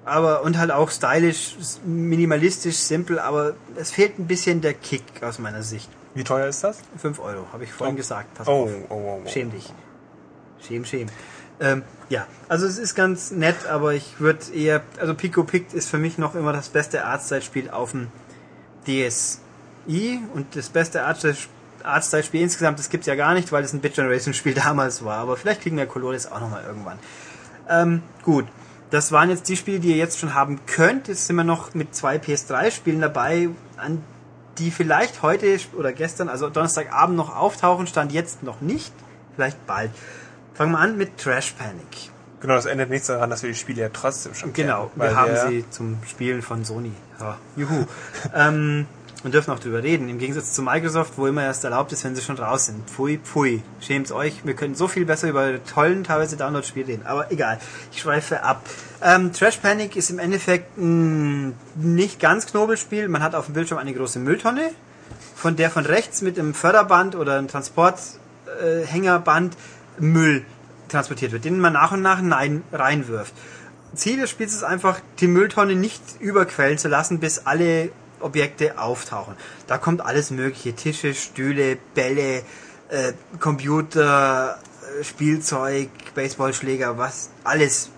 aber 0.06 0.44
und 0.44 0.58
halt 0.58 0.72
auch 0.72 0.90
stylisch, 0.92 1.56
minimalistisch, 1.86 2.76
simpel, 2.78 3.20
aber 3.20 3.54
es 3.76 3.92
fehlt 3.92 4.20
ein 4.20 4.28
bisschen 4.28 4.62
der 4.62 4.74
Kick 4.74 5.04
aus 5.22 5.40
meiner 5.40 5.64
Sicht. 5.64 5.90
Wie 6.16 6.24
teuer 6.24 6.48
ist 6.48 6.64
das? 6.64 6.78
5 6.98 7.20
Euro, 7.20 7.46
habe 7.52 7.64
ich 7.64 7.72
vorhin 7.74 7.96
Oh. 7.96 7.98
gesagt. 7.98 8.34
Pass 8.36 8.48
Oh, 8.48 8.64
auf. 8.66 8.70
oh, 8.90 8.94
oh, 8.96 9.22
oh. 9.26 9.30
Schäm 9.30 9.52
dich. 9.52 9.74
Schäm, 10.66 10.86
schäm. 10.86 11.08
Ähm, 11.60 11.84
ja, 12.10 12.28
also 12.50 12.66
es 12.66 12.78
ist 12.78 12.96
ganz 12.96 13.32
nett, 13.32 13.66
aber 13.68 13.94
ich 13.94 14.20
würde 14.20 14.40
eher, 14.54 14.82
also 15.00 15.14
Pico 15.14 15.44
Pict 15.44 15.74
ist 15.74 15.90
für 15.90 15.98
mich 15.98 16.18
noch 16.18 16.36
immer 16.36 16.52
das 16.54 16.70
beste 16.70 17.06
Artstyle-Spiel 17.06 17.70
auf 17.70 17.92
dem 17.92 18.08
DSi 18.88 20.20
und 20.34 20.56
das 20.56 20.70
beste 20.70 21.04
Artstyle- 21.06 21.36
Artstyle-Spiel 21.84 22.42
insgesamt, 22.42 22.80
das 22.80 22.90
gibt's 22.90 23.08
ja 23.08 23.16
gar 23.16 23.34
nicht, 23.34 23.52
weil 23.52 23.64
es 23.64 23.74
ein 23.74 23.82
Bit-Generation-Spiel 23.82 24.54
damals 24.66 25.04
war, 25.04 25.18
aber 25.18 25.36
vielleicht 25.38 25.62
kriegen 25.62 25.78
wir 25.78 25.86
Colores 25.86 26.32
auch 26.32 26.40
nochmal 26.40 26.64
irgendwann. 26.66 27.00
Ähm, 27.70 28.04
gut, 28.24 28.46
das 28.94 29.12
waren 29.12 29.32
jetzt 29.32 29.50
die 29.50 29.58
Spiele, 29.58 29.80
die 29.80 29.90
ihr 29.90 29.98
jetzt 29.98 30.20
schon 30.20 30.36
haben 30.36 30.60
könnt. 30.68 31.08
Jetzt 31.08 31.26
sind 31.26 31.36
wir 31.36 31.44
noch 31.44 31.74
mit 31.74 31.96
zwei 31.96 32.18
PS3-Spielen 32.18 33.02
dabei, 33.02 33.50
an 33.76 34.04
die 34.60 34.70
vielleicht 34.70 35.24
heute 35.24 35.58
oder 35.76 35.92
gestern, 35.92 36.30
also 36.30 36.48
Donnerstagabend 36.48 37.18
noch 37.18 37.36
auftauchen, 37.36 37.88
stand 37.88 38.12
jetzt 38.12 38.44
noch 38.44 38.62
nicht, 38.62 38.94
vielleicht 39.34 39.66
bald. 39.66 39.90
Fangen 40.54 40.74
wir 40.74 40.78
an 40.78 40.96
mit 40.96 41.18
Trash 41.18 41.56
Panic. 41.58 42.12
Genau, 42.40 42.54
das 42.54 42.68
ändert 42.68 42.92
nichts 42.92 43.08
daran, 43.08 43.32
dass 43.32 43.42
wir 43.42 43.50
die 43.50 43.56
Spiele 43.56 43.82
ja 43.82 43.90
trotzdem 43.92 44.36
schon 44.36 44.54
Genau, 44.54 44.92
kennen. 44.96 45.02
wir 45.10 45.16
haben 45.16 45.50
sie 45.50 45.68
zum 45.72 45.98
Spielen 46.06 46.44
von 46.44 46.64
Sony. 46.64 46.92
Ja, 47.20 47.40
juhu. 47.56 47.88
ähm, 48.36 48.86
und 49.24 49.34
dürfen 49.34 49.52
auch 49.52 49.60
drüber 49.60 49.82
reden. 49.82 50.10
Im 50.10 50.20
Gegensatz 50.20 50.54
zu 50.54 50.62
Microsoft, 50.62 51.14
wo 51.18 51.26
immer 51.28 51.44
erst 51.44 51.64
erlaubt 51.64 51.94
ist, 51.94 52.04
wenn 52.04 52.16
sie 52.16 52.22
schon 52.22 52.38
raus 52.38 52.66
sind. 52.66 52.90
Pfui, 52.90 53.18
pfui. 53.18 53.64
Schämt's 53.80 54.12
euch. 54.12 54.42
Wir 54.44 54.54
können 54.54 54.76
so 54.76 54.90
viel 54.90 55.06
besser 55.06 55.30
über 55.30 55.64
tollen, 55.64 56.04
teilweise 56.04 56.36
Download-Spiele 56.36 56.88
reden. 56.88 57.06
Aber 57.06 57.32
egal. 57.32 57.60
Ich 57.92 58.02
schweife 58.02 58.44
ab. 58.44 58.62
Ähm, 59.02 59.32
Trash 59.32 59.56
Panic 59.58 59.96
ist 59.96 60.10
im 60.10 60.20
Endeffekt 60.20 60.78
ein 60.78 61.56
nicht 61.76 62.20
ganz 62.20 62.48
Knobelspiel. 62.48 63.08
Man 63.08 63.24
hat 63.24 63.34
auf 63.36 63.46
dem 63.46 63.54
Bildschirm 63.54 63.78
eine 63.78 63.94
große 63.94 64.20
Mülltonne, 64.20 64.72
von 65.36 65.56
der 65.56 65.70
von 65.70 65.86
rechts 65.86 66.22
mit 66.22 66.38
einem 66.38 66.54
Förderband 66.54 67.16
oder 67.16 67.38
einem 67.38 67.48
Transporthängerband 67.48 69.56
Müll 70.00 70.44
transportiert 70.90 71.32
wird, 71.32 71.46
den 71.46 71.60
man 71.60 71.74
nach 71.74 71.92
und 71.92 72.02
nach 72.02 72.22
rein, 72.22 72.64
reinwirft. 72.72 73.34
Ziel 73.96 74.20
des 74.20 74.30
Spiels 74.30 74.54
ist 74.54 74.64
einfach, 74.64 75.00
die 75.20 75.28
Mülltonne 75.28 75.76
nicht 75.76 76.02
überquellen 76.20 76.78
zu 76.78 76.88
lassen, 76.88 77.20
bis 77.20 77.46
alle 77.46 77.90
Objekte 78.24 78.80
auftauchen. 78.80 79.36
Da 79.68 79.78
kommt 79.78 80.02
alles 80.02 80.32
mögliche, 80.32 80.74
Tische, 80.74 81.14
Stühle, 81.14 81.78
Bälle, 81.94 82.44
äh, 82.90 83.14
Computer, 83.40 84.60
äh, 85.00 85.04
Spielzeug, 85.04 85.90
Baseballschläger, 86.16 86.98
was, 86.98 87.30
alles 87.44 87.90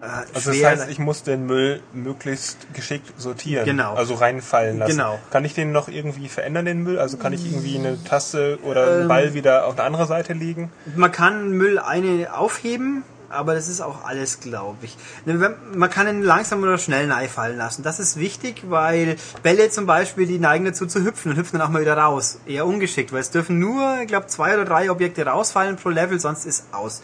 äh, 0.00 0.06
also 0.34 0.50
das 0.50 0.62
heißt, 0.62 0.90
ich 0.90 0.98
muss 0.98 1.22
den 1.22 1.46
Müll 1.46 1.80
möglichst 1.92 2.72
geschickt 2.74 3.12
sortieren. 3.18 3.64
Genau. 3.64 3.94
Also 3.94 4.14
reinfallen 4.14 4.78
lassen. 4.78 4.92
Genau. 4.92 5.18
Kann 5.30 5.44
ich 5.44 5.54
den 5.54 5.72
noch 5.72 5.88
irgendwie 5.88 6.28
verändern, 6.28 6.64
den 6.64 6.82
Müll? 6.82 6.98
Also 6.98 7.16
kann 7.16 7.32
ich 7.32 7.44
irgendwie 7.46 7.78
eine 7.78 8.02
Tasse 8.04 8.58
oder 8.62 8.86
einen 8.86 9.02
ähm, 9.02 9.08
Ball 9.08 9.34
wieder 9.34 9.66
auf 9.66 9.76
der 9.76 9.84
anderen 9.84 10.06
Seite 10.06 10.32
legen? 10.32 10.70
Man 10.94 11.12
kann 11.12 11.50
Müll 11.50 11.78
eine 11.78 12.34
aufheben, 12.34 13.04
aber 13.28 13.54
das 13.54 13.68
ist 13.68 13.80
auch 13.80 14.04
alles, 14.04 14.40
glaube 14.40 14.78
ich. 14.82 14.96
Ne, 15.24 15.56
man 15.74 15.90
kann 15.90 16.08
ihn 16.08 16.22
langsam 16.22 16.62
oder 16.62 16.78
schnell 16.78 17.08
fallen 17.28 17.56
lassen. 17.56 17.82
Das 17.82 17.98
ist 18.00 18.18
wichtig, 18.18 18.62
weil 18.68 19.16
Bälle 19.42 19.70
zum 19.70 19.86
Beispiel, 19.86 20.26
die 20.26 20.38
neigen 20.38 20.64
dazu 20.64 20.86
zu 20.86 21.02
hüpfen 21.02 21.32
und 21.32 21.38
hüpfen 21.38 21.58
dann 21.58 21.68
auch 21.68 21.72
mal 21.72 21.80
wieder 21.80 21.96
raus. 21.96 22.38
Eher 22.46 22.66
ungeschickt, 22.66 23.12
weil 23.12 23.20
es 23.20 23.30
dürfen 23.30 23.58
nur, 23.58 24.00
ich 24.00 24.08
glaube, 24.08 24.26
zwei 24.26 24.54
oder 24.54 24.64
drei 24.64 24.90
Objekte 24.90 25.26
rausfallen 25.26 25.76
pro 25.76 25.88
Level, 25.88 26.20
sonst 26.20 26.46
ist 26.46 26.66
aus. 26.72 27.02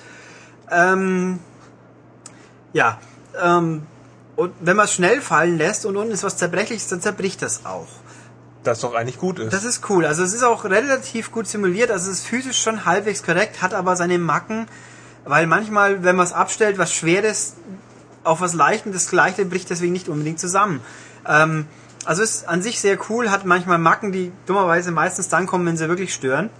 Ähm, 0.70 1.38
ja, 2.72 2.98
ähm, 3.42 3.86
und 4.36 4.52
wenn 4.60 4.76
man 4.76 4.86
es 4.86 4.94
schnell 4.94 5.20
fallen 5.20 5.58
lässt 5.58 5.84
und 5.86 5.96
unten 5.96 6.12
ist 6.12 6.22
was 6.22 6.36
Zerbrechliches, 6.36 6.88
dann 6.88 7.00
zerbricht 7.00 7.42
das 7.42 7.66
auch. 7.66 7.88
Das 8.64 8.80
doch 8.80 8.94
eigentlich 8.94 9.18
gut 9.18 9.38
ist. 9.38 9.52
Das 9.52 9.64
ist 9.64 9.88
cool. 9.90 10.06
Also 10.06 10.22
es 10.22 10.32
ist 10.32 10.44
auch 10.44 10.64
relativ 10.64 11.32
gut 11.32 11.48
simuliert, 11.48 11.90
also 11.90 12.10
es 12.10 12.18
ist 12.18 12.26
physisch 12.26 12.62
schon 12.62 12.84
halbwegs 12.84 13.22
korrekt, 13.22 13.60
hat 13.60 13.74
aber 13.74 13.96
seine 13.96 14.18
Macken, 14.18 14.66
weil 15.24 15.46
manchmal, 15.46 16.04
wenn 16.04 16.16
man 16.16 16.26
es 16.26 16.32
abstellt, 16.32 16.78
was 16.78 16.92
Schweres 16.92 17.54
auf 18.24 18.40
was 18.40 18.54
Leichtes, 18.54 18.92
das 18.92 19.12
Leichte 19.12 19.44
bricht 19.44 19.70
deswegen 19.70 19.92
nicht 19.92 20.08
unbedingt 20.08 20.38
zusammen. 20.38 20.80
Ähm, 21.26 21.66
also 22.04 22.22
ist 22.22 22.48
an 22.48 22.62
sich 22.62 22.80
sehr 22.80 22.98
cool, 23.08 23.30
hat 23.30 23.44
manchmal 23.44 23.78
Macken, 23.78 24.12
die 24.12 24.32
dummerweise 24.46 24.90
meistens 24.90 25.28
dann 25.28 25.46
kommen, 25.46 25.66
wenn 25.66 25.76
sie 25.76 25.88
wirklich 25.88 26.12
stören. 26.12 26.50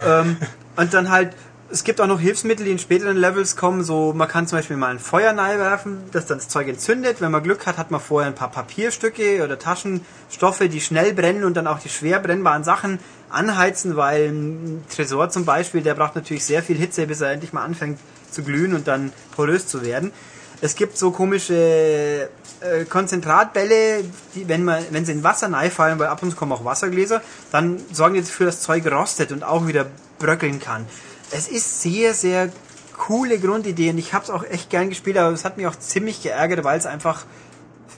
Ähm, 0.00 0.36
und 0.76 0.94
dann 0.94 1.10
halt 1.10 1.34
es 1.74 1.82
gibt 1.82 2.00
auch 2.00 2.06
noch 2.06 2.20
Hilfsmittel, 2.20 2.64
die 2.64 2.70
in 2.70 2.78
späteren 2.78 3.16
Levels 3.16 3.56
kommen. 3.56 3.82
So, 3.82 4.12
man 4.14 4.28
kann 4.28 4.46
zum 4.46 4.58
Beispiel 4.58 4.76
mal 4.76 4.92
ein 4.92 5.00
Feuer 5.00 5.36
werfen, 5.36 6.04
das 6.12 6.24
dann 6.24 6.38
das 6.38 6.48
Zeug 6.48 6.68
entzündet. 6.68 7.20
Wenn 7.20 7.32
man 7.32 7.42
Glück 7.42 7.66
hat, 7.66 7.78
hat 7.78 7.90
man 7.90 8.00
vorher 8.00 8.30
ein 8.30 8.36
paar 8.36 8.52
Papierstücke 8.52 9.42
oder 9.42 9.58
Taschenstoffe, 9.58 10.60
die 10.70 10.80
schnell 10.80 11.12
brennen 11.14 11.42
und 11.42 11.56
dann 11.56 11.66
auch 11.66 11.80
die 11.80 11.88
schwer 11.88 12.20
brennbaren 12.20 12.62
Sachen 12.62 13.00
anheizen, 13.28 13.96
weil 13.96 14.28
ein 14.28 14.84
Tresor 14.88 15.30
zum 15.30 15.44
Beispiel, 15.44 15.82
der 15.82 15.94
braucht 15.94 16.14
natürlich 16.14 16.44
sehr 16.44 16.62
viel 16.62 16.76
Hitze, 16.76 17.08
bis 17.08 17.20
er 17.20 17.32
endlich 17.32 17.52
mal 17.52 17.64
anfängt 17.64 17.98
zu 18.30 18.44
glühen 18.44 18.72
und 18.72 18.86
dann 18.86 19.12
porös 19.34 19.66
zu 19.66 19.84
werden. 19.84 20.12
Es 20.60 20.76
gibt 20.76 20.96
so 20.96 21.10
komische 21.10 22.28
äh, 22.60 22.84
Konzentratbälle, 22.88 24.04
die, 24.36 24.48
wenn, 24.48 24.62
man, 24.62 24.80
wenn 24.90 25.04
sie 25.04 25.10
in 25.10 25.24
Wasser 25.24 25.50
fallen, 25.72 25.98
weil 25.98 26.06
ab 26.06 26.22
und 26.22 26.30
zu 26.30 26.36
kommen 26.36 26.52
auch 26.52 26.64
Wassergläser, 26.64 27.20
dann 27.50 27.80
sorgen 27.90 28.14
die 28.14 28.20
dafür, 28.20 28.46
dass 28.46 28.58
das 28.58 28.64
Zeug 28.64 28.86
rostet 28.86 29.32
und 29.32 29.42
auch 29.42 29.66
wieder 29.66 29.86
bröckeln 30.20 30.60
kann 30.60 30.86
es 31.34 31.48
ist 31.48 31.82
sehr, 31.82 32.14
sehr 32.14 32.50
coole 32.96 33.38
Grundidee 33.38 33.90
und 33.90 33.98
ich 33.98 34.14
habe 34.14 34.24
es 34.24 34.30
auch 34.30 34.44
echt 34.44 34.70
gern 34.70 34.88
gespielt, 34.88 35.18
aber 35.18 35.32
es 35.32 35.44
hat 35.44 35.56
mich 35.56 35.66
auch 35.66 35.76
ziemlich 35.76 36.22
geärgert, 36.22 36.64
weil 36.64 36.78
es 36.78 36.86
einfach 36.86 37.24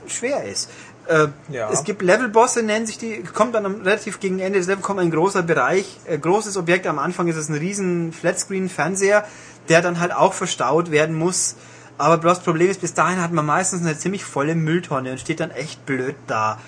schwer 0.07 0.45
ist. 0.45 0.71
Äh, 1.07 1.29
ja. 1.51 1.71
Es 1.71 1.85
gibt 1.85 2.03
Levelbosse, 2.03 2.63
nennen 2.63 2.87
sich 2.87 2.99
die, 2.99 3.23
kommt 3.23 3.55
dann 3.55 3.83
relativ 3.83 4.19
gegen 4.21 4.41
Ende 4.41 4.59
des 4.59 4.67
Levels 4.67 4.85
kommt 4.85 5.01
ein 5.01 5.11
großer 5.11 5.43
Bereich, 5.43 5.99
äh, 6.07 6.19
großes 6.19 6.57
Objekt. 6.57 6.87
Am 6.87 6.99
Anfang 6.99 7.29
ist 7.29 7.37
es 7.37 7.49
ein 7.49 7.55
riesen 7.55 8.13
Flatscreen-Fernseher, 8.13 9.25
der 9.69 9.83
dann 9.83 10.01
halt 10.01 10.13
auch 10.13 10.33
verstaut 10.33 10.91
werden 10.91 11.15
muss. 11.15 11.57
Aber 11.99 12.17
das 12.17 12.41
Problem 12.41 12.71
ist, 12.71 12.81
bis 12.81 12.95
dahin 12.95 13.21
hat 13.23 13.33
man 13.33 13.47
meistens 13.47 13.83
eine 13.83 13.97
ziemlich 13.97 14.25
volle 14.25 14.55
Mülltonne 14.55 15.13
und 15.13 15.21
steht 15.21 15.41
dann 15.41 15.51
echt 15.51 15.87
blöd 15.87 16.17
da. 16.27 16.59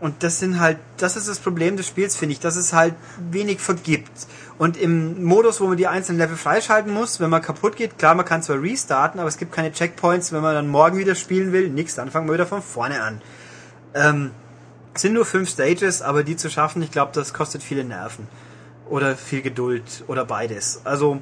Und 0.00 0.22
das 0.22 0.40
sind 0.40 0.60
halt, 0.60 0.78
das 0.98 1.16
ist 1.16 1.28
das 1.28 1.38
Problem 1.38 1.76
des 1.76 1.86
Spiels, 1.86 2.16
finde 2.16 2.34
ich, 2.34 2.40
dass 2.40 2.56
es 2.56 2.72
halt 2.72 2.94
wenig 3.30 3.60
vergibt. 3.60 4.10
Und 4.58 4.78
im 4.78 5.22
Modus, 5.22 5.60
wo 5.60 5.66
man 5.66 5.76
die 5.76 5.86
einzelnen 5.86 6.18
Level 6.18 6.36
freischalten 6.36 6.92
muss, 6.92 7.20
wenn 7.20 7.28
man 7.28 7.42
kaputt 7.42 7.76
geht, 7.76 7.98
klar, 7.98 8.14
man 8.14 8.24
kann 8.24 8.42
zwar 8.42 8.62
restarten, 8.62 9.20
aber 9.20 9.28
es 9.28 9.36
gibt 9.36 9.52
keine 9.52 9.70
Checkpoints, 9.70 10.32
wenn 10.32 10.40
man 10.40 10.54
dann 10.54 10.68
morgen 10.68 10.96
wieder 10.96 11.14
spielen 11.14 11.52
will, 11.52 11.68
nix, 11.68 11.94
dann 11.94 12.10
fangen 12.10 12.26
wir 12.26 12.34
wieder 12.34 12.46
von 12.46 12.62
vorne 12.62 13.02
an. 13.02 13.20
Ähm, 13.94 14.30
es 14.94 15.02
sind 15.02 15.12
nur 15.12 15.26
fünf 15.26 15.50
Stages, 15.50 16.00
aber 16.00 16.24
die 16.24 16.36
zu 16.36 16.48
schaffen, 16.48 16.80
ich 16.80 16.90
glaube, 16.90 17.12
das 17.14 17.34
kostet 17.34 17.62
viele 17.62 17.84
Nerven. 17.84 18.26
Oder 18.88 19.16
viel 19.16 19.42
Geduld 19.42 20.04
oder 20.06 20.24
beides. 20.24 20.80
Also, 20.84 21.20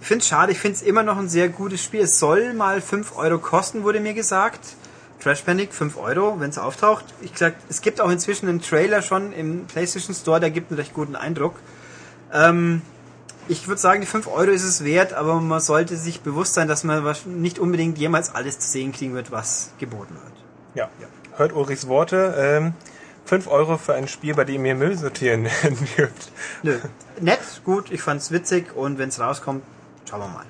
ich 0.00 0.06
finde 0.08 0.22
es 0.22 0.28
schade, 0.28 0.52
ich 0.52 0.58
finde 0.58 0.76
es 0.76 0.82
immer 0.82 1.02
noch 1.02 1.16
ein 1.16 1.28
sehr 1.28 1.48
gutes 1.48 1.82
Spiel. 1.82 2.02
Es 2.02 2.18
soll 2.18 2.52
mal 2.52 2.82
fünf 2.82 3.16
Euro 3.16 3.38
kosten, 3.38 3.84
wurde 3.84 4.00
mir 4.00 4.12
gesagt. 4.12 4.60
Trash 5.22 5.40
Panic, 5.40 5.72
5 5.72 5.96
Euro, 5.96 6.38
wenn 6.38 6.50
es 6.50 6.58
auftaucht. 6.58 7.06
Ich 7.22 7.32
gesagt, 7.32 7.56
es 7.70 7.80
gibt 7.80 8.02
auch 8.02 8.10
inzwischen 8.10 8.46
einen 8.46 8.60
Trailer 8.60 9.00
schon 9.00 9.32
im 9.32 9.64
PlayStation 9.64 10.14
Store, 10.14 10.38
der 10.38 10.50
gibt 10.50 10.70
einen 10.70 10.78
recht 10.78 10.92
guten 10.92 11.16
Eindruck. 11.16 11.54
Ähm, 12.32 12.82
ich 13.48 13.68
würde 13.68 13.80
sagen, 13.80 14.00
die 14.00 14.06
5 14.06 14.26
Euro 14.26 14.50
ist 14.50 14.64
es 14.64 14.84
wert, 14.84 15.12
aber 15.12 15.40
man 15.40 15.60
sollte 15.60 15.96
sich 15.96 16.20
bewusst 16.22 16.54
sein, 16.54 16.68
dass 16.68 16.84
man 16.84 17.04
nicht 17.26 17.58
unbedingt 17.58 17.98
jemals 17.98 18.34
alles 18.34 18.58
zu 18.58 18.70
sehen 18.70 18.92
kriegen 18.92 19.14
wird, 19.14 19.30
was 19.30 19.72
geboten 19.78 20.14
wird. 20.14 20.32
Ja, 20.74 20.88
ja. 21.00 21.06
hört 21.36 21.52
Ulrichs 21.52 21.86
Worte. 21.86 22.34
Ähm, 22.36 22.74
5 23.26 23.46
Euro 23.48 23.78
für 23.78 23.94
ein 23.94 24.08
Spiel, 24.08 24.34
bei 24.34 24.44
dem 24.44 24.64
ihr 24.64 24.74
Müll 24.74 24.96
sortieren 24.96 25.48
dürft. 25.96 26.32
Nö. 26.62 26.78
Nett, 27.20 27.40
gut, 27.64 27.90
ich 27.90 28.02
fand's 28.02 28.30
witzig 28.30 28.74
und 28.76 28.98
wenn 28.98 29.08
es 29.08 29.20
rauskommt, 29.20 29.62
schauen 30.08 30.20
wir 30.20 30.28
mal. 30.28 30.46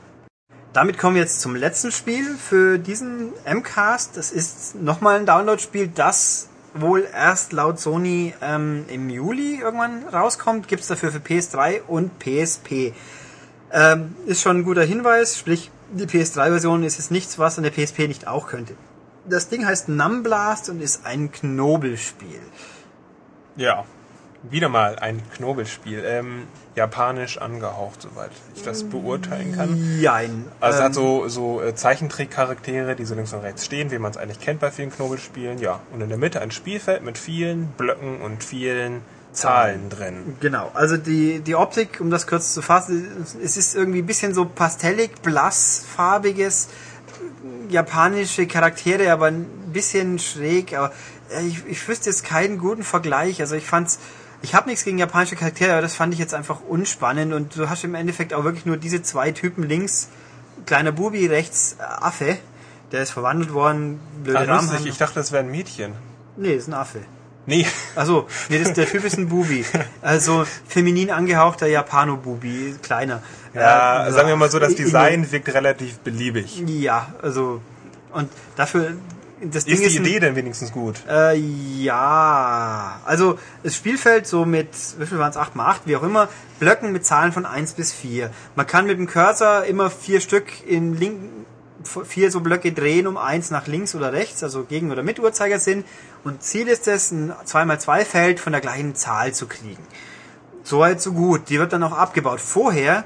Damit 0.72 0.99
kommen 0.99 1.14
wir 1.14 1.22
jetzt 1.22 1.41
zum 1.41 1.55
letzten 1.55 1.93
Spiel 1.93 2.35
für 2.35 2.79
diesen 2.79 3.33
MCAST. 3.47 4.16
Das 4.16 4.33
ist 4.33 4.75
nochmal 4.75 5.20
ein 5.20 5.27
Download-Spiel, 5.27 5.89
das 5.89 6.49
wohl 6.75 7.07
erst 7.12 7.53
laut 7.53 7.79
Sony 7.81 8.35
ähm, 8.43 8.85
im 8.89 9.09
Juli 9.09 9.61
irgendwann 9.61 10.05
rauskommt, 10.09 10.68
gibt 10.68 10.83
es 10.83 10.89
dafür 10.89 11.12
für 11.12 11.18
PS3 11.18 11.83
und 11.87 12.18
PSP. 12.18 12.93
Ähm, 13.72 14.16
ist 14.27 14.43
schon 14.43 14.59
ein 14.59 14.64
guter 14.64 14.83
Hinweis, 14.83 15.39
sprich, 15.39 15.70
die 15.93 16.05
PS3-Version 16.05 16.83
ist 16.83 16.99
jetzt 16.99 17.11
nichts, 17.11 17.39
was 17.39 17.57
an 17.59 17.64
der 17.64 17.70
PSP 17.70 18.09
nicht 18.09 18.27
auch 18.27 18.49
könnte. 18.49 18.75
Das 19.27 19.49
Ding 19.49 19.64
heißt 19.64 19.89
Numblast 19.89 20.68
und 20.68 20.83
ist 20.83 21.07
ein 21.07 21.33
Knobelspiel. 21.33 22.41
Ja, 23.57 23.85
wieder 24.51 24.68
mal 24.68 24.97
ein 24.97 25.22
Knobelspiel. 25.36 26.05
Ähm, 26.07 26.47
japanisch 26.74 27.38
angehaucht, 27.38 28.03
soweit 28.03 28.30
ich 28.55 28.62
das 28.62 28.84
beurteilen 28.84 29.55
kann. 29.55 30.01
Jein. 30.01 30.47
Also 30.61 30.74
es 30.74 30.80
ähm, 30.80 30.84
hat 30.86 30.95
so, 30.95 31.28
so 31.28 31.62
äh, 31.62 31.74
Zeichentrickcharaktere, 31.74 32.97
die 32.97 33.05
so 33.05 33.14
links 33.14 33.32
und 33.32 33.40
rechts 33.40 33.64
stehen, 33.64 33.90
wie 33.90 33.99
man 33.99 34.11
es 34.11 34.16
eigentlich 34.16 34.40
kennt 34.40 34.61
bei 34.61 34.70
vielen 34.70 34.90
Knobelspielen. 34.90 35.59
Ja, 35.59 35.80
und 35.92 36.01
in 36.01 36.09
der 36.09 36.18
Mitte 36.18 36.40
ein 36.40 36.51
Spielfeld 36.51 37.05
mit 37.05 37.18
vielen 37.18 37.68
Blöcken 37.68 38.20
und 38.20 38.42
vielen 38.42 39.03
Zahlen 39.32 39.88
drin. 39.90 40.36
Genau, 40.40 40.70
also 40.74 40.97
die, 40.97 41.40
die 41.40 41.55
Optik, 41.57 42.01
um 42.01 42.11
das 42.11 42.26
kurz 42.26 42.55
zu 42.55 42.62
fassen, 42.62 43.24
es 43.42 43.57
ist 43.57 43.74
irgendwie 43.74 43.99
ein 44.01 44.07
bisschen 44.07 44.32
so 44.34 44.45
pastellig, 44.45 45.22
blassfarbiges, 45.22 46.68
japanische 47.68 48.47
Charaktere, 48.47 49.11
aber 49.12 49.26
ein 49.26 49.47
bisschen 49.72 50.18
schräg. 50.18 50.76
Aber 50.76 50.92
äh, 51.30 51.47
ich, 51.47 51.66
ich 51.66 51.88
wüsste 51.88 52.11
jetzt 52.11 52.24
keinen 52.24 52.59
guten 52.59 52.82
Vergleich. 52.82 53.40
Also 53.40 53.57
ich 53.57 53.64
fand's 53.64 53.99
ich 54.45 54.55
habe 54.55 54.68
nichts 54.68 54.84
gegen 54.84 54.99
japanische 54.99 55.36
Charaktere, 55.36 55.72
aber 55.72 55.80
das 55.80 55.95
fand 55.95 56.12
ich 56.12 56.20
jetzt 56.20 56.34
einfach 56.34 56.61
unspannend 56.61 57.32
und 57.32 57.57
du 57.57 57.70
hast 57.70 57.82
im 57.82 57.95
Endeffekt 57.95 58.34
auch 58.34 58.45
wirklich 58.45 58.66
nur 58.66 58.76
diese 58.76 59.03
zwei 59.03 59.32
Typen 59.32 59.62
links, 59.66 60.11
kleiner 60.66 60.92
Bubi, 60.92 61.26
rechts 61.26 61.76
äh, 61.80 61.82
Affe, 61.82 62.36
der 62.92 63.03
ist 63.03 63.11
verwandelt 63.11 63.55
worden, 63.55 64.01
blöde 64.22 64.40
ah, 64.40 64.61
lustig, 64.61 64.86
ich 64.86 64.99
dachte, 64.99 65.14
das 65.14 65.32
wäre 65.32 65.42
ein 65.42 65.51
Mädchen. 65.51 65.95
Nee, 66.36 66.53
ist 66.53 66.68
ein 66.68 66.74
Affe. 66.74 67.01
Nee. 67.47 67.66
Also, 67.97 68.28
nee, 68.51 68.62
das, 68.62 68.74
der 68.74 68.86
Typ 68.86 69.05
ist 69.05 69.18
ein 69.18 69.28
Bubi. 69.28 69.64
Also 70.03 70.45
feminin 70.68 71.11
angehauchter 71.11 71.66
Japano-Bubi, 71.66 72.76
kleiner. 72.82 73.22
Ja, 73.55 74.07
äh, 74.07 74.12
sagen 74.12 74.28
wir 74.28 74.36
mal 74.36 74.51
so, 74.51 74.59
das 74.59 74.74
Design 74.74 75.30
wirkt 75.32 75.49
relativ 75.55 76.01
beliebig. 76.01 76.62
Ja, 76.66 77.14
also 77.22 77.62
und 78.12 78.30
dafür 78.57 78.92
das 79.41 79.64
Ding 79.64 79.74
ist 79.74 79.82
die 79.82 79.87
ist 79.87 79.97
Idee 79.97 80.16
ein, 80.16 80.20
denn 80.20 80.37
wenigstens 80.37 80.72
gut? 80.72 81.03
Äh, 81.09 81.37
ja. 81.37 83.01
Also 83.05 83.39
das 83.62 83.74
Spielfeld 83.74 84.26
so 84.26 84.45
mit, 84.45 84.68
wie 84.99 85.07
viel 85.07 85.18
waren 85.18 85.30
es, 85.30 85.37
8 85.37 85.57
mal 85.57 85.66
8, 85.66 85.82
wie 85.87 85.97
auch 85.97 86.03
immer, 86.03 86.28
Blöcken 86.61 86.93
mit 86.93 87.05
Zahlen 87.05 87.32
von 87.32 87.47
1 87.47 87.74
bis 87.74 87.93
4. 87.93 88.30
Man 88.55 88.66
kann 88.66 88.87
mit 88.87 88.99
dem 88.99 89.07
Cursor 89.07 89.64
immer 89.64 89.91
vier 89.91 90.20
Stück 90.20 90.66
in 90.66 90.99
linken, 90.99 91.47
vier 92.05 92.30
so 92.30 92.41
Blöcke 92.41 92.72
drehen, 92.72 93.07
um 93.07 93.16
eins 93.16 93.51
nach 93.51 93.66
links 93.66 93.95
oder 93.95 94.12
rechts, 94.12 94.43
also 94.43 94.64
gegen 94.64 94.91
oder 94.91 95.03
mit 95.03 95.18
Uhrzeigersinn. 95.18 95.85
Und 96.22 96.43
Ziel 96.43 96.68
ist 96.68 96.89
es, 96.89 97.11
ein 97.11 97.32
2x2 97.32 98.05
Feld 98.05 98.41
von 98.41 98.53
der 98.53 98.61
gleichen 98.61 98.95
Zahl 98.95 99.35
zu 99.35 99.47
kriegen. 99.47 99.82
Soweit 100.62 101.01
so 101.01 101.12
gut. 101.12 101.51
Die 101.51 101.59
wird 101.59 101.72
dann 101.72 101.82
auch 101.82 101.93
abgebaut. 101.93 102.41
Vorher 102.41 103.05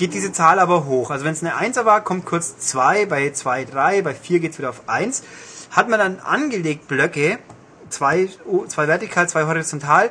geht 0.00 0.14
diese 0.14 0.32
Zahl 0.32 0.58
aber 0.58 0.86
hoch. 0.86 1.10
Also 1.10 1.24
wenn 1.24 1.34
es 1.34 1.44
eine 1.44 1.54
1er 1.54 1.84
war, 1.84 2.00
kommt 2.02 2.24
kurz 2.24 2.58
2, 2.58 3.06
bei 3.06 3.30
2 3.30 3.66
3, 3.66 4.02
bei 4.02 4.14
4 4.14 4.40
geht 4.40 4.52
es 4.52 4.58
wieder 4.58 4.70
auf 4.70 4.88
1 4.88 5.22
hat 5.70 5.88
man 5.88 5.98
dann 5.98 6.18
angelegt 6.18 6.88
Blöcke, 6.88 7.38
zwei, 7.88 8.28
zwei 8.68 8.88
vertikal, 8.88 9.28
zwei 9.28 9.44
horizontal, 9.44 10.10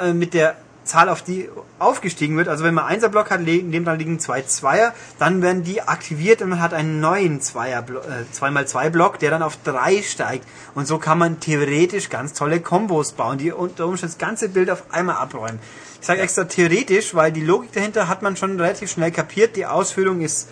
äh, 0.00 0.12
mit 0.12 0.34
der 0.34 0.56
Zahl, 0.90 1.08
auf 1.08 1.22
die 1.22 1.48
aufgestiegen 1.78 2.36
wird. 2.36 2.48
Also 2.48 2.64
wenn 2.64 2.74
man 2.74 2.84
Einser 2.84 3.08
Block 3.08 3.30
hat, 3.30 3.40
neben 3.40 3.84
dran 3.84 3.98
liegen 3.98 4.18
zwei 4.18 4.42
Zweier, 4.42 4.92
dann 5.18 5.40
werden 5.40 5.62
die 5.62 5.82
aktiviert 5.82 6.42
und 6.42 6.50
man 6.50 6.60
hat 6.60 6.74
einen 6.74 7.00
neuen 7.00 7.40
Zweier, 7.40 7.84
äh, 7.88 8.36
2x2 8.36 8.90
Block, 8.90 9.18
der 9.20 9.30
dann 9.30 9.42
auf 9.42 9.56
drei 9.62 10.02
steigt. 10.02 10.46
Und 10.74 10.86
so 10.86 10.98
kann 10.98 11.18
man 11.18 11.38
theoretisch 11.40 12.10
ganz 12.10 12.32
tolle 12.32 12.60
Kombos 12.60 13.12
bauen, 13.12 13.38
die 13.38 13.52
unter 13.52 13.86
Umständen 13.86 14.14
das 14.14 14.18
ganze 14.18 14.48
Bild 14.48 14.68
auf 14.70 14.92
einmal 14.92 15.16
abräumen. 15.16 15.60
Ich 16.00 16.06
sage 16.06 16.22
extra 16.22 16.44
theoretisch, 16.44 17.14
weil 17.14 17.30
die 17.30 17.44
Logik 17.44 17.72
dahinter 17.72 18.08
hat 18.08 18.22
man 18.22 18.36
schon 18.36 18.58
relativ 18.58 18.90
schnell 18.90 19.12
kapiert. 19.12 19.54
Die 19.56 19.66
Ausführung 19.66 20.20
ist 20.20 20.48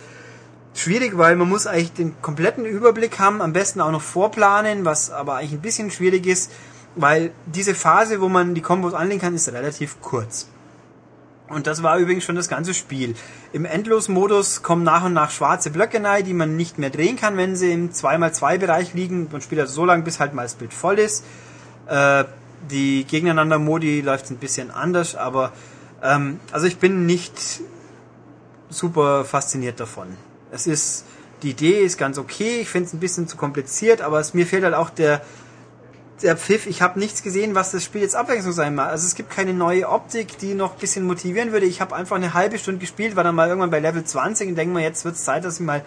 schwierig, 0.73 1.17
weil 1.17 1.35
man 1.35 1.49
muss 1.49 1.67
eigentlich 1.67 1.93
den 1.93 2.21
kompletten 2.21 2.65
Überblick 2.65 3.19
haben, 3.19 3.41
am 3.41 3.51
besten 3.51 3.81
auch 3.81 3.91
noch 3.91 4.01
vorplanen, 4.01 4.85
was 4.85 5.11
aber 5.11 5.35
eigentlich 5.35 5.53
ein 5.53 5.61
bisschen 5.61 5.91
schwierig 5.91 6.25
ist, 6.25 6.51
weil 7.01 7.31
diese 7.45 7.75
Phase, 7.75 8.21
wo 8.21 8.29
man 8.29 8.55
die 8.55 8.61
Kombos 8.61 8.93
anlegen 8.93 9.21
kann, 9.21 9.35
ist 9.35 9.51
relativ 9.51 10.01
kurz. 10.01 10.47
Und 11.47 11.65
das 11.65 11.81
war 11.81 11.97
übrigens 11.97 12.23
schon 12.23 12.35
das 12.35 12.47
ganze 12.47 12.73
Spiel. 12.73 13.15
Im 13.53 13.65
Endlosmodus 13.65 14.61
kommen 14.61 14.83
nach 14.83 15.03
und 15.03 15.13
nach 15.13 15.31
schwarze 15.31 15.71
Blöcke 15.71 16.03
rein, 16.03 16.23
die 16.23 16.33
man 16.33 16.55
nicht 16.55 16.77
mehr 16.77 16.91
drehen 16.91 17.15
kann, 17.15 17.37
wenn 17.37 17.55
sie 17.55 17.71
im 17.71 17.91
2x2-Bereich 17.91 18.93
liegen. 18.93 19.27
Man 19.31 19.41
spielt 19.41 19.61
also 19.61 19.73
so 19.73 19.85
lange, 19.85 20.03
bis 20.03 20.19
halt 20.19 20.33
mal 20.33 20.43
das 20.43 20.55
Bild 20.55 20.73
voll 20.73 20.99
ist. 20.99 21.25
Äh, 21.87 22.25
die 22.69 23.05
Gegeneinander-Modi 23.05 24.01
läuft 24.01 24.29
ein 24.29 24.37
bisschen 24.37 24.69
anders, 24.69 25.15
aber 25.15 25.53
ähm, 26.03 26.39
also 26.51 26.67
ich 26.67 26.77
bin 26.77 27.05
nicht 27.05 27.61
super 28.69 29.25
fasziniert 29.25 29.79
davon. 29.79 30.07
Es 30.51 30.67
ist, 30.67 31.05
die 31.41 31.51
Idee 31.51 31.81
ist 31.81 31.97
ganz 31.97 32.17
okay, 32.17 32.59
ich 32.61 32.69
finde 32.69 32.87
es 32.87 32.93
ein 32.93 32.99
bisschen 32.99 33.27
zu 33.27 33.37
kompliziert, 33.37 34.01
aber 34.01 34.19
es, 34.19 34.33
mir 34.33 34.45
fehlt 34.45 34.63
halt 34.63 34.75
auch 34.75 34.89
der, 34.89 35.21
der 36.21 36.37
Pfiff. 36.37 36.65
Ich 36.65 36.81
habe 36.81 36.99
nichts 36.99 37.23
gesehen, 37.23 37.55
was 37.55 37.71
das 37.71 37.83
Spiel 37.83 38.01
jetzt 38.01 38.15
Abwechslung 38.15 38.53
sein 38.53 38.75
mag. 38.75 38.89
Also 38.89 39.05
es 39.07 39.15
gibt 39.15 39.29
keine 39.29 39.53
neue 39.53 39.87
Optik, 39.89 40.37
die 40.37 40.53
noch 40.53 40.73
ein 40.73 40.79
bisschen 40.79 41.05
motivieren 41.05 41.51
würde. 41.51 41.65
Ich 41.65 41.81
habe 41.81 41.95
einfach 41.95 42.15
eine 42.15 42.33
halbe 42.33 42.57
Stunde 42.57 42.79
gespielt, 42.79 43.15
war 43.15 43.23
dann 43.23 43.35
mal 43.35 43.47
irgendwann 43.47 43.69
bei 43.71 43.79
Level 43.79 44.03
20 44.03 44.49
und 44.49 44.55
denke 44.55 44.73
mal, 44.73 44.81
jetzt 44.81 45.05
wird 45.05 45.15
es 45.15 45.23
Zeit, 45.23 45.45
dass 45.45 45.55
ich 45.59 45.65
mal 45.65 45.83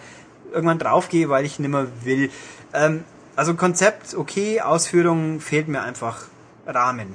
irgendwann 0.51 0.79
draufgehe, 0.79 1.29
weil 1.29 1.45
ich 1.45 1.59
nimmer 1.59 1.87
will. 2.03 2.29
Ähm, 2.73 3.03
also 3.35 3.53
Konzept 3.55 4.15
okay, 4.15 4.61
Ausführung 4.61 5.39
fehlt 5.39 5.67
mir 5.67 5.81
einfach 5.81 6.25
Rahmen. 6.67 7.13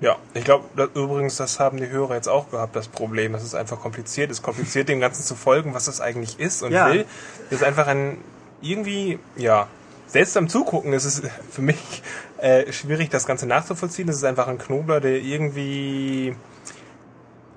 Ja, 0.00 0.16
ich 0.34 0.44
glaube 0.44 0.90
übrigens, 0.94 1.36
das 1.36 1.60
haben 1.60 1.76
die 1.78 1.88
Hörer 1.88 2.16
jetzt 2.16 2.28
auch 2.28 2.50
gehabt, 2.50 2.74
das 2.74 2.88
Problem. 2.88 3.32
Das 3.32 3.44
ist 3.44 3.54
einfach 3.54 3.80
kompliziert. 3.80 4.30
Es 4.30 4.38
ist 4.38 4.42
kompliziert, 4.42 4.88
dem 4.88 5.00
Ganzen 5.00 5.22
zu 5.22 5.34
folgen, 5.36 5.74
was 5.74 5.84
das 5.84 6.00
eigentlich 6.00 6.40
ist 6.40 6.62
und 6.62 6.72
Ja. 6.72 6.88
will. 6.88 7.06
Das 7.50 7.60
ist 7.60 7.64
einfach 7.64 7.86
ein 7.86 8.18
irgendwie, 8.60 9.18
ja, 9.36 9.68
seltsam 10.12 10.48
zugucken. 10.48 10.92
Es 10.92 11.04
ist 11.04 11.22
für 11.50 11.62
mich 11.62 12.02
äh, 12.38 12.70
schwierig, 12.72 13.10
das 13.10 13.26
Ganze 13.26 13.46
nachzuvollziehen. 13.46 14.08
Es 14.08 14.16
ist 14.16 14.24
einfach 14.24 14.46
ein 14.46 14.58
Knobler, 14.58 15.00
der 15.00 15.20
irgendwie 15.20 16.36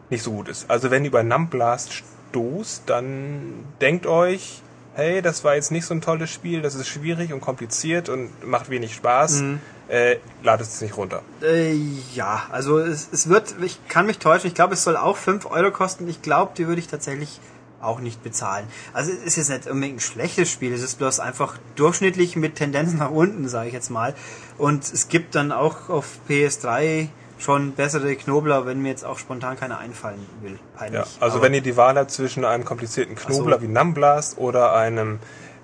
nicht 0.10 0.24
so 0.24 0.32
gut 0.32 0.50
ist. 0.50 0.70
Also 0.70 0.92
wenn 0.92 1.04
ihr 1.04 1.10
über 1.10 1.24
Numblast 1.24 1.94
stoßt, 1.94 2.84
dann 2.86 3.66
denkt 3.82 4.08
euch, 4.08 4.62
hey, 4.94 5.22
das 5.22 5.44
war 5.44 5.56
jetzt 5.56 5.72
nicht 5.72 5.86
so 5.86 5.94
ein 5.94 6.02
tolles 6.02 6.30
Spiel, 6.30 6.62
das 6.62 6.76
ist 6.76 6.88
schwierig 6.88 7.34
und 7.34 7.42
kompliziert 7.42 8.08
und 8.08 8.46
macht 8.46 8.70
wenig 8.70 8.94
Spaß. 8.94 9.44
Äh, 9.88 10.18
ladet 10.42 10.66
es 10.66 10.82
nicht 10.82 10.98
runter. 10.98 11.22
Äh, 11.44 11.76
ja, 12.16 12.44
also 12.52 12.80
es, 12.80 13.08
es 13.12 13.30
wird, 13.30 13.56
ich 13.62 13.88
kann 13.88 14.08
mich 14.08 14.18
täuschen, 14.18 14.48
ich 14.48 14.56
glaube, 14.56 14.74
es 14.74 14.84
soll 14.84 14.98
auch 14.98 15.16
5 15.16 15.46
Euro 15.46 15.70
kosten. 15.70 16.08
Ich 16.08 16.24
glaube, 16.24 16.54
die 16.58 16.68
würde 16.68 16.80
ich 16.80 16.88
tatsächlich 16.88 17.40
auch 17.86 18.00
nicht 18.00 18.24
bezahlen. 18.24 18.66
Also 18.94 19.12
es 19.12 19.38
ist 19.38 19.38
jetzt 19.38 19.50
nicht 19.50 19.68
unbedingt 19.70 19.98
ein 19.98 20.02
schlechtes 20.02 20.50
Spiel, 20.52 20.74
es 20.74 20.82
ist 20.82 20.98
bloß 20.98 21.20
einfach 21.20 21.58
durchschnittlich 21.76 22.36
mit 22.36 22.56
Tendenz 22.56 22.94
nach 22.94 23.12
unten, 23.12 23.48
sage 23.48 23.68
ich 23.68 23.74
jetzt 23.74 23.90
mal. 23.90 24.14
Und 24.58 24.84
es 24.92 25.08
gibt 25.08 25.36
dann 25.36 25.52
auch 25.52 25.90
auf 25.90 26.06
PS3 26.30 27.08
schon 27.38 27.74
bessere 27.74 28.16
Knobler, 28.16 28.66
wenn 28.66 28.82
mir 28.82 28.90
jetzt 28.90 29.04
auch 29.06 29.18
spontan 29.18 29.58
keiner 29.58 29.78
einfallen 29.78 30.26
will. 30.42 30.58
Peinlich. 30.78 31.02
Ja, 31.02 31.06
also 31.20 31.38
Aber- 31.38 31.46
wenn 31.46 31.54
ihr 31.54 31.62
die 31.62 31.76
Wahl 31.78 31.98
habt 31.98 32.12
zwischen 32.12 32.46
einem 32.46 32.64
komplizierten 32.66 33.16
Knobler 33.16 33.58
so. 33.58 33.64
wie 33.64 33.68
Numblast 33.68 34.38
oder 34.38 34.74
einem 34.74 35.20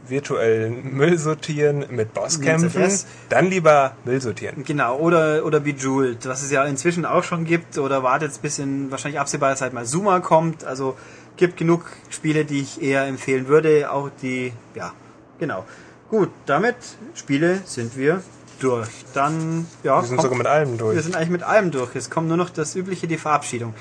virtuellen 0.07 0.95
Müll 0.95 1.17
sortieren 1.17 1.85
mit 1.91 2.13
Bosskämpfen, 2.13 2.91
dann 3.29 3.45
lieber 3.49 3.93
Müll 4.03 4.19
sortieren. 4.19 4.63
Genau, 4.65 4.97
oder, 4.97 5.45
oder 5.45 5.59
Bejeweled, 5.59 6.27
was 6.27 6.41
es 6.41 6.51
ja 6.51 6.63
inzwischen 6.65 7.05
auch 7.05 7.23
schon 7.23 7.45
gibt, 7.45 7.77
oder 7.77 8.03
wartet 8.03 8.31
bis 8.41 8.59
in 8.59 8.91
wahrscheinlich 8.91 9.19
absehbarer 9.19 9.55
Zeit 9.55 9.73
mal 9.73 9.85
Zuma 9.85 10.19
kommt. 10.19 10.63
Also 10.65 10.97
gibt 11.37 11.57
genug 11.57 11.85
Spiele, 12.09 12.45
die 12.45 12.61
ich 12.61 12.81
eher 12.81 13.05
empfehlen 13.05 13.47
würde, 13.47 13.91
auch 13.91 14.09
die, 14.21 14.53
ja, 14.75 14.93
genau. 15.39 15.65
Gut, 16.09 16.29
damit 16.45 16.75
Spiele 17.15 17.61
sind 17.65 17.95
wir 17.97 18.21
durch. 18.59 18.89
Dann, 19.13 19.65
ja, 19.83 20.01
Wir 20.01 20.07
sind 20.07 20.17
kommt- 20.17 20.21
sogar 20.23 20.37
mit 20.37 20.47
allem 20.47 20.77
durch. 20.77 20.95
wir 20.95 21.01
sind 21.01 21.15
eigentlich 21.15 21.29
mit 21.29 21.43
allem 21.43 21.71
durch. 21.71 21.95
Es 21.95 22.09
kommt 22.09 22.27
nur 22.27 22.37
noch 22.37 22.49
das 22.49 22.75
übliche, 22.75 23.07
die 23.07 23.17
Verabschiedung. 23.17 23.73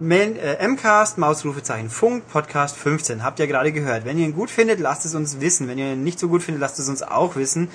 Mail, 0.00 0.36
äh, 0.36 0.66
Mcast, 0.68 1.18
Mausrufezeichen, 1.18 1.90
Funk, 1.90 2.28
Podcast 2.28 2.76
15. 2.76 3.24
Habt 3.24 3.40
ihr 3.40 3.46
gerade 3.48 3.72
gehört. 3.72 4.04
Wenn 4.04 4.16
ihr 4.18 4.26
ihn 4.26 4.34
gut 4.34 4.50
findet, 4.50 4.78
lasst 4.80 5.04
es 5.04 5.14
uns 5.14 5.40
wissen. 5.40 5.66
Wenn 5.66 5.78
ihr 5.78 5.92
ihn 5.94 6.04
nicht 6.04 6.20
so 6.20 6.28
gut 6.28 6.42
findet, 6.42 6.60
lasst 6.60 6.78
es 6.78 6.88
uns 6.88 7.02
auch 7.02 7.34
wissen. 7.36 7.68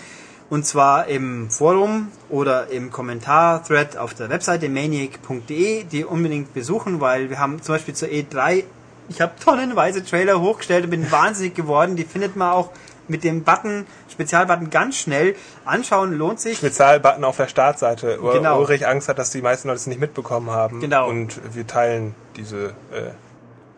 Und 0.50 0.66
zwar 0.66 1.08
im 1.08 1.50
Forum 1.50 2.10
oder 2.30 2.68
im 2.70 2.92
Kommentar-Thread 2.92 3.98
auf 3.98 4.14
der 4.14 4.30
Webseite 4.30 4.70
maniac.de, 4.70 5.84
die 5.86 6.06
unbedingt 6.06 6.54
besuchen, 6.54 7.02
weil 7.02 7.30
wir 7.30 7.40
haben 7.40 7.62
zum 7.62 7.76
Beispiel 7.76 7.94
zur 7.94 8.10
E3, 8.10 8.64
ich 9.10 9.22
habe 9.22 9.34
tonnenweise 9.44 10.04
Trailer 10.04 10.40
hochgestellt 10.42 10.86
und 10.86 10.92
bin 10.92 11.12
wahnsinnig 11.12 11.56
geworden. 11.56 11.96
Die 11.96 12.04
findet 12.04 12.36
man 12.36 12.52
auch 12.52 12.70
mit 13.08 13.24
dem 13.24 13.44
Button, 13.44 13.86
Spezialbutton 14.10 14.70
ganz 14.70 14.96
schnell. 14.96 15.36
Anschauen 15.66 16.14
lohnt 16.14 16.40
sich. 16.40 16.58
Spezialbutton 16.58 17.24
auf 17.24 17.38
der 17.38 17.48
Startseite, 17.48 18.18
wo 18.22 18.32
Genau. 18.32 18.60
Ulrich 18.60 18.88
Angst 18.88 19.10
hat, 19.10 19.20
dass 19.20 19.30
die 19.32 19.42
meisten 19.42 19.68
Leute 19.68 19.78
es 19.78 19.88
nicht 19.88 20.00
mitbekommen 20.00 20.50
haben. 20.52 20.80
Genau. 20.80 21.10
Und 21.10 21.40
wir 21.54 21.68
teilen 21.68 22.16
diese, 22.38 22.68
äh, 22.92 23.12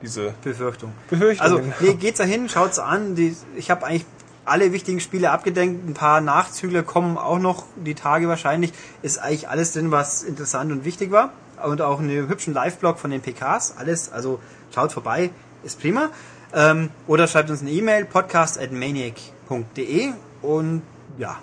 diese 0.02 0.34
Befürchtung. 0.44 0.94
Befürchtung. 1.10 1.44
Also, 1.44 1.62
nee, 1.80 1.94
geht's 1.96 2.20
dahin, 2.20 2.50
schaut's 2.50 2.78
an. 2.80 3.16
Die, 3.16 3.36
ich 3.56 3.72
habe 3.72 3.86
eigentlich 3.86 4.06
alle 4.46 4.72
wichtigen 4.72 5.00
Spiele 5.00 5.32
abgedenkt. 5.32 5.88
Ein 5.90 5.96
paar 5.96 6.22
Nachzügler 6.22 6.84
kommen 6.84 7.18
auch 7.18 7.40
noch 7.40 7.64
die 7.76 7.96
Tage 7.96 8.28
wahrscheinlich. 8.28 8.74
Ist 9.02 9.18
eigentlich 9.18 9.50
alles 9.50 9.74
drin, 9.74 9.90
was 9.90 10.22
interessant 10.22 10.72
und 10.72 10.86
wichtig 10.86 11.12
war. 11.12 11.32
Und 11.64 11.82
auch 11.82 12.00
einen 12.00 12.28
hübschen 12.28 12.54
Live-Blog 12.54 13.00
von 13.00 13.12
den 13.12 13.22
PKs. 13.22 13.76
Alles, 13.78 14.12
also 14.12 14.40
schaut 14.74 14.92
vorbei, 14.92 15.30
ist 15.64 15.80
prima. 15.80 16.10
Ähm, 16.54 16.90
oder 17.08 17.28
schreibt 17.28 17.50
uns 17.50 17.62
eine 17.62 17.72
E-Mail, 17.72 18.06
podcast.maniac.de 18.06 20.14
und 20.42 20.82
ja, 21.18 21.38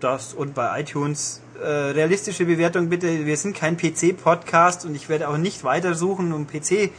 das 0.00 0.34
und 0.34 0.54
bei 0.54 0.80
iTunes 0.80 1.40
äh, 1.60 1.66
realistische 1.66 2.44
Bewertung 2.44 2.88
bitte. 2.88 3.26
Wir 3.26 3.36
sind 3.36 3.56
kein 3.56 3.76
PC-Podcast 3.76 4.84
und 4.84 4.94
ich 4.94 5.08
werde 5.08 5.28
auch 5.28 5.36
nicht 5.36 5.64
weitersuchen, 5.64 6.32
um 6.32 6.46
PC 6.46 6.90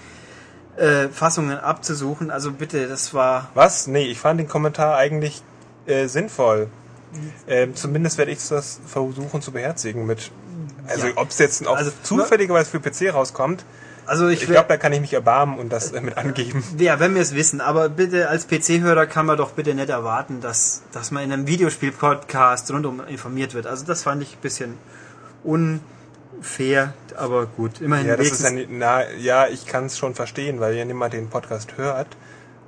äh, 0.78 1.10
Fassungen 1.10 1.58
abzusuchen. 1.58 2.32
Also 2.32 2.52
bitte, 2.52 2.88
das 2.88 3.14
war 3.14 3.50
Was? 3.54 3.88
Nee, 3.88 4.06
ich 4.06 4.20
fand 4.20 4.40
den 4.40 4.48
Kommentar 4.48 4.98
eigentlich 4.98 5.44
äh, 5.86 6.08
sinnvoll. 6.08 6.70
Ähm, 7.48 7.76
zumindest 7.76 8.18
werde 8.18 8.32
ich 8.32 8.46
das 8.48 8.80
versuchen 8.86 9.42
zu 9.42 9.52
beherzigen 9.52 10.06
mit. 10.06 10.32
Also 10.88 11.08
Ja. 11.08 11.14
ob 11.16 11.30
es 11.30 11.40
jetzt 11.40 11.68
auch 11.68 11.76
Also, 11.78 11.92
zufälligerweise 12.04 12.70
für 12.70 12.80
PC 12.80 13.14
rauskommt, 13.14 13.64
also 14.08 14.28
ich, 14.28 14.44
ich 14.44 14.48
glaube, 14.50 14.68
da 14.68 14.78
kann 14.78 14.94
ich 14.94 15.02
mich 15.02 15.14
erbarmen 15.14 15.58
und 15.58 15.70
das 15.74 15.92
äh, 15.92 16.00
mit 16.00 16.16
angeben. 16.18 16.64
ja, 16.78 17.00
wenn 17.00 17.16
wir 17.16 17.24
es 17.24 17.34
wissen, 17.34 17.60
aber 17.60 17.90
bitte 17.90 18.30
als 18.30 18.48
PC-Hörer 18.48 19.08
kann 19.08 19.26
man 19.26 19.36
doch 19.36 19.52
bitte 19.52 19.74
nicht 19.74 19.90
erwarten, 19.90 20.42
dass, 20.42 20.84
dass 20.92 21.10
man 21.10 21.24
in 21.24 21.32
einem 21.32 21.48
Videospiel-Podcast 21.48 22.70
rundum 22.72 23.02
informiert 23.08 23.56
wird. 23.56 23.66
Also 23.66 23.84
das 23.84 24.04
fand 24.04 24.22
ich 24.22 24.34
ein 24.34 24.42
bisschen 24.42 24.78
unfair, 25.44 26.94
aber 27.18 27.48
gut, 27.48 27.82
immerhin 27.82 28.08
Ja, 28.08 28.16
das 28.18 28.28
ist 28.28 28.46
ein, 28.46 28.66
na, 28.70 29.10
ja, 29.14 29.48
ich 29.48 29.66
kann 29.66 29.86
es 29.86 29.98
schon 29.98 30.14
verstehen, 30.16 30.60
weil 30.60 30.76
wenn 30.76 30.88
jemand 30.88 31.14
den 31.14 31.30
Podcast 31.30 31.78
hört 31.78 32.08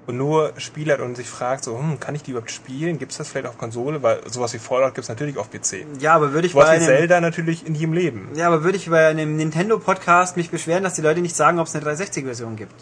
und 0.08 0.18
nur 0.18 0.54
Spiel 0.58 0.92
hat 0.92 1.02
und 1.02 1.16
sich 1.16 1.28
fragt, 1.28 1.66
so, 1.66 1.78
hm, 1.78 2.00
kann 2.00 2.16
ich 2.16 2.24
die 2.24 2.32
überhaupt 2.32 2.50
spielen? 2.50 2.98
Gibt 2.98 3.12
es 3.12 3.18
das 3.18 3.28
vielleicht 3.28 3.46
auf 3.46 3.58
Konsole? 3.58 4.02
Weil 4.02 4.22
sowas 4.30 4.54
wie 4.54 4.60
Fallout 4.60 4.96
gibt 4.96 5.04
es 5.04 5.10
natürlich 5.10 5.38
auf 5.38 5.52
PC. 5.52 5.86
ja, 6.00 6.16
aber 6.16 6.32
würde 6.32 6.48
ich 6.48 6.54
Sowas 6.54 6.68
bei 6.68 6.76
einem, 6.76 6.86
Zelda 6.86 7.22
natürlich 7.22 7.68
in 7.68 7.76
jedem 7.76 7.94
Leben. 7.94 8.30
ja, 8.36 8.48
aber 8.48 8.64
würde 8.64 8.78
ich 8.78 8.90
bei 8.90 9.08
einem 9.08 9.36
Nintendo-Podcast 9.36 10.38
mich 10.38 10.50
beschweren, 10.50 10.84
dass 10.84 10.94
die 10.94 11.02
Leute 11.02 11.20
nicht 11.20 11.36
sagen, 11.36 11.60
ob 11.60 11.68
es 11.68 11.76
eine 11.76 11.86
360-Version 11.86 12.56
gibt? 12.56 12.76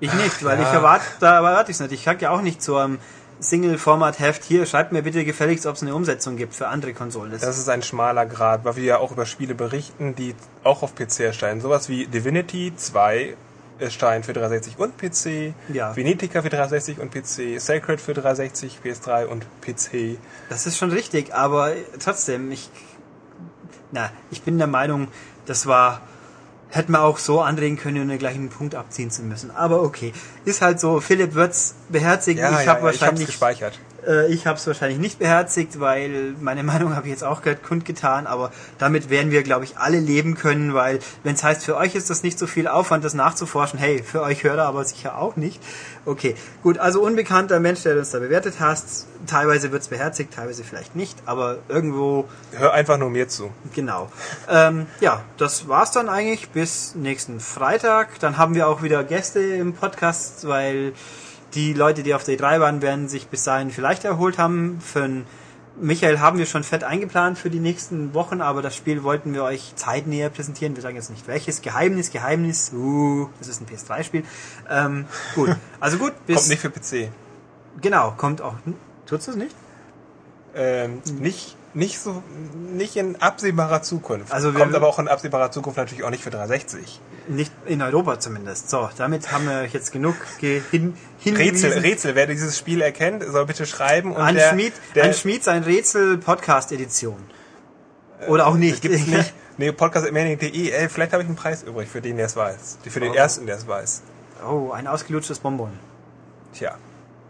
Ich 0.00 0.12
nicht, 0.14 0.42
weil 0.42 0.58
ja. 0.58 0.66
ich 0.66 0.72
erwarte, 0.72 1.04
da 1.20 1.36
erwarte 1.36 1.70
ich 1.70 1.76
es 1.76 1.80
nicht. 1.80 1.92
Ich 1.92 2.02
sag 2.02 2.22
ja 2.22 2.30
auch 2.30 2.40
nicht 2.40 2.62
zu 2.62 2.76
einem 2.76 2.98
Single-Format-Heft, 3.40 4.44
hier, 4.44 4.64
schreibt 4.64 4.92
mir 4.92 5.02
bitte 5.02 5.24
gefälligst, 5.24 5.66
ob 5.66 5.76
es 5.76 5.82
eine 5.82 5.94
Umsetzung 5.94 6.36
gibt 6.36 6.54
für 6.54 6.68
andere 6.68 6.94
Konsolen. 6.94 7.30
Das, 7.30 7.42
Das 7.42 7.58
ist 7.58 7.68
ein 7.68 7.82
schmaler 7.82 8.24
Grad, 8.24 8.64
weil 8.64 8.76
wir 8.76 8.84
ja 8.84 8.98
auch 8.98 9.12
über 9.12 9.26
Spiele 9.26 9.54
berichten, 9.54 10.14
die 10.14 10.34
auch 10.64 10.82
auf 10.82 10.94
PC 10.94 11.20
erscheinen. 11.20 11.60
Sowas 11.60 11.90
wie 11.90 12.06
Divinity 12.06 12.72
2 12.74 13.36
erscheint 13.80 14.26
für 14.26 14.32
360 14.32 14.78
und 14.78 14.96
PC, 14.98 15.54
Ja. 15.72 15.94
Venetica 15.96 16.42
für 16.42 16.50
360 16.50 16.98
und 17.00 17.10
PC, 17.12 17.60
Sacred 17.60 18.00
für 18.00 18.14
360, 18.14 18.78
PS3 18.84 19.26
und 19.26 19.46
PC. 19.60 20.18
das 20.48 20.66
ist 20.66 20.76
schon 20.76 20.90
richtig, 20.90 21.34
aber 21.34 21.72
trotzdem, 22.02 22.50
ich, 22.52 22.70
na, 23.92 24.10
ich 24.30 24.42
bin 24.42 24.58
der 24.58 24.66
Meinung, 24.66 25.08
das 25.46 25.66
war, 25.66 26.00
hätte 26.68 26.92
man 26.92 27.00
auch 27.00 27.18
so 27.18 27.40
anregen 27.40 27.76
können, 27.76 28.02
um 28.02 28.08
den 28.08 28.18
gleichen 28.18 28.48
Punkt 28.48 28.74
abziehen 28.74 29.10
zu 29.10 29.22
müssen. 29.22 29.50
Aber 29.50 29.82
okay, 29.82 30.12
ist 30.44 30.62
halt 30.62 30.78
so, 30.78 31.00
Philipp 31.00 31.34
wird's 31.34 31.74
beherzigen. 31.88 32.44
ich 32.44 32.50
habe 32.50 32.62
ich 32.62 32.68
hab's 32.68 32.82
wahrscheinlich 32.82 33.26
gespeichert. 33.26 33.78
Äh, 34.06 34.32
ich 34.32 34.46
habe 34.46 34.58
es 34.58 34.66
wahrscheinlich 34.66 34.98
nicht 34.98 35.18
beherzigt, 35.18 35.80
weil 35.80 36.34
meine 36.40 36.62
Meinung 36.70 36.94
habe 36.94 37.06
ich 37.06 37.12
jetzt 37.12 37.24
auch 37.24 37.42
gerade 37.42 37.60
kundgetan, 37.60 38.26
aber 38.26 38.50
damit 38.78 39.10
werden 39.10 39.30
wir, 39.30 39.42
glaube 39.42 39.64
ich, 39.64 39.78
alle 39.78 39.98
leben 39.98 40.34
können, 40.34 40.74
weil 40.74 41.00
wenn 41.22 41.34
es 41.34 41.42
heißt, 41.42 41.64
für 41.64 41.76
euch 41.76 41.94
ist 41.94 42.10
das 42.10 42.22
nicht 42.22 42.38
so 42.38 42.46
viel 42.46 42.68
Aufwand, 42.68 43.04
das 43.04 43.14
nachzuforschen, 43.14 43.78
hey, 43.78 44.02
für 44.02 44.22
euch 44.22 44.44
Hörer 44.44 44.64
aber 44.64 44.84
sicher 44.84 45.18
auch 45.18 45.36
nicht. 45.36 45.60
Okay, 46.06 46.34
gut, 46.62 46.78
also 46.78 47.02
unbekannter 47.02 47.60
Mensch, 47.60 47.82
der 47.82 47.96
uns 47.96 48.10
da 48.10 48.18
bewertet 48.18 48.54
hast, 48.58 49.06
teilweise 49.26 49.70
wird's 49.72 49.88
beherzigt, 49.88 50.34
teilweise 50.34 50.64
vielleicht 50.64 50.96
nicht, 50.96 51.18
aber 51.26 51.58
irgendwo... 51.68 52.26
Hör 52.52 52.72
einfach 52.72 52.98
nur 52.98 53.10
mir 53.10 53.28
zu. 53.28 53.50
Genau. 53.74 54.10
Ähm, 54.48 54.86
ja, 55.00 55.22
das 55.36 55.68
war's 55.68 55.92
dann 55.92 56.08
eigentlich 56.08 56.50
bis 56.50 56.94
nächsten 56.94 57.40
Freitag. 57.40 58.18
Dann 58.20 58.38
haben 58.38 58.54
wir 58.54 58.68
auch 58.68 58.82
wieder 58.82 59.04
Gäste 59.04 59.40
im 59.40 59.74
Podcast, 59.74 60.46
weil 60.48 60.92
die 61.54 61.72
Leute, 61.72 62.02
die 62.02 62.14
auf 62.14 62.24
der 62.24 62.38
E3 62.38 62.60
waren, 62.60 62.82
werden 62.82 63.08
sich 63.08 63.28
bis 63.28 63.44
dahin 63.44 63.70
vielleicht 63.70 64.04
erholt 64.04 64.38
haben. 64.38 64.80
Für 64.80 65.04
einen 65.04 65.26
Michael 65.80 66.20
haben 66.20 66.38
wir 66.38 66.46
schon 66.46 66.62
fett 66.62 66.84
eingeplant 66.84 67.38
für 67.38 67.50
die 67.50 67.58
nächsten 67.58 68.12
Wochen, 68.12 68.40
aber 68.40 68.60
das 68.60 68.76
Spiel 68.76 69.02
wollten 69.02 69.32
wir 69.32 69.44
euch 69.44 69.72
zeitnäher 69.76 70.28
präsentieren. 70.28 70.76
Wir 70.76 70.82
sagen 70.82 70.96
jetzt 70.96 71.10
nicht 71.10 71.26
welches. 71.26 71.62
Geheimnis, 71.62 72.10
Geheimnis. 72.10 72.72
Uh, 72.72 73.28
das 73.38 73.48
ist 73.48 73.60
ein 73.60 73.66
PS3-Spiel. 73.66 74.24
Ähm, 74.68 75.06
gut. 75.34 75.56
Also 75.80 75.96
gut. 75.96 76.12
Bis 76.26 76.36
kommt 76.36 76.48
nicht 76.48 76.60
für 76.60 76.70
PC. 76.70 77.10
Genau, 77.80 78.12
kommt 78.16 78.42
auch. 78.42 78.54
Tut's 79.06 79.26
das 79.26 79.36
nicht? 79.36 79.54
Ähm, 80.54 81.00
nicht 81.18 81.56
nicht 81.72 82.00
so 82.00 82.22
nicht 82.54 82.96
in 82.96 83.16
absehbarer 83.16 83.82
Zukunft. 83.82 84.32
Also 84.32 84.52
kommt 84.52 84.74
aber 84.74 84.88
auch 84.88 84.98
in 84.98 85.08
absehbarer 85.08 85.50
Zukunft 85.50 85.78
natürlich 85.78 86.04
auch 86.04 86.10
nicht 86.10 86.24
für 86.24 86.30
360. 86.30 87.00
Nicht 87.30 87.52
in 87.66 87.80
Europa 87.80 88.18
zumindest. 88.18 88.70
So, 88.70 88.90
damit 88.96 89.30
haben 89.30 89.46
wir 89.46 89.64
jetzt 89.66 89.92
genug 89.92 90.16
hin, 90.40 90.94
Rätsel, 91.24 91.72
Rätsel. 91.78 92.14
Wer 92.16 92.26
dieses 92.26 92.58
Spiel 92.58 92.80
erkennt, 92.80 93.22
soll 93.24 93.46
bitte 93.46 93.66
schreiben. 93.66 94.12
Und 94.12 94.20
an, 94.20 94.34
der, 94.34 94.50
Schmied, 94.50 94.72
der, 94.94 95.04
an 95.04 95.14
Schmied 95.14 95.44
sein 95.44 95.62
Rätsel 95.62 96.18
Podcast 96.18 96.72
Edition. 96.72 97.18
Oder 98.26 98.48
auch 98.48 98.56
nicht. 98.56 98.82
Gibt's 98.82 99.06
nicht. 99.06 99.32
Nee, 99.58 99.72
podcast.mailing.de. 99.72 100.70
Ey, 100.70 100.88
vielleicht 100.88 101.12
habe 101.12 101.22
ich 101.22 101.28
einen 101.28 101.36
Preis 101.36 101.62
übrig 101.62 101.88
für 101.88 102.00
den, 102.00 102.16
der 102.16 102.26
es 102.26 102.34
weiß. 102.34 102.78
Für 102.88 103.00
den 103.00 103.12
oh. 103.12 103.14
ersten, 103.14 103.46
der 103.46 103.56
es 103.56 103.68
weiß. 103.68 104.02
Oh, 104.48 104.72
ein 104.72 104.86
ausgelutschtes 104.86 105.38
Bonbon. 105.38 105.70
Tja. 106.52 106.76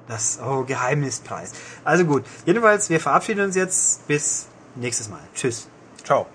Das, 0.08 0.38
oh, 0.44 0.64
Geheimnispreis. 0.64 1.52
Also 1.84 2.04
gut. 2.04 2.24
Jedenfalls, 2.46 2.88
wir 2.88 3.00
verabschieden 3.00 3.44
uns 3.44 3.54
jetzt. 3.54 4.06
Bis 4.08 4.46
nächstes 4.76 5.08
Mal. 5.08 5.20
Tschüss. 5.34 5.68
Ciao. 6.04 6.26